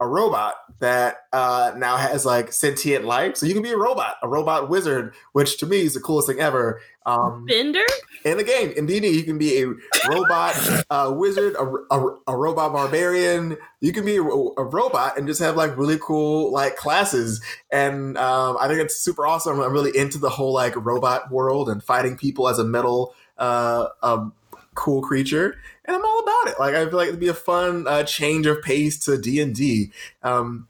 a 0.00 0.06
robot 0.06 0.56
that 0.80 1.26
uh, 1.32 1.72
now 1.76 1.96
has 1.96 2.26
like 2.26 2.52
sentient 2.52 3.04
life. 3.04 3.36
So 3.36 3.46
you 3.46 3.54
can 3.54 3.62
be 3.62 3.70
a 3.70 3.78
robot, 3.78 4.16
a 4.22 4.28
robot 4.28 4.68
wizard, 4.68 5.14
which 5.32 5.58
to 5.58 5.66
me 5.66 5.82
is 5.82 5.94
the 5.94 6.00
coolest 6.00 6.28
thing 6.28 6.40
ever. 6.40 6.80
Um, 7.06 7.46
Bender? 7.46 7.84
in 8.26 8.36
the 8.38 8.44
game, 8.44 8.72
in 8.76 8.86
D&D, 8.86 9.08
you 9.08 9.22
can 9.22 9.38
be 9.38 9.62
a 9.62 9.66
robot 10.08 10.84
uh, 10.90 11.12
wizard, 11.14 11.54
a, 11.54 11.94
a, 11.94 12.16
a 12.26 12.36
robot 12.36 12.72
barbarian. 12.72 13.56
You 13.80 13.92
can 13.92 14.04
be 14.04 14.16
a, 14.16 14.22
a 14.22 14.64
robot 14.64 15.16
and 15.16 15.28
just 15.28 15.40
have 15.40 15.56
like 15.56 15.76
really 15.76 15.98
cool 15.98 16.52
like 16.52 16.76
classes. 16.76 17.40
And 17.70 18.18
um, 18.18 18.56
I 18.60 18.66
think 18.66 18.80
it's 18.80 18.96
super 18.96 19.24
awesome. 19.24 19.60
I'm 19.60 19.72
really 19.72 19.96
into 19.96 20.18
the 20.18 20.30
whole 20.30 20.52
like 20.52 20.74
robot 20.74 21.30
world 21.30 21.68
and 21.68 21.82
fighting 21.82 22.16
people 22.16 22.48
as 22.48 22.58
a 22.58 22.64
metal 22.64 23.14
uh, 23.38 23.88
a 24.02 24.26
cool 24.74 25.02
creature, 25.02 25.56
and 25.84 25.96
I'm 25.96 26.04
all 26.04 26.20
about 26.20 26.48
it. 26.48 26.60
Like 26.60 26.74
I 26.74 26.84
feel 26.86 26.96
like 26.96 27.08
it'd 27.08 27.20
be 27.20 27.28
a 27.28 27.34
fun 27.34 27.86
uh, 27.86 28.04
change 28.04 28.46
of 28.46 28.62
pace 28.62 28.98
to 29.00 29.18
D 29.18 29.40
and 29.40 29.54
D. 29.54 29.90
Um, 30.22 30.68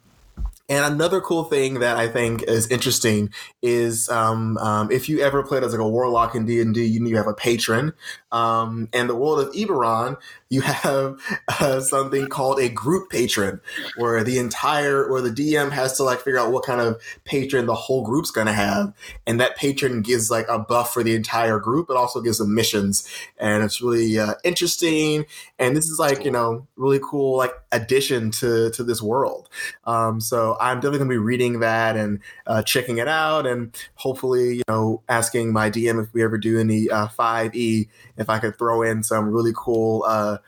and 0.68 0.94
another 0.94 1.20
cool 1.20 1.44
thing 1.44 1.80
that 1.80 1.96
I 1.96 2.08
think 2.08 2.42
is 2.42 2.68
interesting 2.70 3.32
is 3.66 4.08
um, 4.08 4.56
um, 4.58 4.90
if 4.90 5.08
you 5.08 5.20
ever 5.20 5.42
played 5.42 5.64
as 5.64 5.72
like 5.72 5.80
a 5.80 5.88
warlock 5.88 6.34
in 6.34 6.46
D 6.46 6.60
and 6.60 6.72
D, 6.72 6.84
you 6.84 7.04
you 7.04 7.16
have 7.16 7.26
a 7.26 7.34
patron. 7.34 7.92
Um, 8.30 8.88
in 8.92 9.06
the 9.06 9.14
world 9.14 9.40
of 9.40 9.52
Eberron, 9.54 10.18
you 10.48 10.60
have 10.60 11.18
uh, 11.48 11.80
something 11.80 12.28
called 12.28 12.60
a 12.60 12.68
group 12.68 13.10
patron, 13.10 13.60
where 13.96 14.22
the 14.22 14.38
entire 14.38 15.10
where 15.10 15.20
the 15.20 15.30
DM 15.30 15.72
has 15.72 15.96
to 15.96 16.04
like 16.04 16.20
figure 16.20 16.38
out 16.38 16.52
what 16.52 16.64
kind 16.64 16.80
of 16.80 17.00
patron 17.24 17.66
the 17.66 17.74
whole 17.74 18.04
group's 18.04 18.30
going 18.30 18.46
to 18.46 18.52
have, 18.52 18.92
and 19.26 19.40
that 19.40 19.56
patron 19.56 20.02
gives 20.02 20.30
like 20.30 20.46
a 20.48 20.58
buff 20.58 20.92
for 20.92 21.02
the 21.02 21.14
entire 21.14 21.58
group. 21.58 21.90
It 21.90 21.96
also 21.96 22.20
gives 22.20 22.38
them 22.38 22.54
missions, 22.54 23.08
and 23.38 23.64
it's 23.64 23.80
really 23.80 24.18
uh, 24.18 24.34
interesting. 24.44 25.26
And 25.58 25.76
this 25.76 25.88
is 25.88 25.98
like 25.98 26.24
you 26.24 26.30
know 26.30 26.66
really 26.76 27.00
cool 27.02 27.36
like 27.36 27.54
addition 27.72 28.30
to 28.32 28.70
to 28.70 28.84
this 28.84 29.02
world. 29.02 29.48
Um, 29.84 30.20
so 30.20 30.56
I'm 30.60 30.78
definitely 30.78 30.98
going 30.98 31.10
to 31.10 31.14
be 31.14 31.18
reading 31.18 31.60
that 31.60 31.96
and 31.96 32.20
uh, 32.46 32.62
checking 32.62 32.98
it 32.98 33.08
out, 33.08 33.46
and 33.46 33.55
hopefully 33.94 34.56
you 34.56 34.62
know 34.68 35.02
asking 35.08 35.52
my 35.52 35.70
DM 35.70 36.02
if 36.02 36.12
we 36.12 36.22
ever 36.22 36.38
do 36.38 36.58
any 36.58 36.88
uh, 36.88 37.08
five 37.08 37.54
E 37.54 37.88
if 38.16 38.28
I 38.30 38.38
could 38.38 38.58
throw 38.58 38.82
in 38.82 39.02
some 39.02 39.30
really 39.30 39.52
cool 39.54 40.04
uh, 40.06 40.38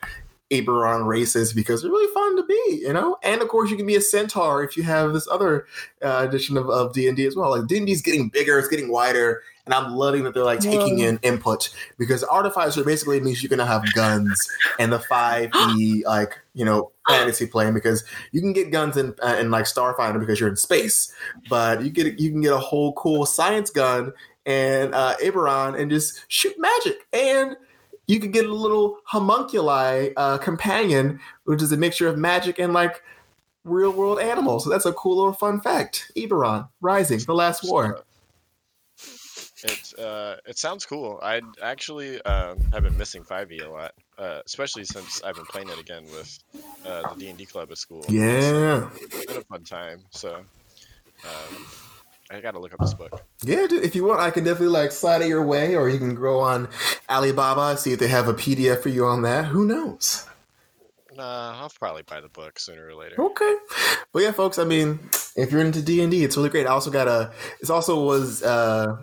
Eberron 0.50 1.06
races 1.06 1.52
because 1.52 1.82
they're 1.82 1.90
really 1.90 2.12
fun 2.14 2.36
to 2.36 2.42
be, 2.44 2.80
you 2.82 2.92
know. 2.92 3.18
And 3.22 3.42
of 3.42 3.48
course, 3.48 3.70
you 3.70 3.76
can 3.76 3.86
be 3.86 3.96
a 3.96 4.00
centaur 4.00 4.64
if 4.64 4.76
you 4.76 4.82
have 4.82 5.12
this 5.12 5.28
other 5.28 5.66
uh, 6.02 6.26
edition 6.26 6.56
of 6.56 6.70
of 6.70 6.94
D 6.94 7.06
and 7.06 7.16
D 7.16 7.26
as 7.26 7.36
well. 7.36 7.50
Like 7.50 7.68
D 7.68 7.76
and 7.76 7.86
D 7.86 7.92
is 7.92 8.02
getting 8.02 8.28
bigger, 8.28 8.58
it's 8.58 8.68
getting 8.68 8.90
wider, 8.90 9.42
and 9.68 9.74
I'm 9.74 9.94
loving 9.94 10.24
that 10.24 10.32
they're 10.32 10.44
like 10.44 10.60
taking 10.60 11.00
in 11.00 11.18
input 11.22 11.68
because 11.98 12.24
artificer 12.24 12.82
basically 12.82 13.20
means 13.20 13.42
you're 13.42 13.50
gonna 13.50 13.66
have 13.66 13.84
guns 13.92 14.48
and 14.78 14.90
the 14.90 14.98
five 14.98 15.50
E 15.76 16.02
like 16.06 16.38
you 16.54 16.64
know 16.64 16.90
fantasy 17.06 17.46
playing 17.46 17.74
because 17.74 18.02
you 18.32 18.40
can 18.40 18.54
get 18.54 18.70
guns 18.70 18.96
in 18.96 19.14
uh, 19.22 19.36
in 19.38 19.50
like 19.50 19.66
Starfinder 19.66 20.18
because 20.18 20.40
you're 20.40 20.48
in 20.48 20.56
space, 20.56 21.12
but 21.50 21.82
you 21.82 21.90
get 21.90 22.18
you 22.18 22.30
can 22.30 22.40
get 22.40 22.54
a 22.54 22.58
whole 22.58 22.94
cool 22.94 23.26
science 23.26 23.68
gun 23.68 24.14
and 24.46 24.94
uh, 24.94 25.14
Eberron 25.22 25.78
and 25.78 25.90
just 25.90 26.24
shoot 26.28 26.54
magic 26.58 27.06
and 27.12 27.54
you 28.06 28.18
could 28.18 28.32
get 28.32 28.46
a 28.46 28.54
little 28.54 29.00
homunculi 29.04 30.14
uh, 30.16 30.38
companion, 30.38 31.20
which 31.44 31.60
is 31.60 31.72
a 31.72 31.76
mixture 31.76 32.08
of 32.08 32.16
magic 32.16 32.58
and 32.58 32.72
like 32.72 33.02
real 33.64 33.92
world 33.92 34.18
animals. 34.18 34.64
So 34.64 34.70
that's 34.70 34.86
a 34.86 34.94
cool 34.94 35.18
little 35.18 35.34
fun 35.34 35.60
fact. 35.60 36.10
Eberron, 36.16 36.66
Rising, 36.80 37.18
The 37.18 37.34
Last 37.34 37.68
War. 37.68 38.00
It 39.64 39.94
uh, 39.98 40.36
it 40.46 40.58
sounds 40.58 40.86
cool. 40.86 41.18
I 41.22 41.40
actually 41.62 42.22
um, 42.22 42.58
have 42.72 42.84
been 42.84 42.96
missing 42.96 43.24
5e 43.24 43.64
a 43.64 43.68
lot, 43.68 43.92
uh, 44.16 44.40
especially 44.46 44.84
since 44.84 45.22
I've 45.22 45.34
been 45.34 45.46
playing 45.46 45.68
it 45.68 45.78
again 45.78 46.04
with 46.04 46.38
uh, 46.86 47.12
the 47.12 47.20
D 47.20 47.28
and 47.28 47.38
D 47.38 47.44
club 47.44 47.70
at 47.72 47.78
school. 47.78 48.04
Yeah. 48.08 48.88
It's 49.00 49.26
been 49.26 49.36
a 49.36 49.40
fun 49.42 49.64
time. 49.64 50.00
So 50.10 50.36
um, 50.36 51.66
I 52.30 52.40
got 52.40 52.52
to 52.52 52.60
look 52.60 52.72
up 52.72 52.80
this 52.80 52.94
book. 52.94 53.24
Yeah, 53.42 53.66
dude, 53.66 53.84
if 53.84 53.96
you 53.96 54.04
want, 54.04 54.20
I 54.20 54.30
can 54.30 54.44
definitely 54.44 54.68
like 54.68 54.92
slide 54.92 55.22
it 55.22 55.28
your 55.28 55.44
way, 55.44 55.74
or 55.74 55.88
you 55.88 55.98
can 55.98 56.14
go 56.14 56.40
on 56.40 56.68
Alibaba, 57.08 57.76
see 57.76 57.92
if 57.92 57.98
they 57.98 58.08
have 58.08 58.28
a 58.28 58.34
PDF 58.34 58.82
for 58.82 58.90
you 58.90 59.06
on 59.06 59.22
that. 59.22 59.46
Who 59.46 59.64
knows? 59.66 60.26
Nah, 61.18 61.60
I'll 61.60 61.72
probably 61.80 62.02
buy 62.02 62.20
the 62.20 62.28
book 62.28 62.60
sooner 62.60 62.86
or 62.86 62.94
later. 62.94 63.20
Okay, 63.20 63.54
but 64.12 64.22
yeah, 64.22 64.30
folks. 64.30 64.56
I 64.56 64.62
mean, 64.62 65.00
if 65.34 65.50
you're 65.50 65.60
into 65.60 65.82
D 65.82 66.00
and 66.00 66.12
D, 66.12 66.22
it's 66.22 66.36
really 66.36 66.48
great. 66.48 66.64
I 66.64 66.70
also 66.70 66.92
got 66.92 67.08
a. 67.08 67.32
This 67.60 67.70
also 67.70 68.04
was 68.04 68.40
uh, 68.44 68.96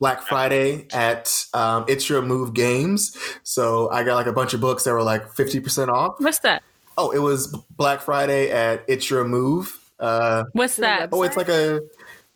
Black 0.00 0.22
Friday 0.22 0.88
at 0.92 1.32
um, 1.54 1.84
It's 1.86 2.08
Your 2.08 2.22
Move 2.22 2.54
Games, 2.54 3.16
so 3.44 3.88
I 3.92 4.02
got 4.02 4.16
like 4.16 4.26
a 4.26 4.32
bunch 4.32 4.52
of 4.52 4.60
books 4.60 4.82
that 4.82 4.92
were 4.92 5.02
like 5.04 5.32
fifty 5.34 5.60
percent 5.60 5.90
off. 5.90 6.16
What's 6.18 6.40
that? 6.40 6.64
Oh, 6.98 7.12
it 7.12 7.20
was 7.20 7.56
Black 7.76 8.00
Friday 8.00 8.50
at 8.50 8.84
It's 8.88 9.08
Your 9.08 9.24
Move. 9.24 9.78
Uh, 10.00 10.46
What's 10.54 10.74
that? 10.76 11.10
oh, 11.12 11.22
it's 11.22 11.36
like 11.36 11.48
a. 11.48 11.82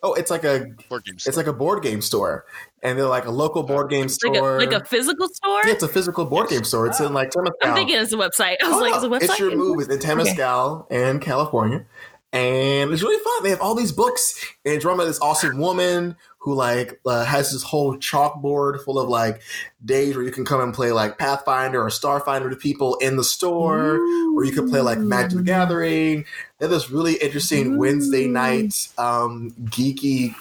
Oh, 0.01 0.13
it's 0.13 0.31
like 0.31 0.45
a. 0.45 0.67
Board 0.87 1.03
game 1.03 1.15
It's 1.15 1.35
like 1.35 1.47
a 1.47 1.53
board 1.53 1.83
game 1.83 2.01
store, 2.01 2.45
and 2.85 2.97
they're 2.97 3.07
like 3.07 3.25
a 3.25 3.31
local 3.31 3.63
board 3.63 3.89
game 3.89 4.01
Like 4.01 4.09
a, 4.09 4.13
store. 4.13 4.59
like 4.59 4.71
a 4.71 4.85
physical 4.85 5.27
store? 5.27 5.61
yeah, 5.65 5.73
it's 5.73 5.83
a 5.83 5.87
physical 5.87 6.25
board 6.25 6.49
game 6.49 6.63
store. 6.63 6.87
It's 6.87 6.99
in 6.99 7.13
like 7.13 7.31
Temescal. 7.31 7.51
I'm 7.63 7.73
thinking 7.75 7.97
it's 7.97 8.13
a 8.13 8.17
website. 8.17 8.55
I 8.63 8.67
was 8.67 8.75
Oh, 8.75 8.79
like, 8.79 8.93
it's 8.95 9.03
a 9.03 9.07
website. 9.09 9.21
It's 9.23 9.39
your 9.39 9.55
move. 9.55 9.79
It's 9.79 9.89
in 9.89 9.99
Temescal 9.99 10.89
in 10.91 11.19
California. 11.19 11.85
And 12.31 12.91
it's 12.91 13.01
really 13.01 13.23
fun. 13.23 13.43
They 13.43 13.49
have 13.51 13.61
all 13.61 13.75
these 13.75 13.93
books 13.93 14.45
and 14.65 14.81
by 14.83 15.05
this 15.05 15.21
awesome 15.21 15.57
woman 15.57 16.17
who 16.39 16.53
like 16.53 16.99
uh, 17.05 17.23
has 17.23 17.51
this 17.53 17.63
whole 17.63 17.95
chalkboard 17.97 18.83
full 18.83 18.99
of 18.99 19.07
like 19.07 19.41
days 19.83 20.15
where 20.15 20.23
you 20.25 20.31
can 20.31 20.43
come 20.45 20.59
and 20.61 20.73
play 20.73 20.91
like 20.91 21.17
Pathfinder 21.17 21.81
or 21.81 21.87
Starfinder 21.87 22.49
with 22.49 22.59
people 22.59 22.95
in 22.95 23.15
the 23.15 23.23
store, 23.23 23.97
or 24.35 24.43
you 24.43 24.51
can 24.51 24.69
play 24.69 24.81
like 24.81 24.99
Magic 24.99 25.37
the 25.37 25.43
Gathering. 25.43 26.25
They 26.59 26.65
have 26.65 26.71
this 26.71 26.89
really 26.89 27.15
interesting 27.15 27.77
Wednesday 27.77 28.27
night 28.27 28.87
um, 28.97 29.51
geeky 29.65 30.33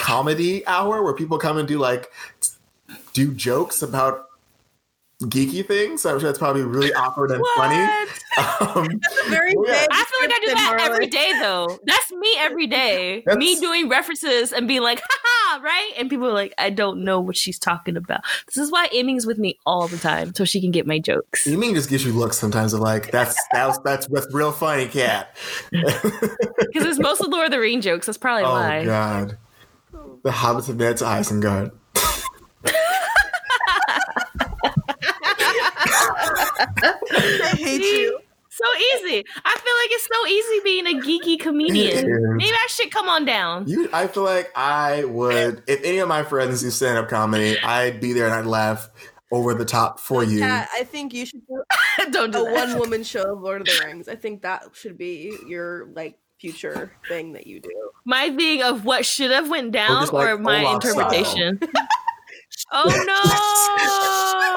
comedy 0.00 0.66
hour 0.66 1.02
where 1.02 1.14
people 1.14 1.38
come 1.38 1.58
and 1.58 1.68
do 1.68 1.78
like 1.78 2.10
do 3.12 3.34
jokes 3.34 3.82
about 3.82 4.28
geeky 5.24 5.66
things. 5.66 6.06
I'm 6.06 6.18
sure 6.20 6.28
that's 6.28 6.38
probably 6.38 6.62
really 6.62 6.92
awkward 6.94 7.32
and 7.32 7.42
funny. 7.56 7.76
What? 7.76 8.08
Um, 8.60 8.86
Very 9.28 9.52
Yeah. 9.66 9.86
I 9.90 10.04
feel 10.04 10.20
like 10.20 10.30
I 10.32 10.40
do 10.46 10.54
that 10.54 10.78
every 10.80 11.08
day, 11.08 11.32
though. 11.40 11.76
That's 11.84 12.12
me 12.12 12.34
every 12.38 12.68
day. 12.68 13.22
That's- 13.26 13.36
me 13.36 13.58
doing 13.58 13.88
references 13.88 14.52
and 14.52 14.68
being 14.68 14.82
like, 14.82 15.00
haha, 15.48 15.64
right? 15.64 15.92
And 15.98 16.10
people 16.10 16.26
are 16.26 16.32
like, 16.32 16.54
I 16.58 16.70
don't 16.70 17.04
know 17.04 17.20
what 17.20 17.36
she's 17.36 17.58
talking 17.58 17.96
about. 17.96 18.20
This 18.46 18.56
is 18.56 18.70
why 18.70 18.88
Amy's 18.92 19.26
with 19.26 19.38
me 19.38 19.58
all 19.66 19.88
the 19.88 19.98
time, 19.98 20.34
so 20.34 20.44
she 20.44 20.60
can 20.60 20.70
get 20.70 20.86
my 20.86 20.98
jokes. 20.98 21.46
You 21.46 21.58
mean 21.58 21.74
just 21.74 21.90
gives 21.90 22.04
you 22.04 22.12
looks 22.12 22.38
sometimes 22.38 22.72
of 22.72 22.80
like 22.80 23.10
that's 23.10 23.36
that's 23.52 23.78
that's 23.80 24.08
what's 24.08 24.32
real 24.32 24.52
funny, 24.52 24.86
Kat. 24.86 25.36
Because 26.58 26.84
it's 26.84 26.98
mostly 26.98 27.28
Lord 27.28 27.46
of 27.46 27.50
the 27.50 27.58
Ring 27.58 27.80
jokes. 27.80 28.06
That's 28.06 28.18
probably 28.18 28.44
oh, 28.44 28.52
why. 28.52 28.80
oh. 28.80 28.84
God, 28.84 29.38
the 30.22 30.30
Hobbits 30.30 30.66
have 30.66 30.76
been 30.76 30.94
to 30.96 31.04
Isengard. 31.04 31.72
I 37.10 37.54
hate 37.56 37.80
you. 37.80 38.20
So 38.58 38.80
easy. 38.94 39.24
I 39.44 39.56
feel 39.56 39.74
like 39.82 39.90
it's 39.92 40.08
so 40.12 40.26
easy 40.26 40.60
being 40.64 40.86
a 40.86 41.06
geeky 41.06 41.38
comedian. 41.40 42.36
Maybe 42.36 42.50
I 42.52 42.66
should 42.68 42.90
come 42.90 43.08
on 43.08 43.24
down. 43.24 43.68
You, 43.68 43.88
I 43.92 44.08
feel 44.08 44.24
like 44.24 44.50
I 44.56 45.04
would 45.04 45.62
if 45.68 45.82
any 45.84 45.98
of 45.98 46.08
my 46.08 46.24
friends 46.24 46.62
do 46.62 46.70
stand 46.70 46.98
up 46.98 47.08
comedy, 47.08 47.58
I'd 47.60 48.00
be 48.00 48.12
there 48.12 48.24
and 48.26 48.34
I'd 48.34 48.46
laugh 48.46 48.90
over 49.30 49.54
the 49.54 49.64
top 49.64 50.00
for 50.00 50.24
you. 50.24 50.40
Kat, 50.40 50.68
I 50.74 50.84
think 50.84 51.14
you 51.14 51.24
should 51.26 51.46
do 51.46 51.62
don't 52.10 52.30
a 52.34 52.38
do 52.38 52.44
that. 52.44 52.52
one 52.52 52.78
woman 52.78 53.04
show 53.04 53.34
of 53.34 53.40
Lord 53.40 53.60
of 53.60 53.66
the 53.66 53.80
Rings. 53.84 54.08
I 54.08 54.16
think 54.16 54.42
that 54.42 54.64
should 54.72 54.98
be 54.98 55.36
your 55.46 55.86
like 55.94 56.18
future 56.40 56.92
thing 57.08 57.32
that 57.34 57.46
you 57.46 57.60
do. 57.60 57.90
My 58.04 58.30
thing 58.34 58.62
of 58.62 58.84
what 58.84 59.04
should 59.04 59.30
have 59.30 59.48
went 59.50 59.72
down 59.72 60.02
just 60.02 60.12
like 60.12 60.28
or 60.28 60.38
my 60.38 60.64
Olaf 60.64 60.82
style. 60.82 60.98
interpretation. 60.98 61.60
oh 62.72 62.88
no! 63.06 63.20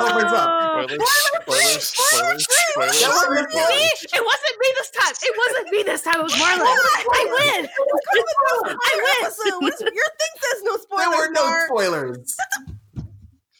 Oh, 0.03 0.15
what's 0.15 0.33
up? 0.33 0.61
Spoilers, 0.89 1.83
spoilers, 1.83 1.83
spoilers, 1.83 2.47
spoilers. 2.47 3.01
That 3.01 3.09
wasn't. 3.09 3.49
Me? 3.53 3.91
It 4.01 4.23
wasn't 4.25 4.57
me 4.59 4.67
this 4.77 4.89
time. 4.91 5.13
It 5.21 5.35
wasn't 5.37 5.71
me 5.71 5.83
this 5.83 6.01
time. 6.01 6.19
It 6.19 6.23
was 6.23 6.33
Marlon. 6.33 6.65
I 6.65 7.25
win. 7.39 7.69
I 8.65 9.19
win. 9.21 9.31
So, 9.31 9.59
what 9.59 9.73
is, 9.73 9.81
your 9.81 9.91
thing 9.91 10.33
says 10.37 10.63
no 10.63 10.77
spoilers. 10.77 11.05
There 11.05 11.17
were 11.17 11.29
no 11.31 11.41
Dar. 11.41 11.67
spoilers. 11.67 12.35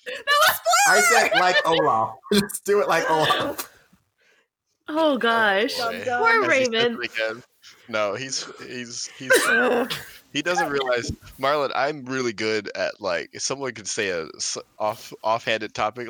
That 0.03 0.26
was 0.48 0.60
I 0.88 1.02
said 1.02 1.40
like 1.40 1.56
Olaf. 1.65 2.15
Just 2.34 2.65
do 2.65 2.82
it 2.82 2.88
like 2.90 3.10
Olaf. 3.10 3.72
Oh 4.90 5.18
gosh. 5.18 5.76
Oh, 5.80 5.91
boy. 5.91 6.03
Dum-dum. 6.03 6.19
Poor 6.19 6.41
As 6.44 6.48
Raven. 6.49 6.99
No, 7.88 8.15
he's 8.15 8.45
he's 8.68 9.07
he's 9.18 9.32
he 10.34 10.41
doesn't 10.41 10.70
realize 10.70 11.12
Marlon. 11.40 11.72
I'm 11.76 12.06
really 12.06 12.34
good 12.34 12.70
at 12.76 12.99
like 13.02 13.30
if 13.34 13.41
someone 13.41 13.74
could 13.74 13.88
say 13.88 14.10
a 14.10 14.28
off 14.80 15.14
offhanded 15.24 15.74
topic 15.74 16.08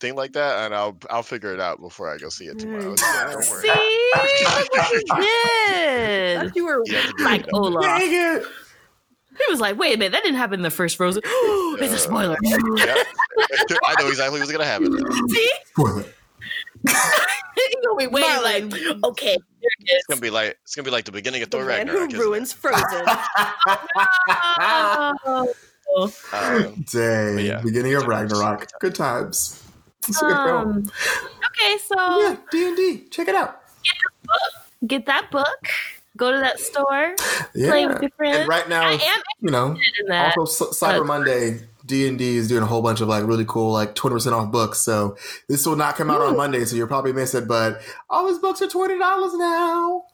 thing 0.00 0.14
like 0.14 0.32
that, 0.32 0.64
and 0.64 0.74
I'll 0.74 0.96
I'll 1.10 1.22
figure 1.22 1.52
it 1.52 1.60
out 1.60 1.80
before 1.80 2.12
I 2.12 2.18
go 2.18 2.28
see 2.28 2.46
it 2.46 2.58
tomorrow. 2.58 2.94
Mm. 2.94 3.32
Don't. 3.32 3.42
See, 3.44 3.68
what 4.14 4.28
he 4.88 5.24
did. 5.72 6.52
you 6.54 6.64
were 6.64 6.82
You 6.86 6.94
have 6.94 7.06
to 7.10 7.14
do 7.16 7.24
Like 7.24 7.42
it. 7.42 7.50
Olaf. 7.52 7.82
Dang 7.82 8.12
it! 8.12 8.44
He 9.38 9.50
was 9.50 9.60
like, 9.60 9.78
"Wait 9.78 9.94
a 9.94 9.98
minute, 9.98 10.12
that 10.12 10.22
didn't 10.22 10.38
happen 10.38 10.60
in 10.60 10.62
the 10.62 10.70
first 10.70 10.96
Frozen." 10.96 11.22
it's 11.24 11.94
a 11.94 11.98
spoiler. 11.98 12.36
Yep. 12.42 12.56
I 13.86 13.94
know 13.98 14.08
exactly 14.08 14.38
what's 14.40 14.52
gonna 14.52 14.64
happen. 14.64 14.96
See, 15.28 15.50
Spoiler. 15.66 16.04
you 17.70 17.80
know, 17.82 17.94
we 17.94 18.06
waited 18.06 18.42
like, 18.42 18.64
okay, 19.04 19.36
It's 19.82 20.06
gonna 20.06 20.20
be 20.20 20.30
like 20.30 20.58
it's 20.62 20.74
gonna 20.74 20.84
be 20.84 20.90
like 20.90 21.04
the 21.04 21.12
beginning 21.12 21.42
of 21.42 21.50
the 21.50 21.58
Thor 21.58 21.66
man 21.66 21.86
who 21.88 21.94
Ragnarok. 21.94 22.08
isn't 22.10 22.20
it? 22.20 22.24
ruins 22.24 22.52
Frozen. 22.52 22.82
is. 23.08 23.16
Oh. 24.62 25.52
Um, 26.32 26.84
Dang. 26.92 27.38
Yeah. 27.38 27.60
Beginning 27.62 27.94
of 27.94 28.06
Ragnarok. 28.06 28.68
Good 28.80 28.94
times. 28.94 29.62
It's 30.08 30.20
a 30.22 30.26
good 30.26 30.36
film. 30.36 30.68
Um, 30.70 30.90
okay, 31.46 31.78
so 31.84 31.94
Yeah, 32.20 32.36
D 32.50 32.68
and 32.68 32.76
D. 32.76 33.04
Check 33.10 33.28
it 33.28 33.34
out. 33.34 33.60
get 34.86 35.06
that 35.06 35.30
book. 35.30 35.68
Go 36.16 36.32
to 36.32 36.38
that 36.38 36.58
store. 36.60 37.14
Yeah. 37.54 37.68
Play 37.70 37.86
with 37.86 38.02
your 38.02 38.10
friends. 38.16 38.36
And 38.38 38.48
right 38.48 38.68
now, 38.68 38.82
I 38.88 38.92
am 38.92 39.22
you 39.40 39.50
know, 39.50 39.76
in 40.00 40.06
that. 40.08 40.36
also 40.36 40.66
C- 40.70 40.84
Cyber 40.84 41.06
Monday, 41.06 41.60
D 41.90 42.08
and 42.08 42.18
D 42.18 42.36
is 42.36 42.48
doing 42.48 42.62
a 42.62 42.66
whole 42.66 42.80
bunch 42.80 43.02
of 43.02 43.08
like 43.08 43.24
really 43.26 43.44
cool, 43.44 43.72
like 43.72 43.94
twenty 43.94 44.14
percent 44.14 44.34
off 44.34 44.50
books. 44.50 44.78
So 44.78 45.16
this 45.48 45.66
will 45.66 45.76
not 45.76 45.96
come 45.96 46.10
out 46.10 46.22
on 46.22 46.36
Monday, 46.36 46.64
so 46.64 46.76
you'll 46.76 46.86
probably 46.86 47.12
miss 47.12 47.34
it. 47.34 47.46
But 47.46 47.82
all 48.08 48.26
his 48.28 48.38
books 48.38 48.62
are 48.62 48.68
twenty 48.68 48.98
dollars 48.98 49.34
now. 49.34 50.04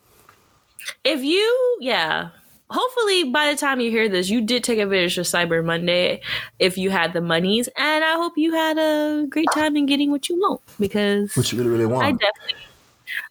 if 1.05 1.23
you, 1.23 1.77
yeah. 1.81 2.31
Hopefully, 2.69 3.23
by 3.31 3.53
the 3.53 3.57
time 3.57 3.79
you 3.79 3.93
hear 3.93 4.09
this, 4.09 4.29
you 4.29 4.41
did 4.41 4.65
take 4.65 4.81
advantage 4.81 5.17
of 5.19 5.27
Cyber 5.27 5.65
Monday 5.65 6.21
if 6.59 6.77
you 6.77 6.91
had 6.91 7.13
the 7.13 7.21
monies, 7.21 7.69
and 7.77 8.03
I 8.03 8.15
hope 8.15 8.33
you 8.37 8.53
had 8.55 8.77
a 8.77 9.27
great 9.31 9.47
time 9.55 9.77
in 9.77 9.87
getting 9.87 10.11
what 10.11 10.29
you 10.29 10.37
want 10.37 10.61
because 10.81 11.37
what 11.37 11.53
you 11.53 11.59
really, 11.59 11.71
really 11.71 11.85
I 11.85 11.87
want. 11.87 12.21
definitely, 12.21 12.67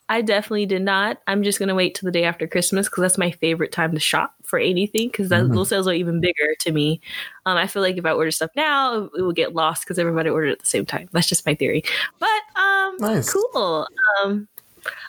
I 0.08 0.22
definitely 0.22 0.68
did 0.68 0.84
not. 0.84 1.22
I'm 1.28 1.44
just 1.44 1.60
gonna 1.60 1.76
wait 1.76 1.96
till 1.96 2.08
the 2.08 2.14
day 2.14 2.24
after 2.24 2.48
Christmas 2.48 2.88
because 2.88 3.02
that's 3.02 3.18
my 3.18 3.32
favorite 3.32 3.74
time 3.74 3.92
to 3.92 4.00
shop 4.00 4.35
for 4.46 4.60
anything 4.60 5.10
because 5.10 5.30
Mhm. 5.30 5.54
those 5.54 5.70
sales 5.70 5.88
are 5.88 5.94
even 5.94 6.20
bigger 6.22 6.56
to 6.62 6.72
me. 6.72 7.02
Um, 7.46 7.58
I 7.58 7.68
feel 7.68 7.82
like 7.82 7.98
if 7.98 8.06
I 8.06 8.12
order 8.12 8.32
stuff 8.32 8.52
now, 8.56 9.10
it 9.18 9.22
will 9.22 9.32
get 9.34 9.54
lost 9.54 9.84
because 9.84 10.00
everybody 10.00 10.30
ordered 10.30 10.52
at 10.52 10.60
the 10.60 10.66
same 10.66 10.86
time. 10.86 11.10
That's 11.12 11.28
just 11.28 11.46
my 11.46 11.56
theory. 11.56 11.84
But 12.20 12.30
um, 12.56 12.98
Nice. 13.00 13.32
cool. 13.34 13.88
Um, 14.24 14.48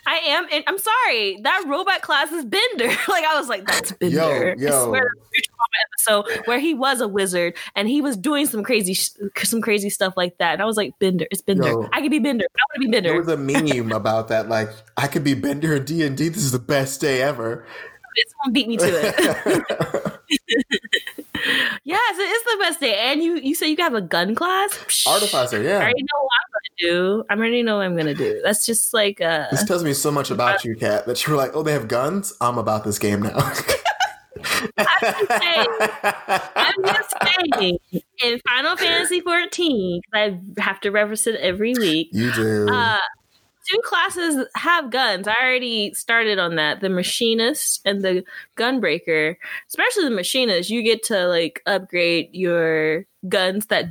I 0.07 0.15
am, 0.29 0.47
and 0.51 0.65
I'm 0.67 0.79
sorry 0.79 1.39
that 1.43 1.65
robot 1.67 2.01
class 2.01 2.33
is 2.33 2.47
Bender. 2.47 2.87
like 3.09 3.25
I 3.25 3.39
was 3.39 3.49
like, 3.51 3.67
that's 3.67 3.93
Bender. 3.93 4.55
Yo, 4.59 4.69
yo. 4.71 4.83
I 4.83 4.85
swear, 4.87 5.03
that's 5.03 6.09
a 6.09 6.13
Futurama 6.15 6.25
episode 6.25 6.47
where 6.47 6.59
he 6.59 6.73
was 6.73 7.03
a 7.03 7.09
wizard 7.09 7.53
and 7.75 7.87
he 7.87 8.01
was 8.01 8.17
doing 8.17 8.47
some 8.47 8.63
crazy, 8.63 8.95
sh- 8.95 9.11
some 9.45 9.61
crazy 9.61 9.91
stuff 9.91 10.15
like 10.17 10.39
that. 10.39 10.55
And 10.55 10.63
I 10.63 10.65
was 10.65 10.79
like, 10.79 10.99
Bender, 10.99 11.27
it's 11.31 11.43
Bender. 11.43 11.69
Yo. 11.69 11.89
I 11.93 12.01
could 12.01 12.11
be 12.11 12.19
Bender. 12.21 12.47
I 12.47 12.63
want 12.71 12.75
to 12.83 12.89
be 12.89 12.91
Bender. 12.91 13.11
There 13.11 13.19
was 13.19 13.29
a 13.29 13.37
meme 13.37 13.93
about 13.93 14.29
that. 14.29 14.49
Like, 14.49 14.71
I 14.97 15.09
could 15.09 15.25
be 15.25 15.35
Bender 15.35 15.77
in 15.77 15.85
D 15.85 16.03
and 16.07 16.17
D. 16.17 16.31
This 16.31 16.43
is 16.43 16.53
the 16.53 16.59
best 16.59 17.03
day 17.03 17.21
ever. 17.21 17.67
Someone 18.29 18.53
beat 18.53 18.69
me 18.69 18.77
to 18.77 18.87
it. 18.87 20.17
yes, 21.85 22.19
it 22.19 22.23
is 22.23 22.45
the 22.45 22.57
best 22.61 22.81
day. 22.81 22.95
And 23.11 23.23
you, 23.23 23.37
you 23.37 23.55
say 23.55 23.69
you 23.69 23.77
have 23.79 23.95
a 23.95 24.01
gun 24.01 24.35
class? 24.35 25.07
Artificer, 25.07 25.59
I 25.59 25.63
yeah. 25.63 25.77
already 25.77 26.03
know 26.03 26.21
what 26.23 26.31
I'm 26.43 26.51
gonna 26.53 26.93
do. 26.93 27.25
I 27.31 27.35
already 27.35 27.63
know 27.63 27.77
what 27.77 27.87
I'm 27.87 27.97
gonna 27.97 28.15
do. 28.15 28.41
That's 28.43 28.65
just 28.67 28.93
like 28.95 29.21
uh 29.21 29.47
This 29.51 29.65
tells 29.65 29.85
me 29.85 29.93
so 29.95 30.11
much 30.11 30.31
about 30.31 30.65
you, 30.65 30.77
Kat, 30.77 31.07
that 31.07 31.27
you're 31.27 31.37
like, 31.37 31.53
oh, 31.55 31.63
they 31.63 31.73
have 31.73 31.89
guns. 31.89 32.33
I'm 32.41 32.59
about 32.59 32.85
this 32.85 32.99
game 32.99 33.23
now. 33.23 33.37
I'm 33.37 33.55
just 33.55 35.29
saying 35.41 35.67
I'm 36.57 36.85
just 36.85 37.15
saying 37.23 37.79
in 38.23 38.41
Final 38.49 38.77
Fantasy 38.77 39.21
14, 39.21 40.01
'cause 40.03 40.13
I 40.15 40.61
have 40.61 40.81
to 40.81 40.91
reference 40.91 41.27
it 41.27 41.37
every 41.37 41.75
week. 41.75 42.09
you 42.13 42.33
do. 42.33 42.69
Uh, 42.69 42.99
two 43.69 43.81
classes 43.85 44.47
have 44.55 44.91
guns. 44.91 45.29
I 45.29 45.35
already 45.41 45.95
started 45.95 46.39
on 46.39 46.57
that. 46.57 46.81
The 46.81 46.89
machinist 46.89 47.81
and 47.85 48.03
the 48.03 48.25
gunbreaker. 48.57 49.37
Especially 49.69 50.05
the 50.05 50.11
machinist, 50.11 50.71
you 50.71 50.83
get 50.83 51.03
to 51.05 51.27
like 51.27 51.63
upgrade 51.67 52.29
your 52.33 53.07
guns 53.29 53.67
that 53.67 53.91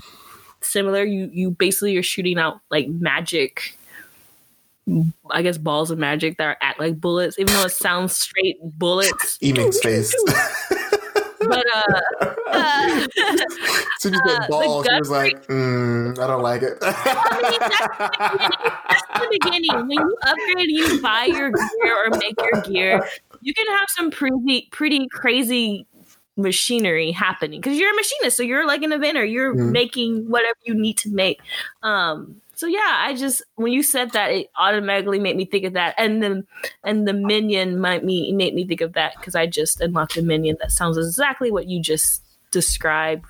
similar. 0.62 1.04
You 1.04 1.30
you 1.32 1.52
basically 1.52 1.94
you're 1.94 2.04
shooting 2.04 2.38
out 2.38 2.60
like 2.70 2.88
magic. 2.88 3.78
I 5.32 5.42
guess 5.42 5.58
balls 5.58 5.90
of 5.90 5.98
magic 5.98 6.38
that 6.38 6.46
are 6.46 6.58
act 6.62 6.80
like 6.80 7.02
bullets, 7.02 7.40
even 7.40 7.54
though 7.56 7.66
it 7.66 7.72
sounds 7.72 8.16
straight 8.16 8.58
bullets. 8.62 9.40
Eaming's 9.42 9.80
face. 9.80 10.14
But 11.48 11.66
uh, 11.76 12.34
uh 12.52 13.08
soon 14.00 14.14
you 14.14 14.20
Uh, 14.26 14.42
said 14.42 14.48
balls, 14.50 14.86
she 14.86 15.00
was 15.00 15.10
like, 15.10 15.48
mm, 15.48 16.18
I 16.20 16.28
don't 16.28 16.42
like 16.42 16.62
it. 16.62 16.78
I 16.82 17.42
mean, 17.50 17.60
that's 18.90 19.04
the 19.20 19.28
beginning. 19.42 19.88
When 19.88 20.00
you 20.00 20.18
upgrade, 20.24 20.70
you 20.70 21.00
buy 21.02 21.26
your 21.26 21.50
gear 21.52 22.06
or 22.06 22.10
make 22.12 22.36
your 22.42 22.62
gear. 22.62 23.06
You 23.42 23.54
can 23.54 23.68
have 23.78 23.88
some 23.90 24.12
pretty, 24.12 24.68
pretty 24.72 25.08
crazy 25.12 25.88
machinery 26.38 27.12
happening 27.12 27.62
because 27.62 27.78
you're 27.78 27.92
a 27.92 27.96
machinist, 27.96 28.36
so 28.38 28.44
you're 28.44 28.68
like 28.68 28.84
an 28.84 28.92
inventor. 28.92 29.24
You're 29.24 29.56
Mhm. 29.56 29.72
making 29.72 30.30
whatever 30.30 30.58
you 30.66 30.74
need 30.74 30.98
to 31.00 31.10
make. 31.10 31.40
Um, 31.82 32.42
so 32.56 32.68
yeah, 32.68 32.80
I 33.00 33.16
just 33.16 33.42
when 33.56 33.72
you 33.74 33.84
said 33.84 34.12
that, 34.12 34.32
it 34.32 34.50
automatically 34.58 35.20
made 35.20 35.36
me 35.38 35.46
think 35.46 35.66
of 35.66 35.74
that, 35.74 35.96
and 35.98 36.22
then 36.24 36.46
and 36.84 37.08
the 37.08 37.14
minion 37.14 37.80
might 37.80 38.04
me 38.04 38.32
made 38.32 38.54
me 38.56 38.66
think 38.66 38.82
of 38.82 38.94
that 38.94 39.16
because 39.18 39.36
I 39.36 39.46
just 39.46 39.82
unlocked 39.82 40.18
a 40.18 40.22
minion 40.22 40.58
that 40.62 40.72
sounds 40.72 40.98
exactly 40.98 41.52
what 41.52 41.68
you 41.68 41.82
just 41.82 42.22
described. 42.52 43.26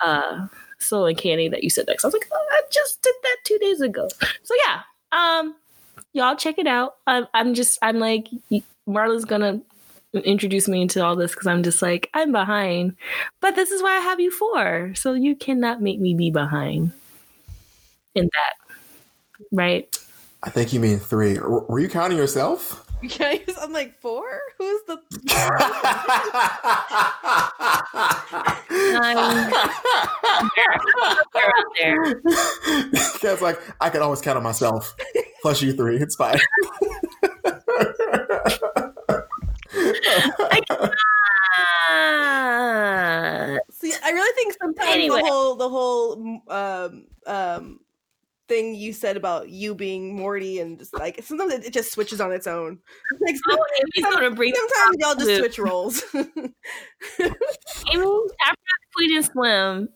Uh, 0.00 0.46
so 0.78 1.04
uncanny 1.06 1.48
that 1.48 1.64
you 1.64 1.70
said 1.70 1.86
that. 1.86 1.96
'cause 1.98 2.04
I 2.04 2.08
was 2.08 2.14
like, 2.14 2.28
oh, 2.32 2.46
I 2.52 2.62
just 2.70 3.02
did 3.02 3.14
that 3.22 3.36
two 3.44 3.58
days 3.58 3.80
ago. 3.80 4.08
So 4.44 4.54
yeah, 4.64 4.80
um, 5.12 5.56
y'all 6.12 6.36
check 6.36 6.56
it 6.58 6.66
out. 6.68 6.96
I'm, 7.06 7.26
I'm 7.34 7.54
just, 7.54 7.78
I'm 7.82 7.98
like, 7.98 8.28
Marla's 8.88 9.24
gonna 9.24 9.60
introduce 10.24 10.68
me 10.68 10.80
into 10.82 11.04
all 11.04 11.16
this 11.16 11.32
because 11.32 11.48
I'm 11.48 11.62
just 11.64 11.82
like, 11.82 12.08
I'm 12.14 12.30
behind. 12.32 12.94
But 13.40 13.56
this 13.56 13.70
is 13.72 13.82
why 13.82 13.96
I 13.96 14.00
have 14.00 14.20
you 14.20 14.30
for. 14.30 14.92
So 14.94 15.14
you 15.14 15.34
cannot 15.34 15.82
make 15.82 15.98
me 16.00 16.14
be 16.14 16.30
behind 16.30 16.92
in 18.18 18.28
that, 18.32 18.54
right? 19.52 19.98
I 20.42 20.50
think 20.50 20.72
you 20.72 20.80
mean 20.80 20.98
three. 20.98 21.34
W- 21.34 21.64
Were 21.68 21.78
you 21.80 21.88
counting 21.88 22.18
yourself? 22.18 22.84
Okay, 23.04 23.44
I'm 23.60 23.72
like 23.72 24.00
four. 24.00 24.24
Who's 24.58 24.80
the? 24.88 24.94
Um, 28.70 29.50
They're 31.32 31.52
out 31.56 31.72
there. 31.76 32.20
Kat's 33.20 33.40
like, 33.40 33.58
I 33.80 33.88
can 33.90 34.02
always 34.02 34.20
count 34.20 34.36
on 34.36 34.42
myself. 34.42 34.96
Plus 35.42 35.62
you 35.62 35.72
three. 35.74 35.98
It's 35.98 36.16
fine. 36.16 36.38
Ah, 41.90 43.56
See, 43.70 43.92
I 44.04 44.10
really 44.10 44.32
think 44.34 44.54
sometimes 44.60 44.90
Anyway. 44.94 45.20
the 45.20 45.26
whole 45.26 45.54
the 45.56 45.68
whole 45.68 46.40
um 46.48 47.06
um 47.26 47.80
thing 48.48 48.74
you 48.74 48.92
said 48.92 49.16
about 49.16 49.50
you 49.50 49.74
being 49.74 50.16
Morty 50.16 50.60
and 50.60 50.78
just 50.78 50.94
like 50.94 51.22
sometimes 51.22 51.52
it, 51.52 51.66
it 51.66 51.72
just 51.72 51.92
switches 51.92 52.20
on 52.20 52.32
its 52.32 52.46
own. 52.46 52.78
Like 53.20 53.36
oh, 53.48 54.30
bring 54.30 54.54
sometimes 54.54 54.96
y'all 54.98 55.14
just 55.14 55.26
Loop. 55.26 55.38
switch 55.40 55.58
roles. 55.58 56.02
Amy, 56.14 56.56
after 58.46 58.62
Tweet 58.96 59.16
and 59.16 59.24
Swim, 59.24 59.88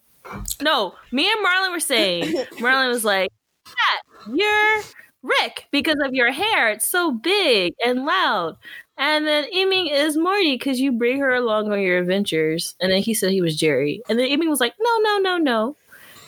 no, 0.60 0.94
me 1.12 1.30
and 1.30 1.46
Marlon 1.46 1.70
were 1.72 1.80
saying, 1.80 2.24
Marlon 2.58 2.88
was 2.88 3.04
like, 3.04 3.30
yeah, 3.66 4.34
you're 4.34 4.82
Rick 5.22 5.68
because 5.70 5.96
of 6.04 6.14
your 6.14 6.32
hair. 6.32 6.70
It's 6.70 6.86
so 6.86 7.12
big 7.12 7.74
and 7.84 8.04
loud. 8.04 8.56
And 8.98 9.26
then 9.26 9.46
Amy 9.52 9.90
is 9.90 10.16
Morty 10.16 10.56
because 10.56 10.80
you 10.80 10.92
bring 10.92 11.18
her 11.20 11.34
along 11.34 11.72
on 11.72 11.80
your 11.80 11.98
adventures. 11.98 12.74
And 12.80 12.92
then 12.92 13.02
he 13.02 13.14
said 13.14 13.32
he 13.32 13.40
was 13.40 13.56
Jerry. 13.56 14.02
And 14.08 14.18
then 14.18 14.26
Amy 14.26 14.48
was 14.48 14.60
like, 14.60 14.74
no, 14.78 14.98
no, 14.98 15.18
no, 15.18 15.38
no. 15.38 15.76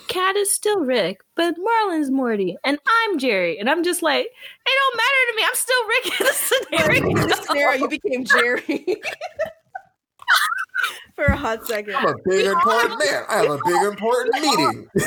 Kat 0.08 0.36
is 0.36 0.52
still 0.52 0.80
Rick, 0.80 1.20
but 1.34 1.54
Marlon's 1.58 2.10
Morty, 2.10 2.56
and 2.64 2.78
I'm 2.86 3.18
Jerry. 3.18 3.58
And 3.58 3.68
I'm 3.70 3.82
just 3.82 4.02
like, 4.02 4.26
it 4.26 4.72
don't 4.76 4.96
matter 4.96 5.30
to 5.30 5.36
me. 5.36 5.42
I'm 5.46 5.54
still 5.54 5.86
Rick 5.88 6.06
in 6.06 6.12
the 6.18 7.10
In 7.10 7.14
this 7.28 7.38
scenario. 7.38 7.44
scenario, 7.44 7.78
you 7.80 7.88
became 7.88 8.24
Jerry 8.24 8.96
for 11.16 11.24
a 11.24 11.36
hot 11.36 11.66
second. 11.66 11.94
I'm 11.96 12.06
a 12.06 12.14
big 12.26 12.46
important 12.46 12.98
man. 12.98 13.24
I 13.28 13.36
have 13.38 13.50
a 13.50 13.58
big 13.64 13.82
important 13.82 14.34
meeting. 14.42 14.88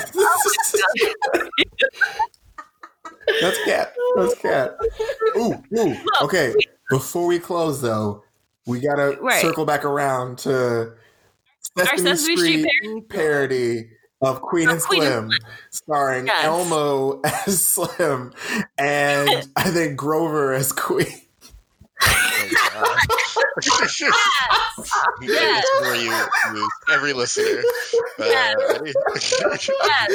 That's 3.42 3.58
Kat. 3.66 3.94
That's 4.16 4.36
Kat. 4.36 4.78
Ooh, 5.38 5.54
ooh. 5.78 5.96
Okay. 6.22 6.54
Before 6.90 7.28
we 7.28 7.40
close, 7.40 7.82
though, 7.82 8.24
we 8.66 8.80
gotta 8.80 9.18
Right. 9.22 9.42
circle 9.42 9.66
back 9.66 9.84
around 9.84 10.38
to 10.40 10.94
Sesame, 11.78 11.98
Sesame 11.98 12.36
Street, 12.38 12.68
Street 12.70 13.10
parody 13.10 13.90
of 14.22 14.42
Queen 14.42 14.70
and 14.70 14.82
Queen 14.82 15.04
and 15.04 15.32
Slim, 15.32 15.40
starring 15.72 16.28
Yes. 16.28 16.46
Elmo 16.46 17.22
as 17.26 17.62
Slim 17.62 18.34
and 18.78 19.30
I 19.56 19.70
think 19.72 19.98
Grover 19.98 20.54
as 20.54 20.72
Queen. 20.72 21.22
Oh, 22.02 22.98
Yes. 23.64 24.02
Yes. 25.22 25.66
where 25.82 25.96
you 25.96 26.12
lose 26.54 26.70
every 26.94 27.12
listener. 27.14 27.64
Uh, 28.20 28.26
Yes. 28.26 28.56
ready? 28.80 28.94
yes. 29.34 30.08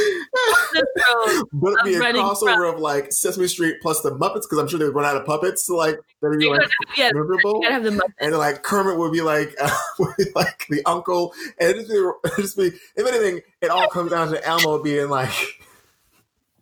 This 0.72 0.84
road. 0.96 1.44
But 1.52 1.72
it'd 1.72 1.84
be 1.84 1.94
a 1.94 1.96
I'm 1.96 2.00
running 2.02 2.22
crossover 2.22 2.54
from- 2.56 2.74
of 2.76 2.80
like 2.80 3.12
Sesame 3.12 3.48
Street 3.48 3.76
plus 3.82 4.00
the 4.02 4.12
Muppets 4.12 4.42
because 4.42 4.58
I'm 4.58 4.68
sure 4.68 4.78
they 4.78 4.84
would 4.84 4.94
run 4.94 5.04
out 5.04 5.16
of 5.16 5.26
puppets 5.26 5.66
to 5.66 5.74
like 5.74 5.98
that'd 6.20 6.38
be 6.38 6.46
like 6.48 6.60
gonna- 6.60 6.70
yeah, 6.96 7.10
memorable. 7.12 7.62
have 7.68 7.82
the 7.82 7.90
Muppets. 7.90 8.14
And 8.20 8.36
like 8.36 8.62
Kermit 8.62 8.96
would 8.96 9.12
be 9.12 9.20
like 9.22 9.54
uh, 9.60 9.70
would 9.98 10.14
be 10.16 10.24
like 10.36 10.66
the 10.70 10.82
uncle, 10.86 11.34
and 11.58 11.70
it'd 11.70 11.86
just 11.86 11.90
be, 11.90 11.96
it'd 12.24 12.36
just 12.44 12.56
be 12.56 12.66
if 12.96 13.06
anything, 13.06 13.40
it 13.60 13.70
all 13.70 13.88
comes 13.88 14.12
down 14.12 14.30
to 14.30 14.44
Elmo 14.46 14.80
being 14.82 15.08
like, 15.08 15.32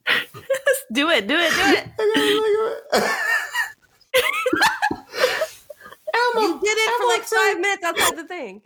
Do 0.93 1.09
it, 1.11 1.29
do 1.29 1.37
it, 1.37 1.53
do 1.53 1.63
it. 1.63 1.87
Elmo, 6.13 6.41
You 6.41 6.61
did 6.61 6.77
it 6.77 6.91
for 6.99 7.07
like 7.21 7.29
five 7.29 7.61
minutes 7.61 7.85
outside 7.85 8.17
the 8.17 8.25
thing. 8.25 8.63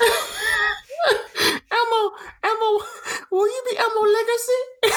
Elmo, 1.70 2.10
Elmo, 2.42 2.80
will 3.30 3.46
you 3.46 3.62
be 3.70 3.76
Elmo 3.78 4.02
Legacy? 4.02 4.62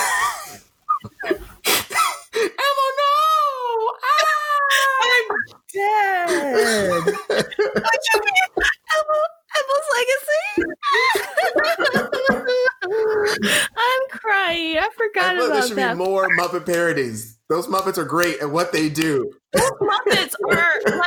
Elmo, 2.36 2.88
no! 2.98 3.94
Ah! 4.04 5.04
I'm 5.04 5.28
dead. 5.74 7.16
Elmo, 8.96 9.20
Elmo's 9.58 9.88
legacy. 9.96 10.44
I'm 13.78 14.20
crying. 14.20 14.78
I 14.78 14.80
I 14.80 14.90
forgot 14.98 15.36
feel 15.36 15.50
like 15.50 15.52
there 15.52 15.52
about 15.52 15.68
should 15.68 15.78
that. 15.78 15.98
be 15.98 16.04
more 16.04 16.28
Muppet 16.38 16.66
parodies. 16.66 17.38
Those 17.50 17.68
Muppets 17.68 17.98
are 17.98 18.06
great 18.06 18.40
at 18.42 18.50
what 18.50 18.72
they 18.72 18.90
do. 18.90 19.32
Those 19.54 19.72
Muppets 19.82 20.34
are 20.50 20.82
like 20.86 20.86
the 20.86 20.92
reason 20.92 21.00
why 21.00 21.06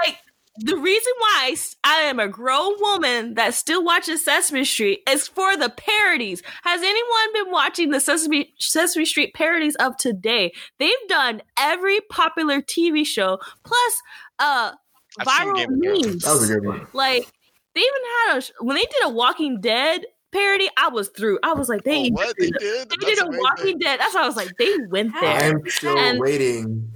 I 1.94 2.00
s- 2.00 2.04
I 2.04 2.08
am 2.10 2.18
a 2.20 2.28
grown 2.28 2.74
woman 2.80 3.34
that 3.34 3.54
still 3.54 3.84
watches 3.84 4.24
Sesame 4.24 4.64
Street 4.64 5.00
is 5.08 5.26
for 5.28 5.56
the 5.56 5.68
parodies. 5.70 6.42
Has 6.62 6.82
anyone 6.82 7.32
been 7.32 7.50
watching 7.52 7.90
the 7.90 8.00
Sesame 8.00 8.54
Sesame 8.58 9.04
Street 9.04 9.32
parodies 9.34 9.74
of 9.76 9.96
today? 9.96 10.52
They've 10.78 10.92
done 11.08 11.42
every 11.58 12.00
popular 12.10 12.60
TV 12.60 13.04
show 13.06 13.38
plus 13.64 14.02
uh 14.38 14.72
I've 15.18 15.26
viral 15.26 15.56
Game 15.56 15.72
of 15.72 15.80
Thrones. 15.82 16.06
memes. 16.06 16.22
That 16.24 16.32
was 16.32 16.50
a 16.50 16.54
good 16.54 16.66
one. 16.66 16.86
Like 16.92 17.26
they 17.74 17.80
even 17.80 17.92
had 18.28 18.38
a 18.38 18.40
sh- 18.40 18.50
when 18.60 18.76
they 18.76 18.82
did 18.82 19.04
a 19.04 19.08
Walking 19.10 19.60
Dead 19.60 20.04
parody. 20.32 20.68
I 20.76 20.88
was 20.88 21.08
through. 21.16 21.38
I 21.44 21.52
was 21.54 21.68
like, 21.68 21.84
they 21.84 22.10
Oh, 22.10 22.14
what 22.14 22.34
they 22.38 22.46
did, 22.50 22.58
did? 22.58 22.88
they 22.90 22.96
That's 23.00 23.04
did 23.06 23.18
a 23.20 23.26
amazing. 23.26 23.42
Walking 23.42 23.78
Dead. 23.78 24.00
That's 24.00 24.14
why 24.14 24.22
I 24.22 24.26
was 24.26 24.36
like, 24.36 24.50
they 24.58 24.76
went 24.90 25.12
there. 25.20 25.50
I'm 25.54 25.62
still 25.68 25.96
And- 25.96 26.18
waiting. 26.18 26.90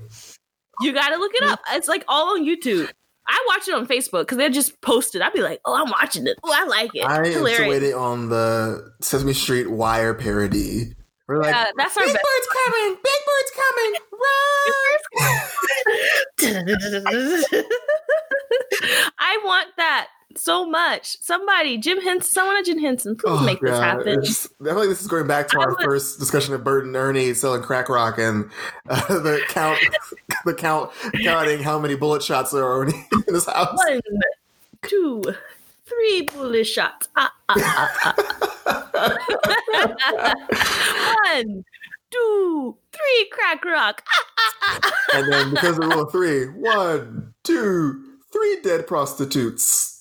You 0.80 0.92
got 0.92 1.08
to 1.10 1.16
look 1.16 1.32
it 1.34 1.42
up. 1.44 1.60
It's 1.72 1.88
like 1.88 2.04
all 2.08 2.34
on 2.36 2.44
YouTube. 2.46 2.88
I 3.28 3.44
watch 3.48 3.68
it 3.68 3.74
on 3.74 3.86
Facebook 3.86 4.20
because 4.22 4.38
they 4.38 4.48
just 4.48 4.80
post 4.80 5.14
it. 5.14 5.20
I'd 5.22 5.32
be 5.34 5.42
like, 5.42 5.60
oh, 5.66 5.74
I'm 5.74 5.90
watching 5.90 6.26
it. 6.26 6.38
Oh, 6.42 6.50
I 6.52 6.64
like 6.64 6.94
it. 6.94 7.04
I 7.04 7.26
Hilarious. 7.28 7.94
on 7.94 8.28
the 8.30 8.92
Sesame 9.02 9.34
Street 9.34 9.70
Wire 9.70 10.14
parody. 10.14 10.94
We're 11.28 11.42
like, 11.42 11.54
Yeah, 11.54 11.66
that's 11.76 11.94
our 11.98 12.04
Big 12.06 12.14
best. 12.14 12.24
Bird's 12.24 12.48
coming! 12.64 12.96
Big 13.04 13.20
Bird's 13.28 13.52
coming! 13.60 13.92
Run! 17.44 17.54
I 19.18 19.38
want 19.44 19.68
that 19.76 20.08
so 20.36 20.66
much. 20.66 21.16
Somebody, 21.20 21.78
Jim 21.78 22.00
Henson, 22.00 22.30
someone 22.32 22.56
at 22.58 22.64
Jim 22.64 22.78
Henson, 22.78 23.16
please 23.16 23.30
Oh, 23.40 23.44
make 23.44 23.60
this 23.60 23.78
happen. 23.78 24.08
It's- 24.08 24.48
I 24.60 24.64
feel 24.64 24.74
like 24.76 24.88
this 24.88 25.00
is 25.00 25.06
going 25.06 25.26
back 25.26 25.48
to 25.48 25.58
I 25.58 25.64
our 25.64 25.70
would- 25.70 25.82
first 25.84 26.18
discussion 26.18 26.54
of 26.54 26.62
Bert 26.64 26.84
and 26.84 26.94
Ernie 26.96 27.34
selling 27.34 27.62
crack 27.62 27.88
rock 27.88 28.18
and 28.18 28.50
uh, 28.88 29.00
the 29.20 29.40
count, 29.48 29.78
the 30.44 30.54
count, 30.54 30.90
counting 31.24 31.62
how 31.62 31.78
many 31.78 31.94
bullet 31.96 32.22
shots 32.22 32.50
there 32.52 32.64
are 32.66 32.84
in 32.88 32.92
his 33.26 33.46
house. 33.46 33.76
One, 33.88 34.00
two, 34.82 35.22
three 35.86 36.22
bullet 36.22 36.64
shots. 36.64 37.08
Ah, 37.16 37.32
ah, 37.48 37.90
ah, 38.04 38.14
ah. 38.94 39.16
One, 41.34 41.64
two, 42.10 42.76
three 42.92 43.28
crack 43.32 43.64
rock. 43.64 44.02
Ah, 44.06 44.24
ah, 44.38 44.54
ah, 44.62 44.80
ah. 44.82 44.92
And 45.18 45.32
then 45.32 45.50
because 45.50 45.78
of 45.78 45.82
the 45.82 45.88
rule 45.88 46.02
of 46.04 46.12
three, 46.12 46.46
one, 46.48 47.32
two, 47.44 48.04
three 48.32 48.58
dead 48.62 48.86
prostitutes. 48.86 49.97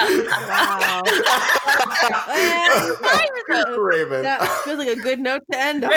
Wow. 0.00 1.02
Raven. 3.78 4.22
that 4.22 4.40
feels 4.64 4.78
like 4.78 4.88
a 4.88 4.96
good 4.96 5.18
note 5.18 5.42
to 5.50 5.58
end 5.58 5.84
on. 5.84 5.90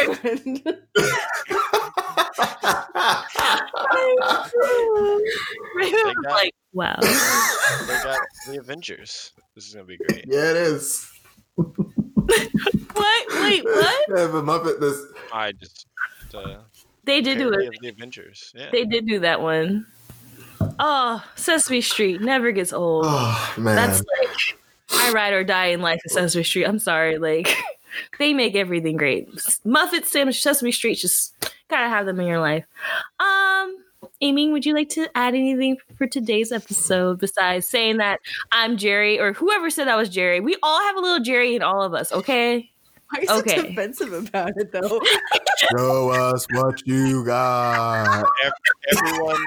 Raven 5.76 6.00
was 6.06 6.16
got- 6.24 6.32
like, 6.32 6.54
wow. 6.74 6.96
They 7.02 8.00
got 8.04 8.20
the 8.48 8.58
Avengers. 8.60 9.32
This 9.56 9.68
is 9.68 9.74
gonna 9.74 9.86
be 9.86 9.98
great. 9.98 10.26
yeah, 10.28 10.52
it 10.52 10.58
is. 10.58 11.10
What? 12.94 13.42
Wait, 13.42 13.64
what? 13.66 14.06
Yeah, 14.10 14.28
the 14.28 14.42
Muppet. 14.42 14.80
This. 14.80 14.98
I 15.34 15.52
just 15.52 15.86
uh, 16.34 16.60
They 17.04 17.20
did 17.20 17.40
do 17.40 17.50
it. 17.52 17.74
the 17.82 17.90
Avengers. 17.90 18.54
Yeah. 18.56 18.70
They 18.72 18.86
did 18.86 19.06
do 19.06 19.20
that 19.20 19.42
one. 19.42 19.86
Oh, 20.80 21.24
Sesame 21.36 21.82
Street 21.82 22.22
never 22.22 22.52
gets 22.52 22.74
old. 22.74 23.06
Oh 23.08 23.54
man. 23.58 23.76
That's 23.76 24.00
like 24.00 24.58
I 24.94 25.12
ride 25.12 25.34
or 25.34 25.44
die 25.44 25.68
in 25.68 25.82
life 25.82 26.02
at 26.06 26.12
Sesame 26.12 26.44
Street. 26.44 26.66
I'm 26.66 26.80
sorry, 26.80 27.18
like 27.18 27.56
they 28.20 28.34
make 28.34 28.56
everything 28.56 28.98
great. 28.98 29.30
Muffet 29.64 30.06
sandwich, 30.06 30.42
Sesame 30.42 30.72
Street, 30.72 30.96
just 30.96 31.34
gotta 31.70 31.90
have 31.90 32.06
them 32.06 32.20
in 32.20 32.28
your 32.28 32.40
life. 32.40 32.66
Um, 33.20 33.78
Amy, 34.22 34.50
would 34.52 34.66
you 34.66 34.74
like 34.74 34.90
to 34.90 35.08
add 35.16 35.36
anything 35.36 35.78
for 35.96 36.08
today's 36.08 36.52
episode 36.52 37.20
besides 37.20 37.68
saying 37.68 37.98
that 37.98 38.20
I'm 38.52 38.78
Jerry 38.78 39.20
or 39.20 39.34
whoever 39.34 39.70
said 39.70 39.88
I 39.88 39.96
was 39.96 40.10
Jerry? 40.10 40.40
We 40.40 40.58
all 40.64 40.80
have 40.80 40.96
a 40.96 41.00
little 41.00 41.20
Jerry 41.20 41.56
in 41.56 41.62
all 41.62 41.84
of 41.84 41.94
us, 41.94 42.12
okay? 42.12 42.72
Why 43.10 43.20
are 43.20 43.22
you 43.22 43.28
so 43.28 43.42
defensive 43.42 44.14
about 44.14 44.54
it, 44.56 44.72
though? 44.72 45.02
Show 45.76 46.10
us 46.12 46.46
what 46.52 46.86
you 46.88 47.26
got. 47.26 48.26
Everyone, 48.92 49.44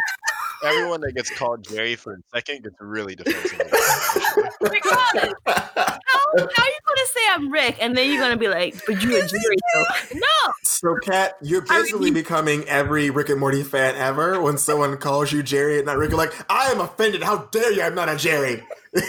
everyone 0.64 1.00
that 1.02 1.12
gets 1.14 1.30
called 1.30 1.64
Jerry 1.64 1.94
for 1.96 2.14
a 2.14 2.16
second 2.34 2.64
gets 2.64 2.76
really 2.80 3.14
defensive. 3.14 3.58
Because 3.60 4.92
how, 5.46 5.98
how 6.36 6.42
are 6.42 6.66
you 6.66 6.80
gonna 6.86 7.06
say 7.06 7.20
I'm 7.30 7.50
Rick 7.52 7.76
and 7.80 7.96
then 7.96 8.10
you're 8.10 8.20
gonna 8.20 8.36
be 8.36 8.48
like, 8.48 8.74
but 8.86 9.00
you're 9.02 9.22
a 9.24 9.26
Jerry 9.26 9.56
though? 9.74 9.84
No, 10.14 10.52
So, 10.62 10.96
Kat, 11.02 11.34
you're 11.42 11.62
I 11.70 11.80
basically 11.82 12.06
mean- 12.10 12.14
becoming 12.14 12.64
every 12.64 13.10
Rick 13.10 13.28
and 13.28 13.38
Morty 13.40 13.62
fan 13.62 13.94
ever. 13.96 14.40
When 14.40 14.58
someone 14.58 14.96
calls 14.96 15.32
you 15.32 15.42
Jerry 15.42 15.76
and 15.78 15.86
not 15.86 15.96
Rick, 15.98 16.10
you're 16.10 16.18
like, 16.18 16.32
I 16.50 16.70
am 16.70 16.80
offended. 16.80 17.22
How 17.22 17.38
dare 17.50 17.72
you? 17.72 17.82
I'm 17.82 17.94
not 17.94 18.08
a 18.08 18.16
Jerry. 18.16 18.62
but 18.92 19.02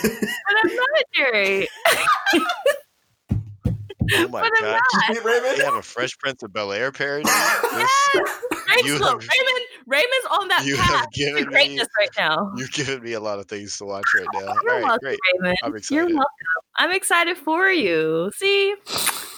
I'm 0.64 0.76
not 0.76 0.90
a 0.99 1.06
Jerry. 1.14 1.68
Oh 4.14 4.27
my 4.27 4.41
But 4.41 4.52
I'm 4.57 4.64
god! 4.64 4.82
not. 5.07 5.18
Hey, 5.18 5.57
They 5.57 5.64
have 5.65 5.73
a 5.76 5.82
Fresh 5.82 6.18
Prince 6.19 6.44
of 6.44 6.53
Bel 6.53 6.72
Air 6.72 6.91
parody. 6.91 7.23
This- 7.23 7.90
Yes. 8.14 8.40
Right, 8.69 8.84
You 8.86 8.98
look, 8.99 9.22
have- 9.22 9.30
Raymond, 9.32 9.65
Raymond's 9.86 10.27
on 10.32 10.48
that 10.49 10.65
you 10.65 10.76
path 10.77 10.86
have 11.02 11.10
to 11.10 11.19
given 11.19 11.44
greatness 11.45 11.88
me- 11.88 11.94
right 11.99 12.10
now. 12.18 12.52
You've 12.56 12.72
given 12.72 13.02
me 13.03 13.14
a 13.14 13.19
lot 13.19 13.40
of 13.40 13.45
things 13.48 13.77
to 13.77 13.86
watch 13.86 14.06
right 14.15 14.26
now. 14.34 14.40
You're 14.40 14.49
All 14.49 14.56
right, 14.65 14.84
welcome, 14.84 14.99
great. 15.02 15.19
Raymond. 15.34 15.57
I'm 15.64 15.69
You're 15.72 15.77
excited. 15.77 16.06
welcome. 16.14 16.26
I'm 16.77 16.91
excited 16.91 17.38
for 17.38 17.69
you. 17.69 18.32
See, 18.36 18.73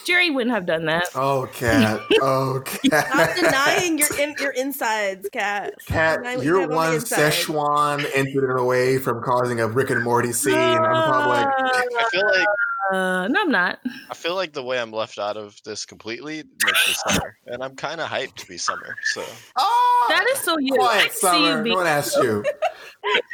Jerry 0.06 0.30
wouldn't 0.30 0.54
have 0.54 0.66
done 0.66 0.86
that. 0.86 1.04
Oh, 1.14 1.48
Kat. 1.52 2.00
Oh, 2.20 2.62
Stop 2.84 3.06
Kat. 3.06 3.36
denying 3.36 3.98
your 3.98 4.18
in, 4.20 4.34
your 4.40 4.50
insides, 4.52 5.28
Kat. 5.32 5.74
Stop 5.82 5.94
Kat, 5.94 6.18
denying 6.18 6.38
what 6.38 6.44
you 6.46 6.52
you're 6.52 6.60
have 6.62 6.70
on 6.70 6.76
one 6.76 6.94
inside. 6.94 7.32
Szechuan 7.32 8.06
entered 8.14 8.56
away 8.56 8.98
from 8.98 9.22
causing 9.22 9.60
a 9.60 9.68
Rick 9.68 9.90
and 9.90 10.02
Morty 10.02 10.32
scene. 10.32 10.54
I'm 10.54 10.78
probably 10.78 11.28
like, 11.28 11.46
ah. 11.46 11.82
I 11.98 12.08
feel 12.10 12.26
like 12.26 12.46
Uh, 12.92 13.28
no, 13.28 13.40
I'm 13.42 13.50
not. 13.50 13.80
I 14.10 14.14
feel 14.14 14.34
like 14.34 14.52
the 14.52 14.62
way 14.62 14.80
I'm 14.80 14.92
left 14.92 15.18
out 15.18 15.36
of 15.36 15.60
this 15.64 15.84
completely 15.84 16.42
makes 16.64 16.88
me 16.88 16.94
summer, 17.08 17.36
and 17.46 17.62
I'm 17.62 17.76
kind 17.76 18.00
of 18.00 18.08
hyped 18.08 18.36
to 18.36 18.46
be 18.46 18.56
summer. 18.56 18.96
So 19.12 19.22
oh, 19.56 20.06
That 20.08 20.24
is 20.32 20.38
so 20.38 20.56
you. 20.58 20.74
I 20.74 20.78
quiet 20.78 21.02
can 21.02 21.10
see 21.12 21.18
summer. 21.20 21.58
you 21.58 21.62
be. 21.64 21.70
No 21.70 21.76
one 21.76 21.86
asked 21.86 22.16
you. 22.16 22.44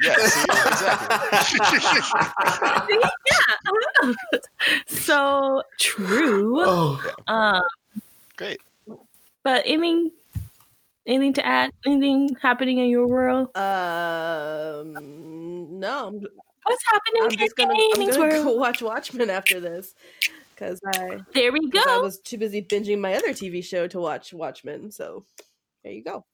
yeah, 0.02 0.14
see, 0.16 0.44
exactly. 0.50 2.98
yeah. 4.04 4.12
so 4.88 5.62
true. 5.78 6.60
oh, 6.64 7.12
Um, 7.28 7.62
great. 8.36 8.60
but 9.42 9.64
I 9.68 9.76
mean, 9.76 10.10
anything 11.06 11.32
to 11.34 11.46
add? 11.46 11.70
Anything 11.86 12.36
happening 12.40 12.78
in 12.78 12.88
your 12.88 13.06
world? 13.06 13.48
Um, 13.56 14.94
no, 15.80 16.06
I'm, 16.08 16.26
What's 16.64 16.84
happening 16.90 17.22
I'm 17.22 17.30
in 17.32 17.38
just 17.38 17.56
gonna, 17.56 17.74
I'm 17.74 18.02
Amy's 18.02 18.16
gonna 18.16 18.42
go 18.44 18.52
watch 18.56 18.82
Watchmen 18.82 19.30
after 19.30 19.60
this 19.60 19.94
because 20.54 20.80
I, 20.86 21.18
There 21.34 21.52
we 21.52 21.70
'cause 21.70 21.84
I 21.88 21.98
was 21.98 22.20
too 22.20 22.38
busy 22.38 22.62
binging 22.62 23.00
my 23.00 23.14
other 23.14 23.30
TV 23.30 23.62
show 23.62 23.86
to 23.88 24.00
watch 24.00 24.32
Watchmen. 24.32 24.90
So 24.90 25.24
There 25.82 25.92
you 25.92 26.02
go. 26.02 26.24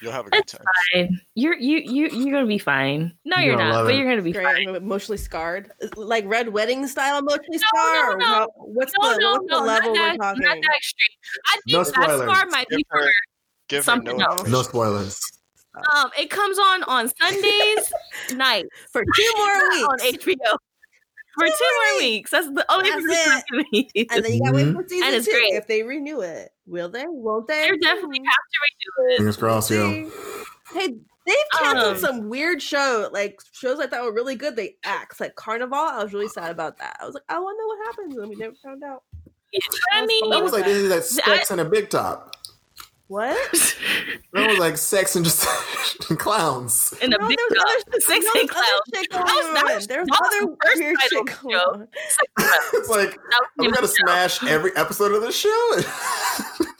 You'll 0.00 0.12
have 0.12 0.26
a 0.26 0.30
good 0.30 0.40
It's 0.42 0.52
time. 0.52 0.64
fine. 0.94 1.20
You're 1.34 1.56
you 1.58 1.78
you 1.78 2.08
you're 2.08 2.32
gonna 2.32 2.46
be 2.46 2.58
fine. 2.58 3.12
No, 3.24 3.38
You're 3.38 3.56
you're, 3.56 3.56
not, 3.58 3.84
but 3.84 3.94
it. 3.94 3.98
you're 3.98 4.08
gonna 4.08 4.22
be 4.22 4.32
Great. 4.32 4.44
fine. 4.44 4.68
I'm 4.68 4.74
emotionally 4.76 5.18
scarred, 5.18 5.72
uh, 5.82 5.88
like 5.96 6.24
red 6.26 6.48
wedding 6.48 6.86
style 6.86 7.18
emotionally 7.18 7.58
No, 7.58 7.66
scarred. 7.68 8.18
no, 8.20 8.26
or 8.26 8.40
no. 8.40 8.48
What's 8.56 8.92
No, 9.00 9.10
the 9.14 9.18
no, 9.20 9.32
what's 9.32 9.44
no, 9.46 9.60
the 9.60 9.66
not 9.66 9.66
level 9.66 9.94
that, 9.94 10.12
we're 10.12 10.24
talking? 10.24 10.42
not 10.42 10.56
that 10.62 10.76
extreme. 10.76 11.16
I 11.46 11.52
think 11.54 11.64
No 11.66 11.78
that 11.82 11.86
spoilers. 11.94 12.30
scar 12.30 12.46
might 12.46 12.68
be 12.68 12.76
Give 12.76 12.86
for 12.88 12.98
her, 12.98 13.12
give 13.68 13.86
her 13.86 14.02
no 14.02 14.18
else. 14.18 14.48
No 14.48 14.62
spoilers. 14.62 15.20
Um. 15.96 16.10
It 16.18 16.30
comes 16.30 16.58
on 16.58 16.82
on 16.84 17.08
Sundays 17.20 17.92
night 18.34 18.66
For 18.90 19.02
two 19.04 19.32
more 19.36 19.68
weeks 19.70 19.88
on 19.88 19.98
HBO 19.98 20.56
for 21.38 21.46
two, 21.46 21.52
more 21.92 21.98
weeks. 22.00 22.30
That's 22.32 22.48
the 22.48 22.66
only 22.72 22.90
That's 22.90 23.04
reason 23.04 23.32
I'm 23.32 23.42
gonna 23.52 23.64
need 23.72 23.90
it. 23.94 24.08
and 24.10 24.24
then 24.24 24.32
you 24.34 24.40
gotta 24.42 24.56
wait 24.56 24.74
for 24.74 24.84
season 24.88 25.14
it's 25.14 25.26
two 25.26 25.32
great. 25.32 25.52
if 25.54 25.66
they 25.68 25.82
renew 25.84 26.20
it. 26.22 26.50
Will 26.66 26.88
they? 26.88 27.04
Won't 27.06 27.46
they? 27.46 27.68
They 27.70 27.76
definitely 27.78 28.18
have 28.18 28.34
to 28.50 28.58
redo 29.06 29.12
it. 29.12 29.16
Fingers 29.18 29.36
crossed, 29.36 29.70
yeah. 29.70 30.04
Hey, 30.74 30.88
they've 31.26 31.36
canceled 31.58 31.94
Um, 31.94 31.98
some 31.98 32.28
weird 32.28 32.60
show, 32.60 33.08
like 33.12 33.40
shows 33.52 33.78
like 33.78 33.90
that 33.92 34.02
were 34.02 34.12
really 34.12 34.34
good. 34.34 34.56
They 34.56 34.76
act 34.84 35.20
like 35.20 35.36
Carnivàle. 35.36 35.72
I 35.92 36.02
was 36.02 36.12
really 36.12 36.28
sad 36.28 36.50
about 36.50 36.78
that. 36.78 36.96
I 37.00 37.04
was 37.06 37.14
like, 37.14 37.24
I 37.28 37.38
want 37.38 37.56
to 37.56 37.62
know 37.62 37.68
what 37.68 37.86
happens, 37.86 38.16
and 38.18 38.28
we 38.28 38.34
never 38.34 38.54
found 38.62 38.82
out. 38.82 39.04
I 39.92 40.04
mean, 40.06 40.30
That 40.30 40.42
was 40.42 40.52
like 40.52 40.64
this 40.64 41.12
is 41.12 41.20
like 41.28 41.40
I- 41.48 41.52
and 41.52 41.60
a 41.60 41.64
big 41.64 41.90
top. 41.90 42.34
What? 43.10 43.76
That 44.32 44.48
was 44.48 44.58
like 44.60 44.78
sex 44.78 45.16
and 45.16 45.24
just 45.24 45.40
clowns. 46.18 46.94
in 47.02 47.12
a 47.12 47.18
No, 47.18 47.26
big 47.26 47.36
there 47.36 47.46
was 47.50 47.58
other 47.60 47.92
shit- 47.94 48.02
six 48.04 48.24
no, 48.32 48.40
and 48.40 48.48
there 48.48 48.54
was 48.54 48.82
shit 48.94 49.10
going 49.10 49.24
That 49.24 49.64
was- 49.64 49.82
on. 49.82 49.88
There's 49.88 50.08
other 50.08 50.40
the 50.46 50.56
first 50.64 50.78
weird 50.78 50.96
title 51.00 51.26
shit 51.26 51.42
going 51.42 51.54
on. 51.56 51.88
it's 52.74 52.88
like 52.88 53.10
That 53.10 53.42
was 53.56 53.66
I'm 53.66 53.72
gonna 53.72 53.88
smash 53.88 54.44
every 54.44 54.70
episode 54.76 55.12
of 55.12 55.22
the 55.22 55.32
show. 55.32 55.80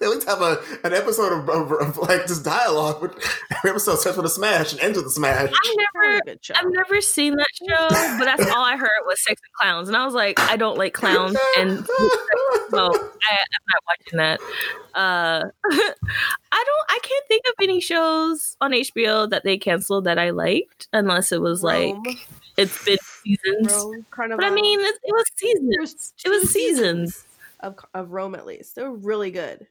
They 0.00 0.06
at 0.06 0.12
least 0.12 0.28
have 0.28 0.40
a 0.40 0.58
an 0.82 0.94
episode 0.94 1.32
of, 1.32 1.48
of, 1.48 1.72
of 1.72 1.98
like 1.98 2.26
just 2.26 2.44
dialogue. 2.44 3.02
With 3.02 3.12
every 3.50 3.70
episode 3.70 3.98
starts 3.98 4.16
with 4.16 4.26
a 4.26 4.30
smash 4.30 4.72
and 4.72 4.80
ends 4.80 4.96
with 4.96 5.06
a 5.06 5.10
smash. 5.10 5.50
I've 5.50 5.76
never, 5.76 6.16
a 6.16 6.20
good 6.20 6.44
show. 6.44 6.54
I've 6.56 6.70
never 6.70 7.00
seen 7.00 7.36
that 7.36 7.46
show, 7.58 7.88
but 8.18 8.24
that's 8.24 8.50
all 8.50 8.64
I 8.64 8.76
heard 8.76 8.88
was 9.06 9.22
sex 9.22 9.40
and 9.44 9.52
clowns, 9.60 9.88
and 9.88 9.96
I 9.96 10.04
was 10.04 10.14
like, 10.14 10.40
I 10.40 10.56
don't 10.56 10.78
like 10.78 10.94
clowns, 10.94 11.36
and 11.58 11.70
no, 12.72 12.86
I, 12.86 13.36
I'm 13.36 13.66
not 13.68 13.82
watching 13.86 14.16
that. 14.16 14.40
Uh, 14.94 15.50
I 16.52 16.64
don't, 16.64 16.86
I 16.88 16.98
can't 17.02 17.26
think 17.28 17.44
of 17.46 17.54
any 17.62 17.80
shows 17.80 18.56
on 18.60 18.72
HBO 18.72 19.28
that 19.30 19.44
they 19.44 19.58
canceled 19.58 20.04
that 20.04 20.18
I 20.18 20.30
liked, 20.30 20.88
unless 20.92 21.30
it 21.30 21.40
was 21.40 21.62
like 21.62 21.94
it's 22.56 22.84
been 22.84 22.98
seasons. 23.22 23.72
Rome, 23.72 24.04
But 24.36 24.44
I 24.44 24.50
mean, 24.50 24.80
it, 24.80 24.94
it 25.04 25.12
was 25.12 25.24
seasons. 25.36 26.12
It 26.24 26.28
was 26.28 26.50
seasons. 26.50 27.24
Of 27.62 27.76
of 27.94 28.10
Rome 28.10 28.34
at 28.34 28.46
least. 28.46 28.74
They're 28.74 28.90
really 28.90 29.30
good. 29.30 29.66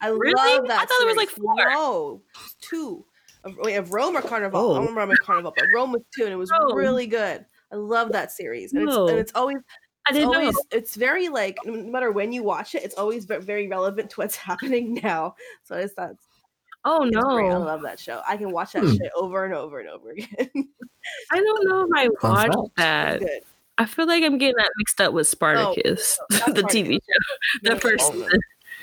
I 0.00 0.08
Really? 0.08 0.34
love 0.34 0.66
that. 0.68 0.80
I 0.80 0.84
thought 0.84 0.96
there 0.98 1.06
was, 1.06 1.16
like, 1.16 1.30
series. 1.30 1.44
four. 1.44 1.54
No, 1.70 2.22
two. 2.60 3.04
Of, 3.44 3.56
wait, 3.58 3.76
of 3.76 3.92
Rome 3.92 4.16
or 4.16 4.22
Carnivàle? 4.22 4.54
I 4.54 4.58
Oh. 4.58 4.74
don't 4.74 4.86
remember 4.88 5.14
Carnivàle, 5.24 5.52
but 5.56 5.64
Rome 5.74 5.92
was 5.92 6.02
two, 6.16 6.24
and 6.24 6.32
it 6.32 6.36
was 6.36 6.50
Rome. 6.50 6.76
really 6.76 7.06
good. 7.06 7.44
I 7.72 7.76
love 7.76 8.12
that 8.12 8.30
series, 8.32 8.72
and, 8.72 8.84
No. 8.84 9.04
it's, 9.04 9.10
and 9.10 9.20
it's 9.20 9.32
always 9.34 9.58
I 10.06 10.10
it's 10.10 10.18
didn't 10.18 10.34
always 10.34 10.54
know. 10.54 10.60
it's 10.72 10.94
very 10.96 11.28
like 11.28 11.56
no 11.64 11.72
matter 11.84 12.10
when 12.12 12.32
you 12.32 12.42
watch 12.42 12.74
it, 12.74 12.82
it's 12.82 12.96
always 12.96 13.24
very 13.24 13.68
relevant 13.68 14.10
to 14.10 14.16
what's 14.20 14.36
happening 14.50 14.98
now. 15.02 15.34
So 15.64 15.76
it's 15.76 15.94
that. 15.94 16.12
Oh 16.84 17.04
It's 17.04 17.16
great. 17.16 17.50
I 17.50 17.56
love 17.56 17.82
that 17.82 18.00
show. 18.00 18.20
I 18.26 18.36
can 18.36 18.50
watch 18.50 18.72
that 18.72 18.82
Hmm. 18.82 18.90
shit 18.92 19.12
over 19.16 19.44
and 19.44 19.54
over 19.54 19.78
and 19.78 19.88
over 19.88 20.10
again. 20.10 20.50
I 21.30 21.36
don't 21.40 21.68
know 21.68 21.82
if 21.84 21.90
I 21.94 22.08
watched 22.22 22.54
fact. 22.54 22.76
that. 22.76 23.20
good. 23.20 23.42
I 23.78 23.86
feel 23.86 24.06
like 24.06 24.22
I'm 24.22 24.38
getting 24.38 24.56
that 24.58 24.70
mixed 24.78 25.00
up 25.00 25.12
with 25.12 25.26
oh, 25.26 25.30
Spartacus, 25.30 26.18
not 26.30 26.48
oh, 26.48 26.52
the 26.54 26.62
TV 26.62 26.94
show, 26.94 27.74
the 27.74 27.80
first. 27.80 28.10
Oh. 28.12 28.28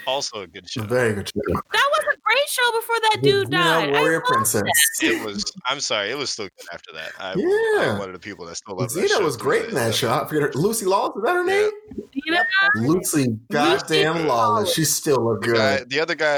Also 0.07 0.41
a 0.41 0.47
good 0.47 0.67
show. 0.67 0.81
Very 0.83 1.13
good 1.13 1.27
show. 1.27 1.41
That 1.53 1.89
was 1.91 2.15
a 2.15 2.17
great 2.23 2.47
show 2.47 2.71
before 2.79 2.95
that 3.01 3.17
dude 3.21 3.51
died. 3.51 3.89
I 3.89 3.91
Warrior 3.91 4.13
loved 4.13 4.25
Princess. 4.25 4.63
It 5.01 5.23
was. 5.23 5.43
I'm 5.67 5.79
sorry. 5.79 6.09
It 6.09 6.17
was 6.17 6.31
still 6.31 6.45
good 6.45 6.67
after 6.73 6.91
that. 6.93 7.11
I, 7.19 7.33
Yeah. 7.35 7.91
I'm 7.91 7.99
one 7.99 8.09
of 8.09 8.13
the 8.13 8.19
people 8.19 8.45
that 8.47 8.55
still 8.55 8.77
love 8.77 8.91
that 8.91 8.99
Xena 8.99 9.17
show 9.17 9.23
was 9.23 9.37
great 9.37 9.65
in 9.65 9.75
that 9.75 9.91
day. 9.91 9.97
show. 9.97 10.25
Forget 10.25 10.41
her. 10.43 10.51
Lucy 10.53 10.85
Lawless, 10.85 11.15
is 11.17 11.23
that 11.23 11.35
her 11.35 11.43
name? 11.43 11.69
You 12.13 12.31
know, 12.31 12.37
Yep, 12.37 12.45
that's 12.61 12.75
her 12.75 12.81
name. 12.81 12.91
Lucy, 12.91 13.27
goddamn 13.51 14.15
Lucy 14.15 14.27
lawless. 14.27 14.73
She 14.73 14.85
still 14.85 15.23
looked 15.23 15.45
The 15.45 15.53
guy, 15.53 15.77
good. 15.79 15.89
the 15.89 15.99
other 15.99 16.15
guy, 16.15 16.37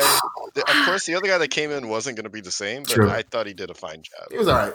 the, 0.54 0.62
of 0.62 0.86
course, 0.86 1.06
the 1.06 1.16
other 1.16 1.28
guy 1.28 1.38
that 1.38 1.50
came 1.50 1.72
in 1.72 1.88
wasn't 1.88 2.18
going 2.18 2.26
to 2.26 2.30
be 2.30 2.42
the 2.42 2.52
same, 2.52 2.84
but 2.84 2.92
True. 2.92 3.10
I 3.10 3.22
thought 3.22 3.48
he 3.48 3.54
did 3.54 3.70
a 3.70 3.74
fine 3.76 4.02
job. 4.02 4.28
He 4.32 4.38
was 4.38 4.48
all 4.48 4.56
right. 4.58 4.74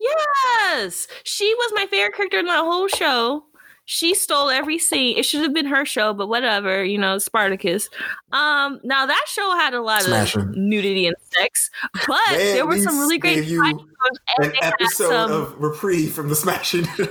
Yes, 0.00 1.06
she 1.24 1.52
was 1.54 1.72
my 1.74 1.86
favorite 1.86 2.14
character 2.16 2.38
in 2.38 2.46
the 2.46 2.52
whole 2.52 2.88
show. 2.88 3.44
She 3.86 4.14
stole 4.14 4.50
every 4.50 4.78
scene. 4.78 5.18
It 5.18 5.24
should 5.24 5.40
have 5.42 5.52
been 5.52 5.66
her 5.66 5.84
show, 5.84 6.14
but 6.14 6.28
whatever. 6.28 6.84
You 6.84 6.96
know, 6.96 7.18
Spartacus. 7.18 7.88
Um, 8.30 8.78
now 8.84 9.04
that 9.06 9.24
show 9.26 9.50
had 9.56 9.74
a 9.74 9.80
lot 9.82 10.02
Smashing. 10.02 10.40
of 10.42 10.56
nudity 10.56 11.08
and 11.08 11.16
sex, 11.36 11.70
but 12.06 12.16
They 12.30 12.52
there 12.52 12.66
were 12.66 12.78
some 12.78 13.00
really 13.00 13.18
great 13.18 13.36
gave 13.36 13.44
you 13.48 13.60
fight 13.60 13.74
scenes, 13.74 13.88
and 14.38 14.46
An 14.46 14.52
they 14.52 14.58
had 14.64 14.74
episode 14.80 15.08
some- 15.10 15.32
of 15.32 15.60
reprieve 15.60 16.12
from 16.12 16.28
the 16.28 16.36
smashing. 16.36 16.84
So, 16.96 17.04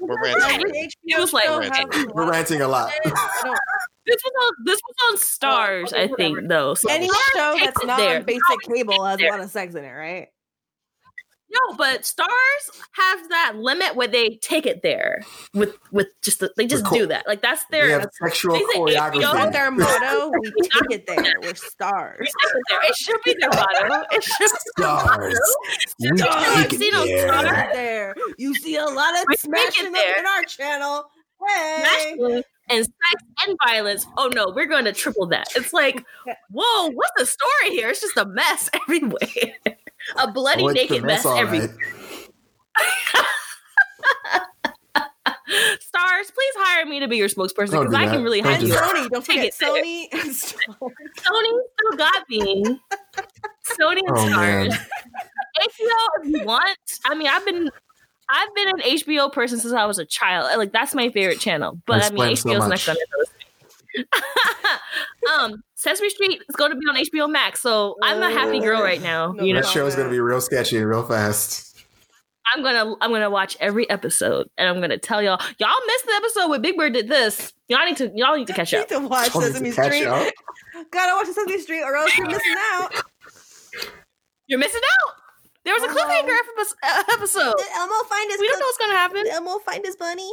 We're 0.00 0.22
ranting. 0.22 0.90
It 1.04 1.18
was 1.20 1.32
like- 1.32 1.44
show 1.44 1.58
Ranting. 1.58 2.10
We're 2.14 2.30
ranting 2.30 2.60
a 2.60 2.68
lot. 2.68 2.92
This 4.04 4.20
was 4.24 4.32
on 4.44 4.64
this 4.64 4.80
was 4.84 5.12
on 5.12 5.16
Starz, 5.18 5.92
okay, 5.92 6.02
I 6.02 6.06
think, 6.16 6.34
whatever. 6.36 6.48
though. 6.48 6.74
So 6.74 6.90
Any 6.90 7.06
show 7.08 7.56
that's 7.60 7.84
not 7.84 7.98
there. 7.98 8.16
on 8.18 8.24
basic 8.24 8.60
cable 8.66 9.04
has 9.04 9.20
a 9.20 9.28
lot 9.30 9.38
of 9.40 9.48
sex 9.48 9.76
in 9.76 9.84
it, 9.84 9.90
right? 9.92 10.26
No, 11.52 11.76
but 11.76 12.00
Starz 12.02 12.80
have 12.92 13.28
that 13.28 13.52
limit 13.56 13.94
where 13.94 14.08
they 14.08 14.36
take 14.42 14.64
it 14.64 14.80
there 14.82 15.20
with 15.52 15.76
with 15.90 16.08
just 16.22 16.40
the, 16.40 16.50
they 16.56 16.66
just 16.66 16.84
co- 16.86 16.96
do 16.96 17.06
that. 17.08 17.26
Like 17.26 17.42
that's 17.42 17.64
their 17.66 18.00
have 18.00 18.08
sexual 18.22 18.54
They 18.54 18.60
say 18.60 18.64
HBO 18.78 18.88
Isn't 18.88 19.02
choreography. 19.12 19.52
their 19.52 19.70
motto? 19.72 20.30
We 20.40 20.50
take 20.62 20.90
it 20.90 21.06
there. 21.06 21.34
We're 21.42 21.52
Starz. 21.52 22.20
we 22.20 22.26
it 22.26 22.62
there. 22.70 22.80
It 22.84 22.96
should 22.96 23.20
be 23.24 23.34
their 23.38 23.50
motto. 23.50 24.06
It 24.12 24.22
should 24.24 24.38
be 24.38 24.82
their 24.82 24.88
Starz. 24.88 25.04
motto. 25.04 25.28
We 26.00 26.22
I've 26.22 26.68
take 26.68 26.80
it 26.80 26.94
there. 27.06 27.28
Starz. 27.28 27.72
there. 27.72 28.14
You 28.38 28.54
see 28.54 28.76
a 28.76 28.84
lot 28.86 29.14
of 29.18 29.24
We 29.28 29.34
take 29.34 29.40
smashing 29.40 29.86
up 29.88 29.92
there. 29.92 30.18
in 30.18 30.26
our 30.26 30.42
channel. 30.44 31.04
Hey. 31.46 31.82
Masculine 31.82 32.42
and 32.70 32.84
sex 32.84 33.24
and 33.46 33.58
violence. 33.66 34.06
Oh 34.16 34.30
no, 34.34 34.52
we're 34.54 34.66
going 34.66 34.84
to 34.84 34.92
triple 34.92 35.26
that. 35.26 35.48
It's 35.56 35.72
like, 35.72 36.02
whoa, 36.50 36.90
what's 36.92 37.12
the 37.18 37.26
story 37.26 37.70
here? 37.76 37.90
It's 37.90 38.00
just 38.00 38.16
a 38.16 38.24
mess 38.24 38.70
everywhere. 38.82 39.18
A 40.18 40.30
bloody 40.30 40.64
Oh, 40.64 40.68
naked 40.68 41.02
mess 41.04 41.24
all 41.24 41.36
everywhere. 41.36 41.68
right. 41.68 42.28
Starz, 45.48 46.32
please 46.32 46.54
hire 46.56 46.86
me 46.86 47.00
to 47.00 47.08
be 47.08 47.16
your 47.18 47.28
spokesperson 47.28 47.80
because 47.80 47.94
I 47.94 48.06
can 48.06 48.22
really 48.22 48.40
Don't 48.40 48.52
help 48.52 48.62
you. 48.62 48.68
that. 48.68 48.82
Sony, 48.94 49.08
don't 49.10 49.24
Take 49.24 49.38
it 49.44 49.54
there. 49.60 49.70
Sony 49.70 50.06
and 50.12 50.30
Starz. 50.30 50.64
Sony 51.18 51.60
still 51.78 51.98
got 51.98 52.28
me. 52.30 52.64
Sony 53.78 53.98
and 53.98 54.08
Oh, 54.10 54.30
man. 54.30 54.70
Starz. 54.70 54.86
HBO, 55.60 56.22
if 56.22 56.28
you 56.28 56.44
want. 56.46 56.78
I 57.04 57.14
mean, 57.14 57.28
I've 57.28 57.44
been 57.44 57.70
I've 58.30 58.54
been 58.54 58.68
an 58.68 58.80
HBO 58.80 59.30
person 59.30 59.58
since 59.58 59.74
I 59.74 59.84
was 59.84 59.98
a 59.98 60.06
child. 60.06 60.56
Like 60.56 60.72
that's 60.72 60.94
my 60.94 61.10
favorite 61.10 61.40
channel. 61.40 61.78
But 61.86 62.02
I 62.04 62.10
mean, 62.10 62.30
Explains 62.30 62.40
so 62.40 62.48
HBO's 62.48 62.58
not 62.60 62.68
much. 62.70 62.86
gonna 62.86 62.98
do 62.98 63.24
Um, 65.32 65.62
Sesame 65.76 66.10
Street 66.10 66.42
is 66.48 66.56
going 66.56 66.72
to 66.72 66.76
be 66.76 66.84
on 66.88 66.96
HBO 66.96 67.30
Max, 67.30 67.60
so 67.62 67.96
I'm 68.02 68.20
a 68.22 68.30
happy 68.30 68.58
girl 68.60 68.82
right 68.82 69.00
now. 69.00 69.32
No 69.32 69.44
you 69.44 69.54
know, 69.54 69.60
That 69.62 69.68
show 69.68 69.86
is 69.86 69.94
going 69.94 70.08
to 70.08 70.12
be 70.12 70.18
real 70.20 70.40
sketchy 70.40 70.76
and 70.78 70.86
real 70.86 71.04
fast. 71.06 71.68
I'm 72.54 72.62
gonna 72.64 72.96
I'm 73.00 73.12
gonna 73.12 73.30
watch 73.30 73.56
every 73.60 73.88
episode, 73.88 74.48
and 74.58 74.68
I'm 74.68 74.80
gonna 74.80 74.98
tell 74.98 75.22
y'all. 75.22 75.40
Y'all 75.58 75.76
missed 75.86 76.04
the 76.06 76.12
episode 76.16 76.48
where 76.50 76.58
Big 76.58 76.76
Bird 76.76 76.92
did 76.92 77.08
this. 77.08 77.52
Y'all 77.68 77.86
need 77.86 77.96
to 77.98 78.10
y'all 78.16 78.36
need 78.36 78.48
to 78.48 78.52
catch 78.52 78.72
You 78.72 78.80
up. 78.80 78.90
need 78.90 78.96
to 78.96 79.06
watch 79.08 79.28
Told 79.30 79.44
me 79.44 79.48
to 79.50 79.54
Sesame 79.54 79.72
catch 79.72 79.86
Street. 79.92 80.06
up. 80.06 80.32
Gotta 80.90 81.14
watch 81.16 81.26
Sesame 81.34 81.58
Street 81.60 81.82
or 81.82 81.94
else 81.94 82.18
you're 82.18 82.26
missing 82.26 82.54
out. 82.72 82.90
You're 84.48 84.58
missing 84.58 84.80
out. 85.04 85.14
There 85.64 85.72
was 85.72 85.84
a 85.84 85.86
Oh. 85.86 85.94
cliffhanger 85.94 87.14
episode. 87.14 87.54
Did 87.56 87.66
Elmo 87.76 87.94
find 88.08 88.30
his 88.32 88.40
We 88.40 88.48
don't 88.48 88.58
know 88.58 88.66
what's 88.66 88.78
gonna 88.78 88.92
happen. 88.96 89.24
Did 89.24 89.32
Elmo 89.32 89.58
find 89.60 89.84
his 89.86 89.94
bunny? 89.96 90.30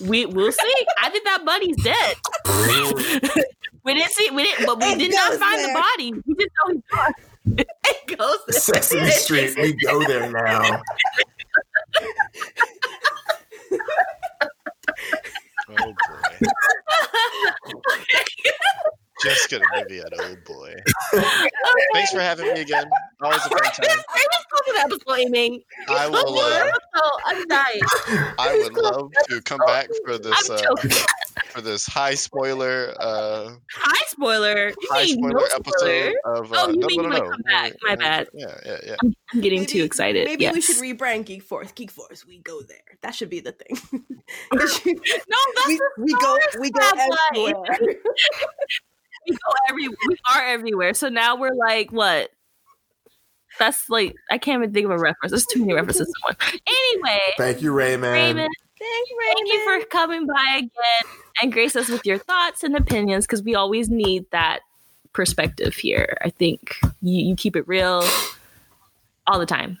We 0.00 0.26
we'll 0.26 0.52
see. 0.52 0.74
I 1.02 1.10
think 1.10 1.24
that 1.24 1.44
buddy's 1.44 1.76
dead. 1.82 2.16
we 3.84 3.94
didn't 3.94 4.12
see. 4.12 4.30
We 4.30 4.44
didn't. 4.44 4.66
But 4.66 4.78
we 4.80 4.86
It 4.92 4.98
did 4.98 5.12
not 5.12 5.34
find 5.34 5.58
there. 5.60 5.68
the 5.68 5.74
body. 5.80 6.12
We 6.26 6.34
just 6.34 6.50
know 6.66 6.72
he's 6.72 6.82
gone. 6.90 7.12
it 7.84 8.18
goes. 8.18 8.38
there. 8.48 8.60
Sesame 8.60 9.10
Street, 9.10 9.56
we 9.58 9.72
go 9.74 10.02
there 10.06 10.30
now. 10.30 10.82
Oh 15.68 15.94
boy. 16.08 16.38
Just 19.22 19.50
gonna 19.50 19.64
give 19.78 19.90
you 19.90 20.02
an 20.02 20.20
old 20.28 20.44
boy. 20.44 20.74
Thanks 21.92 22.12
for 22.12 22.20
having 22.20 22.52
me 22.54 22.60
again. 22.60 22.84
Always 23.22 23.38
a 23.38 23.42
fun 23.42 23.52
We're 23.52 23.60
time. 23.70 23.72
just, 23.84 24.06
we're 24.14 24.22
just 24.32 24.48
closing 24.50 24.74
the 24.74 24.80
episode, 24.80 25.20
Eaming. 25.26 25.62
I 25.88 26.08
will. 26.08 26.38
Uh, 26.38 26.70
I'm 27.26 27.46
dying. 27.48 27.80
I 28.38 28.58
would 28.62 28.74
love 28.74 29.10
to 29.28 29.42
come 29.42 29.60
back 29.66 29.88
for 30.06 30.16
this 30.18 30.48
uh, 30.50 30.62
for 31.50 31.60
this 31.60 31.86
high 31.86 32.14
spoiler 32.14 32.94
uh, 33.00 33.50
High 33.74 34.04
spoiler. 34.08 34.68
You 34.68 34.88
high 34.90 35.02
mean 35.04 35.16
spoiler 35.18 35.32
no 35.34 35.44
episode 35.54 35.74
spoiler? 35.78 36.36
of. 36.36 36.52
Uh, 36.52 36.56
Oh, 36.60 36.70
you 36.70 36.78
no, 36.78 36.86
mean 36.86 37.02
no, 37.02 37.08
no, 37.08 37.18
no. 37.18 37.30
come 37.30 37.42
back. 37.42 37.72
My 37.82 37.96
bad. 37.96 38.28
Yeah, 38.34 38.54
yeah, 38.64 38.78
yeah. 38.86 38.96
I'm 39.32 39.40
getting 39.40 39.66
too 39.66 39.82
excited. 39.84 40.26
Maybe 40.26 40.48
we 40.50 40.60
should 40.60 40.76
rebrand 40.76 41.26
Geek 41.26 41.42
Force. 41.42 41.72
Geek 41.72 41.90
Force, 41.90 42.26
we 42.26 42.38
go 42.38 42.62
there. 42.62 42.78
That 43.02 43.14
should 43.14 43.30
be 43.30 43.40
the 43.40 43.52
thing. 43.52 43.76
Should- 44.68 45.00
No, 45.28 45.38
that's 45.56 45.66
we, 45.68 45.76
the 45.76 45.90
we 45.98 46.12
go 46.14 46.38
we 46.60 46.70
go 46.70 46.80
tagline. 46.80 47.16
everywhere. 47.48 47.96
We 49.28 49.32
go 49.34 49.52
every 49.68 49.88
we 49.88 50.16
are 50.34 50.42
everywhere. 50.42 50.94
So 50.94 51.08
now 51.08 51.36
we're 51.36 51.54
like 51.54 51.92
what? 51.92 52.30
That's 53.58 53.88
like 53.90 54.14
I 54.30 54.38
can't 54.38 54.62
even 54.62 54.72
think 54.72 54.86
of 54.86 54.92
a 54.92 54.98
reference. 54.98 55.30
There's 55.32 55.46
too 55.46 55.60
many 55.60 55.74
references 55.74 56.06
to 56.06 56.14
one. 56.22 56.36
Anyway, 56.66 57.20
Thank 57.36 57.62
you, 57.62 57.72
Raymond. 57.72 58.12
Raymond, 58.12 58.50
Thank 58.78 59.10
you, 59.10 59.18
thank 59.34 59.52
you 59.52 59.64
for 59.80 59.86
coming 59.88 60.26
by 60.26 60.54
again 60.58 61.12
and 61.42 61.52
grace 61.52 61.76
us 61.76 61.88
with 61.90 62.06
your 62.06 62.16
thoughts 62.16 62.62
and 62.64 62.74
opinions 62.74 63.26
because 63.26 63.42
we 63.42 63.54
always 63.54 63.90
need 63.90 64.24
that 64.30 64.60
perspective 65.12 65.74
here. 65.74 66.16
I 66.22 66.30
think 66.30 66.76
you, 67.02 67.22
you 67.26 67.36
keep 67.36 67.56
it 67.56 67.68
real 67.68 68.02
all 69.26 69.38
the 69.38 69.44
time. 69.46 69.78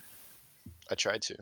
I 0.90 0.96
try 0.96 1.16
to. 1.16 1.36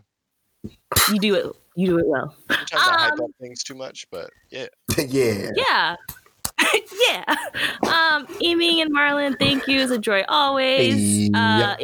You 1.11 1.19
do 1.19 1.35
it. 1.35 1.47
You 1.75 1.87
do 1.87 1.99
it 1.99 2.07
well. 2.07 2.37
Sometimes 2.49 2.71
I 2.75 2.99
hype 2.99 3.13
Um, 3.15 3.21
up 3.23 3.31
things 3.41 3.65
too 3.65 3.75
much, 3.75 4.07
but 4.11 4.31
yeah. 4.51 4.67
yeah. 4.99 5.51
Yeah. 5.57 5.97
yeah. 7.09 7.35
Um, 7.83 8.27
Amy 8.43 8.81
and 8.81 8.95
Marlon, 8.95 9.39
thank 9.39 9.67
you. 9.67 9.81
It's 9.81 9.93
a 9.93 9.99
joy 9.99 10.25
always. 10.29 11.31
Uh, 11.35 11.77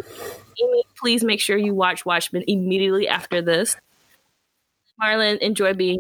Amy, 0.62 0.82
please 0.98 1.24
make 1.24 1.40
sure 1.40 1.56
you 1.56 1.74
watch 1.74 2.05
Watchmen 2.06 2.44
immediately 2.47 3.09
after 3.09 3.43
this. 3.43 3.77
Marlon, 5.02 5.39
enjoy 5.39 5.74
being 5.74 5.98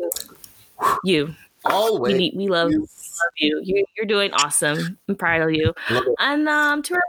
you. 1.04 1.26
We, 1.26 1.70
Always. 1.70 2.16
need, 2.16 2.36
we 2.36 2.48
love, 2.48 2.70
you. 2.72 2.80
love 2.80 3.32
you. 3.38 3.60
you. 3.64 3.84
You're 3.96 4.06
doing 4.06 4.32
awesome. 4.34 4.98
I'm 5.08 5.16
proud 5.16 5.40
of 5.42 5.52
you. 5.52 5.72
And 6.18 6.48
um, 6.48 6.82
to 6.82 6.94
our 6.94 7.02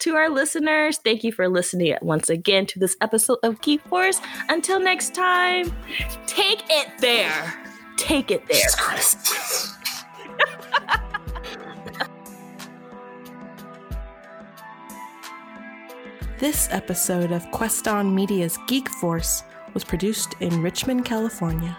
to 0.00 0.14
our 0.14 0.28
listeners, 0.28 0.98
thank 0.98 1.24
you 1.24 1.32
for 1.32 1.48
listening 1.48 1.96
once 2.02 2.30
again 2.30 2.66
to 2.66 2.78
this 2.78 2.96
episode 3.00 3.38
of 3.42 3.60
Geek 3.62 3.80
Force. 3.88 4.20
Until 4.48 4.78
next 4.78 5.14
time, 5.14 5.72
take 6.26 6.62
it 6.70 6.88
there. 7.00 7.54
Take 7.96 8.30
it 8.30 8.46
there. 8.48 9.74
This 16.38 16.68
episode 16.70 17.32
of 17.32 17.44
Queston 17.46 18.14
Media's 18.14 18.56
Geek 18.68 18.88
Force 18.88 19.42
was 19.74 19.82
produced 19.82 20.34
in 20.38 20.62
Richmond, 20.62 21.04
California. 21.04 21.76